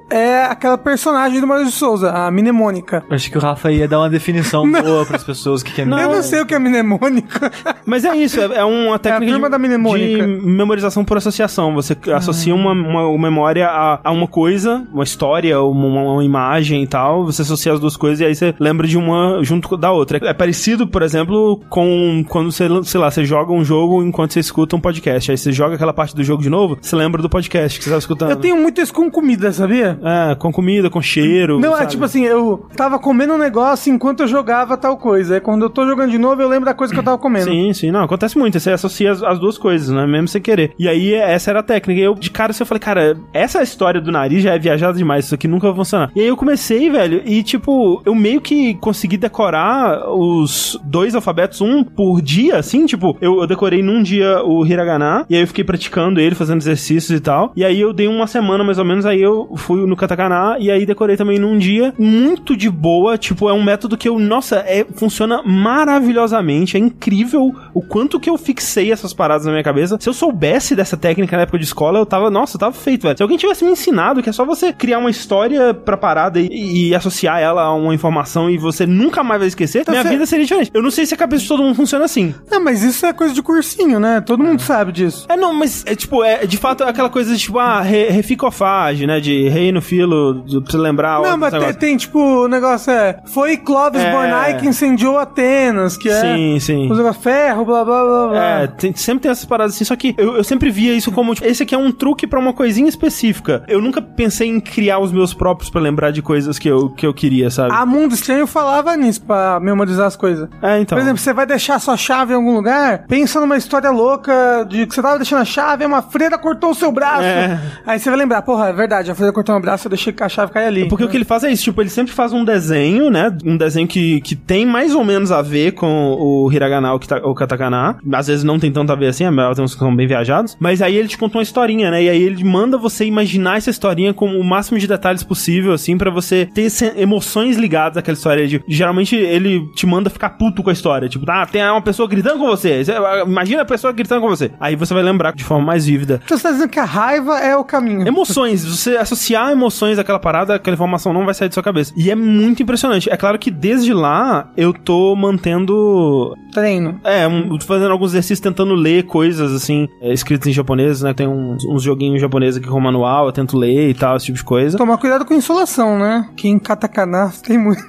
é 0.09 0.43
aquela 0.43 0.77
personagem 0.77 1.39
do 1.39 1.47
Maurício 1.47 1.71
de 1.71 1.77
Souza, 1.77 2.11
a 2.11 2.29
Mnemônica. 2.29 3.03
Acho 3.09 3.31
que 3.31 3.37
o 3.37 3.41
Rafa 3.41 3.71
ia 3.71 3.87
dar 3.87 3.99
uma 3.99 4.09
definição 4.09 4.69
boa 4.69 5.05
pras 5.05 5.23
pessoas 5.23 5.63
que 5.63 5.71
querem. 5.71 5.91
Eu 5.91 6.11
não 6.11 6.23
sei 6.23 6.41
o 6.41 6.45
que 6.45 6.53
é 6.53 6.59
mnemônica. 6.59 7.51
Mas 7.85 8.05
é 8.05 8.15
isso, 8.15 8.39
é, 8.39 8.57
é 8.57 8.63
uma 8.63 8.99
técnica 8.99 9.31
turma 9.31 9.49
de, 9.49 9.57
mnemônica. 9.57 10.27
de 10.27 10.45
memorização 10.45 11.05
por 11.05 11.17
associação. 11.17 11.73
Você 11.75 11.95
associa 12.13 12.53
uma, 12.53 12.71
uma, 12.71 13.07
uma 13.07 13.29
memória 13.29 13.67
a, 13.67 13.99
a 14.03 14.11
uma 14.11 14.27
coisa, 14.27 14.85
uma 14.91 15.03
história, 15.03 15.61
uma, 15.61 16.13
uma 16.13 16.23
imagem 16.23 16.83
e 16.83 16.87
tal. 16.87 17.25
Você 17.25 17.41
associa 17.41 17.73
as 17.73 17.79
duas 17.79 17.95
coisas 17.95 18.19
e 18.19 18.25
aí 18.25 18.35
você 18.35 18.53
lembra 18.59 18.87
de 18.87 18.97
uma 18.97 19.43
junto 19.43 19.75
da 19.77 19.91
outra. 19.91 20.19
É 20.27 20.33
parecido, 20.33 20.87
por 20.87 21.01
exemplo, 21.01 21.61
com 21.69 22.23
quando 22.27 22.51
você, 22.51 22.67
sei 22.83 22.99
lá, 22.99 23.09
você 23.09 23.25
joga 23.25 23.51
um 23.51 23.63
jogo 23.63 24.03
enquanto 24.03 24.33
você 24.33 24.39
escuta 24.39 24.75
um 24.75 24.79
podcast. 24.79 25.31
Aí 25.31 25.37
você 25.37 25.51
joga 25.51 25.75
aquela 25.75 25.93
parte 25.93 26.15
do 26.15 26.23
jogo 26.23 26.41
de 26.41 26.49
novo, 26.49 26.77
você 26.81 26.95
lembra 26.95 27.21
do 27.21 27.29
podcast 27.29 27.77
que 27.77 27.83
você 27.83 27.89
estava 27.89 27.99
escutando. 27.99 28.31
Eu 28.31 28.37
tenho 28.37 28.57
muito 28.57 28.81
isso 28.81 28.93
com 28.93 29.09
comida, 29.09 29.46
sabia? 29.51 29.99
É, 30.03 30.35
com 30.35 30.51
comida, 30.51 30.89
com 30.89 31.01
cheiro. 31.01 31.59
Não, 31.59 31.73
é 31.73 31.79
sabe? 31.79 31.91
tipo 31.91 32.05
assim, 32.05 32.23
eu 32.25 32.65
tava 32.75 32.99
comendo 32.99 33.33
um 33.33 33.37
negócio 33.37 33.93
enquanto 33.93 34.21
eu 34.21 34.27
jogava 34.27 34.77
tal 34.77 34.97
coisa. 34.97 35.35
Aí 35.35 35.41
quando 35.41 35.63
eu 35.63 35.69
tô 35.69 35.85
jogando 35.85 36.11
de 36.11 36.17
novo, 36.17 36.41
eu 36.41 36.47
lembro 36.47 36.65
da 36.65 36.73
coisa 36.73 36.93
que 36.93 36.99
eu 36.99 37.03
tava 37.03 37.17
comendo. 37.17 37.45
Sim, 37.45 37.73
sim, 37.73 37.91
não, 37.91 38.03
acontece 38.03 38.37
muito. 38.37 38.59
Você 38.59 38.71
associa 38.71 39.11
as, 39.11 39.23
as 39.23 39.39
duas 39.39 39.57
coisas, 39.57 39.89
né? 39.89 40.05
Mesmo 40.05 40.27
sem 40.27 40.41
querer. 40.41 40.71
E 40.77 40.87
aí, 40.87 41.13
essa 41.13 41.51
era 41.51 41.59
a 41.59 41.63
técnica. 41.63 41.99
E 41.99 42.03
eu, 42.03 42.15
de 42.15 42.29
cara, 42.29 42.51
assim, 42.51 42.63
eu 42.63 42.67
falei, 42.67 42.79
cara, 42.79 43.17
essa 43.33 43.61
história 43.61 44.01
do 44.01 44.11
nariz 44.11 44.43
já 44.43 44.53
é 44.53 44.59
viajada 44.59 44.97
demais. 44.97 45.25
Isso 45.25 45.35
aqui 45.35 45.47
nunca 45.47 45.67
vai 45.67 45.75
funcionar. 45.75 46.11
E 46.15 46.21
aí 46.21 46.27
eu 46.27 46.37
comecei, 46.37 46.89
velho, 46.89 47.21
e 47.25 47.43
tipo, 47.43 48.01
eu 48.05 48.15
meio 48.15 48.41
que 48.41 48.75
consegui 48.75 49.17
decorar 49.17 50.09
os 50.09 50.79
dois 50.83 51.15
alfabetos, 51.15 51.61
um 51.61 51.83
por 51.83 52.21
dia, 52.21 52.57
assim, 52.57 52.85
tipo, 52.85 53.17
eu, 53.21 53.41
eu 53.41 53.47
decorei 53.47 53.81
num 53.81 54.01
dia 54.01 54.41
o 54.43 54.65
hiragana, 54.65 55.25
e 55.29 55.35
aí 55.35 55.41
eu 55.41 55.47
fiquei 55.47 55.63
praticando 55.63 56.19
ele, 56.19 56.35
fazendo 56.35 56.59
exercícios 56.61 57.17
e 57.17 57.21
tal. 57.21 57.51
E 57.55 57.63
aí 57.63 57.79
eu 57.79 57.93
dei 57.93 58.07
uma 58.07 58.27
semana 58.27 58.63
mais 58.63 58.77
ou 58.77 58.85
menos, 58.85 59.05
aí 59.05 59.21
eu 59.21 59.36
fui 59.55 59.85
no 59.85 59.95
katakana, 59.95 60.57
e 60.59 60.71
aí 60.71 60.85
decorei 60.85 61.15
também 61.17 61.37
num 61.39 61.57
dia, 61.57 61.93
muito 61.97 62.55
de 62.55 62.69
boa, 62.69 63.17
tipo, 63.17 63.49
é 63.49 63.53
um 63.53 63.63
método 63.63 63.97
que 63.97 64.07
eu, 64.09 64.17
nossa, 64.19 64.57
é, 64.67 64.85
funciona 64.95 65.41
maravilhosamente, 65.43 66.77
é 66.77 66.79
incrível 66.79 67.53
o 67.73 67.81
quanto 67.81 68.19
que 68.19 68.29
eu 68.29 68.37
fixei 68.37 68.91
essas 68.91 69.13
paradas 69.13 69.45
na 69.45 69.51
minha 69.51 69.63
cabeça. 69.63 69.97
Se 69.99 70.07
eu 70.09 70.13
soubesse 70.13 70.75
dessa 70.75 70.95
técnica 70.97 71.35
na 71.35 71.43
época 71.43 71.57
de 71.57 71.65
escola, 71.65 71.99
eu 71.99 72.05
tava, 72.05 72.29
nossa, 72.29 72.55
eu 72.55 72.59
tava 72.59 72.73
feito, 72.73 73.03
velho. 73.03 73.17
Se 73.17 73.23
alguém 73.23 73.37
tivesse 73.37 73.63
me 73.65 73.71
ensinado 73.71 74.21
que 74.21 74.29
é 74.29 74.33
só 74.33 74.45
você 74.45 74.71
criar 74.73 74.99
uma 74.99 75.09
história 75.09 75.73
pra 75.73 75.97
parada 75.97 76.39
e, 76.39 76.89
e 76.89 76.95
associar 76.95 77.39
ela 77.39 77.63
a 77.63 77.73
uma 77.73 77.93
informação 77.93 78.49
e 78.49 78.57
você 78.57 78.85
nunca 78.85 79.23
mais 79.23 79.39
vai 79.39 79.47
esquecer, 79.47 79.83
minha 79.87 80.03
você- 80.03 80.09
vida 80.09 80.25
seria 80.25 80.45
diferente. 80.45 80.71
Eu 80.73 80.81
não 80.81 80.91
sei 80.91 81.05
se 81.05 81.13
a 81.13 81.17
cabeça 81.17 81.43
de 81.43 81.47
todo 81.49 81.63
mundo 81.63 81.75
funciona 81.75 82.05
assim. 82.05 82.33
Não, 82.49 82.63
mas 82.63 82.83
isso 82.83 83.05
é 83.05 83.13
coisa 83.13 83.33
de 83.33 83.41
cursinho, 83.41 83.99
né? 83.99 84.21
Todo 84.21 84.43
mundo 84.43 84.61
sabe 84.61 84.91
disso. 84.91 85.25
É, 85.29 85.35
não, 85.35 85.53
mas 85.53 85.83
é 85.85 85.95
tipo, 85.95 86.23
é 86.23 86.45
de 86.45 86.57
fato 86.57 86.83
aquela 86.83 87.09
coisa 87.09 87.33
de 87.33 87.39
tipo, 87.39 87.59
ah, 87.59 87.81
re, 87.81 88.09
reficofagem, 88.09 89.07
né? 89.07 89.19
De 89.27 89.49
rei 89.49 89.71
no 89.71 89.81
filo, 89.81 90.43
você 90.45 90.77
lembrar. 90.77 91.21
Não, 91.21 91.37
mas 91.37 91.51
tem, 91.53 91.73
tem, 91.73 91.97
tipo, 91.97 92.19
o 92.19 92.47
negócio 92.47 92.91
é. 92.91 93.19
Foi 93.25 93.57
Clovis 93.57 94.01
É. 94.01 94.11
Bornai 94.11 94.57
que 94.57 94.67
incendiou 94.67 95.17
Atenas, 95.17 95.97
que 95.97 96.09
é. 96.09 96.21
Sim, 96.21 96.59
sim. 96.59 96.89
Negócios 96.89 97.23
ferro, 97.23 97.65
blá 97.65 97.83
blá 97.83 98.03
blá 98.03 98.27
blá. 98.27 98.37
É, 98.61 98.67
tem- 98.67 98.95
sempre 98.95 99.23
tem 99.23 99.31
essas 99.31 99.45
paradas 99.45 99.75
assim, 99.75 99.83
só 99.85 99.95
que 99.95 100.13
eu, 100.17 100.37
eu 100.37 100.43
sempre 100.43 100.69
via 100.69 100.93
isso 100.93 101.11
como, 101.11 101.33
tipo, 101.33 101.47
esse 101.47 101.63
aqui 101.63 101.73
é 101.75 101.77
um 101.77 101.91
truque 101.91 102.25
pra 102.27 102.39
uma 102.39 102.53
coisinha 102.53 102.87
específica. 102.89 103.63
Eu 103.67 103.81
nunca 103.81 104.01
pensei 104.01 104.47
em 104.47 104.59
criar 104.59 104.99
os 104.99 105.11
meus 105.11 105.33
próprios 105.33 105.69
pra 105.69 105.81
lembrar 105.81 106.11
de 106.11 106.21
coisas 106.21 106.57
que 106.59 106.67
eu, 106.69 106.89
que 106.89 107.05
eu 107.05 107.13
queria, 107.13 107.49
sabe? 107.49 107.73
A 107.73 107.85
Mundo 107.85 108.13
Estranho 108.13 108.47
falava 108.47 108.95
nisso 108.95 109.21
pra 109.23 109.59
memorizar 109.59 110.05
as 110.07 110.15
coisas. 110.15 110.47
é, 110.61 110.79
então. 110.79 110.97
Por 110.97 111.01
exemplo, 111.01 111.17
você 111.19 111.33
vai 111.33 111.45
deixar 111.45 111.79
sua 111.79 111.97
chave 111.97 112.33
em 112.33 112.35
algum 112.35 112.53
lugar, 112.53 113.05
pensa 113.07 113.39
numa 113.39 113.57
história 113.57 113.89
louca 113.91 114.65
de 114.69 114.85
que 114.85 114.93
você 114.95 115.01
tava 115.01 115.17
deixando 115.17 115.41
a 115.41 115.45
chave, 115.45 115.85
uma 115.85 116.01
freira 116.01 116.37
cortou 116.37 116.71
o 116.71 116.75
seu 116.75 116.91
braço. 116.91 117.23
É. 117.23 117.59
Aí 117.85 117.99
você 117.99 118.09
vai 118.09 118.17
lembrar, 118.19 118.41
porra, 118.41 118.69
é 118.69 118.73
verdade, 118.73 119.11
a 119.17 119.19
freira 119.19 119.33
cortou 119.33 119.55
meu 119.55 119.61
braço, 119.61 119.87
eu 119.87 119.89
deixei 119.89 120.13
que 120.13 120.23
a 120.23 120.29
chave 120.29 120.51
cair 120.51 120.67
ali. 120.67 120.87
Porque 120.87 121.03
o 121.03 121.07
que 121.09 121.17
ele 121.17 121.25
faz 121.25 121.43
é 121.43 121.51
isso, 121.51 121.63
tipo, 121.63 121.81
ele 121.81 121.89
sempre 121.89 122.13
faz 122.13 122.31
um 122.33 122.43
desenho, 122.45 123.09
né? 123.09 123.35
Um 123.43 123.57
desenho 123.57 123.87
que, 123.87 124.21
que 124.21 124.35
tem 124.35 124.65
mais 124.65 124.93
ou 124.93 125.03
menos 125.03 125.31
a 125.31 125.41
ver 125.41 125.71
com 125.73 126.13
o 126.19 126.51
hiragana 126.51 126.93
ou 126.93 126.99
ou 127.23 127.33
katakana. 127.35 127.97
Às 128.13 128.27
vezes 128.27 128.43
não 128.43 128.59
tem 128.59 128.71
tanto 128.71 128.91
a 128.91 128.95
ver 128.95 129.07
assim, 129.07 129.23
é, 129.25 129.53
tem 129.55 129.63
uns 129.63 129.73
que 129.73 129.79
são 129.79 129.95
bem 129.95 130.07
viajados. 130.07 130.55
Mas 130.59 130.81
aí 130.81 130.95
ele 130.95 131.07
te 131.07 131.17
conta 131.17 131.37
uma 131.37 131.43
historinha, 131.43 131.89
né? 131.91 132.03
E 132.03 132.09
aí 132.09 132.21
ele 132.21 132.43
manda 132.43 132.77
você 132.77 133.05
imaginar 133.05 133.57
essa 133.57 133.69
historinha 133.69 134.13
com 134.13 134.27
o 134.39 134.43
máximo 134.43 134.77
de 134.77 134.87
detalhes 134.87 135.23
possível, 135.23 135.73
assim, 135.73 135.97
pra 135.97 136.11
você 136.11 136.47
ter 136.53 136.67
emoções 136.97 137.57
ligadas 137.57 137.97
àquela 137.97 138.15
história. 138.17 138.47
De, 138.47 138.61
geralmente 138.67 139.15
ele 139.15 139.61
te 139.75 139.85
manda 139.85 140.09
ficar 140.09 140.31
puto 140.31 140.61
com 140.63 140.69
a 140.69 140.73
história. 140.73 141.07
Tipo, 141.09 141.25
ah, 141.29 141.45
tem 141.45 141.63
uma 141.63 141.81
pessoa 141.81 142.07
gritando 142.07 142.39
com 142.39 142.45
você. 142.47 142.83
Você- 142.83 142.93
Imagina 143.25 143.61
a 143.61 143.65
pessoa 143.65 143.91
gritando 143.93 144.21
com 144.21 144.27
você. 144.29 144.51
Aí 144.59 144.75
você 144.75 144.93
vai 144.93 145.03
lembrar 145.03 145.33
de 145.33 145.43
forma 145.43 145.65
mais 145.65 145.85
vívida. 145.85 146.21
Então 146.25 146.37
você 146.37 146.43
tá 146.43 146.51
dizendo 146.51 146.69
que 146.69 146.79
a 146.79 146.85
raiva 146.85 147.39
é 147.39 147.55
o 147.55 147.63
caminho. 147.63 148.07
Emoções, 148.07 148.63
você 148.65 148.95
associar 149.07 149.51
emoções 149.51 149.97
àquela 149.97 150.19
parada, 150.19 150.55
aquela 150.55 150.75
informação 150.75 151.13
não 151.13 151.25
vai 151.25 151.33
sair 151.33 151.47
da 151.47 151.53
sua 151.53 151.63
cabeça. 151.63 151.93
E 151.95 152.11
é 152.11 152.15
muito 152.15 152.61
impressionante. 152.61 153.09
É 153.09 153.17
claro 153.17 153.39
que 153.39 153.49
desde 153.49 153.93
lá 153.93 154.51
eu 154.55 154.73
tô 154.73 155.15
mantendo. 155.15 156.35
Treino. 156.53 156.99
É, 157.03 157.27
um, 157.27 157.59
fazendo 157.61 157.91
alguns 157.91 158.11
exercícios 158.11 158.39
tentando 158.39 158.73
ler 158.73 159.03
coisas 159.03 159.53
assim, 159.53 159.87
é, 160.01 160.13
escritas 160.13 160.47
em 160.47 160.53
japonês, 160.53 161.01
né? 161.01 161.13
Tem 161.13 161.27
uns, 161.27 161.63
uns 161.65 161.83
joguinhos 161.83 162.21
japoneses 162.21 162.59
aqui 162.59 162.67
com 162.67 162.79
manual, 162.79 163.27
eu 163.27 163.31
tento 163.31 163.57
ler 163.57 163.89
e 163.89 163.93
tal, 163.93 164.17
esse 164.17 164.27
tipo 164.27 164.37
de 164.37 164.43
coisa. 164.43 164.77
Tomar 164.77 164.97
cuidado 164.97 165.25
com 165.25 165.33
insolação, 165.33 165.97
né? 165.97 166.29
Que 166.35 166.47
em 166.47 166.59
katakana 166.59 167.31
tem 167.43 167.57
muito. 167.57 167.83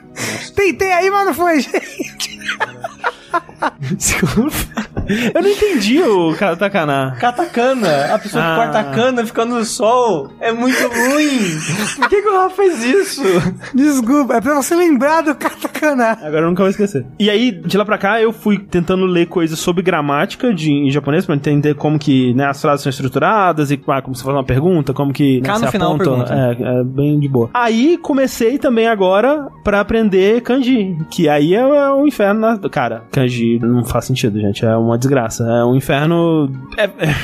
Tem, 0.54 0.74
tem 0.74 0.92
aí, 0.92 1.10
mas 1.10 1.26
não 1.26 1.34
foi, 1.34 1.60
gente. 1.60 2.38
Eu 5.34 5.42
não 5.42 5.48
entendi 5.50 6.00
o 6.02 6.34
katakana. 6.36 7.16
Katakana, 7.18 8.14
a 8.14 8.18
pessoa 8.18 8.42
Ah. 8.44 8.48
que 8.50 8.56
corta 8.62 8.78
a 8.80 8.84
cana 8.84 9.24
fica 9.26 9.44
no 9.44 9.64
sol. 9.64 10.30
É 10.40 10.52
muito 10.52 10.76
ruim. 10.82 11.38
Por 11.96 12.08
que, 12.08 12.22
que 12.22 12.28
o 12.28 12.36
Rafa 12.36 12.56
fez 12.56 12.84
isso? 12.84 13.22
Desculpa, 13.74 14.34
é 14.36 14.40
pra 14.40 14.54
você 14.54 14.74
lembrar 14.74 15.22
do 15.22 15.34
katakana. 15.34 16.18
Agora 16.22 16.40
eu 16.42 16.48
nunca 16.48 16.62
vou 16.62 16.70
esquecer. 16.70 17.06
E 17.18 17.30
aí, 17.30 17.50
de 17.52 17.76
lá 17.76 17.84
pra 17.84 17.98
cá, 17.98 18.20
eu 18.20 18.32
fui 18.32 18.58
tentando 18.58 19.06
ler 19.06 19.26
coisas 19.26 19.58
sobre 19.58 19.82
gramática 19.82 20.52
de, 20.54 20.70
em 20.70 20.90
japonês, 20.90 21.24
pra 21.26 21.34
entender 21.34 21.74
como 21.74 21.98
que 21.98 22.34
né, 22.34 22.46
as 22.46 22.60
frases 22.60 22.82
são 22.82 22.90
estruturadas 22.90 23.70
e 23.70 23.80
ah, 23.88 24.02
como 24.02 24.14
você 24.14 24.22
faz 24.24 24.36
uma 24.36 24.44
pergunta, 24.44 24.92
como 24.92 25.12
que 25.12 25.40
né, 25.40 25.46
Cá 25.46 25.58
no 25.58 25.66
se 25.66 25.72
final, 25.72 25.94
aponta. 25.94 26.04
pergunta. 26.24 26.34
É, 26.64 26.80
é 26.80 26.84
bem 26.84 27.18
de 27.18 27.28
boa. 27.28 27.50
Aí 27.54 27.96
comecei 27.98 28.58
também 28.58 28.86
agora 28.86 29.48
pra 29.64 29.80
aprender 29.80 30.40
kanji, 30.42 30.96
que 31.10 31.28
aí 31.28 31.54
é, 31.54 31.58
é 31.60 31.90
um 31.90 32.06
inferno. 32.06 32.40
Na... 32.40 32.58
Cara, 32.68 33.04
kanji 33.10 33.58
não 33.60 33.84
faz 33.84 34.04
sentido, 34.04 34.38
gente. 34.40 34.64
É 34.64 34.76
uma 34.76 34.97
desgraça. 34.98 35.44
É 35.44 35.64
um 35.64 35.74
inferno. 35.74 36.50
É, 36.76 36.84
é 36.84 37.14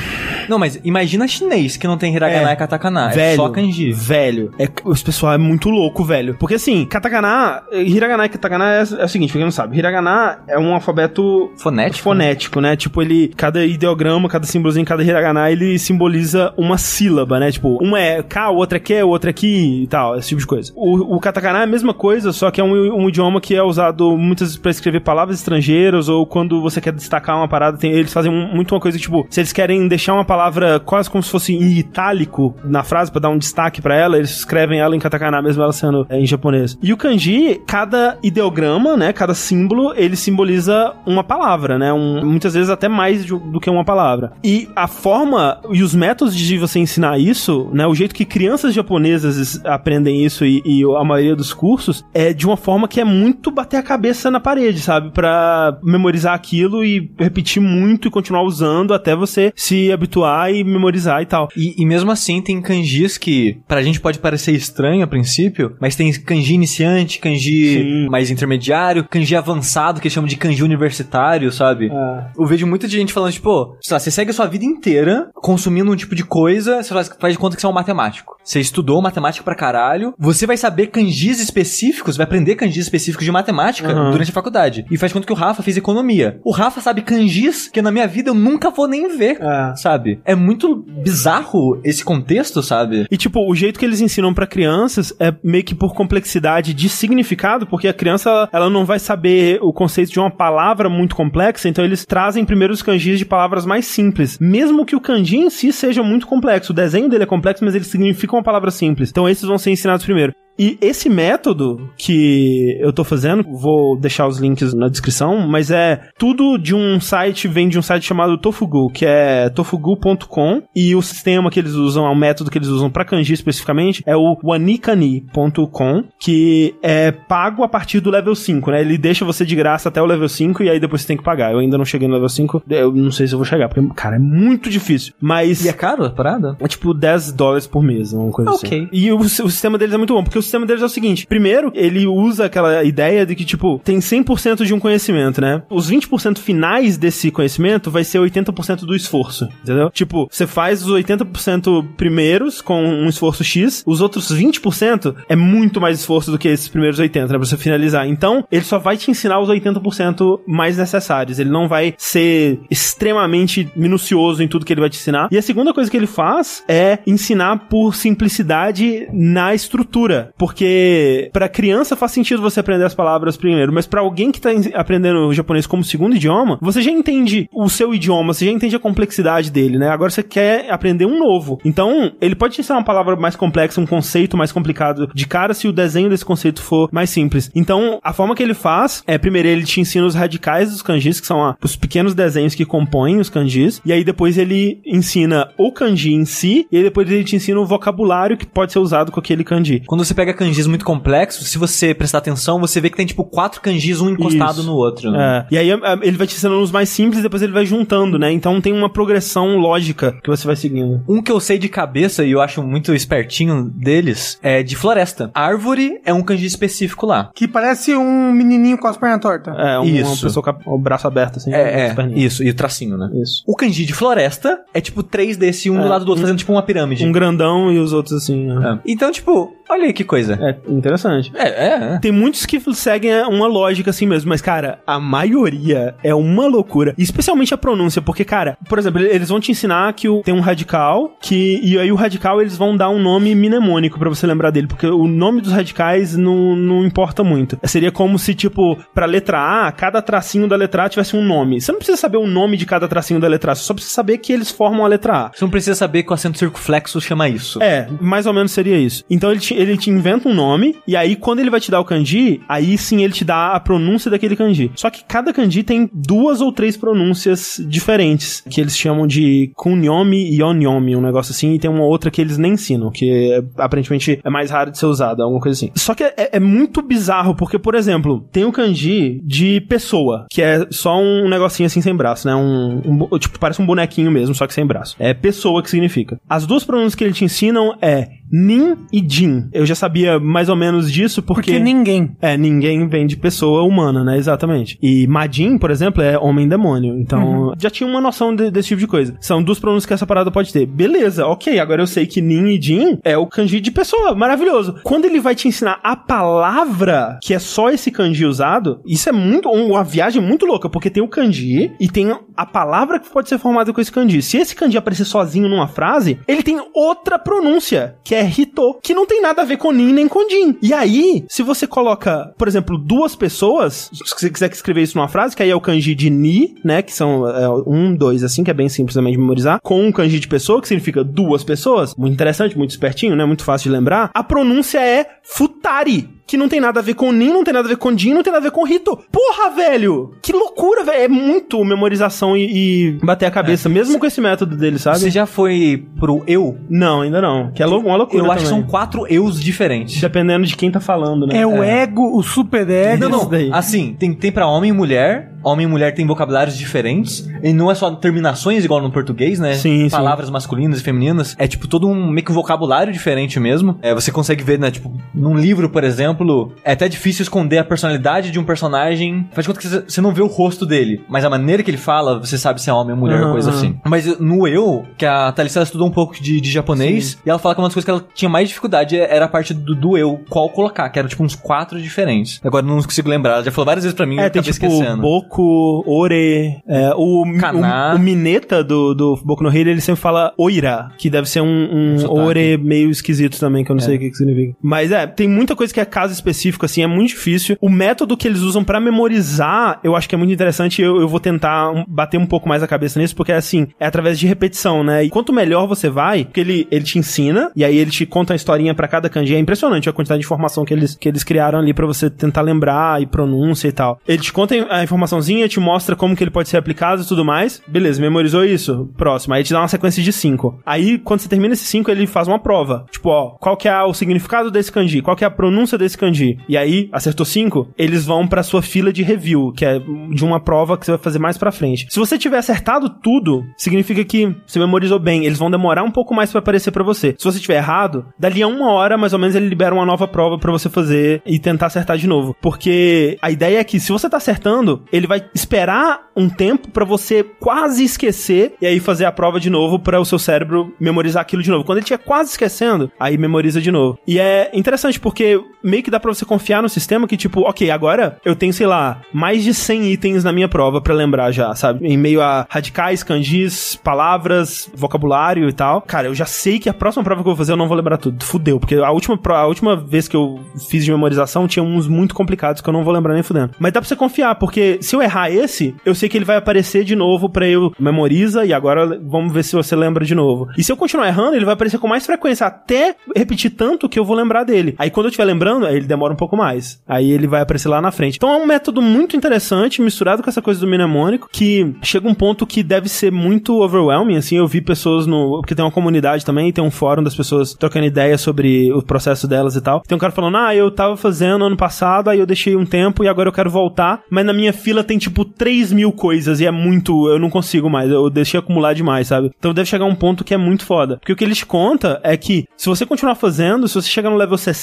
Não, 0.47 0.59
mas 0.59 0.79
imagina 0.83 1.27
chinês 1.27 1.75
que 1.75 1.87
não 1.87 1.97
tem 1.97 2.13
hiragana 2.15 2.49
É. 2.51 2.53
e 2.53 2.55
katakana. 2.55 3.09
É 3.09 3.13
velho, 3.15 3.35
só 3.35 3.49
kanji. 3.49 3.91
Velho. 3.91 4.51
É, 4.59 4.67
esse 4.91 5.03
pessoal 5.03 5.33
é 5.33 5.37
muito 5.37 5.69
louco, 5.69 6.03
velho. 6.03 6.35
Porque 6.39 6.55
assim, 6.55 6.85
katakana, 6.85 7.63
hiragana 7.71 8.25
e 8.25 8.29
katakana 8.29 8.65
é, 8.75 8.79
é 9.01 9.05
o 9.05 9.07
seguinte, 9.07 9.31
pra 9.31 9.39
quem 9.39 9.45
não 9.45 9.51
sabe, 9.51 9.77
hiragana 9.77 10.39
é 10.47 10.57
um 10.59 10.73
alfabeto 10.73 11.51
Fonético? 11.57 12.03
fonético, 12.03 12.61
né? 12.61 12.75
Tipo, 12.75 13.01
ele, 13.01 13.29
cada 13.35 13.65
ideograma, 13.65 14.29
cada 14.29 14.45
símbolozinho, 14.45 14.85
cada 14.85 15.03
hiragana, 15.03 15.49
ele 15.51 15.79
simboliza 15.79 16.53
uma 16.55 16.77
sílaba, 16.77 17.39
né? 17.39 17.51
Tipo, 17.51 17.79
um 17.83 17.97
é 17.97 18.21
K, 18.21 18.49
o 18.51 18.57
outro 18.57 18.77
é 18.77 18.79
que, 18.79 19.01
o 19.01 19.09
outro 19.09 19.29
é 19.29 19.33
ki 19.33 19.83
e 19.83 19.87
tal, 19.87 20.15
esse 20.17 20.29
tipo 20.29 20.41
de 20.41 20.47
coisa. 20.47 20.71
O, 20.75 21.15
o 21.15 21.19
katakana 21.19 21.59
é 21.61 21.63
a 21.63 21.67
mesma 21.67 21.93
coisa, 21.93 22.31
só 22.31 22.51
que 22.51 22.61
é 22.61 22.63
um, 22.63 22.93
um 23.03 23.09
idioma 23.09 23.41
que 23.41 23.55
é 23.55 23.63
usado 23.63 24.15
muitas 24.15 24.49
vezes 24.49 24.57
pra 24.61 24.69
escrever 24.69 24.99
palavras 24.99 25.37
estrangeiras 25.39 26.07
ou 26.07 26.25
quando 26.25 26.61
você 26.61 26.79
quer 26.79 26.93
destacar 26.93 27.35
uma 27.35 27.47
parada, 27.47 27.64
tem- 27.73 27.91
eles 27.91 28.13
fazem 28.13 28.31
muito 28.31 28.73
uma 28.73 28.81
coisa, 28.81 28.97
tipo, 28.97 29.25
se 29.29 29.39
eles 29.39 29.53
querem 29.53 29.87
deixar 29.87 30.13
uma 30.13 30.25
palavra 30.25 30.79
quase 30.79 31.09
como 31.09 31.23
se 31.23 31.29
fosse 31.29 31.53
em 31.53 31.77
itálico 31.77 32.55
na 32.63 32.83
frase 32.83 33.11
pra 33.11 33.21
dar 33.21 33.29
um 33.29 33.37
destaque 33.37 33.81
pra 33.81 33.95
ela, 33.95 34.17
eles 34.17 34.31
escrevem 34.37 34.79
ela 34.79 34.95
em 34.95 34.99
katakana, 34.99 35.41
mesmo 35.41 35.61
ela 35.63 35.73
sendo 35.73 36.05
é, 36.09 36.19
em 36.19 36.25
japonês. 36.25 36.77
E 36.81 36.91
o 36.93 36.97
kanji, 36.97 37.61
cada 37.67 38.17
ideograma, 38.23 38.95
né, 38.97 39.11
cada 39.13 39.33
símbolo, 39.33 39.93
ele 39.95 40.15
simboliza 40.15 40.93
uma 41.05 41.23
palavra, 41.23 41.77
né, 41.77 41.91
um- 41.93 42.25
muitas 42.25 42.53
vezes 42.53 42.69
até 42.69 42.87
mais 42.87 43.25
do, 43.25 43.37
do 43.39 43.59
que 43.59 43.69
uma 43.69 43.83
palavra. 43.85 44.33
E 44.43 44.67
a 44.75 44.87
forma 44.87 45.59
e 45.71 45.81
os 45.83 45.93
métodos 45.95 46.35
de 46.35 46.57
você 46.57 46.79
ensinar 46.79 47.19
isso, 47.19 47.69
né, 47.73 47.85
o 47.87 47.95
jeito 47.95 48.13
que 48.15 48.25
crianças 48.25 48.73
japonesas 48.73 49.61
aprendem 49.65 50.23
isso 50.25 50.45
e, 50.45 50.61
e 50.65 50.83
a 50.83 51.03
maioria 51.03 51.35
dos 51.35 51.53
cursos 51.53 52.03
é 52.13 52.33
de 52.33 52.45
uma 52.45 52.57
forma 52.57 52.87
que 52.87 52.99
é 53.01 53.05
muito 53.05 53.51
bater 53.51 53.77
a 53.77 53.83
cabeça 53.83 54.29
na 54.31 54.39
parede, 54.39 54.79
sabe, 54.79 55.11
Pra 55.11 55.77
memorizar 55.83 56.33
aquilo 56.33 56.83
e 56.83 57.11
repetir 57.17 57.54
muito 57.59 58.07
e 58.07 58.11
continuar 58.11 58.43
usando 58.43 58.93
até 58.93 59.15
você 59.15 59.51
se 59.55 59.91
habituar 59.91 60.53
e 60.53 60.63
memorizar 60.63 61.21
e 61.21 61.25
tal. 61.25 61.49
E, 61.55 61.75
e 61.77 61.85
mesmo 61.85 62.11
assim, 62.11 62.41
tem 62.41 62.61
kanjis 62.61 63.17
que 63.17 63.57
pra 63.67 63.81
gente 63.81 63.99
pode 63.99 64.19
parecer 64.19 64.51
estranho 64.51 65.03
a 65.03 65.07
princípio, 65.07 65.75
mas 65.79 65.95
tem 65.95 66.11
kanji 66.13 66.53
iniciante, 66.53 67.19
kanji 67.19 67.73
Sim. 67.73 68.07
mais 68.09 68.29
intermediário, 68.29 69.07
kanji 69.07 69.35
avançado, 69.35 70.01
que 70.01 70.09
chamam 70.09 70.27
de 70.27 70.37
kanji 70.37 70.63
universitário, 70.63 71.51
sabe? 71.51 71.91
Eu 72.37 72.45
vejo 72.45 72.67
muita 72.67 72.87
gente 72.87 73.13
falando, 73.13 73.33
tipo, 73.33 73.77
sei 73.81 73.95
lá, 73.95 73.99
você 73.99 74.11
segue 74.11 74.31
a 74.31 74.33
sua 74.33 74.47
vida 74.47 74.65
inteira 74.65 75.29
consumindo 75.35 75.91
um 75.91 75.95
tipo 75.95 76.15
de 76.15 76.23
coisa, 76.23 76.81
você 76.81 76.93
faz, 76.93 77.09
faz 77.19 77.33
de 77.33 77.39
conta 77.39 77.55
que 77.55 77.61
você 77.61 77.67
é 77.67 77.69
um 77.69 77.73
matemático. 77.73 78.34
Você 78.45 78.59
estudou 78.59 79.01
matemática 79.01 79.43
pra 79.43 79.55
caralho, 79.55 80.13
você 80.19 80.45
vai 80.45 80.55
saber 80.55 80.87
kanjis 80.87 81.39
específicos, 81.39 82.15
vai 82.15 82.25
aprender 82.25 82.55
kanjis 82.55 82.85
específicos 82.85 83.25
de 83.25 83.31
matemática 83.31 83.91
Aham. 83.91 84.11
durante 84.11 84.29
a 84.29 84.33
faculdade. 84.33 84.85
E 84.91 84.97
faz 84.97 85.11
conta 85.11 85.25
que 85.25 85.33
o 85.33 85.35
Rafa 85.35 85.63
fez 85.63 85.75
economia. 85.77 86.39
O 86.45 86.51
Rafa 86.51 86.79
sabe 86.79 87.01
kanjis 87.01 87.67
que 87.67 87.81
na 87.81 87.91
minha 87.91 88.07
vida 88.07 88.29
eu 88.29 88.35
nunca 88.35 88.69
vou 88.69 88.87
nem 88.87 89.17
ver, 89.17 89.39
É. 89.41 89.75
sabe? 89.75 90.19
É 90.23 90.35
muito 90.35 90.75
bizarro 91.03 91.81
esse 91.83 92.05
contexto, 92.05 92.61
sabe? 92.61 93.07
E, 93.09 93.17
tipo, 93.17 93.39
o 93.49 93.55
jeito 93.55 93.79
que 93.79 93.85
eles 93.85 93.99
ensinam 93.99 94.31
pra 94.31 94.45
crianças 94.45 95.11
é 95.19 95.33
meio 95.43 95.63
que 95.63 95.73
por 95.73 95.95
complexidade 95.95 96.73
de 96.73 96.87
significado, 96.87 97.65
porque 97.65 97.87
a 97.87 97.93
criança, 97.93 98.29
ela, 98.29 98.49
ela 98.53 98.69
não 98.69 98.85
vai 98.85 98.99
saber 98.99 99.57
o 99.63 99.73
conceito 99.73 100.11
de 100.11 100.19
uma 100.19 100.29
palavra 100.29 100.87
muito 100.87 101.15
complexa, 101.15 101.67
então 101.67 101.83
eles 101.83 102.05
trazem 102.05 102.45
primeiro 102.45 102.73
os 102.73 102.83
kanjis 102.83 103.17
de 103.17 103.25
palavras 103.25 103.65
mais 103.65 103.85
simples. 103.85 104.37
Mesmo 104.39 104.85
que 104.85 104.95
o 104.95 105.01
kanji 105.01 105.37
em 105.37 105.49
si 105.49 105.71
seja 105.71 106.03
muito 106.03 106.27
complexo, 106.27 106.71
o 106.71 106.75
desenho 106.75 107.09
dele 107.09 107.23
é 107.23 107.27
complexo, 107.27 107.65
mas 107.65 107.73
ele 107.73 107.85
significa 107.85 108.34
uma 108.35 108.43
palavra 108.43 108.71
simples. 108.71 109.09
Então 109.09 109.27
esses 109.27 109.43
vão 109.43 109.57
ser 109.57 109.71
ensinados 109.71 110.05
primeiro. 110.05 110.33
E 110.57 110.77
esse 110.81 111.09
método 111.09 111.89
que 111.97 112.77
eu 112.79 112.93
tô 112.93 113.03
fazendo, 113.03 113.43
vou 113.43 113.97
deixar 113.97 114.27
os 114.27 114.37
links 114.39 114.73
na 114.73 114.87
descrição, 114.87 115.47
mas 115.47 115.69
é 115.71 116.01
tudo 116.17 116.57
de 116.57 116.73
um 116.73 116.99
site, 116.99 117.47
vem 117.47 117.67
de 117.67 117.77
um 117.77 117.81
site 117.81 118.05
chamado 118.05 118.37
Tofugu, 118.37 118.89
que 118.89 119.05
é 119.05 119.49
tofugu.com, 119.49 120.61
e 120.75 120.95
o 120.95 121.01
sistema 121.01 121.49
que 121.51 121.59
eles 121.59 121.73
usam, 121.73 122.05
o 122.05 122.15
método 122.15 122.49
que 122.49 122.57
eles 122.57 122.69
usam 122.69 122.89
pra 122.89 123.03
kanji 123.05 123.33
especificamente, 123.33 124.03
é 124.05 124.15
o 124.15 124.37
wanikani.com, 124.43 126.03
que 126.19 126.75
é 126.81 127.11
pago 127.11 127.63
a 127.63 127.67
partir 127.67 127.99
do 127.99 128.09
level 128.09 128.35
5, 128.35 128.71
né? 128.71 128.81
Ele 128.81 128.97
deixa 128.97 129.25
você 129.25 129.45
de 129.45 129.55
graça 129.55 129.89
até 129.89 130.01
o 130.01 130.05
level 130.05 130.27
5 130.29 130.63
e 130.63 130.69
aí 130.69 130.79
depois 130.79 131.01
você 131.01 131.07
tem 131.07 131.17
que 131.17 131.23
pagar. 131.23 131.51
Eu 131.51 131.59
ainda 131.59 131.77
não 131.77 131.85
cheguei 131.85 132.07
no 132.07 132.13
level 132.13 132.29
5, 132.29 132.63
eu 132.69 132.91
não 132.91 133.11
sei 133.11 133.27
se 133.27 133.33
eu 133.33 133.39
vou 133.39 133.45
chegar, 133.45 133.69
porque, 133.69 133.87
cara, 133.95 134.15
é 134.15 134.19
muito 134.19 134.69
difícil. 134.69 135.13
Mas... 135.19 135.63
E 135.63 135.69
é 135.69 135.73
caro 135.73 136.05
a 136.05 136.09
parada? 136.09 136.55
É 136.59 136.67
tipo 136.67 136.93
10 136.93 137.33
dólares 137.33 137.67
por 137.67 137.83
mês, 137.83 138.13
uma 138.13 138.31
coisa 138.31 138.51
Ok. 138.51 138.69
assim. 138.69 138.89
E 138.91 139.11
o, 139.11 139.17
o 139.17 139.27
sistema 139.27 139.77
deles 139.77 139.93
é 139.93 139.97
muito 139.97 140.13
bom, 140.13 140.23
porque 140.23 140.39
o 140.39 140.41
sistema 140.45 140.65
deles 140.65 140.81
é 140.81 140.85
o 140.85 140.89
seguinte: 140.89 141.27
primeiro, 141.27 141.71
ele 141.75 142.07
usa 142.07 142.45
aquela 142.45 142.83
ideia 142.83 143.25
de 143.25 143.35
que, 143.35 143.45
tipo, 143.45 143.79
tem 143.83 143.99
100% 143.99 144.65
de 144.65 144.73
um 144.73 144.79
conhecimento, 144.79 145.41
né? 145.41 145.61
Os 145.69 145.89
20% 145.89 146.37
finais 146.39 146.97
desse 146.97 147.31
conhecimento 147.31 147.91
vai 147.91 148.03
ser 148.03 148.19
80% 148.19 148.85
do 148.85 148.95
esforço, 148.95 149.47
entendeu? 149.63 149.89
Tipo, 149.89 150.27
você 150.31 150.47
faz 150.47 150.85
os 150.85 150.91
80% 150.91 151.85
primeiros 151.95 152.61
com 152.61 152.83
um 152.83 153.07
esforço 153.07 153.43
X, 153.43 153.83
os 153.85 154.01
outros 154.01 154.31
20% 154.31 155.15
é 155.27 155.35
muito 155.35 155.81
mais 155.81 155.99
esforço 155.99 156.31
do 156.31 156.37
que 156.37 156.47
esses 156.47 156.67
primeiros 156.67 156.99
80%, 156.99 157.21
né? 157.21 157.27
Pra 157.27 157.37
você 157.37 157.57
finalizar. 157.57 158.07
Então, 158.07 158.45
ele 158.51 158.63
só 158.63 158.79
vai 158.79 158.97
te 158.97 159.11
ensinar 159.11 159.39
os 159.39 159.49
80% 159.49 160.39
mais 160.47 160.77
necessários. 160.77 161.39
Ele 161.39 161.49
não 161.49 161.67
vai 161.67 161.93
ser 161.97 162.59
extremamente 162.69 163.69
minucioso 163.75 164.43
em 164.43 164.47
tudo 164.47 164.65
que 164.65 164.73
ele 164.73 164.81
vai 164.81 164.89
te 164.89 164.97
ensinar. 164.97 165.27
E 165.31 165.37
a 165.37 165.41
segunda 165.41 165.73
coisa 165.73 165.89
que 165.89 165.97
ele 165.97 166.07
faz 166.07 166.63
é 166.67 166.99
ensinar 167.05 167.67
por 167.69 167.95
simplicidade 167.95 169.07
na 169.11 169.53
estrutura. 169.53 170.31
Porque 170.37 171.29
pra 171.33 171.49
criança 171.49 171.95
faz 171.95 172.11
sentido 172.11 172.41
você 172.41 172.59
aprender 172.59 172.83
as 172.85 172.93
palavras 172.93 173.37
primeiro, 173.37 173.73
mas 173.73 173.87
pra 173.87 174.01
alguém 174.01 174.31
que 174.31 174.41
tá 174.41 174.53
en- 174.53 174.71
aprendendo 174.73 175.33
japonês 175.33 175.65
como 175.67 175.83
segundo 175.83 176.15
idioma, 176.15 176.57
você 176.61 176.81
já 176.81 176.91
entende 176.91 177.49
o 177.53 177.69
seu 177.69 177.93
idioma, 177.93 178.33
você 178.33 178.45
já 178.45 178.51
entende 178.51 178.75
a 178.75 178.79
complexidade 178.79 179.51
dele, 179.51 179.77
né? 179.77 179.89
Agora 179.89 180.09
você 180.11 180.23
quer 180.23 180.69
aprender 180.71 181.05
um 181.05 181.17
novo. 181.19 181.59
Então, 181.63 182.11
ele 182.21 182.35
pode 182.35 182.59
ensinar 182.59 182.77
uma 182.79 182.85
palavra 182.85 183.15
mais 183.15 183.35
complexa, 183.35 183.79
um 183.81 183.85
conceito 183.85 184.37
mais 184.37 184.51
complicado 184.51 185.09
de 185.13 185.27
cara 185.27 185.53
se 185.53 185.67
o 185.67 185.73
desenho 185.73 186.09
desse 186.09 186.25
conceito 186.25 186.61
for 186.61 186.89
mais 186.91 187.09
simples. 187.09 187.49
Então, 187.55 187.99
a 188.03 188.13
forma 188.13 188.35
que 188.35 188.43
ele 188.43 188.53
faz 188.53 189.03
é, 189.07 189.17
primeiro, 189.17 189.47
ele 189.47 189.63
te 189.63 189.79
ensina 189.79 190.05
os 190.05 190.15
radicais 190.15 190.71
dos 190.71 190.81
kanjis, 190.81 191.19
que 191.19 191.27
são 191.27 191.43
ah, 191.43 191.55
os 191.63 191.75
pequenos 191.75 192.13
desenhos 192.13 192.55
que 192.55 192.65
compõem 192.65 193.19
os 193.19 193.29
kanjis, 193.29 193.81
e 193.85 193.91
aí 193.93 194.03
depois 194.03 194.37
ele 194.37 194.81
ensina 194.85 195.49
o 195.57 195.71
kanji 195.71 196.13
em 196.13 196.25
si, 196.25 196.67
e 196.71 196.77
aí 196.77 196.83
depois 196.83 197.09
ele 197.09 197.23
te 197.23 197.35
ensina 197.35 197.59
o 197.59 197.65
vocabulário 197.65 198.37
que 198.37 198.45
pode 198.45 198.71
ser 198.71 198.79
usado 198.79 199.11
com 199.11 199.19
aquele 199.19 199.43
kanji. 199.43 199.81
Quando 199.85 200.03
você 200.03 200.13
pega 200.13 200.24
kanjis 200.33 200.67
muito 200.67 200.85
complexos, 200.85 201.49
se 201.49 201.57
você 201.57 201.93
prestar 201.93 202.19
atenção, 202.19 202.59
você 202.59 202.79
vê 202.81 202.89
que 202.89 202.97
tem 202.97 203.05
tipo 203.05 203.23
quatro 203.23 203.61
kanjis, 203.61 204.01
um 204.01 204.09
encostado 204.09 204.59
Isso. 204.59 204.67
no 204.67 204.73
outro. 204.73 205.11
né? 205.11 205.45
É. 205.49 205.55
E 205.55 205.57
aí 205.57 205.71
é, 205.71 205.77
ele 206.01 206.17
vai 206.17 206.27
te 206.27 206.35
ensinando 206.35 206.61
os 206.61 206.71
mais 206.71 206.89
simples 206.89 207.19
e 207.19 207.23
depois 207.23 207.41
ele 207.41 207.51
vai 207.53 207.65
juntando, 207.65 208.17
né? 208.19 208.31
Então 208.31 208.59
tem 208.61 208.73
uma 208.73 208.89
progressão 208.89 209.57
lógica 209.57 210.15
que 210.23 210.29
você 210.29 210.45
vai 210.45 210.55
seguindo. 210.55 211.03
Um 211.07 211.21
que 211.21 211.31
eu 211.31 211.39
sei 211.39 211.57
de 211.57 211.69
cabeça 211.69 212.23
e 212.23 212.31
eu 212.31 212.41
acho 212.41 212.61
muito 212.63 212.93
espertinho 212.93 213.63
deles 213.75 214.39
é 214.41 214.63
de 214.63 214.75
floresta. 214.75 215.31
Árvore 215.33 215.99
é 216.05 216.13
um 216.13 216.21
kanji 216.23 216.45
específico 216.45 217.05
lá. 217.05 217.29
Que 217.35 217.47
parece 217.47 217.95
um 217.95 218.31
menininho 218.31 218.77
com 218.77 218.87
as 218.87 218.97
pernas 218.97 219.19
tortas. 219.21 219.53
É, 219.57 219.79
um, 219.79 219.83
uma 219.83 219.85
Isso. 219.85 220.21
pessoa 220.21 220.43
com 220.43 220.73
o 220.73 220.77
braço 220.77 221.07
aberto, 221.07 221.37
assim. 221.37 221.53
É, 221.53 221.85
as 221.85 221.91
é, 221.91 221.93
perninhas. 221.93 222.33
isso, 222.33 222.43
e 222.43 222.49
o 222.49 222.53
tracinho, 222.53 222.97
né? 222.97 223.09
Isso. 223.21 223.43
O 223.47 223.55
kanji 223.55 223.85
de 223.85 223.93
floresta 223.93 224.59
é 224.73 224.81
tipo 224.81 225.03
três 225.03 225.37
desse 225.37 225.69
um 225.69 225.79
É, 225.79 225.83
do 225.83 225.87
lado 225.87 226.05
do 226.05 226.09
outro, 226.09 226.21
fazendo 226.21 226.37
tipo 226.37 226.51
uma 226.51 226.63
pirâmide. 226.63 227.05
Um 227.05 227.11
grandão 227.11 227.71
e 227.71 227.79
os 227.79 227.93
outros 227.93 228.23
assim. 228.23 228.45
né? 228.47 228.79
É. 228.85 228.91
Então, 228.91 229.11
tipo, 229.11 229.53
olha 229.69 229.85
aí 229.85 229.93
que 229.93 230.03
coisa. 230.03 230.14
É 230.23 230.55
interessante. 230.71 231.31
É, 231.35 231.47
é. 231.47 231.93
é. 231.95 231.99
Tem 231.99 232.11
muitos 232.11 232.45
que 232.45 232.59
seguem 232.73 233.13
uma 233.23 233.47
lógica 233.47 233.89
assim 233.89 234.05
mesmo, 234.05 234.29
mas, 234.29 234.41
cara, 234.41 234.79
a 234.85 234.99
maioria 234.99 235.95
é 236.03 236.13
uma 236.13 236.47
loucura. 236.47 236.93
Especialmente 236.97 237.53
a 237.53 237.57
pronúncia, 237.57 238.01
porque, 238.01 238.23
cara, 238.23 238.57
por 238.69 238.77
exemplo, 238.79 239.01
eles 239.01 239.29
vão 239.29 239.39
te 239.39 239.51
ensinar 239.51 239.91
que 239.93 240.07
o- 240.09 240.21
tem 240.21 240.33
um 240.33 240.39
radical, 240.39 241.15
que 241.21 241.59
e 241.63 241.77
aí 241.77 241.91
o 241.91 241.95
radical 241.95 242.41
eles 242.41 242.57
vão 242.57 242.75
dar 242.75 242.89
um 242.89 242.99
nome 243.01 243.33
mnemônico 243.35 243.99
pra 243.99 244.09
você 244.09 244.25
lembrar 244.27 244.51
dele, 244.51 244.67
porque 244.67 244.87
o 244.87 245.07
nome 245.07 245.41
dos 245.41 245.51
radicais 245.51 246.15
não, 246.15 246.55
não 246.55 246.85
importa 246.85 247.23
muito. 247.23 247.57
Seria 247.65 247.91
como 247.91 248.17
se, 248.19 248.33
tipo, 248.33 248.77
pra 248.93 249.05
letra 249.05 249.67
A, 249.67 249.71
cada 249.71 250.01
tracinho 250.01 250.47
da 250.47 250.55
letra 250.55 250.85
A 250.85 250.89
tivesse 250.89 251.15
um 251.15 251.23
nome. 251.23 251.59
Você 251.61 251.71
não 251.71 251.79
precisa 251.79 251.97
saber 251.97 252.17
o 252.17 252.27
nome 252.27 252.57
de 252.57 252.65
cada 252.65 252.87
tracinho 252.87 253.19
da 253.19 253.27
letra 253.27 253.51
A, 253.51 253.55
você 253.55 253.63
só 253.63 253.73
precisa 253.73 253.93
saber 253.93 254.17
que 254.19 254.31
eles 254.31 254.49
formam 254.51 254.85
a 254.85 254.87
letra 254.87 255.13
A. 255.25 255.31
Você 255.33 255.43
não 255.43 255.51
precisa 255.51 255.75
saber 255.75 256.03
que 256.03 256.11
o 256.11 256.13
acento 256.13 256.37
circunflexo 256.37 256.99
chama 257.01 257.27
isso. 257.29 257.61
É, 257.61 257.87
mais 257.99 258.25
ou 258.25 258.33
menos 258.33 258.51
seria 258.51 258.77
isso. 258.77 259.03
Então 259.09 259.31
ele 259.31 259.39
te, 259.39 259.53
ele 259.53 259.77
te 259.77 259.89
inventa 260.05 260.29
um 260.29 260.33
nome, 260.33 260.75
e 260.87 260.95
aí 260.95 261.15
quando 261.15 261.39
ele 261.39 261.49
vai 261.49 261.59
te 261.59 261.71
dar 261.71 261.79
o 261.79 261.85
kanji, 261.85 262.41
aí 262.47 262.77
sim 262.77 263.03
ele 263.03 263.13
te 263.13 263.25
dá 263.25 263.53
a 263.53 263.59
pronúncia 263.59 264.11
daquele 264.11 264.35
kanji. 264.35 264.71
Só 264.75 264.89
que 264.89 265.03
cada 265.03 265.33
kanji 265.33 265.63
tem 265.63 265.89
duas 265.91 266.41
ou 266.41 266.51
três 266.51 266.77
pronúncias 266.77 267.59
diferentes, 267.67 268.43
que 268.49 268.61
eles 268.61 268.77
chamam 268.77 269.07
de 269.07 269.51
kunyomi 269.55 270.35
e 270.35 270.43
onyomi, 270.43 270.95
um 270.95 271.01
negócio 271.01 271.31
assim, 271.31 271.53
e 271.53 271.59
tem 271.59 271.69
uma 271.69 271.83
outra 271.83 272.11
que 272.11 272.21
eles 272.21 272.37
nem 272.37 272.53
ensinam, 272.53 272.91
que 272.91 273.31
é, 273.31 273.43
aparentemente 273.57 274.19
é 274.23 274.29
mais 274.29 274.51
raro 274.51 274.71
de 274.71 274.77
ser 274.77 274.85
usada, 274.85 275.23
alguma 275.23 275.41
coisa 275.41 275.57
assim. 275.57 275.71
Só 275.75 275.95
que 275.95 276.03
é, 276.03 276.13
é 276.33 276.39
muito 276.39 276.81
bizarro, 276.81 277.35
porque, 277.35 277.57
por 277.57 277.73
exemplo, 277.73 278.27
tem 278.31 278.45
o 278.45 278.51
kanji 278.51 279.21
de 279.23 279.61
pessoa, 279.61 280.25
que 280.29 280.41
é 280.41 280.67
só 280.69 280.97
um 280.97 281.27
negocinho 281.27 281.67
assim 281.67 281.81
sem 281.81 281.95
braço, 281.95 282.27
né? 282.27 282.35
Um, 282.35 283.07
um 283.11 283.17
tipo, 283.17 283.39
parece 283.39 283.61
um 283.61 283.65
bonequinho 283.65 284.11
mesmo, 284.11 284.35
só 284.35 284.45
que 284.45 284.53
sem 284.53 284.65
braço. 284.65 284.95
É 284.99 285.13
pessoa 285.13 285.63
que 285.63 285.69
significa. 285.69 286.19
As 286.29 286.45
duas 286.45 286.63
pronúncias 286.63 286.95
que 286.95 287.03
ele 287.03 287.13
te 287.13 287.25
ensinam 287.25 287.75
é 287.81 288.07
Nin 288.31 288.75
e 288.91 289.03
Jin. 289.07 289.49
Eu 289.53 289.65
já 289.65 289.75
sabia 289.75 290.19
mais 290.19 290.49
ou 290.49 290.55
menos 290.55 290.91
disso 290.91 291.21
porque... 291.21 291.51
Porque 291.51 291.59
ninguém. 291.59 292.15
É, 292.21 292.37
ninguém 292.37 292.87
vem 292.87 293.05
de 293.05 293.15
pessoa 293.17 293.63
humana, 293.63 294.03
né? 294.03 294.17
Exatamente. 294.17 294.77
E 294.81 295.05
Majin, 295.07 295.57
por 295.57 295.69
exemplo, 295.71 296.01
é 296.01 296.17
homem-demônio. 296.17 296.97
Então, 296.97 297.53
já 297.57 297.69
tinha 297.69 297.87
uma 297.89 298.01
noção 298.01 298.35
de- 298.35 298.49
desse 298.49 298.69
tipo 298.69 298.79
de 298.81 298.87
coisa. 298.87 299.15
São 299.21 299.43
duas 299.43 299.59
pronúncias 299.59 299.85
que 299.85 299.93
essa 299.93 300.07
parada 300.07 300.31
pode 300.31 300.51
ter. 300.51 300.65
Beleza, 300.65 301.25
ok. 301.27 301.59
Agora 301.59 301.81
eu 301.81 301.87
sei 301.87 302.05
que 302.07 302.21
Nin 302.21 302.55
e 302.55 302.61
Jin 302.61 302.99
é 303.03 303.17
o 303.17 303.27
kanji 303.27 303.59
de 303.59 303.71
pessoa. 303.71 304.15
Maravilhoso. 304.15 304.75
Quando 304.83 305.05
ele 305.05 305.19
vai 305.19 305.35
te 305.35 305.47
ensinar 305.47 305.79
a 305.83 305.95
palavra, 305.95 307.19
que 307.21 307.33
é 307.33 307.39
só 307.39 307.69
esse 307.69 307.91
kanji 307.91 308.25
usado, 308.25 308.79
isso 308.85 309.07
é 309.09 309.11
muito 309.11 309.49
uma 309.49 309.83
viagem 309.83 310.21
muito 310.21 310.45
louca, 310.45 310.69
porque 310.69 310.89
tem 310.89 311.03
o 311.03 311.07
kanji 311.07 311.71
e 311.79 311.87
tem 311.87 312.15
a 312.35 312.45
palavra 312.45 312.99
que 312.99 313.09
pode 313.09 313.29
ser 313.29 313.37
formada 313.37 313.71
com 313.71 313.81
esse 313.81 313.91
kanji. 313.91 314.21
Se 314.21 314.37
esse 314.37 314.55
kanji 314.55 314.77
aparecer 314.77 315.05
sozinho 315.05 315.47
numa 315.49 315.67
frase, 315.67 316.19
ele 316.27 316.41
tem 316.43 316.59
outra 316.73 317.17
pronúncia, 317.19 317.95
que 318.03 318.14
é 318.15 318.29
hito, 318.29 318.79
que 318.81 318.93
não 318.93 319.05
tem 319.05 319.21
nada 319.21 319.41
a 319.41 319.45
ver 319.45 319.57
com 319.57 319.71
nin 319.71 319.93
nem 319.93 320.07
com 320.07 320.27
jin. 320.29 320.57
E 320.61 320.73
aí, 320.73 321.25
se 321.27 321.43
você 321.43 321.67
coloca, 321.67 322.33
por 322.37 322.47
exemplo, 322.47 322.77
duas 322.77 323.15
pessoas, 323.15 323.89
se 323.93 323.99
você 324.17 324.29
quiser 324.29 324.51
escrever 324.51 324.83
isso 324.83 324.97
numa 324.97 325.07
frase, 325.07 325.35
que 325.35 325.43
aí 325.43 325.49
é 325.49 325.55
o 325.55 325.61
kanji 325.61 325.95
de 325.95 326.09
ni, 326.09 326.55
né, 326.63 326.81
que 326.81 326.93
são 326.93 327.27
é, 327.27 327.49
um, 327.67 327.95
dois, 327.95 328.23
assim, 328.23 328.43
que 328.43 328.51
é 328.51 328.53
bem 328.53 328.69
simples 328.69 328.95
também 328.95 329.13
de 329.13 329.19
memorizar, 329.19 329.59
com 329.61 329.81
um 329.81 329.91
kanji 329.91 330.19
de 330.19 330.27
pessoa, 330.27 330.61
que 330.61 330.67
significa 330.67 331.03
duas 331.03 331.43
pessoas, 331.43 331.95
muito 331.95 332.13
interessante, 332.13 332.57
muito 332.57 332.71
espertinho, 332.71 333.15
né, 333.15 333.25
muito 333.25 333.43
fácil 333.43 333.69
de 333.69 333.77
lembrar, 333.77 334.09
a 334.13 334.23
pronúncia 334.23 334.79
é 334.79 335.14
futari. 335.25 336.09
Que 336.27 336.37
não 336.37 336.49
tem 336.49 336.59
nada 336.59 336.79
a 336.79 336.83
ver 336.83 336.95
com 336.95 337.11
Nin, 337.11 337.29
não 337.31 337.43
tem 337.43 337.53
nada 337.53 337.67
a 337.67 337.69
ver 337.69 337.77
com 337.77 337.95
Jin, 337.95 338.15
não 338.15 338.23
tem 338.23 338.33
nada 338.33 338.43
a 338.47 338.49
ver 338.49 338.51
com 338.51 338.63
Rito. 338.65 338.97
Porra, 339.11 339.51
velho! 339.55 340.15
Que 340.23 340.33
loucura, 340.33 340.83
velho! 340.83 341.03
É 341.03 341.07
muito 341.07 341.63
memorização 341.63 342.35
e, 342.35 342.47
e 342.87 342.91
bater 343.03 343.27
a 343.27 343.31
cabeça, 343.31 343.69
mesmo 343.69 343.99
com 343.99 344.07
esse 344.07 344.19
método 344.19 344.55
dele, 344.57 344.79
sabe? 344.79 344.97
Você 345.01 345.11
já 345.11 345.27
foi 345.27 345.85
pro 345.99 346.23
eu? 346.25 346.57
Não, 346.67 347.01
ainda 347.01 347.21
não. 347.21 347.51
Que 347.51 347.61
é 347.61 347.65
lou- 347.67 347.79
uma 347.85 347.95
loucura 347.95 348.23
Eu 348.23 348.31
acho 348.31 348.41
que 348.41 348.47
são 348.49 348.57
também. 348.57 348.71
quatro 348.71 349.05
eus 349.07 349.39
diferentes. 349.39 350.01
Dependendo 350.01 350.47
de 350.47 350.55
quem 350.57 350.71
tá 350.71 350.79
falando, 350.79 351.27
né? 351.27 351.37
É 351.37 351.45
o 351.45 351.61
ego, 351.63 352.17
o 352.17 352.23
super 352.23 352.67
ego. 352.67 353.03
Não, 353.07 353.19
não. 353.19 353.29
Daí. 353.29 353.51
Assim, 353.53 353.95
tem, 353.99 354.11
tem 354.11 354.31
pra 354.31 354.47
homem 354.47 354.71
e 354.71 354.73
mulher. 354.73 355.31
Homem 355.43 355.67
e 355.67 355.69
mulher 355.69 355.93
tem 355.93 356.07
vocabulários 356.07 356.57
diferentes. 356.57 357.29
E 357.43 357.53
não 357.53 357.69
é 357.69 357.75
só 357.75 357.91
terminações 357.91 358.65
igual 358.65 358.81
no 358.81 358.91
português, 358.91 359.37
né? 359.39 359.53
Sim, 359.53 359.83
sim. 359.83 359.89
Palavras 359.91 360.31
masculinas 360.31 360.79
e 360.79 360.83
femininas. 360.83 361.35
É 361.37 361.47
tipo 361.47 361.67
todo 361.67 361.87
um 361.87 362.09
meio 362.09 362.25
que 362.25 362.31
um 362.31 362.35
vocabulário 362.35 362.91
diferente 362.91 363.39
mesmo. 363.39 363.77
É, 363.83 363.93
você 363.93 364.11
consegue 364.11 364.43
ver, 364.43 364.57
né? 364.57 364.71
Tipo, 364.71 364.91
num 365.15 365.35
livro, 365.37 365.69
por 365.69 365.83
exemplo, 365.83 366.51
é 366.63 366.71
até 366.73 366.87
difícil 366.87 367.23
esconder 367.23 367.57
a 367.59 367.63
personalidade 367.63 368.31
de 368.31 368.39
um 368.39 368.43
personagem. 368.43 369.27
Faz 369.31 369.45
de 369.45 369.53
conta 369.53 369.59
que 369.61 369.67
você- 369.91 370.01
não 370.01 370.13
vê 370.13 370.21
o 370.21 370.27
rosto 370.27 370.65
dele. 370.65 371.01
Mas 371.09 371.23
a 371.25 371.29
maneira 371.29 371.63
que 371.63 371.71
ele 371.71 371.77
fala, 371.77 372.19
você 372.19 372.37
sabe 372.37 372.61
se 372.61 372.69
é 372.69 372.73
homem 372.73 372.93
ou 372.93 372.99
mulher, 372.99 373.19
Aham, 373.21 373.31
coisa 373.31 373.49
assim. 373.49 373.75
Mas 373.85 374.19
no 374.19 374.47
eu, 374.47 374.85
que 374.97 375.05
a 375.05 375.31
Thalissa 375.31 375.61
estudou 375.63 375.87
um 375.87 375.91
pouco 375.91 376.13
de, 376.21 376.39
de 376.39 376.51
japonês, 376.51 377.17
e 377.25 377.29
ela 377.29 377.39
fala 377.39 377.55
que 377.55 377.61
uma 377.61 377.67
das 377.67 377.73
coisas 377.73 377.85
que 377.85 377.91
ela 377.91 378.05
tinha 378.13 378.29
mais 378.29 378.47
dificuldade 378.49 378.97
era 378.97 379.25
a 379.25 379.27
parte 379.27 379.53
do, 379.53 379.73
do 379.75 379.97
eu, 379.97 380.19
qual 380.29 380.49
colocar, 380.49 380.89
que 380.89 380.99
era 380.99 381.07
tipo 381.07 381.23
uns 381.23 381.35
quatro 381.35 381.81
diferentes. 381.81 382.39
Agora 382.43 382.65
não 382.65 382.81
consigo 382.81 383.09
lembrar, 383.09 383.33
ela 383.35 383.43
já 383.43 383.51
falou 383.51 383.65
várias 383.65 383.83
vezes 383.83 383.95
pra 383.95 384.05
mim, 384.05 384.19
É, 384.19 384.29
tem 384.29 384.41
tipo 384.41 384.51
esquecendo. 384.51 385.01
Boku, 385.01 385.83
Ore, 385.87 386.57
é, 386.67 386.91
o, 386.95 387.23
Kaná. 387.39 387.93
o, 387.93 387.95
o 387.95 387.99
Mineta 387.99 388.63
do, 388.63 388.93
do 388.93 389.15
Boku 389.23 389.43
no 389.43 389.49
Hero, 389.55 389.69
ele 389.69 389.81
sempre 389.81 390.01
fala 390.01 390.33
Oira, 390.37 390.89
que 390.97 391.09
deve 391.09 391.27
ser 391.29 391.41
um, 391.41 391.47
um. 391.47 392.09
Ore 392.11 392.57
meio 392.57 392.89
esquisito 392.89 393.39
também, 393.39 393.63
que 393.63 393.71
eu 393.71 393.75
não 393.75 393.81
sei 393.81 393.95
o 393.95 393.99
que, 393.99 394.09
que 394.09 394.15
significa. 394.17 394.55
Mas 394.61 394.91
é, 394.91 395.04
tem 395.07 395.27
muita 395.27 395.55
coisa 395.55 395.73
que 395.73 395.79
é 395.79 395.85
caso 395.85 396.13
específico, 396.13 396.65
assim, 396.65 396.81
é 396.81 396.87
muito 396.87 397.09
difícil. 397.09 397.57
O 397.61 397.69
método 397.69 398.17
que 398.17 398.27
eles 398.27 398.41
usam 398.41 398.63
pra 398.63 398.79
memorizar, 398.79 399.79
eu 399.83 399.95
acho 399.95 400.07
que 400.07 400.15
é 400.15 400.17
muito 400.17 400.33
interessante, 400.33 400.81
eu, 400.81 400.99
eu 400.99 401.07
vou 401.07 401.19
tentar 401.19 401.85
bater 401.87 402.17
um 402.19 402.25
pouco 402.25 402.47
mais 402.47 402.63
a 402.63 402.67
cabeça 402.67 402.99
nisso, 402.99 403.15
porque 403.15 403.31
assim, 403.31 403.67
é 403.79 403.85
através 403.85 404.19
de 404.19 404.27
repetição, 404.27 404.83
né? 404.83 405.03
E 405.03 405.09
quanto 405.09 405.33
melhor 405.33 405.67
você 405.67 405.89
vai, 405.89 406.25
porque 406.25 406.39
ele, 406.39 406.67
ele 406.71 406.85
te 406.85 406.97
ensina, 406.97 407.51
e 407.55 407.63
aí 407.63 407.77
ele 407.77 407.91
te 407.91 408.05
conta 408.05 408.33
a 408.33 408.35
historinha 408.35 408.73
pra 408.73 408.87
cada 408.87 409.09
kanji, 409.09 409.35
é 409.35 409.39
impressionante 409.39 409.89
a 409.89 409.93
quantidade 409.93 410.19
de 410.19 410.25
informação 410.25 410.65
que 410.65 410.73
eles, 410.73 410.95
que 410.95 411.09
eles 411.09 411.23
criaram 411.23 411.59
ali 411.59 411.73
pra 411.73 411.85
você 411.85 412.09
tentar 412.09 412.41
lembrar 412.41 413.01
e 413.01 413.05
pronúncia 413.05 413.67
e 413.67 413.71
tal. 413.71 413.99
Ele 414.07 414.21
te 414.21 414.31
conta 414.31 414.55
a 414.69 414.83
informaçãozinha, 414.83 415.47
te 415.47 415.59
mostra 415.59 415.95
como 415.95 416.15
que 416.15 416.23
ele 416.23 416.31
pode 416.31 416.49
ser 416.49 416.57
aplicado 416.57 417.01
e 417.01 417.05
tudo 417.05 417.25
mais. 417.25 417.61
Beleza, 417.67 418.01
memorizou 418.01 418.45
isso? 418.45 418.89
Próximo. 418.97 419.33
Aí 419.33 419.43
te 419.43 419.53
dá 419.53 419.59
uma 419.59 419.67
sequência 419.67 420.03
de 420.03 420.11
cinco. 420.11 420.59
Aí, 420.65 420.97
quando 420.97 421.21
você 421.21 421.29
termina 421.29 421.53
esses 421.53 421.67
cinco, 421.67 421.89
ele 421.91 422.07
faz 422.07 422.27
uma 422.27 422.39
prova. 422.39 422.85
Tipo, 422.91 423.09
ó, 423.09 423.29
qual 423.31 423.57
que 423.57 423.67
é 423.67 423.83
o 423.83 423.93
significado 423.93 424.51
desse 424.51 424.71
kanji? 424.71 424.94
Qual 425.01 425.15
que 425.15 425.23
é 425.23 425.27
a 425.27 425.31
pronúncia 425.31 425.77
desse 425.77 425.97
kanji? 425.97 426.37
E 426.47 426.57
aí, 426.57 426.89
acertou 426.91 427.25
cinco, 427.25 427.67
eles 427.77 428.05
vão 428.05 428.27
pra 428.27 428.43
sua 428.43 428.61
fila 428.61 428.91
de 428.91 429.03
review, 429.03 429.51
que 429.51 429.65
é 429.65 429.79
de 429.79 430.23
uma 430.23 430.39
prova 430.39 430.77
que 430.77 430.85
você 430.85 430.91
vai 430.91 430.99
fazer 430.99 431.19
mais 431.19 431.37
pra 431.37 431.51
frente. 431.51 431.87
Se 431.89 431.99
você 431.99 432.17
tiver 432.17 432.37
acertado 432.37 432.89
tudo, 432.89 433.43
significa 433.57 434.03
que 434.03 434.35
você 434.45 434.59
memorizou 434.59 434.99
bem. 434.99 435.25
Eles 435.25 435.39
vão 435.39 435.51
demorar 435.51 435.83
um 435.83 435.91
pouco 435.91 436.13
mais 436.13 436.31
pra 436.31 436.39
aparecer 436.39 436.71
pra 436.71 436.83
você. 436.83 437.15
Se 437.17 437.23
você 437.23 437.39
tiver 437.39 437.57
errado, 437.57 438.05
dali 438.19 438.41
a 438.41 438.47
uma 438.47 438.71
hora, 438.71 438.97
mais 438.97 439.13
ou 439.13 439.19
menos, 439.19 439.35
ele 439.35 439.47
libera 439.47 439.73
uma 439.73 439.85
nova 439.85 440.07
prova 440.07 440.37
pra 440.37 440.51
você 440.51 440.69
fazer 440.69 441.21
e 441.25 441.39
tentar 441.39 441.67
acertar 441.67 441.97
de 441.97 442.07
novo. 442.07 442.35
Porque 442.41 443.17
a 443.21 443.31
ideia 443.31 443.59
é 443.59 443.63
que 443.63 443.79
se 443.79 443.91
você 443.91 444.09
tá 444.09 444.17
acertando, 444.17 444.83
ele 444.91 445.07
vai 445.07 445.23
esperar 445.33 446.05
um 446.15 446.29
tempo 446.29 446.69
pra 446.69 446.85
você 446.85 447.23
quase 447.23 447.83
esquecer 447.83 448.53
e 448.61 448.65
aí 448.65 448.79
fazer 448.79 449.05
a 449.05 449.11
prova 449.11 449.39
de 449.39 449.49
novo 449.49 449.79
pra 449.79 449.99
o 449.99 450.05
seu 450.05 450.19
cérebro 450.19 450.73
memorizar 450.79 451.21
aquilo 451.21 451.43
de 451.43 451.49
novo. 451.49 451.63
Quando 451.63 451.79
ele 451.79 451.83
estiver 451.83 452.03
quase 452.03 452.31
esquecendo, 452.31 452.91
aí 452.99 453.17
memoriza 453.17 453.59
de 453.59 453.71
novo. 453.71 453.97
E 454.07 454.19
é 454.19 454.49
interessante 454.53 454.84
porque 454.97 455.39
meio 455.63 455.81
que 455.81 455.91
dá 455.91 455.99
pra 455.99 456.13
você 456.13 456.23
confiar 456.25 456.61
no 456.61 456.69
sistema 456.69 457.07
que 457.07 457.17
tipo, 457.17 457.41
OK, 457.41 457.69
agora 457.71 458.17
eu 458.23 458.35
tenho, 458.35 458.53
sei 458.53 458.67
lá, 458.67 459.01
mais 459.11 459.43
de 459.43 459.53
100 459.53 459.91
itens 459.93 460.23
na 460.23 460.31
minha 460.31 460.47
prova 460.47 460.79
pra 460.79 460.93
lembrar 460.93 461.31
já, 461.31 461.53
sabe? 461.55 461.87
Em 461.87 461.97
meio 461.97 462.21
a 462.21 462.45
radicais, 462.49 463.03
kanjis, 463.03 463.75
palavras, 463.75 464.69
vocabulário 464.75 465.49
e 465.49 465.53
tal. 465.53 465.81
Cara, 465.81 466.07
eu 466.07 466.15
já 466.15 466.25
sei 466.25 466.59
que 466.59 466.69
a 466.69 466.73
próxima 466.73 467.03
prova 467.03 467.23
que 467.23 467.27
eu 467.27 467.31
vou 467.31 467.37
fazer 467.37 467.53
eu 467.53 467.57
não 467.57 467.67
vou 467.67 467.75
lembrar 467.75 467.97
tudo. 467.97 468.23
Fudeu, 468.23 468.59
porque 468.59 468.75
a 468.75 468.91
última, 468.91 469.19
a 469.29 469.47
última 469.47 469.75
vez 469.75 470.07
que 470.07 470.15
eu 470.15 470.39
fiz 470.69 470.85
de 470.85 470.91
memorização 470.91 471.47
tinha 471.47 471.63
uns 471.63 471.87
muito 471.87 472.13
complicados 472.13 472.61
que 472.61 472.69
eu 472.69 472.73
não 472.73 472.83
vou 472.83 472.93
lembrar 472.93 473.13
nem 473.13 473.23
fudendo. 473.23 473.51
Mas 473.59 473.73
dá 473.73 473.81
pra 473.81 473.87
você 473.87 473.95
confiar, 473.95 474.35
porque 474.35 474.77
se 474.81 474.95
eu 474.95 475.01
errar 475.01 475.29
esse, 475.31 475.75
eu 475.85 475.95
sei 475.95 476.07
que 476.07 476.17
ele 476.17 476.25
vai 476.25 476.37
aparecer 476.37 476.83
de 476.83 476.95
novo 476.95 477.29
pra 477.29 477.47
eu 477.47 477.73
memoriza 477.79 478.45
e 478.45 478.53
agora 478.53 478.99
vamos 479.03 479.33
ver 479.33 479.43
se 479.43 479.55
você 479.55 479.75
lembra 479.75 480.05
de 480.05 480.13
novo. 480.15 480.47
E 480.57 480.63
se 480.63 480.71
eu 480.71 480.77
continuar 480.77 481.07
errando, 481.07 481.35
ele 481.35 481.45
vai 481.45 481.53
aparecer 481.53 481.79
com 481.79 481.87
mais 481.87 482.05
frequência 482.05 482.47
até 482.47 482.95
repetir 483.15 483.51
tanto 483.51 483.89
que 483.89 483.97
eu 483.97 484.05
vou 484.05 484.15
lembrar 484.15 484.43
dele. 484.43 484.74
Aí 484.77 484.89
quando 484.89 485.05
eu 485.05 485.09
estiver 485.09 485.25
lembrando, 485.25 485.65
aí 485.65 485.75
ele 485.75 485.85
demora 485.85 486.13
um 486.13 486.17
pouco 486.17 486.35
mais. 486.35 486.81
Aí 486.87 487.11
ele 487.11 487.27
vai 487.27 487.41
aparecer 487.41 487.69
lá 487.69 487.81
na 487.81 487.91
frente. 487.91 488.15
Então 488.15 488.29
é 488.29 488.37
um 488.37 488.45
método 488.45 488.81
muito 488.81 489.15
interessante, 489.15 489.81
misturado 489.81 490.23
com 490.23 490.29
essa 490.29 490.41
coisa 490.41 490.59
do 490.59 490.67
mnemônico, 490.67 491.29
que 491.31 491.75
chega 491.81 492.07
um 492.07 492.13
ponto 492.13 492.45
que 492.45 492.63
deve 492.63 492.89
ser 492.89 493.11
muito 493.11 493.61
overwhelming, 493.61 494.17
assim, 494.17 494.37
eu 494.37 494.47
vi 494.47 494.61
pessoas 494.61 495.05
no... 495.05 495.39
Porque 495.39 495.55
tem 495.55 495.63
uma 495.63 495.71
comunidade 495.71 496.25
também, 496.25 496.51
tem 496.51 496.63
um 496.63 496.71
fórum 496.71 497.03
das 497.03 497.15
pessoas 497.15 497.53
trocando 497.53 497.85
ideias 497.85 498.21
sobre 498.21 498.71
o 498.73 498.81
processo 498.81 499.27
delas 499.27 499.55
e 499.55 499.61
tal. 499.61 499.81
Tem 499.81 499.95
um 499.95 499.99
cara 499.99 500.11
falando, 500.11 500.37
ah, 500.37 500.55
eu 500.55 500.71
tava 500.71 500.97
fazendo 500.97 501.45
ano 501.45 501.57
passado, 501.57 502.09
aí 502.09 502.19
eu 502.19 502.25
deixei 502.25 502.55
um 502.55 502.65
tempo 502.65 503.03
e 503.03 503.07
agora 503.07 503.29
eu 503.29 503.33
quero 503.33 503.49
voltar, 503.49 504.01
mas 504.09 504.25
na 504.25 504.33
minha 504.33 504.53
fila 504.53 504.83
tem 504.83 504.97
tipo 504.97 505.25
3 505.25 505.71
mil 505.71 505.91
coisas 505.91 506.39
e 506.39 506.45
é 506.45 506.51
muito. 506.51 507.07
Eu 507.07 507.19
não 507.19 507.29
consigo 507.29 507.69
mais. 507.69 507.89
Eu 507.91 508.09
deixei 508.09 508.39
acumular 508.39 508.73
demais, 508.73 509.07
sabe? 509.07 509.31
Então 509.37 509.53
deve 509.53 509.69
chegar 509.69 509.85
um 509.85 509.95
ponto 509.95 510.23
que 510.23 510.33
é 510.33 510.37
muito 510.37 510.65
foda. 510.65 510.97
Porque 510.97 511.13
o 511.13 511.15
que 511.15 511.23
eles 511.23 511.43
contam 511.43 511.97
é 512.03 512.15
que 512.17 512.45
se 512.57 512.67
você 512.67 512.85
continuar 512.85 513.15
fazendo, 513.15 513.67
se 513.67 513.75
você 513.75 513.89
chegar 513.89 514.09
no 514.09 514.17
level 514.17 514.37
60 514.37 514.54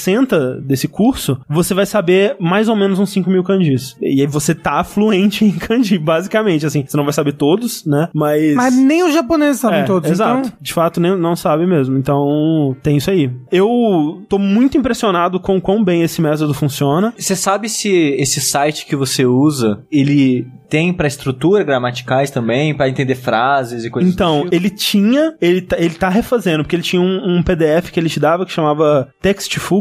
desse 0.65 0.87
curso, 0.87 1.39
você 1.49 1.73
vai 1.73 1.85
saber 1.85 2.35
mais 2.39 2.67
ou 2.69 2.75
menos 2.75 2.99
uns 2.99 3.09
5 3.11 3.29
mil 3.29 3.43
kanjis. 3.43 3.95
E 4.01 4.21
aí 4.21 4.27
você 4.27 4.53
tá 4.55 4.83
fluente 4.83 5.45
em 5.45 5.51
kanji, 5.51 5.97
basicamente. 5.97 6.65
Assim, 6.65 6.83
você 6.85 6.97
não 6.97 7.03
vai 7.03 7.13
saber 7.13 7.33
todos, 7.33 7.85
né? 7.85 8.09
Mas. 8.13 8.55
Mas 8.55 8.75
nem 8.75 9.03
os 9.03 9.13
japoneses 9.13 9.61
sabem 9.61 9.79
É, 9.81 9.83
todos. 9.83 10.09
Exato. 10.09 10.39
Então, 10.47 10.51
De 10.61 10.73
fato, 10.73 10.99
nem, 10.99 11.17
não 11.17 11.35
sabe 11.35 11.65
mesmo. 11.65 11.97
Então, 11.97 12.75
tem 12.81 12.97
isso 12.97 13.09
aí. 13.11 13.31
Eu 13.51 14.23
tô 14.29 14.37
muito 14.37 14.77
impressionado 14.77 15.39
com 15.39 15.59
quão 15.61 15.83
bem 15.83 16.01
esse 16.03 16.21
método 16.21 16.53
funciona. 16.53 17.13
Você 17.17 17.35
sabe 17.35 17.69
se 17.69 17.89
esse 18.17 18.41
site 18.41 18.85
que 18.85 18.95
você 18.95 19.25
usa, 19.25 19.83
ele 19.91 20.47
tem 20.69 20.91
pra 20.91 21.05
estrutura 21.07 21.63
gramaticais 21.63 22.31
também, 22.31 22.73
pra 22.73 22.89
entender 22.89 23.13
frases 23.13 23.85
e 23.85 23.91
coisas 23.91 24.11
Então, 24.11 24.39
do 24.39 24.43
tipo? 24.45 24.55
ele 24.55 24.69
tinha, 24.71 25.35
ele, 25.39 25.61
tá- 25.61 25.77
ele 25.77 25.93
tá 25.93 26.09
refazendo, 26.09 26.63
porque 26.63 26.75
ele 26.75 26.81
tinha 26.81 26.99
um, 27.01 27.37
um 27.37 27.43
PDF 27.43 27.91
que 27.91 27.99
ele 27.99 28.09
te 28.09 28.19
dava 28.19 28.43
que 28.43 28.51
chamava 28.51 29.07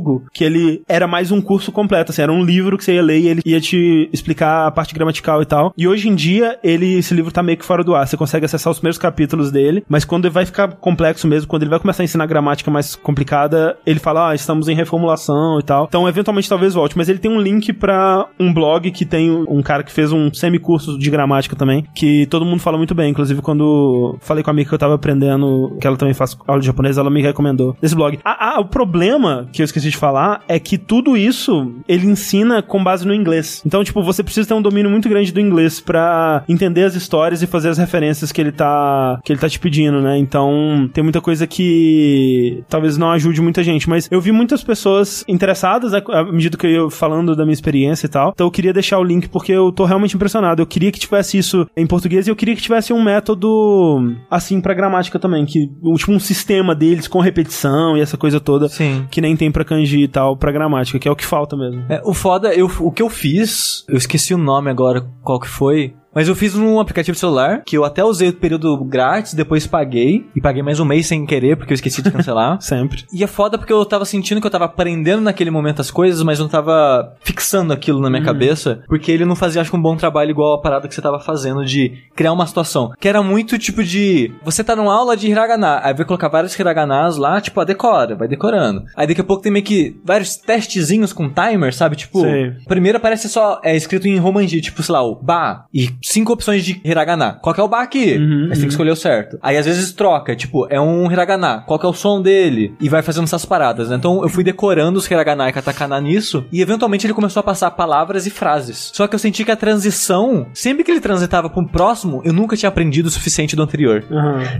Textfugo, 0.03 0.25
que 0.33 0.45
ele 0.45 0.83
era 0.89 1.07
mais 1.07 1.31
um 1.31 1.41
curso 1.41 1.71
completo, 1.71 2.11
assim, 2.11 2.23
era 2.23 2.33
um 2.33 2.45
livro 2.45 2.77
que 2.77 2.85
você 2.85 2.95
ia 2.95 3.03
ler 3.03 3.21
e 3.21 3.29
ele 3.29 3.43
ia 3.45 3.61
te 3.61 4.11
explicar 4.13 4.67
a 4.67 4.71
parte 4.71 4.95
gramatical 4.95 5.41
e 5.41 5.47
tal. 5.47 5.73
E 5.79 5.87
hoje 5.87 6.09
em 6.09 6.15
dia, 6.15 6.59
ele, 6.63 6.99
esse 6.99 7.15
livro 7.15 7.31
tá 7.31 7.43
meio 7.43 7.57
que 7.57 7.65
fora 7.65 7.85
do 7.85 7.95
ar, 7.95 8.07
você 8.07 8.17
consegue 8.17 8.45
acessar 8.45 8.71
os 8.71 8.79
primeiros 8.79 8.99
capítulos 8.99 9.51
dele, 9.51 9.85
mas 9.89 10.05
quando 10.05 10.31
vai 10.31 10.45
ficar 10.45 10.73
complexo 10.77 11.27
mesmo, 11.27 11.49
quando 11.49 11.63
ele 11.63 11.71
vai 11.71 11.79
começar 11.79 12.03
a 12.03 12.05
ensinar 12.05 12.27
gramática 12.27 12.71
mais 12.71 12.97
complicada, 12.97 13.77
ele 13.87 14.01
fala, 14.01 14.31
ah, 14.31 14.35
estamos 14.35 14.69
em 14.69 14.75
reformulação 14.75 15.59
e 15.61 15.63
tal. 15.63 15.87
Então, 15.89 16.09
eventualmente, 16.09 16.49
talvez 16.49 16.75
volte, 16.75 16.97
mas 16.97 17.09
ele 17.09 17.19
tem 17.19 17.31
um 17.31 17.41
link 17.41 17.73
pra 17.73 18.27
um 18.39 18.53
blog 18.53 18.91
que 18.91 19.05
tem 19.05 19.31
um 19.31 19.63
cara 19.63 19.83
que 19.83 19.93
fez 19.93 20.13
um 20.13 20.33
semicurso 20.33 20.99
de 20.99 21.11
gramática 21.11 21.55
também, 21.55 21.85
que 21.95 22.27
todo 22.27 22.45
mundo 22.45 22.61
fala 22.61 22.77
muito 22.77 22.95
bem. 22.95 23.11
Inclusive, 23.11 23.41
quando 23.41 24.17
falei 24.21 24.43
com 24.43 24.51
a 24.51 24.53
amiga 24.53 24.69
que 24.69 24.75
eu 24.75 24.79
tava 24.79 24.95
aprendendo, 24.95 25.77
que 25.81 25.87
ela 25.87 25.97
também 25.97 26.15
faz 26.15 26.37
aula 26.47 26.61
de 26.61 26.67
japonês, 26.67 26.99
ela 26.99 27.11
me 27.11 27.23
recomendou 27.23 27.77
esse 27.83 27.95
blog. 27.95 28.19
Ah, 28.25 28.57
ah, 28.57 28.61
o 28.61 28.67
problema 28.67 29.49
que 29.53 29.63
eu 29.63 29.65
esqueci 29.65 29.91
de 29.91 29.92
falar 29.97 30.43
é 30.49 30.59
que 30.59 30.79
tudo 30.79 31.17
isso 31.17 31.73
ele 31.89 32.07
ensina 32.07 32.63
com 32.63 32.83
base 32.83 33.07
no 33.07 33.15
inglês. 33.15 33.63
Então, 33.65 33.83
tipo, 33.85 34.03
você 34.03 34.23
precisa 34.23 34.49
ter 34.49 34.55
um 34.55 34.63
domínio 34.63 34.91
muito 34.91 35.09
grande 35.09 35.33
do 35.33 35.41
inglês 35.41 35.81
pra 35.81 36.45
entender 36.49 36.85
as 36.85 36.95
histórias 36.95 37.43
e 37.43 37.47
fazer 37.47 37.69
as 37.69 37.79
referências 37.79 38.33
que 38.33 38.41
ele 38.41 38.53
tá 38.53 39.21
que 39.25 39.33
ele 39.33 39.41
tá 39.41 39.49
te 39.49 39.59
pedindo, 39.59 40.01
né? 40.01 40.19
Então, 40.19 40.89
tem 40.93 41.03
muita 41.03 41.21
coisa 41.21 41.47
que 41.47 42.63
talvez 42.69 42.97
não 42.97 43.11
ajude 43.13 43.41
muita 43.41 43.63
gente, 43.63 43.89
mas 43.89 44.09
eu 44.11 44.21
vi 44.21 44.33
muitas 44.33 44.63
pessoas 44.63 45.25
interessadas 45.29 45.93
né, 45.93 46.03
à 46.09 46.25
medida 46.25 46.57
que 46.57 46.67
eu 46.67 46.71
ia 46.71 46.91
falando 46.91 47.35
da 47.37 47.45
minha 47.45 47.55
experiência 47.55 48.07
e 48.07 48.11
tal. 48.11 48.31
Então, 48.35 48.47
eu 48.47 48.51
queria 48.51 48.73
deixar 48.73 48.99
o 48.99 49.05
link 49.05 49.29
porque 49.29 49.53
eu 49.53 49.73
tô 49.73 49.85
realmente 49.85 50.17
impressionado. 50.17 50.63
Eu 50.63 50.67
queria 50.67 50.93
que 50.93 50.99
tivesse 50.99 51.39
isso 51.39 51.67
em 51.77 51.87
português 51.87 52.27
e 52.27 52.31
eu 52.31 52.37
queria 52.37 52.55
que 52.55 52.63
tivesse 52.63 52.93
um 52.93 53.03
método 53.03 54.15
assim 54.31 54.61
pra 54.61 54.75
gramática 54.75 55.19
também, 55.19 55.45
que 55.45 55.69
tipo 55.97 56.13
um 56.13 56.19
sistema 56.19 56.75
deles 56.75 57.09
com 57.09 57.21
repetição 57.21 57.97
e 57.97 58.01
essa 58.01 58.17
coisa 58.17 58.41
toda 58.41 58.69
Sim. 58.69 59.07
que 59.11 59.21
nem 59.21 59.37
tem 59.37 59.51
pra 59.51 59.65
kanji 59.65 59.82
e 59.91 60.09
tal, 60.09 60.37
pra 60.37 60.53
gramática, 60.53 60.99
que 60.99 61.09
é 61.09 61.11
o 61.11 61.17
que 61.17 61.25
falta 61.25 61.57
mesmo. 61.57 61.85
É, 61.89 62.01
o 62.05 62.15
foda, 62.15 62.55
eu, 62.55 62.71
o 62.81 62.91
que 62.91 63.03
eu 63.03 63.09
fiz, 63.09 63.85
eu 63.89 63.97
esqueci 63.97 64.35
o 64.35 64.39
nome 64.39 64.71
agora, 64.71 65.07
qual 65.23 65.41
que 65.41 65.49
foi. 65.49 65.95
Mas 66.15 66.29
eu 66.29 66.35
fiz 66.35 66.55
num 66.55 66.79
aplicativo 66.79 67.17
celular, 67.17 67.63
que 67.65 67.77
eu 67.77 67.85
até 67.85 68.05
usei 68.05 68.29
o 68.29 68.33
período 68.35 68.77
grátis, 68.85 69.35
depois 69.35 69.67
paguei. 69.67 70.27
E 70.37 70.41
paguei 70.41 70.63
mais 70.63 70.79
um 70.79 70.85
mês 70.85 71.07
sem 71.07 71.25
querer, 71.25 71.57
porque 71.57 71.73
eu 71.73 71.75
esqueci 71.75 72.03
de 72.03 72.11
cancelar. 72.11 72.61
Sempre. 72.63 73.05
E 73.13 73.25
é 73.25 73.27
foda 73.27 73.57
porque 73.57 73.73
eu 73.73 73.85
tava 73.85 74.05
sentindo 74.05 74.41
que 74.41 74.47
eu 74.47 74.51
tava 74.51 74.67
aprendendo 74.67 75.23
naquele 75.23 75.51
momento 75.51 75.81
as 75.81 75.91
coisas, 75.91 76.23
mas 76.23 76.39
não 76.39 76.49
tava 76.49 77.15
fixando 77.21 77.73
aquilo 77.73 78.01
na 78.01 78.11
minha 78.11 78.23
cabeça. 78.23 78.83
Porque 78.87 79.11
ele 79.11 79.25
não 79.25 79.35
fazia, 79.35 79.61
acho 79.61 79.71
que, 79.71 79.77
um 79.77 79.83
bom 79.83 79.97
trabalho 79.97 80.31
igual 80.31 80.55
a 80.55 80.61
parada 80.61 80.87
que 80.87 80.95
você 80.95 81.01
tava 81.01 81.19
fazendo 81.19 81.65
de 81.65 81.95
criar 82.15 82.33
uma 82.33 82.47
situação. 82.47 82.93
Que 83.01 83.09
era 83.09 83.23
muito 83.23 83.59
tipo 83.59 83.83
de. 83.83 84.33
Você 84.45 84.63
tá 84.63 84.77
numa 84.77 84.95
aula 84.95 85.17
de 85.17 85.29
hiragana, 85.29 85.81
aí 85.83 85.95
vai 85.95 86.05
colocar 86.05 86.29
vários 86.29 86.59
hiraganas 86.59 87.17
lá, 87.17 87.41
tipo, 87.41 87.59
a 87.61 87.65
decora, 87.65 88.15
vai 88.15 88.29
decorando. 88.29 88.85
Aí 88.97 89.07
daqui 89.07 89.21
a 89.21 89.25
pouco 89.25 89.43
tem 89.43 89.53
meio 89.53 89.65
que 89.65 89.97
vários 90.05 90.37
testezinhos 90.37 91.13
com 91.13 91.31
timer, 91.31 91.75
sabe? 91.75 91.97
Tipo, 91.97 92.21
Sei. 92.21 92.53
primeiro 92.67 92.99
aparece 92.99 93.29
só, 93.29 93.61
é 93.65 93.75
escrito 93.75 94.07
em 94.07 94.19
romanji, 94.19 94.61
tipo, 94.61 94.83
sei 94.83 94.93
lá, 94.93 95.03
o 95.03 95.15
ba, 95.15 95.67
e 95.73 95.91
cinco 96.03 96.33
opções 96.33 96.65
de 96.65 96.81
hiragana. 96.85 97.39
Qual 97.43 97.55
que 97.55 97.61
é 97.61 97.65
o 97.65 97.69
ba 97.69 97.81
aqui? 97.83 98.17
Uhum, 98.17 98.45
Aí 98.45 98.49
você 98.49 98.55
tem 98.55 98.63
que 98.63 98.69
escolher 98.75 98.91
o 98.91 98.97
certo. 98.97 99.39
Aí 99.43 99.57
às 99.57 99.67
vezes 99.67 99.93
troca, 99.93 100.35
tipo, 100.37 100.67
é 100.71 100.81
um 100.81 101.11
hiragana, 101.11 101.63
qual 101.67 101.79
que 101.79 101.87
é 101.87 101.89
o 101.89 101.93
som 101.93 102.21
dele? 102.21 102.75
E 102.81 102.89
vai 102.89 103.03
fazendo 103.03 103.25
essas 103.25 103.45
paradas, 103.45 103.89
né? 103.91 103.97
Então 103.97 104.23
eu 104.23 104.29
fui 104.29 104.43
decorando 104.45 104.99
os 104.99 105.11
hiragana 105.11 105.49
e 105.49 105.53
katakana 105.53 106.01
nisso, 106.01 106.45
e 106.51 106.61
eventualmente 106.61 107.07
ele 107.07 107.15
começou 107.15 107.41
a 107.41 107.45
passar 107.45 107.71
palavras 107.73 108.27
e 108.27 108.31
frases. 108.31 108.91
Só 108.95 109.07
que 109.07 109.15
eu 109.15 109.19
senti 109.19 109.45
que 109.45 109.51
a 109.51 109.57
transição, 109.57 110.47
sempre 110.55 110.85
que 110.85 110.91
ele 110.91 111.01
transitava 111.01 111.49
para 111.51 111.61
um 111.63 111.67
próximo, 111.67 112.23
eu 112.25 112.33
nunca 112.33 112.57
tinha 112.57 112.69
aprendido 112.69 113.07
o 113.07 113.11
suficiente 113.11 113.55
do 113.55 113.63
anterior. 113.63 114.05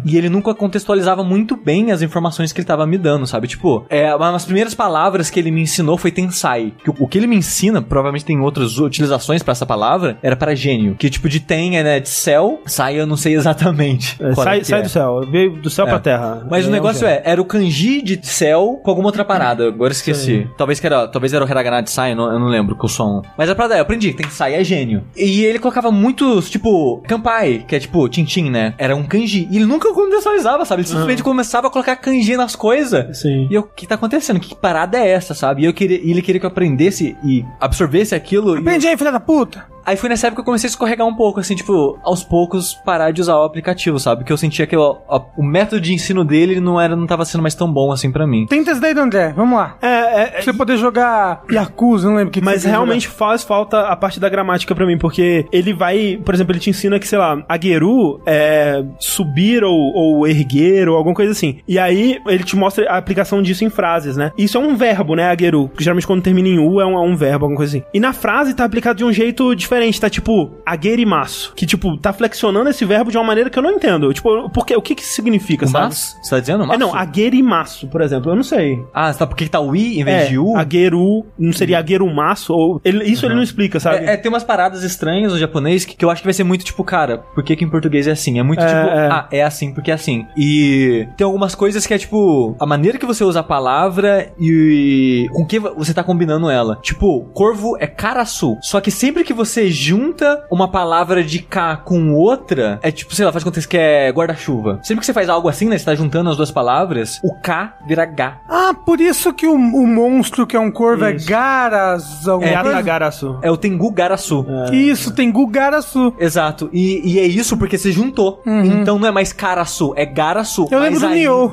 E 0.05 0.17
ele 0.17 0.29
nunca 0.29 0.55
contextualizava 0.55 1.25
muito 1.25 1.57
bem 1.57 1.91
as 1.91 2.03
informações 2.03 2.53
que 2.53 2.61
ele 2.61 2.67
tava 2.67 2.87
me 2.87 2.99
dando, 2.99 3.27
sabe? 3.27 3.49
Tipo, 3.49 3.87
é, 3.89 4.15
uma 4.15 4.33
das 4.33 4.45
primeiras 4.45 4.75
palavras 4.75 5.31
que 5.31 5.39
ele 5.39 5.51
me 5.51 5.63
ensinou 5.63 5.97
foi 5.97 6.11
tensai. 6.11 6.73
Que 6.85 6.91
o, 6.91 6.95
o 7.01 7.09
que 7.09 7.19
ele 7.19 7.27
me 7.27 7.37
ensina, 7.37 7.81
provavelmente 7.81 8.25
tem 8.25 8.39
outras 8.41 8.79
utilizações 8.79 9.43
pra 9.43 9.53
essa 9.53 9.65
palavra, 9.67 10.19
era 10.23 10.37
para 10.37 10.55
gênio. 10.55 10.95
Que 10.97 11.09
tipo 11.11 11.29
de 11.33 11.41
tem 11.41 11.79
é, 11.79 11.83
né, 11.83 12.01
de 12.01 12.09
céu, 12.09 12.61
sai 12.67 13.01
eu 13.01 13.07
não 13.07 13.17
sei 13.17 13.35
exatamente. 13.35 14.17
É, 14.21 14.35
qual 14.35 14.47
é 14.47 14.51
sai 14.51 14.61
que 14.61 14.67
sai 14.67 14.81
é. 14.81 14.83
do 14.83 14.89
céu, 14.89 15.21
veio 15.31 15.51
do 15.57 15.71
céu 15.71 15.87
É. 15.87 15.89
pra 15.89 15.99
terra. 15.99 16.47
Mas 16.51 16.67
o 16.67 16.71
negócio 16.71 17.07
é, 17.07 17.23
era 17.25 17.41
o 17.41 17.45
kanji 17.45 18.03
de 18.03 18.19
céu 18.27 18.81
com 18.83 18.91
alguma 18.91 19.09
outra 19.09 19.25
parada. 19.25 19.69
Agora 19.69 19.93
esqueci. 19.93 20.47
Talvez 20.57 20.79
que 20.81 20.87
era, 20.87 21.09
talvez 21.09 21.33
era 21.33 21.45
o 21.45 21.49
hiragana 21.49 21.83
de 21.83 21.91
sai, 21.91 22.13
eu 22.13 22.17
não, 22.17 22.33
eu 22.33 22.39
não 22.39 22.49
lembro 22.49 22.77
que 22.77 22.85
o 22.85 22.89
som. 22.89 23.23
Mas 23.37 23.49
a 23.49 23.55
parada 23.55 23.75
é, 23.75 23.79
eu 23.79 23.83
aprendi, 23.83 24.13
tem 24.13 24.29
sai 24.29 24.55
é 24.55 24.63
gênio. 24.65 25.05
E 25.17 25.45
ele 25.45 25.59
colocava 25.59 25.91
muitos, 25.91 26.51
tipo, 26.51 27.03
kampai, 27.09 27.65
que 27.67 27.75
é 27.77 27.81
tipo 27.81 28.09
tintim, 28.09 28.51
né? 28.51 28.75
Era 28.79 28.95
um 28.95 29.05
kanji. 29.05 29.49
E 29.51 29.57
ele 29.57 29.67
nunca 29.67 29.93
contextualizava, 29.93 30.65
sabe? 30.65 30.83
Ele 30.83 30.89
simplesmente 30.89 31.23
começava 31.23 31.67
a 31.67 31.71
colocar 31.71 31.97
kanji 31.97 32.37
nas 32.37 32.55
coisas. 32.55 33.19
Sim. 33.19 33.47
E 33.51 33.55
eu, 33.55 33.63
o 33.63 33.65
que 33.65 33.87
tá 33.87 33.95
acontecendo? 33.95 34.39
Que 34.41 34.55
parada 34.55 34.99
é 34.99 35.09
essa, 35.09 35.35
sabe? 35.35 35.63
E 35.63 35.65
eu 35.65 35.73
queria, 35.73 36.01
e 36.03 36.11
ele 36.11 36.23
queria 36.23 36.39
que 36.41 36.47
eu 36.47 36.51
aprendesse 36.51 37.17
e 37.25 37.45
absorvesse 37.61 38.15
aquilo. 38.15 38.57
e- 38.57 38.61
Aprende 38.61 38.87
aí, 38.87 38.97
filha 38.97 39.13
da 39.13 39.21
puta. 39.21 39.65
Aí 39.85 39.97
foi 39.97 40.09
nessa 40.09 40.27
época 40.27 40.43
que 40.43 40.43
eu 40.43 40.47
comecei 40.47 40.69
a 40.69 40.71
escorregar 40.71 41.07
um 41.07 41.15
pouco, 41.15 41.41
assim, 41.41 41.55
tipo, 41.55 41.99
aos 42.03 42.23
poucos 42.23 42.75
parar 42.85 43.11
de 43.11 43.21
usar 43.21 43.37
o 43.37 43.45
aplicativo, 43.45 43.99
sabe? 43.99 44.21
Porque 44.21 44.33
eu 44.33 44.37
sentia 44.37 44.67
que 44.67 44.77
o, 44.77 44.99
o 45.37 45.43
método 45.43 45.81
de 45.81 45.93
ensino 45.95 46.25
dele 46.25 46.61
não 46.61 46.81
era, 46.81 46.95
não 46.95 47.07
tava 47.07 47.25
sendo 47.25 47.43
mais 47.43 47.55
tão 47.55 47.73
bom 47.73 47.93
assim 47.93 48.11
pra 48.11 48.27
mim. 48.27 48.47
Tenta 48.47 48.71
esse 48.71 48.81
daí 48.81 48.95
do 48.95 49.01
André, 49.01 49.33
vamos 49.35 49.59
lá. 49.59 49.77
É, 49.81 50.23
é, 50.23 50.27
Pra 50.27 50.43
você 50.43 50.53
poder 50.53 50.77
jogar 50.77 51.43
Yakuza, 51.51 52.09
não 52.09 52.17
lembro 52.17 52.29
o 52.29 52.33
que 52.33 52.41
que 52.41 52.45
Mas 52.45 52.63
quer 52.63 52.71
realmente 52.71 53.09
faz 53.09 53.43
falta 53.43 53.81
a 53.81 53.97
parte 53.97 54.19
da 54.21 54.29
gramática 54.29 54.75
pra 54.75 54.87
mim, 54.87 54.99
porque 54.99 55.47
ele 55.53 55.73
vai, 55.73 56.21
por 56.25 56.35
exemplo, 56.35 56.53
ele 56.53 56.61
te 56.61 56.71
ensina 56.71 56.99
que, 56.99 57.07
sei 57.07 57.19
lá, 57.19 57.43
agueru 57.49 58.21
é 58.27 58.85
subir 58.99 59.65
ou, 59.65 59.77
ou 59.95 60.27
erguer 60.27 60.89
ou 60.89 60.97
alguma 60.97 61.15
coisa 61.15 61.33
assim. 61.33 61.59
E 61.67 61.79
aí 61.79 62.21
ele 62.27 62.45
te 62.45 62.57
mostra 62.57 62.89
a 62.91 62.97
aplicação 62.97 63.43
disso 63.43 63.65
em 63.65 63.71
frases, 63.71 64.17
né? 64.17 64.33
Isso 64.37 64.59
é 64.59 64.61
um 64.61 64.77
verbo, 64.77 65.15
né, 65.15 65.31
agueru? 65.31 65.69
Que 65.69 65.83
geralmente 65.83 66.07
quando 66.07 66.23
termina 66.23 66.49
em 66.49 66.59
u 66.59 66.81
é 66.81 66.87
um, 66.87 66.95
é 66.95 67.01
um 67.01 67.17
verbo, 67.17 67.45
alguma 67.45 67.57
coisa 67.57 67.77
assim. 67.77 67.85
E 67.93 68.01
na 68.01 68.13
frase 68.13 68.55
tá 68.55 68.65
aplicado 68.65 68.99
de 68.99 69.05
um 69.05 69.13
jeito 69.13 69.55
diferente, 69.55 69.72
tá 70.01 70.11
tipo 70.11 70.51
aguerimaço, 70.67 71.53
que 71.55 71.65
tipo 71.67 71.97
tá 71.99 72.13
flexionando 72.13 72.69
esse 72.71 72.85
verbo 72.85 73.11
de 73.11 73.17
uma 73.17 73.25
maneira 73.25 73.49
que 73.51 73.59
eu 73.59 73.63
não 73.63 73.71
entendo. 73.73 74.13
Tipo, 74.13 74.51
porque 74.51 74.75
o 74.77 74.83
que 74.83 74.95
que 74.95 75.05
significa, 75.05 75.67
sabe? 75.67 75.87
mas? 75.87 76.17
Você 76.23 76.31
tá 76.31 76.41
dizendo? 76.41 76.65
É 76.65 76.67
Maço? 76.67 76.79
não, 76.81 76.95
aguerimaço, 76.95 77.87
por 77.89 78.01
exemplo, 78.01 78.31
eu 78.33 78.37
não 78.37 78.43
sei. 78.43 78.79
Ah, 78.93 79.13
tá 79.15 79.27
porque 79.27 79.47
tá 79.49 79.61
o 79.61 79.75
i 79.75 80.01
em 80.01 80.05
vez 80.05 80.23
É, 80.25 80.29
de 80.29 80.39
u? 80.39 80.57
agueru, 80.57 81.25
não 81.39 81.53
seria 81.53 81.79
aguerumaço 81.79 82.53
ou 82.53 82.81
ele- 82.85 83.05
isso 83.05 83.27
ele 83.27 83.35
não 83.35 83.43
explica, 83.43 83.79
sabe? 83.81 84.05
É, 84.05 84.15
é, 84.15 84.17
tem 84.17 84.31
umas 84.31 84.45
paradas 84.45 84.83
estranhas 84.83 85.33
no 85.33 85.39
japonês 85.39 85.85
que, 85.85 85.97
que 85.97 86.05
eu 86.05 86.11
acho 86.11 86.21
que 86.23 86.27
vai 86.27 86.35
ser 86.35 86.45
muito 86.45 86.65
tipo, 86.65 86.83
cara, 86.85 87.19
por 87.35 87.43
que, 87.45 87.57
que 87.57 87.65
em 87.65 87.71
português 87.71 88.07
é 88.07 88.13
assim? 88.13 88.39
É 88.39 88.43
muito 88.43 88.61
É, 88.63 88.67
tipo, 88.67 88.97
é. 88.97 89.09
ah, 89.09 89.29
é 89.31 89.43
assim 89.43 89.73
porque 89.73 89.91
é 89.91 89.95
assim. 89.95 90.27
E 90.37 91.07
tem 91.17 91.25
algumas 91.25 91.55
coisas 91.55 91.87
que 91.87 91.95
é 91.95 91.99
tipo, 91.99 92.57
a 92.61 92.67
maneira 92.67 92.99
que 92.99 93.07
você 93.07 93.25
usa 93.25 93.41
a 93.41 93.43
palavra 93.43 94.33
e 94.39 95.27
com 95.33 95.45
que 95.47 95.59
você 95.59 95.93
tá 95.95 96.03
combinando 96.05 96.51
ela. 96.51 96.77
Tipo, 96.83 97.25
corvo 97.33 97.77
é 97.79 97.87
karasu. 97.87 98.57
Só 98.63 98.81
que 98.81 98.91
sempre 98.91 99.25
que 99.25 99.33
você 99.33 99.62
junta 99.71 100.45
uma 100.51 100.69
palavra 100.69 101.23
de 101.23 101.39
K 101.41 101.77
com 101.79 102.13
outra, 102.15 102.79
é 102.83 102.91
tipo, 102.91 103.15
sei 103.15 103.25
lá, 103.25 103.33
faz 103.33 103.45
contexto 103.45 103.69
que 103.69 103.77
é 103.77 104.11
guarda-chuva. 104.11 104.81
Sempre 104.83 105.01
que 105.01 105.07
você 105.07 105.13
faz 105.13 105.29
algo 105.29 105.49
assim, 105.49 105.67
né, 105.69 105.79
você 105.79 105.85
tá 105.85 105.95
juntando 105.95 106.31
as 106.31 106.37
duas 106.37 106.51
palavras, 106.51 107.21
o 107.23 107.35
K 107.41 107.77
vira 107.87 108.05
G. 108.07 108.23
Ah, 108.49 108.75
por 108.87 109.01
isso 109.01 109.33
que 109.33 109.47
o, 109.47 109.55
o 109.55 109.87
monstro 109.87 110.47
que 110.47 110.57
é 110.57 110.61
um 110.61 110.71
corvo 110.71 111.05
é 111.05 111.15
Isso. 111.15 111.29
Garas. 111.29 112.27
alguma 112.29 112.51
É? 112.51 112.55
Atagaraçu. 112.57 113.39
É 113.43 113.51
o 113.51 113.57
Tengu 113.57 113.91
Garasu. 113.91 114.47
Isso, 114.73 115.13
tem 115.15 115.31
Gugarasu. 115.31 116.15
Exato. 116.19 116.69
E, 116.73 117.01
e 117.15 117.19
é 117.19 117.25
isso 117.27 117.57
porque 117.57 117.77
você 117.79 117.91
juntou. 117.93 118.43
Então 118.47 118.99
não 118.99 119.09
é 119.09 119.11
mais 119.11 119.33
Karasu, 119.33 119.93
é 119.97 120.05
Garasu. 120.07 120.63
Uhum. 120.63 120.69
Eu 120.71 120.79
lembro 120.81 121.01
mas 121.01 121.09
do 121.09 121.15
aí- 121.15 121.21
Nioh. 121.21 121.53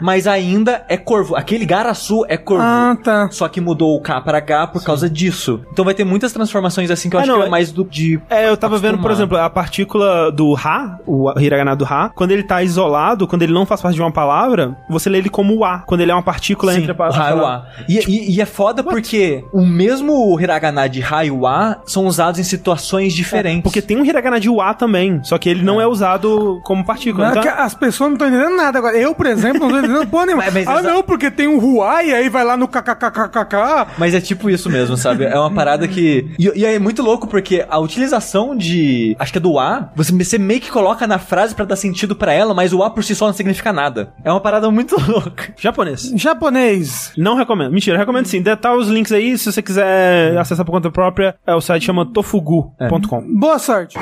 Mas 0.00 0.26
ainda 0.26 0.84
é 0.88 0.96
corvo. 0.96 1.36
Aquele 1.36 1.64
Garasu 1.64 2.24
é 2.28 2.36
corvo. 2.36 2.62
Ah, 2.64 2.96
tá. 3.02 3.28
Só 3.30 3.48
que 3.48 3.60
mudou 3.60 3.96
o 3.96 4.00
K 4.00 4.20
para 4.20 4.38
H 4.38 4.68
por 4.68 4.82
causa 4.84 5.08
disso. 5.08 5.60
Então 5.72 5.84
vai 5.84 5.94
ter 5.94 6.04
muitas 6.04 6.32
transformações 6.32 6.90
assim 6.90 7.08
que 7.10 7.16
eu 7.16 7.20
Ah, 7.20 7.22
acho 7.22 7.30
não, 7.32 7.38
que 7.38 7.44
é 7.44 7.46
é- 7.46 7.49
mais 7.50 7.72
do 7.72 7.84
de. 7.84 8.20
É, 8.30 8.48
eu 8.48 8.56
tava 8.56 8.78
vendo, 8.78 8.98
por 8.98 9.10
exemplo, 9.10 9.36
a 9.36 9.48
partícula 9.50 10.30
do 10.32 10.54
Ha, 10.56 10.98
o 11.06 11.32
hiragana 11.38 11.74
do 11.76 11.84
Ha, 11.84 12.10
quando 12.14 12.30
ele 12.30 12.42
tá 12.42 12.62
isolado, 12.62 13.26
quando 13.26 13.42
ele 13.42 13.52
não 13.52 13.66
faz 13.66 13.80
parte 13.80 13.94
de 13.94 14.00
uma 14.02 14.10
palavra, 14.12 14.76
você 14.88 15.08
lê 15.10 15.18
ele 15.18 15.28
como 15.28 15.54
o 15.56 15.64
A. 15.64 15.78
Quando 15.80 16.00
ele 16.00 16.10
é 16.10 16.14
uma 16.14 16.22
partícula 16.22 16.72
Sim, 16.72 16.80
entre 16.80 16.92
a 16.92 16.94
o 16.94 17.02
Ha 17.02 17.06
é 17.06 17.10
o 17.10 17.12
palavra. 17.38 17.46
A. 17.78 17.82
E, 17.88 17.98
e- 18.08 18.36
e 18.36 18.40
é 18.40 18.46
foda 18.46 18.82
porque 18.82 19.44
o 19.52 19.64
mesmo 19.64 20.38
hiragana 20.40 20.88
de 20.88 21.00
Ra 21.00 21.24
e 21.24 21.30
Wa 21.30 21.78
são 21.86 22.06
usados 22.06 22.38
em 22.40 22.44
situações 22.44 23.12
diferentes. 23.12 23.62
Porque 23.62 23.82
tem 23.82 23.96
um 23.96 24.04
hiragana 24.04 24.38
de 24.40 24.48
wa 24.48 24.72
também, 24.74 25.20
só 25.24 25.38
que 25.38 25.48
ele 25.48 25.62
não 25.62 25.80
é 25.80 25.86
usado 25.86 26.60
como 26.64 26.84
partícula. 26.84 27.24
Não, 27.24 27.30
Então, 27.32 27.42
que 27.42 27.48
As 27.48 27.74
pessoas 27.74 28.10
não 28.10 28.14
estão 28.16 28.28
entendendo 28.28 28.56
nada 28.56 28.78
agora. 28.78 28.96
Eu, 28.96 29.14
por 29.14 29.26
exemplo, 29.26 29.60
não 29.68 29.70
tô 29.70 29.78
entendendo 29.78 30.06
porra 30.06 30.26
nenhuma. 30.26 30.44
Mas- 30.50 30.54
mas 30.54 30.68
ah, 30.68 30.82
não, 30.82 31.02
porque 31.02 31.30
tem 31.30 31.46
um 31.48 31.58
Huawei, 31.58 32.12
aí 32.14 32.28
vai 32.28 32.44
lá 32.44 32.56
no 32.56 32.66
kkkkkk. 32.68 33.86
Mas 33.98 34.14
é 34.14 34.20
tipo 34.20 34.48
isso 34.50 34.68
mesmo, 34.70 34.96
sabe? 34.96 35.24
É 35.24 35.38
uma 35.38 35.50
parada 35.50 35.86
que. 35.88 36.30
E, 36.38 36.50
e 36.54 36.64
é 36.64 36.78
muito 36.78 37.02
louco 37.02 37.26
porque 37.26 37.39
a 37.68 37.78
utilização 37.78 38.56
de. 38.56 39.16
Acho 39.18 39.32
que 39.32 39.38
é 39.38 39.40
do 39.40 39.58
A, 39.58 39.90
você, 39.94 40.12
você 40.12 40.38
meio 40.38 40.60
que 40.60 40.70
coloca 40.70 41.06
na 41.06 41.18
frase 41.18 41.54
pra 41.54 41.64
dar 41.64 41.76
sentido 41.76 42.14
pra 42.14 42.32
ela, 42.32 42.54
mas 42.54 42.72
o 42.72 42.82
A 42.82 42.90
por 42.90 43.02
si 43.04 43.14
só 43.14 43.26
não 43.26 43.32
significa 43.32 43.72
nada. 43.72 44.12
É 44.24 44.30
uma 44.30 44.40
parada 44.40 44.70
muito 44.70 44.96
louca. 45.10 45.52
japonês. 45.58 46.12
Japonês. 46.16 47.12
Não 47.16 47.36
recomendo. 47.36 47.72
Mentira, 47.72 47.98
recomendo 47.98 48.26
sim. 48.26 48.42
Detalhe 48.42 48.78
os 48.80 48.88
links 48.88 49.12
aí, 49.12 49.36
se 49.36 49.50
você 49.50 49.62
quiser 49.62 50.36
acessar 50.38 50.64
por 50.64 50.72
conta 50.72 50.90
própria, 50.90 51.34
é 51.46 51.54
o 51.54 51.60
site 51.60 51.84
chama 51.84 52.06
tofugu.com. 52.06 53.22
Boa 53.38 53.58
sorte. 53.58 53.98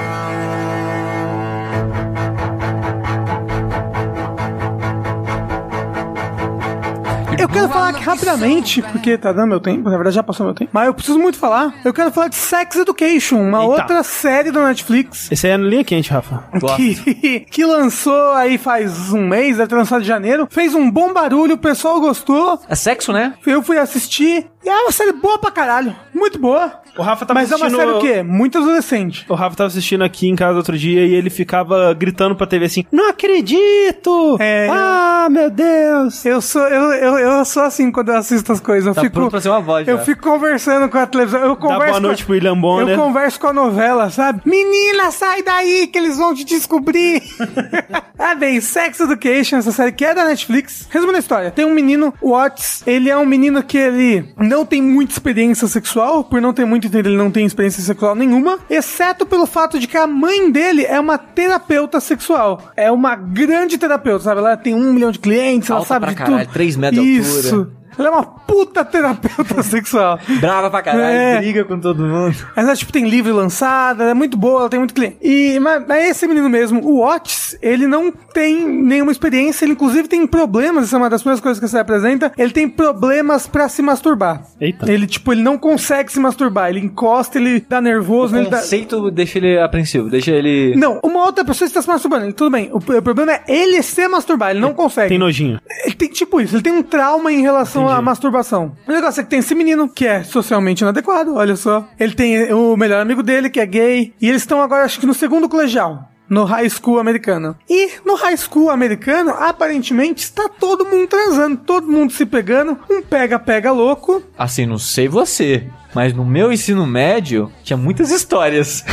Eu 7.38 7.48
quero 7.48 7.68
falar 7.68 7.90
aqui 7.90 8.02
rapidamente, 8.02 8.82
porque 8.82 9.16
tá 9.16 9.32
dando 9.32 9.48
meu 9.48 9.60
tempo, 9.60 9.88
na 9.88 9.96
verdade 9.96 10.16
já 10.16 10.22
passou 10.22 10.44
meu 10.44 10.54
tempo, 10.54 10.70
mas 10.72 10.86
eu 10.86 10.94
preciso 10.94 11.18
muito 11.18 11.38
falar. 11.38 11.72
Eu 11.84 11.92
quero 11.92 12.10
falar 12.10 12.28
de 12.28 12.34
Sex 12.34 12.76
Education, 12.76 13.36
uma 13.40 13.60
Eita. 13.62 13.70
outra 13.70 14.02
série 14.02 14.50
da 14.50 14.66
Netflix 14.66 15.30
Esse 15.30 15.46
aí 15.46 15.52
é 15.52 15.56
na 15.56 15.66
linha 15.68 15.84
quente, 15.84 16.10
Rafa. 16.10 16.42
que, 16.76 17.40
que 17.50 17.64
lançou 17.64 18.32
aí 18.32 18.58
faz 18.58 19.12
um 19.12 19.26
mês, 19.26 19.56
deve 19.56 19.68
ter 19.68 19.76
lançado 19.76 20.02
em 20.02 20.04
janeiro. 20.04 20.48
Fez 20.50 20.74
um 20.74 20.90
bom 20.90 21.12
barulho, 21.12 21.54
o 21.54 21.58
pessoal 21.58 22.00
gostou. 22.00 22.60
É 22.68 22.74
sexo, 22.74 23.12
né? 23.12 23.34
Eu 23.46 23.62
fui 23.62 23.78
assistir 23.78 24.46
e 24.64 24.68
é 24.68 24.74
uma 24.82 24.92
série 24.92 25.12
boa 25.12 25.38
pra 25.38 25.50
caralho. 25.50 25.94
Muito 26.14 26.38
boa. 26.38 26.72
O 26.96 27.02
Rafa 27.02 27.24
tava 27.24 27.38
Mas 27.38 27.52
é 27.52 27.54
uma 27.56 27.66
assistindo... 27.66 27.86
série 27.86 27.96
o 27.96 28.00
quê? 28.00 28.22
Muito 28.24 28.58
adolescente. 28.58 29.24
O 29.28 29.34
Rafa 29.34 29.56
tava 29.56 29.68
assistindo 29.68 30.02
aqui 30.02 30.28
em 30.28 30.34
casa 30.34 30.58
outro 30.58 30.76
dia 30.76 31.06
e 31.06 31.14
ele 31.14 31.30
ficava 31.30 31.94
gritando 31.94 32.34
pra 32.34 32.44
TV 32.46 32.64
assim: 32.64 32.84
Não 32.90 33.08
acredito! 33.10 34.36
É. 34.40 34.68
Ah, 34.68 35.28
meu 35.30 35.48
Deus! 35.48 36.24
Eu 36.24 36.40
sou, 36.40 36.62
eu, 36.66 36.90
eu, 36.92 37.18
eu 37.18 37.44
sou 37.44 37.62
assim 37.62 37.90
quando 37.92 38.08
eu 38.10 38.16
assisto 38.16 38.50
as 38.52 38.58
coisas. 38.60 38.86
Eu 38.88 38.94
Tá 38.94 39.02
fico, 39.02 39.14
pronto 39.14 39.30
pra 39.30 39.40
ser 39.40 39.48
uma 39.48 39.60
voz 39.60 39.86
Eu 39.86 39.98
já. 39.98 40.04
fico 40.04 40.22
conversando 40.22 40.88
com 40.90 40.98
a 40.98 41.06
televisão. 41.06 41.40
Eu 41.40 41.50
Dá 41.50 41.56
converso 41.56 41.84
boa 41.86 41.94
com 41.94 42.00
noite 42.00 42.22
a- 42.22 42.26
pro 42.26 42.34
William 42.34 42.58
Bonner. 42.60 42.94
Eu 42.98 42.98
converso 43.04 43.38
com 43.40 43.46
a 43.46 43.52
novela, 43.52 44.10
sabe? 44.10 44.40
Menina, 44.44 45.10
sai 45.12 45.42
daí 45.42 45.86
que 45.86 45.98
eles 45.98 46.16
vão 46.16 46.34
te 46.34 46.44
descobrir. 46.44 47.22
ah, 48.18 48.34
bem, 48.34 48.60
Sex 48.60 48.98
Education, 49.00 49.56
essa 49.58 49.70
série 49.72 49.92
que 49.92 50.04
é 50.04 50.14
da 50.14 50.24
Netflix. 50.24 50.86
Resumindo 50.90 51.16
a 51.16 51.20
história, 51.20 51.50
tem 51.52 51.64
um 51.64 51.72
menino, 51.74 52.12
Watts, 52.20 52.82
ele 52.86 53.08
é 53.08 53.16
um 53.16 53.26
menino 53.26 53.62
que 53.62 53.78
ele 53.78 54.28
não 54.36 54.57
tem 54.64 54.80
muita 54.82 55.12
experiência 55.12 55.66
sexual, 55.68 56.24
por 56.24 56.40
não 56.40 56.52
ter 56.52 56.64
muito 56.64 56.86
entender, 56.86 57.08
ele 57.08 57.18
não 57.18 57.30
tem 57.30 57.44
experiência 57.46 57.82
sexual 57.82 58.14
nenhuma, 58.14 58.58
exceto 58.68 59.24
pelo 59.26 59.46
fato 59.46 59.78
de 59.78 59.86
que 59.86 59.96
a 59.96 60.06
mãe 60.06 60.50
dele 60.50 60.84
é 60.84 60.98
uma 60.98 61.18
terapeuta 61.18 62.00
sexual. 62.00 62.62
É 62.76 62.90
uma 62.90 63.14
grande 63.16 63.78
terapeuta, 63.78 64.24
sabe? 64.24 64.40
Ela 64.40 64.56
tem 64.56 64.74
um 64.74 64.92
milhão 64.92 65.10
de 65.10 65.18
clientes, 65.18 65.70
ela 65.70 65.78
Alta 65.80 65.88
sabe 65.88 66.04
pra 66.06 66.12
de 66.12 66.18
caralho, 66.18 66.44
tudo. 66.46 66.52
três 66.52 66.76
metros 66.76 67.02
de 67.02 67.08
Isso. 67.18 67.54
altura. 67.56 67.77
Ela 67.98 68.08
é 68.08 68.10
uma 68.10 68.22
puta 68.24 68.84
terapeuta 68.84 69.62
sexual. 69.62 70.18
Brava 70.40 70.70
pra 70.70 70.82
caralho, 70.82 71.04
É. 71.04 71.38
briga 71.38 71.64
com 71.64 71.78
todo 71.78 72.02
mundo. 72.04 72.36
Ela, 72.56 72.74
tipo, 72.74 72.92
tem 72.92 73.08
livro 73.08 73.34
lançado, 73.34 74.02
ela 74.02 74.10
é 74.10 74.14
muito 74.14 74.36
boa, 74.36 74.60
ela 74.62 74.68
tem 74.70 74.78
muito 74.80 74.94
cliente. 74.94 75.16
E, 75.22 75.58
mas, 75.60 75.84
mas 75.86 76.08
esse 76.10 76.26
menino 76.26 76.48
mesmo, 76.48 76.80
o 76.84 77.00
Watts, 77.04 77.56
ele 77.62 77.86
não 77.86 78.10
tem 78.10 78.66
nenhuma 78.66 79.12
experiência, 79.12 79.64
ele 79.64 79.72
inclusive 79.72 80.08
tem 80.08 80.26
problemas, 80.26 80.84
essa 80.84 80.96
é 80.96 80.98
uma 80.98 81.10
das 81.10 81.22
primeiras 81.22 81.40
coisas 81.40 81.60
que 81.60 81.68
você 81.68 81.78
apresenta, 81.78 82.32
ele 82.36 82.52
tem 82.52 82.68
problemas 82.68 83.46
pra 83.46 83.68
se 83.68 83.82
masturbar. 83.82 84.42
Eita. 84.60 84.90
Ele, 84.90 85.06
tipo, 85.06 85.32
ele 85.32 85.42
não 85.42 85.56
consegue 85.58 86.10
se 86.12 86.20
masturbar, 86.20 86.68
ele 86.70 86.80
encosta, 86.80 87.38
ele 87.38 87.64
dá 87.68 87.80
nervoso, 87.80 88.34
O 88.34 88.38
ele 88.38 88.48
dá... 88.50 88.58
conceito 88.58 89.10
deixa 89.10 89.38
ele 89.38 89.58
apreensivo, 89.58 90.08
deixa 90.08 90.30
ele. 90.30 90.74
Não, 90.76 91.00
uma 91.02 91.24
outra 91.24 91.44
pessoa 91.44 91.66
está 91.66 91.80
se 91.82 91.88
masturbando, 91.88 92.24
ele- 92.26 92.32
tudo 92.32 92.50
bem. 92.50 92.70
O, 92.72 92.78
o 92.78 93.02
problema 93.02 93.32
é 93.32 93.42
ele 93.48 93.82
se 93.82 94.06
masturbar, 94.08 94.50
ele 94.50 94.60
não 94.60 94.72
consegue. 94.74 95.08
Tem 95.08 95.18
nojinho. 95.18 95.60
Ele 95.84 95.94
tem 95.94 96.08
tipo 96.08 96.40
isso, 96.40 96.54
ele 96.56 96.62
tem 96.62 96.72
um 96.72 96.82
trauma 96.82 97.32
em 97.32 97.40
relação 97.42 97.77
à 97.86 98.00
masturbação. 98.00 98.72
O 98.86 98.90
negócio 98.92 99.20
é 99.20 99.24
que 99.24 99.28
tem 99.28 99.40
esse 99.40 99.54
menino 99.54 99.88
que 99.88 100.06
é 100.06 100.24
socialmente 100.24 100.82
inadequado, 100.82 101.34
olha 101.34 101.54
só. 101.54 101.86
Ele 102.00 102.14
tem 102.14 102.50
o 102.52 102.74
melhor 102.78 103.02
amigo 103.02 103.22
dele, 103.22 103.50
que 103.50 103.60
é 103.60 103.66
gay, 103.66 104.14
e 104.18 104.28
eles 104.28 104.40
estão 104.40 104.62
agora, 104.62 104.84
acho 104.84 104.98
que 104.98 105.06
no 105.06 105.12
segundo 105.12 105.48
colegial. 105.48 106.08
No 106.28 106.44
high 106.44 106.68
school 106.68 106.98
americano. 106.98 107.56
E 107.68 107.90
no 108.04 108.14
high 108.14 108.36
school 108.36 108.68
americano, 108.68 109.30
aparentemente, 109.30 110.24
está 110.24 110.46
todo 110.48 110.84
mundo 110.84 111.08
transando, 111.08 111.56
todo 111.56 111.86
mundo 111.90 112.12
se 112.12 112.26
pegando, 112.26 112.76
um 112.90 113.00
pega-pega 113.00 113.72
louco. 113.72 114.22
Assim, 114.36 114.66
não 114.66 114.76
sei 114.78 115.08
você, 115.08 115.66
mas 115.94 116.12
no 116.14 116.24
meu 116.24 116.52
ensino 116.52 116.86
médio 116.86 117.50
tinha 117.62 117.76
muitas 117.76 118.10
histórias. 118.10 118.84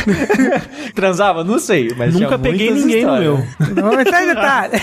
Transava? 0.94 1.44
Não 1.44 1.58
sei, 1.58 1.94
mas 1.96 2.14
Nunca 2.14 2.26
tinha 2.26 2.38
peguei 2.38 2.70
ninguém 2.70 3.04
no 3.04 3.16
histórias. 3.16 3.56
meu. 3.60 3.74
Não 3.74 3.90
vou 3.90 4.00
entrar 4.00 4.22
em 4.22 4.26
detalhe. 4.26 4.82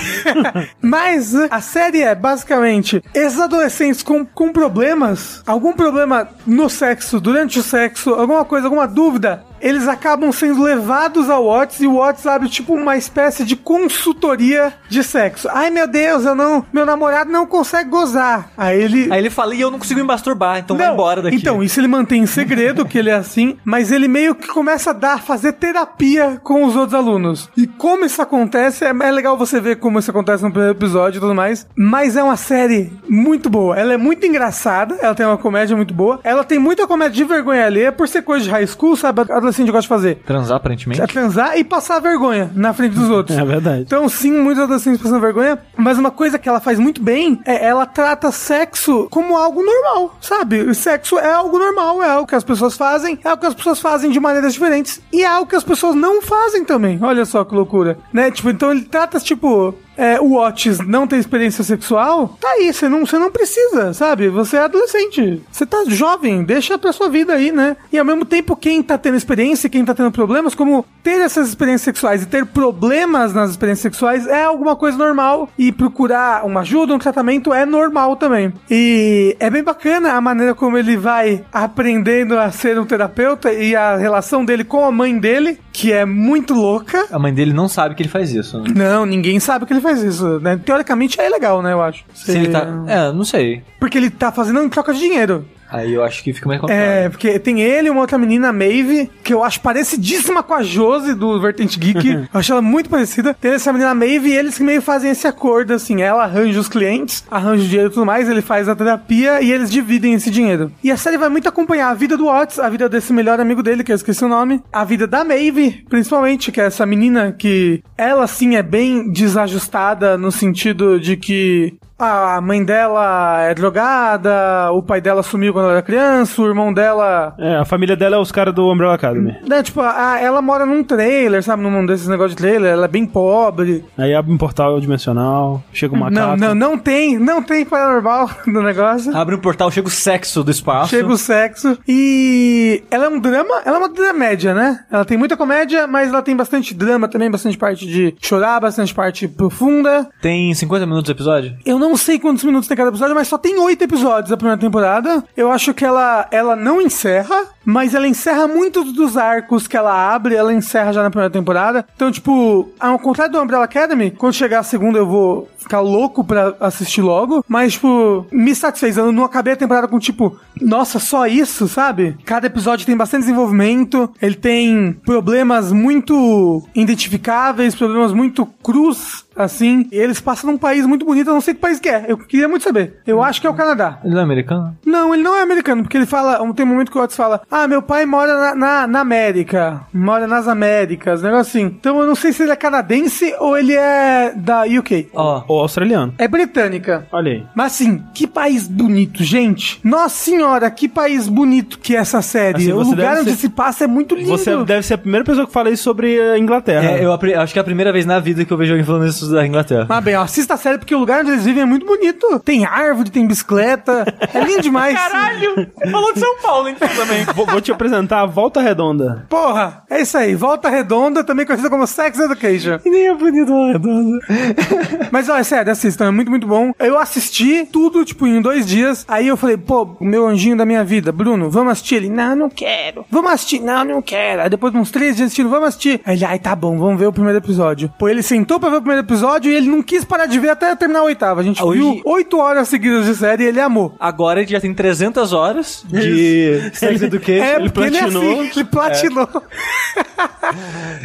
Mas 0.82 1.34
uh, 1.34 1.48
a 1.50 1.62
série 1.62 2.02
é 2.02 2.16
basicamente 2.16 3.04
esses 3.14 3.40
adolescentes 3.40 4.04
com, 4.04 4.26
com 4.26 4.52
problemas, 4.52 5.42
algum 5.46 5.74
problema 5.74 6.28
no 6.46 6.70
sexo, 6.70 7.20
durante 7.20 7.60
o 7.60 7.64
sexo, 7.64 8.12
alguma 8.12 8.46
coisa, 8.46 8.68
alguma 8.68 8.88
dúvida, 8.88 9.44
eles 9.64 9.88
acabam 9.88 10.30
sendo 10.34 10.62
levados 10.62 11.30
ao 11.30 11.46
Whats 11.46 11.80
e 11.80 11.88
o 11.88 11.96
Whats 11.96 12.28
abre 12.28 12.50
tipo 12.50 12.74
uma 12.74 12.98
espécie 12.98 13.46
de 13.46 13.56
consultoria 13.56 14.74
de 14.90 15.02
sexo. 15.02 15.48
Ai 15.50 15.70
meu 15.70 15.88
Deus, 15.88 16.26
eu 16.26 16.36
não, 16.36 16.66
meu 16.74 16.86
namorado 16.86 17.32
não 17.32 17.46
consegue 17.46 17.90
gozar. 17.90 18.52
Aí 18.58 18.82
ele 18.82 19.08
Aí 19.10 19.20
ele 19.20 19.30
fala, 19.30 19.56
e 19.56 19.62
eu 19.62 19.72
não 19.72 19.80
consigo 19.80 20.02
me 20.02 20.06
masturbar, 20.06 20.60
então 20.60 20.76
vai 20.76 20.88
não, 20.88 20.94
embora 20.94 21.22
daqui. 21.22 21.38
Então, 21.38 21.64
isso 21.64 21.80
ele 21.80 21.88
mantém 22.04 22.24
em 22.24 22.26
segredo, 22.26 22.86
que 22.86 22.98
ele 22.98 23.10
é 23.10 23.14
assim, 23.14 23.58
mas 23.64 23.90
ele 23.90 24.10
meio 24.10 24.36
que 24.36 24.48
começa 24.50 24.90
a 24.90 24.94
dar, 24.94 25.22
fazer 25.22 25.54
terapia 25.54 26.40
com 26.44 26.66
os 26.66 26.76
outros 26.76 26.94
alunos. 26.94 27.50
E 27.56 27.66
como 27.66 28.04
isso 28.04 28.22
acontece, 28.22 28.84
é, 28.84 28.90
é 28.90 29.12
legal 29.12 29.38
você 29.38 29.62
ver 29.62 29.78
como 29.78 30.00
isso 30.00 30.12
acontece 30.12 30.44
no 30.44 30.52
primeiro 30.52 30.76
episódio 30.76 31.18
e 31.18 31.22
tudo 31.22 31.34
mais. 31.34 31.66
Mas 31.78 32.18
é 32.18 32.24
uma 32.24 32.36
série 32.36 32.92
muito 33.08 33.50
boa. 33.50 33.80
Ela 33.80 33.94
é 33.94 33.98
muito 33.98 34.26
engraçada, 34.26 34.98
ela 35.02 35.16
tem 35.16 35.26
uma 35.26 35.38
comédia 35.38 35.78
muito 35.78 35.94
boa. 35.94 36.20
Ela 36.26 36.44
tem 36.44 36.60
muita 36.60 36.86
comédia 36.86 37.14
de 37.14 37.24
vergonha 37.24 37.66
alheia, 37.66 37.92
por 37.92 38.08
ser 38.08 38.22
coisa 38.22 38.44
de 38.44 38.52
high 38.52 38.68
school, 38.68 38.98
sabe? 38.98 39.22
Adolescente 39.22 39.72
gosta 39.72 39.84
de 39.84 39.88
fazer. 39.88 40.16
Transar, 40.26 40.58
aparentemente. 40.58 41.02
É 41.02 41.08
transar 41.08 41.58
e 41.58 41.64
passar 41.64 42.02
vergonha 42.02 42.52
na 42.54 42.74
frente 42.74 42.96
dos 42.96 43.10
outros. 43.10 43.38
É 43.44 43.46
verdade. 43.46 43.82
Então, 43.82 44.08
sim, 44.08 44.32
muitos 44.32 44.64
adolescentes 44.64 45.02
passando 45.02 45.20
vergonha, 45.20 45.60
mas 45.76 45.98
uma 45.98 46.12
coisa 46.12 46.40
que 46.40 46.48
ela 46.48 46.62
faz 46.62 46.80
muito 46.80 47.02
bem 47.02 47.40
é 47.46 47.66
ela 47.66 47.86
trata 47.86 48.32
sexo 48.32 49.08
como 49.10 49.36
algo 49.36 49.62
normal, 49.64 50.16
sabe? 50.22 50.62
O 50.62 50.74
sexo 50.74 51.20
é 51.20 51.32
algo 51.34 51.60
normal, 51.60 51.93
é 52.02 52.10
algo 52.10 52.28
que 52.28 52.36
as 52.36 52.44
pessoas 52.44 52.76
fazem, 52.76 53.20
é 53.24 53.28
algo 53.28 53.42
que 53.42 53.48
as 53.48 53.54
pessoas 53.54 53.80
fazem 53.80 54.10
de 54.10 54.20
maneiras 54.20 54.54
diferentes 54.54 55.02
e 55.12 55.24
é 55.24 55.28
algo 55.28 55.50
que 55.50 55.56
as 55.56 55.64
pessoas 55.64 55.96
não 55.96 56.22
fazem 56.22 56.64
também. 56.64 56.98
Olha 57.02 57.26
só 57.26 57.44
que 57.44 57.54
loucura, 57.54 57.98
né? 58.12 58.32
Tipo, 58.32 58.50
então 58.50 58.72
ele 58.72 58.84
trata 58.84 59.20
tipo 59.20 59.76
é, 59.98 60.20
o 60.20 60.36
Otis 60.36 60.80
não 60.80 61.08
ter 61.08 61.18
experiência 61.18 61.64
sexual, 61.64 62.38
tá 62.40 62.50
aí, 62.50 62.74
você 62.74 62.90
não, 62.90 63.04
não 63.04 63.32
precisa, 63.32 63.94
sabe? 63.94 64.30
Você 64.30 64.58
é 64.58 64.62
adolescente, 64.62 65.42
você 65.52 65.66
tá 65.66 65.84
jovem, 65.88 66.44
deixa 66.44 66.78
pra 66.78 66.92
sua 66.92 67.10
vida 67.10 67.34
aí, 67.34 67.52
né? 67.52 67.78
E 67.92 67.98
ao 67.98 68.06
mesmo 68.06 68.26
tempo, 68.26 68.56
quem 68.56 68.82
tá 68.82 68.98
tendo 68.98 69.18
experiência, 69.18 69.70
quem 69.70 69.86
tá 69.86 69.94
tendo 69.94 70.12
problemas, 70.12 70.56
como 70.56 70.86
ter 71.04 71.20
essas 71.22 71.50
experiências 71.50 71.84
sexuais 71.84 72.24
e 72.24 72.28
ter 72.28 72.46
problemas 72.46 73.34
nas 73.34 73.52
experiências 73.52 73.82
sexuais 73.82 74.28
é 74.28 74.44
alguma 74.44 74.76
coisa 74.76 74.98
normal 74.98 75.50
e 75.58 75.72
procurar 75.72 76.46
uma 76.46 76.62
ajuda, 76.62 76.94
um 76.94 77.00
tratamento 77.00 77.54
é 77.54 77.66
normal 77.66 78.16
também. 78.16 78.54
E 78.70 79.36
é 79.40 79.50
bem 79.50 79.64
bacana 79.64 80.14
a 80.14 80.22
maneira 80.22 80.56
como 80.56 80.78
ele 80.78 80.98
vai 80.98 81.44
aprendendo 81.52 82.38
a 82.38 82.52
ser 82.52 82.80
um 82.80 82.86
terapeuta 82.86 83.52
e 83.52 83.76
a 83.76 83.98
relação 83.98 84.44
dele 84.46 84.64
com 84.64 84.86
a 84.86 84.92
mãe 84.92 85.18
dele, 85.18 85.60
que 85.74 85.92
é 85.92 86.06
muito 86.06 86.54
louca. 86.54 87.08
A 87.12 87.18
mãe 87.18 87.34
dele 87.34 87.52
não 87.52 87.68
sabe 87.68 87.96
que 87.96 88.04
ele 88.04 88.10
faz 88.10 88.32
isso. 88.32 88.60
Né? 88.60 88.72
Não, 88.76 89.06
ninguém 89.06 89.40
sabe 89.40 89.66
que 89.66 89.74
ele 89.74 89.82
faz 89.82 90.02
isso, 90.04 90.40
né? 90.40 90.56
Teoricamente 90.64 91.20
é 91.20 91.28
legal, 91.28 91.62
né, 91.64 91.74
eu 91.74 91.82
acho. 91.82 92.06
Se 92.14 92.32
ele 92.32 92.50
tá. 92.50 92.66
É, 92.88 93.12
não 93.12 93.26
sei. 93.26 93.64
Porque 93.80 93.98
ele 93.98 94.12
tá 94.12 94.32
fazendo 94.32 94.62
em 94.62 94.70
troca 94.70 94.94
de 94.94 95.00
dinheiro. 95.00 95.46
Aí 95.74 95.92
eu 95.92 96.04
acho 96.04 96.24
que 96.24 96.32
fica 96.32 96.48
mais 96.48 96.62
complicado. 96.62 96.84
É, 96.84 97.10
porque 97.10 97.40
tem 97.40 97.62
ele 97.62 97.88
e 97.88 97.90
uma 97.90 98.02
outra 98.02 98.20
menina, 98.20 98.50
a 98.50 98.54
Maeve, 98.54 99.10
que 99.24 99.34
eu 99.34 99.44
acho 99.44 99.60
parecidíssima 99.60 100.44
com 100.44 100.54
a 100.54 100.62
Josie 100.62 101.16
do 101.16 101.42
Vertente 101.42 101.80
Geek. 101.80 102.08
eu 102.32 102.40
acho 102.40 102.52
ela 102.52 102.62
muito 102.62 102.92
parecida. 102.92 103.34
Tem 103.34 103.54
essa 103.54 103.74
menina 103.74 103.96
Maeve 103.96 104.30
e 104.30 104.38
eles 104.38 104.56
que 104.56 104.64
meio 104.64 104.84
fazem 104.84 105.10
esse 105.10 105.26
acordo, 105.26 105.74
assim. 105.74 106.04
Ela 106.04 106.26
arranja 106.26 106.60
os 106.60 106.68
clientes, 106.68 107.24
arranja 107.30 107.64
o 107.64 107.68
dinheiro 107.68 107.90
e 107.90 107.94
tudo 107.94 108.06
mais, 108.06 108.30
ele 108.30 108.44
faz 108.44 108.70
a 108.70 108.76
terapia 108.76 109.42
e 109.42 109.52
eles 109.52 109.72
dividem 109.72 110.14
esse 110.14 110.30
dinheiro. 110.30 110.72
E 110.84 110.92
a 110.92 110.98
série 110.98 111.18
vai 111.18 111.30
muito 111.30 111.50
acompanhar 111.50 111.90
a 111.90 111.96
vida 111.96 112.16
do 112.16 112.28
Otis, 112.28 112.60
a 112.60 112.70
vida 112.70 112.88
desse 112.88 113.12
melhor 113.12 113.40
amigo 113.40 113.64
dele, 113.64 113.84
que 113.84 113.92
eu 113.92 113.96
esqueci 113.96 114.24
o 114.24 114.30
nome, 114.30 114.62
a 114.72 114.86
vida 114.86 115.08
da 115.08 115.24
Maeve, 115.24 115.84
principalmente, 115.90 116.52
que 116.52 116.62
é 116.62 116.66
essa 116.66 116.86
menina 116.86 117.32
que 117.32 117.82
ela, 117.98 118.28
sim, 118.28 118.56
é 118.56 118.62
bem 118.62 119.12
desajustada 119.12 120.18
no 120.20 120.32
sentido 120.32 121.00
de 121.00 121.18
que 121.18 121.74
a 121.98 122.42
mãe 122.42 122.64
dela 122.64 123.42
é 123.44 123.54
drogada, 123.54 124.72
o 124.72 124.82
pai 124.82 125.00
dela 125.00 125.24
sumiu 125.24 125.54
quando 125.54 125.66
ela 125.66 125.74
era 125.76 125.82
criança, 125.82 126.42
o 126.42 126.48
irmão 126.48 126.74
dela. 126.74 127.34
É, 127.38 127.56
a 127.58 127.66
família 127.66 127.96
dela 127.96 128.16
é 128.16 128.20
os 128.20 128.32
caras 128.32 128.54
do 128.54 128.70
Umbrella 128.72 128.96
Academy. 128.96 129.36
Né, 129.48 129.64
tipo, 129.64 129.80
a- 129.82 130.20
ela 130.20 130.42
mora 130.42 130.66
num 130.66 130.84
trailer, 130.84 131.42
sabe? 131.44 131.64
Num 131.64 131.86
desses 131.86 132.08
negócios 132.08 132.36
de 132.36 132.42
trailer, 132.42 132.74
ela 132.74 132.86
é 132.86 132.88
bem 132.88 133.06
pobre. 133.06 133.86
Aí 133.98 134.14
abre 134.14 134.32
um 134.34 134.38
portal 134.38 134.80
dimensional, 134.80 135.64
chega 135.72 135.96
um 135.96 136.00
macaco. 136.00 136.38
Não, 136.38 136.50
não, 136.50 136.56
não 136.56 136.78
tem, 136.78 137.18
não 137.18 137.42
tem 137.42 137.66
paranormal 137.66 138.30
no 138.48 138.62
negócio. 138.62 139.16
Abre 139.16 139.36
um 139.36 139.40
portal, 139.40 139.70
chega 139.72 139.88
o 139.88 139.92
sexo 139.92 140.44
do 140.44 140.52
espaço. 140.52 140.90
Chega 140.90 141.08
o 141.08 141.18
sexo. 141.18 141.78
E 141.88 142.84
ela 142.92 143.06
é 143.06 143.10
um 143.10 143.20
drama, 143.20 143.62
ela 143.66 143.78
é 143.78 143.80
uma 143.80 143.90
dramédia, 143.90 144.54
né? 144.54 144.80
Ela 144.92 145.06
tem 145.06 145.18
muita 145.18 145.38
comédia, 145.38 145.88
mas 145.88 146.10
ela 146.10 146.22
tem 146.22 146.36
bastante 146.36 146.74
drama 146.74 147.08
também, 147.08 147.30
bastante 147.32 147.58
parte 147.58 147.86
de 147.86 148.16
chorar, 148.22 148.60
bastante 148.60 148.94
parte 148.94 149.28
profunda. 149.28 150.10
Tem 150.22 150.54
50 150.54 150.86
minutos 150.86 151.06
do 151.06 151.12
episódio? 151.16 151.56
Eu 151.66 151.78
não 151.84 151.98
sei 151.98 152.18
quantos 152.18 152.44
minutos 152.44 152.68
tem 152.68 152.78
cada 152.78 152.90
episódio, 152.90 153.14
mas 153.14 153.28
só 153.28 153.38
tem 153.38 153.60
oito 153.60 153.84
episódios 153.84 154.30
da 154.30 154.38
primeira 154.38 154.60
temporada. 154.60 155.24
Eu 155.36 155.52
acho 155.52 155.74
que 155.74 155.84
ela, 155.84 156.28
ela 156.32 156.56
não 156.56 156.82
encerra, 156.82 157.36
mas 157.66 157.94
ela 157.94 158.08
encerra 158.08 158.48
muitos 158.48 158.94
dos 158.94 159.18
arcos 159.18 159.68
que 159.68 159.78
ela 159.78 160.14
abre, 160.14 160.36
ela 160.36 160.54
encerra 160.54 160.94
já 160.94 161.04
na 161.04 161.10
primeira 161.10 161.32
temporada. 161.32 161.86
Então, 161.96 162.12
tipo, 162.12 162.70
ao 162.80 163.00
contrário 163.00 163.34
do 163.34 163.42
Umbrella 163.42 163.66
Academy, 163.66 164.12
quando 164.12 164.34
chegar 164.34 164.60
a 164.60 164.64
segunda 164.64 165.00
eu 165.00 165.08
vou 165.08 165.48
ficar 165.58 165.80
louco 165.80 166.24
pra 166.24 166.56
assistir 166.60 167.02
logo, 167.02 167.44
mas, 167.48 167.74
tipo, 167.74 168.26
me 168.32 168.54
satisfez. 168.54 168.98
Eu 168.98 169.12
não 169.12 169.24
acabei 169.24 169.54
a 169.54 169.58
temporada 169.58 169.88
com, 169.88 169.98
tipo, 169.98 170.38
nossa, 170.62 171.00
só 171.00 171.26
isso, 171.26 171.68
sabe? 171.68 172.18
Cada 172.26 172.48
episódio 172.48 172.86
tem 172.86 172.98
bastante 172.98 173.22
desenvolvimento, 173.22 174.12
ele 174.22 174.36
tem 174.36 174.94
problemas 175.06 175.72
muito 175.72 176.64
identificáveis, 176.76 177.76
problemas 177.76 178.12
muito 178.12 178.46
crus, 178.46 179.26
assim. 179.36 179.88
E 179.92 179.96
eles 179.96 180.20
passam 180.20 180.52
num 180.52 180.58
país 180.58 180.86
muito 180.86 181.06
bonito, 181.06 181.30
eu 181.30 181.34
não 181.34 181.42
sei 181.42 181.54
que 181.54 181.60
país 181.62 181.80
que 181.80 181.90
é. 181.90 182.06
Eu 182.08 182.18
queria 182.18 182.48
muito 182.48 182.64
saber. 182.64 183.02
Eu 183.08 183.24
acho 183.24 183.40
que 183.40 183.48
é 183.48 183.50
o 183.50 183.56
Canadá. 183.56 184.00
Ele 184.04 184.14
não 184.14 184.22
é 184.22 184.24
americano? 184.24 184.78
Não, 184.86 185.14
ele 185.14 185.24
não 185.24 185.36
é 185.36 185.42
americano, 185.42 185.84
porque 185.84 185.98
ele 185.98 186.06
fala. 186.06 186.38
Tem 186.54 186.66
um 186.66 186.70
momento 186.70 186.92
que 186.92 186.98
o 186.98 187.02
Otis 187.02 187.16
fala: 187.16 187.42
Ah, 187.56 187.68
meu 187.68 187.82
pai 187.84 188.04
mora 188.06 188.34
na, 188.36 188.56
na, 188.56 188.88
na 188.88 189.00
América, 189.02 189.82
mora 189.94 190.26
nas 190.26 190.48
Américas, 190.48 191.22
um 191.22 191.26
negócio 191.26 191.42
assim. 191.60 191.66
Então 191.68 192.00
eu 192.00 192.08
não 192.08 192.16
sei 192.16 192.34
se 192.34 192.42
ele 192.42 192.52
é 192.52 192.56
canadense 192.56 193.34
ou 193.40 193.56
ele 193.56 193.74
é 193.76 194.34
da 194.36 194.64
UK. 194.64 195.10
Ó, 195.14 195.44
Ou 195.48 195.60
australiano. 195.62 196.16
É 196.18 196.28
britânica. 196.28 197.06
Olha 197.12 197.32
aí. 197.32 197.44
Mas 197.56 197.74
assim, 197.74 198.02
que 198.14 198.26
país 198.26 198.68
bonito, 198.68 199.24
gente. 199.24 199.80
Nossa 199.84 200.16
senhora, 200.16 200.72
que 200.72 200.88
país 200.88 201.28
bonito 201.30 201.78
que 201.78 201.96
é 201.96 202.00
essa 202.00 202.22
série. 202.24 202.58
Assim, 202.58 202.72
o 202.72 202.82
lugar 202.82 203.20
onde 203.20 203.32
ser- 203.32 203.38
se 203.38 203.50
passa 203.50 203.84
é 203.84 203.88
muito 203.88 204.16
lindo. 204.16 204.30
Você 204.30 204.56
deve 204.66 204.82
ser 204.84 204.96
a 204.96 204.98
primeira 204.98 205.24
pessoa 205.24 205.46
que 205.46 205.54
fala 205.54 205.70
isso 205.70 205.84
sobre 205.84 206.20
a 206.20 206.40
Inglaterra. 206.40 206.84
é, 206.92 207.06
eu 207.06 207.14
acho 207.14 207.54
que 207.54 207.60
é 207.60 207.62
a 207.62 207.66
primeira 207.66 207.92
vez 207.94 208.06
na 208.06 208.20
vida 208.20 208.44
que 208.44 208.52
eu 208.52 208.58
vejo 208.58 208.72
alguém 208.74 208.86
falando 208.86 209.08
isso 209.08 209.32
da 209.32 209.46
Inglaterra. 209.46 209.86
Mas 209.88 210.04
bem, 210.04 210.16
ó, 210.16 210.24
assista 210.24 210.56
a 210.56 210.58
série 210.58 210.80
porque 210.80 210.96
o 210.96 211.00
lugar 211.00 211.22
onde 211.22 211.32
eles 211.32 211.46
vivem 211.46 211.62
é 211.62 211.66
muito 211.66 211.86
bonito. 211.86 212.40
Tem 212.40 212.66
árvore, 212.66 213.12
tem 213.12 213.28
bicicleta. 213.28 214.06
É 214.34 214.40
lindo 214.44 214.62
demais. 214.64 214.96
Caralho! 214.98 215.72
Falou 215.92 216.14
de 216.14 216.20
São 216.20 216.38
Paulo, 216.42 216.70
então, 216.70 216.88
também. 216.88 217.24
Vou, 217.44 217.52
vou 217.54 217.62
te 217.62 217.72
apresentar 217.72 218.22
a 218.22 218.26
Volta 218.26 218.62
Redonda. 218.62 219.26
Porra, 219.30 219.84
é 219.90 220.02
isso 220.02 220.18
aí. 220.18 220.34
Volta 220.36 220.70
Redonda, 220.70 221.24
também 221.24 221.46
conhecida 221.46 221.70
como 221.70 221.86
Sex 221.86 222.18
Education. 222.20 222.80
E 222.86 222.90
nem 222.90 223.08
é 223.08 223.14
bonito 223.14 223.52
uma 223.52 223.72
redonda. 223.74 224.20
Mas, 225.12 225.28
ó, 225.30 225.38
é 225.38 225.44
sério, 225.44 225.72
assistam, 225.72 226.06
é 226.08 226.12
muito, 226.12 226.30
muito 226.30 226.48
bom. 226.48 226.72
Eu 226.80 226.98
assisti 226.98 227.68
tudo, 227.72 228.06
tipo, 228.06 228.26
em 228.26 228.42
dois 228.42 228.66
dias. 228.66 229.06
Aí 229.08 229.28
eu 229.28 229.36
falei, 229.38 229.58
pô, 229.58 229.96
o 230.00 230.06
meu 230.06 230.26
anjinho 230.26 230.56
da 230.56 230.66
minha 230.66 230.84
vida, 230.84 231.12
Bruno, 231.12 231.50
vamos 231.50 231.74
assistir? 231.74 231.96
Ele, 231.96 232.10
não, 232.10 232.36
não 232.36 232.50
quero. 232.50 233.06
Vamos 233.10 233.32
assistir? 233.32 233.60
Não, 233.60 233.84
não 233.84 234.02
quero. 234.02 234.42
Aí 234.42 234.50
depois 234.50 234.72
de 234.72 234.80
uns 234.80 234.92
três 234.92 235.16
dias 235.16 235.28
assistindo, 235.28 235.50
vamos 235.50 235.70
assistir. 235.70 236.02
Aí 236.06 236.16
ele, 236.16 236.26
ai, 236.26 236.40
tá 236.40 236.56
bom, 236.56 236.78
vamos 236.78 237.00
ver 237.00 237.08
o 237.08 237.14
primeiro 237.14 237.38
episódio. 237.38 237.92
Pô, 238.00 238.08
ele 238.08 238.24
sentou 238.24 238.60
pra 238.60 238.70
ver 238.70 238.78
o 238.78 238.82
primeiro 238.82 239.06
episódio 239.06 239.52
e 239.52 239.56
ele 239.56 239.68
não 239.70 239.82
quis 239.82 240.04
parar 240.04 240.26
de 240.26 240.40
ver 240.40 240.50
até 240.50 240.76
terminar 240.76 241.02
o 241.02 241.06
oitavo. 241.06 241.40
A 241.40 241.44
gente 241.44 241.62
Hoje- 241.64 241.80
viu 241.80 242.02
oito 242.06 242.38
horas 242.40 242.68
seguidas 242.68 243.06
de 243.06 243.16
série 243.16 243.44
e 243.44 243.48
ele 243.48 243.60
amou. 243.60 243.94
Agora 244.00 244.42
ele 244.42 244.50
já 244.52 244.60
tem 244.60 244.74
300 244.74 245.34
horas 245.34 245.84
de 245.88 246.72
Sex 246.74 247.02
Education. 247.02 247.33
É, 247.40 247.56
ele 247.56 247.70
porque 247.70 247.88
ele 247.90 247.98
é 247.98 248.02
platinou. 248.02 248.24
assim, 248.42 248.52
ele 248.56 248.64
platinou. 248.66 249.30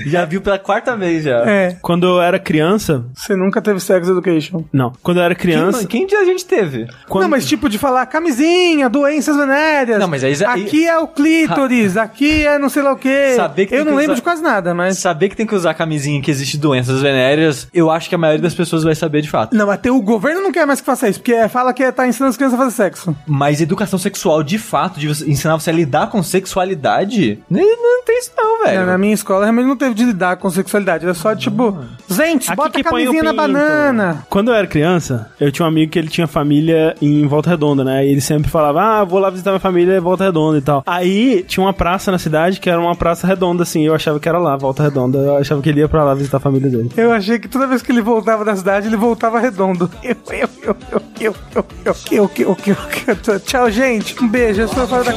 Já 0.06 0.24
viu 0.24 0.40
pela 0.40 0.58
quarta 0.58 0.96
vez 0.96 1.24
já. 1.24 1.38
É. 1.48 1.76
Quando 1.82 2.06
eu 2.06 2.20
era 2.20 2.38
criança. 2.38 3.04
Você 3.14 3.34
nunca 3.34 3.60
teve 3.60 3.80
Sex 3.80 4.08
Education. 4.08 4.64
Não. 4.72 4.92
Quando 5.02 5.18
eu 5.18 5.22
era 5.24 5.34
criança. 5.34 5.86
Quem, 5.86 6.06
quem 6.06 6.18
a 6.18 6.24
gente 6.24 6.44
teve? 6.44 6.86
Quando... 7.08 7.22
Não, 7.22 7.28
mas 7.30 7.46
tipo 7.46 7.68
de 7.68 7.78
falar 7.78 8.06
camisinha, 8.06 8.88
doenças 8.88 9.36
venéreas. 9.36 9.98
Não, 9.98 10.08
mas 10.08 10.22
aí- 10.24 10.34
Aqui 10.44 10.86
é 10.86 10.98
o 10.98 11.06
clítoris, 11.08 11.96
aqui 11.96 12.46
é 12.46 12.58
não 12.58 12.68
sei 12.68 12.82
lá 12.82 12.92
o 12.92 12.96
quê. 12.96 13.34
Saber 13.36 13.66
que 13.66 13.74
Eu 13.74 13.84
não 13.84 13.92
que 13.92 13.98
lembro 13.98 14.12
usar- 14.12 14.14
de 14.16 14.22
quase 14.22 14.42
nada, 14.42 14.74
mas. 14.74 14.98
Saber 14.98 15.28
que 15.28 15.36
tem 15.36 15.46
que 15.46 15.54
usar 15.54 15.74
camisinha 15.74 16.20
que 16.22 16.30
existe 16.30 16.56
doenças 16.56 17.00
venéreas, 17.00 17.68
eu 17.72 17.90
acho 17.90 18.08
que 18.08 18.14
a 18.14 18.18
maioria 18.18 18.42
das 18.42 18.54
pessoas 18.54 18.84
vai 18.84 18.94
saber 18.94 19.22
de 19.22 19.30
fato. 19.30 19.54
Não, 19.56 19.70
até 19.70 19.90
o 19.90 20.00
governo 20.00 20.40
não 20.42 20.52
quer 20.52 20.66
mais 20.66 20.80
que 20.80 20.86
faça 20.86 21.08
isso, 21.08 21.20
porque 21.20 21.48
fala 21.48 21.72
que 21.72 21.90
tá 21.92 22.06
ensinando 22.06 22.30
as 22.30 22.36
crianças 22.36 22.58
a 22.58 22.62
fazer 22.62 22.74
sexo. 22.76 23.16
Mas 23.26 23.60
educação 23.60 23.98
sexual, 23.98 24.42
de 24.42 24.58
fato, 24.58 24.98
de 25.00 25.08
ensinar 25.30 25.56
você 25.58 25.70
a 25.70 25.72
lidar 25.72 26.08
com 26.10 26.17
sexualidade, 26.22 27.38
não, 27.50 27.60
não 27.60 28.04
tem 28.04 28.18
isso 28.18 28.30
não, 28.36 28.64
velho. 28.64 28.80
Na, 28.80 28.86
na 28.86 28.98
minha 28.98 29.14
escola 29.14 29.44
realmente 29.44 29.66
não 29.66 29.76
teve 29.76 29.94
de 29.94 30.04
lidar 30.04 30.36
com 30.36 30.50
sexualidade. 30.50 31.04
Era 31.04 31.14
só 31.14 31.34
tipo, 31.34 31.76
gente, 32.08 32.48
Aqui 32.48 32.56
bota 32.56 32.80
a 32.80 32.84
camisinha 32.84 33.22
na 33.22 33.32
banana. 33.32 34.26
Quando 34.28 34.48
eu 34.48 34.54
era 34.54 34.66
criança, 34.66 35.30
eu 35.40 35.50
tinha 35.52 35.64
um 35.64 35.68
amigo 35.68 35.92
que 35.92 35.98
ele 35.98 36.08
tinha 36.08 36.26
família 36.26 36.94
em 37.00 37.26
Volta 37.26 37.50
Redonda, 37.50 37.84
né? 37.84 38.06
E 38.06 38.10
ele 38.10 38.20
sempre 38.20 38.50
falava, 38.50 38.82
ah, 38.82 39.04
vou 39.04 39.18
lá 39.18 39.30
visitar 39.30 39.50
minha 39.50 39.60
família 39.60 39.96
em 39.96 40.00
Volta 40.00 40.24
Redonda 40.24 40.58
e 40.58 40.62
tal. 40.62 40.82
Aí 40.86 41.42
tinha 41.46 41.64
uma 41.64 41.72
praça 41.72 42.10
na 42.10 42.18
cidade 42.18 42.60
que 42.60 42.68
era 42.68 42.80
uma 42.80 42.96
praça 42.96 43.26
redonda, 43.26 43.62
assim. 43.62 43.84
Eu 43.84 43.94
achava 43.94 44.18
que 44.18 44.28
era 44.28 44.38
lá, 44.38 44.56
Volta 44.56 44.82
Redonda. 44.82 45.18
Eu 45.18 45.36
achava 45.36 45.62
que 45.62 45.68
ele 45.68 45.80
ia 45.80 45.88
pra 45.88 46.04
lá 46.04 46.14
visitar 46.14 46.38
a 46.38 46.40
família 46.40 46.70
dele. 46.70 46.90
Eu 46.96 47.12
achei 47.12 47.38
que 47.38 47.48
toda 47.48 47.66
vez 47.66 47.82
que 47.82 47.92
ele 47.92 48.02
voltava 48.02 48.44
da 48.44 48.54
cidade, 48.56 48.86
ele 48.86 48.96
voltava 48.96 49.38
redondo. 49.38 49.90
Eu, 50.02 50.16
eu, 50.30 50.48
eu, 50.62 50.76
eu, 50.92 51.02
eu, 51.20 51.20
eu, 51.20 51.34
eu, 51.50 51.70
eu, 51.82 51.94
eu, 52.10 52.30
eu, 52.38 52.56
eu, 52.66 53.16
eu. 53.34 53.40
Tchau, 53.40 53.70
gente. 53.70 54.20
Um 54.22 54.28
beijo. 54.28 54.62
Eu 54.62 54.68
sou 54.68 54.86
fora 54.86 55.04
da 55.04 55.12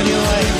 anyway. 0.00 0.59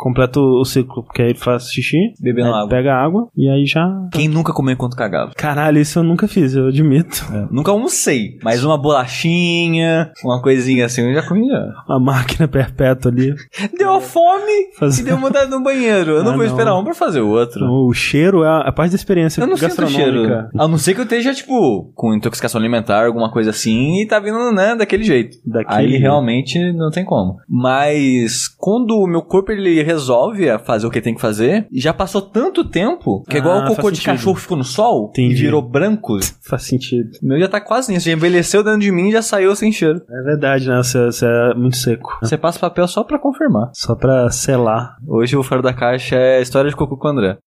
Completa 0.00 0.40
o 0.40 0.60
o 0.60 0.64
ciclo, 0.64 1.02
porque 1.04 1.22
aí 1.22 1.28
ele 1.30 1.38
faz 1.38 1.64
xixi, 1.70 1.96
Bebendo 2.20 2.48
água. 2.54 2.68
pega 2.68 2.94
água 2.94 3.28
e 3.36 3.48
aí 3.48 3.64
já. 3.66 3.86
Quem 4.12 4.28
nunca 4.28 4.52
comeu 4.52 4.72
enquanto 4.74 4.96
cagava? 4.96 5.32
Caralho, 5.36 5.78
isso 5.78 5.98
eu 5.98 6.02
nunca 6.02 6.26
fiz, 6.28 6.54
eu 6.54 6.68
admito. 6.68 7.24
Nunca 7.50 7.70
almocei, 7.70 8.38
mas 8.42 8.64
uma 8.64 8.76
bolachinha, 8.76 10.10
uma 10.24 10.40
coisinha 10.42 10.86
assim, 10.86 11.02
eu 11.02 11.14
já 11.14 11.22
comi 11.26 11.46
já. 11.48 11.66
Uma 11.88 12.00
máquina 12.00 12.48
perpétua 12.48 13.10
ali. 13.10 13.34
Deu 13.78 14.00
fome 14.00 14.70
Faz- 14.78 14.98
e 14.98 15.02
deu 15.04 15.16
vontade 15.18 15.50
no 15.50 15.62
banheiro. 15.62 16.12
Eu 16.12 16.22
não 16.24 16.32
Ah, 16.32 16.36
vou 16.36 16.44
não. 16.44 16.50
esperar 16.52 16.76
um 16.78 16.84
pra 16.84 16.94
fazer 16.94 17.20
o 17.20 17.28
outro. 17.28 17.60
Então, 17.64 17.86
o 17.86 17.92
cheiro 17.92 18.42
é 18.44 18.48
a, 18.48 18.58
a 18.68 18.72
parte 18.72 18.90
da 18.92 18.96
experiência 18.96 19.40
Eu 19.40 19.46
não 19.46 19.56
sinto 19.56 19.68
gastronômica. 19.68 20.02
cheiro. 20.02 20.48
A 20.58 20.68
não 20.68 20.78
ser 20.78 20.94
que 20.94 21.00
eu 21.00 21.04
esteja, 21.04 21.34
tipo, 21.34 21.90
com 21.94 22.14
intoxicação 22.14 22.58
alimentar, 22.60 23.06
alguma 23.06 23.30
coisa 23.30 23.50
assim, 23.50 24.00
e 24.02 24.06
tá 24.06 24.18
vindo, 24.20 24.52
né, 24.52 24.74
daquele 24.76 25.04
jeito. 25.04 25.36
Daquele 25.46 25.94
Aí 25.94 26.00
realmente 26.00 26.58
não 26.72 26.90
tem 26.90 27.04
como. 27.04 27.36
Mas 27.48 28.48
quando 28.58 28.92
o 28.96 29.06
meu 29.06 29.22
corpo 29.22 29.52
ele 29.52 29.82
resolve 29.90 30.48
a 30.48 30.58
fazer 30.58 30.86
o 30.86 30.90
que 30.90 31.00
tem 31.00 31.14
que 31.14 31.20
fazer, 31.20 31.66
e 31.70 31.80
já 31.80 31.92
passou 31.92 32.22
tanto 32.22 32.64
tempo, 32.64 33.24
que 33.28 33.36
é 33.36 33.40
igual 33.40 33.60
Ah, 33.60 33.64
o 33.64 33.68
cocô 33.74 33.90
de 33.90 33.96
sentido. 33.98 34.12
cachorro 34.12 34.36
ficou 34.36 34.56
no 34.56 34.64
sol 34.64 35.08
Entendi. 35.10 35.34
e 35.34 35.36
virou 35.36 35.60
branco. 35.62 36.18
Faz 36.48 36.62
sentido. 36.64 37.10
Meu 37.22 37.38
já 37.38 37.48
tá 37.48 37.60
quase 37.60 37.92
nisso, 37.92 38.06
já 38.06 38.12
envelheceu 38.12 38.62
dentro 38.62 38.80
de 38.80 38.90
mim 38.92 39.08
e 39.08 39.12
já 39.12 39.22
saiu 39.22 39.54
sem 39.56 39.70
cheiro. 39.72 40.00
É 40.10 40.22
verdade, 40.22 40.68
né? 40.68 40.76
Você, 40.78 41.04
você 41.06 41.26
é 41.26 41.54
muito 41.54 41.76
seco. 41.76 42.18
Você 42.22 42.36
passa 42.36 42.58
papel 42.58 42.86
só 42.88 43.02
pra 43.04 43.18
confirmar. 43.18 43.70
Só 43.72 43.94
pra 43.94 44.30
selar. 44.30 44.96
Hoje 45.06 45.36
o 45.36 45.42
Fora 45.42 45.62
da 45.62 45.72
Caixa 45.72 46.16
é 46.16 46.40
história 46.40 46.70
de 46.70 46.76
cocô 46.76 46.96
com 46.96 47.08
o 47.08 47.10
André. 47.10 47.36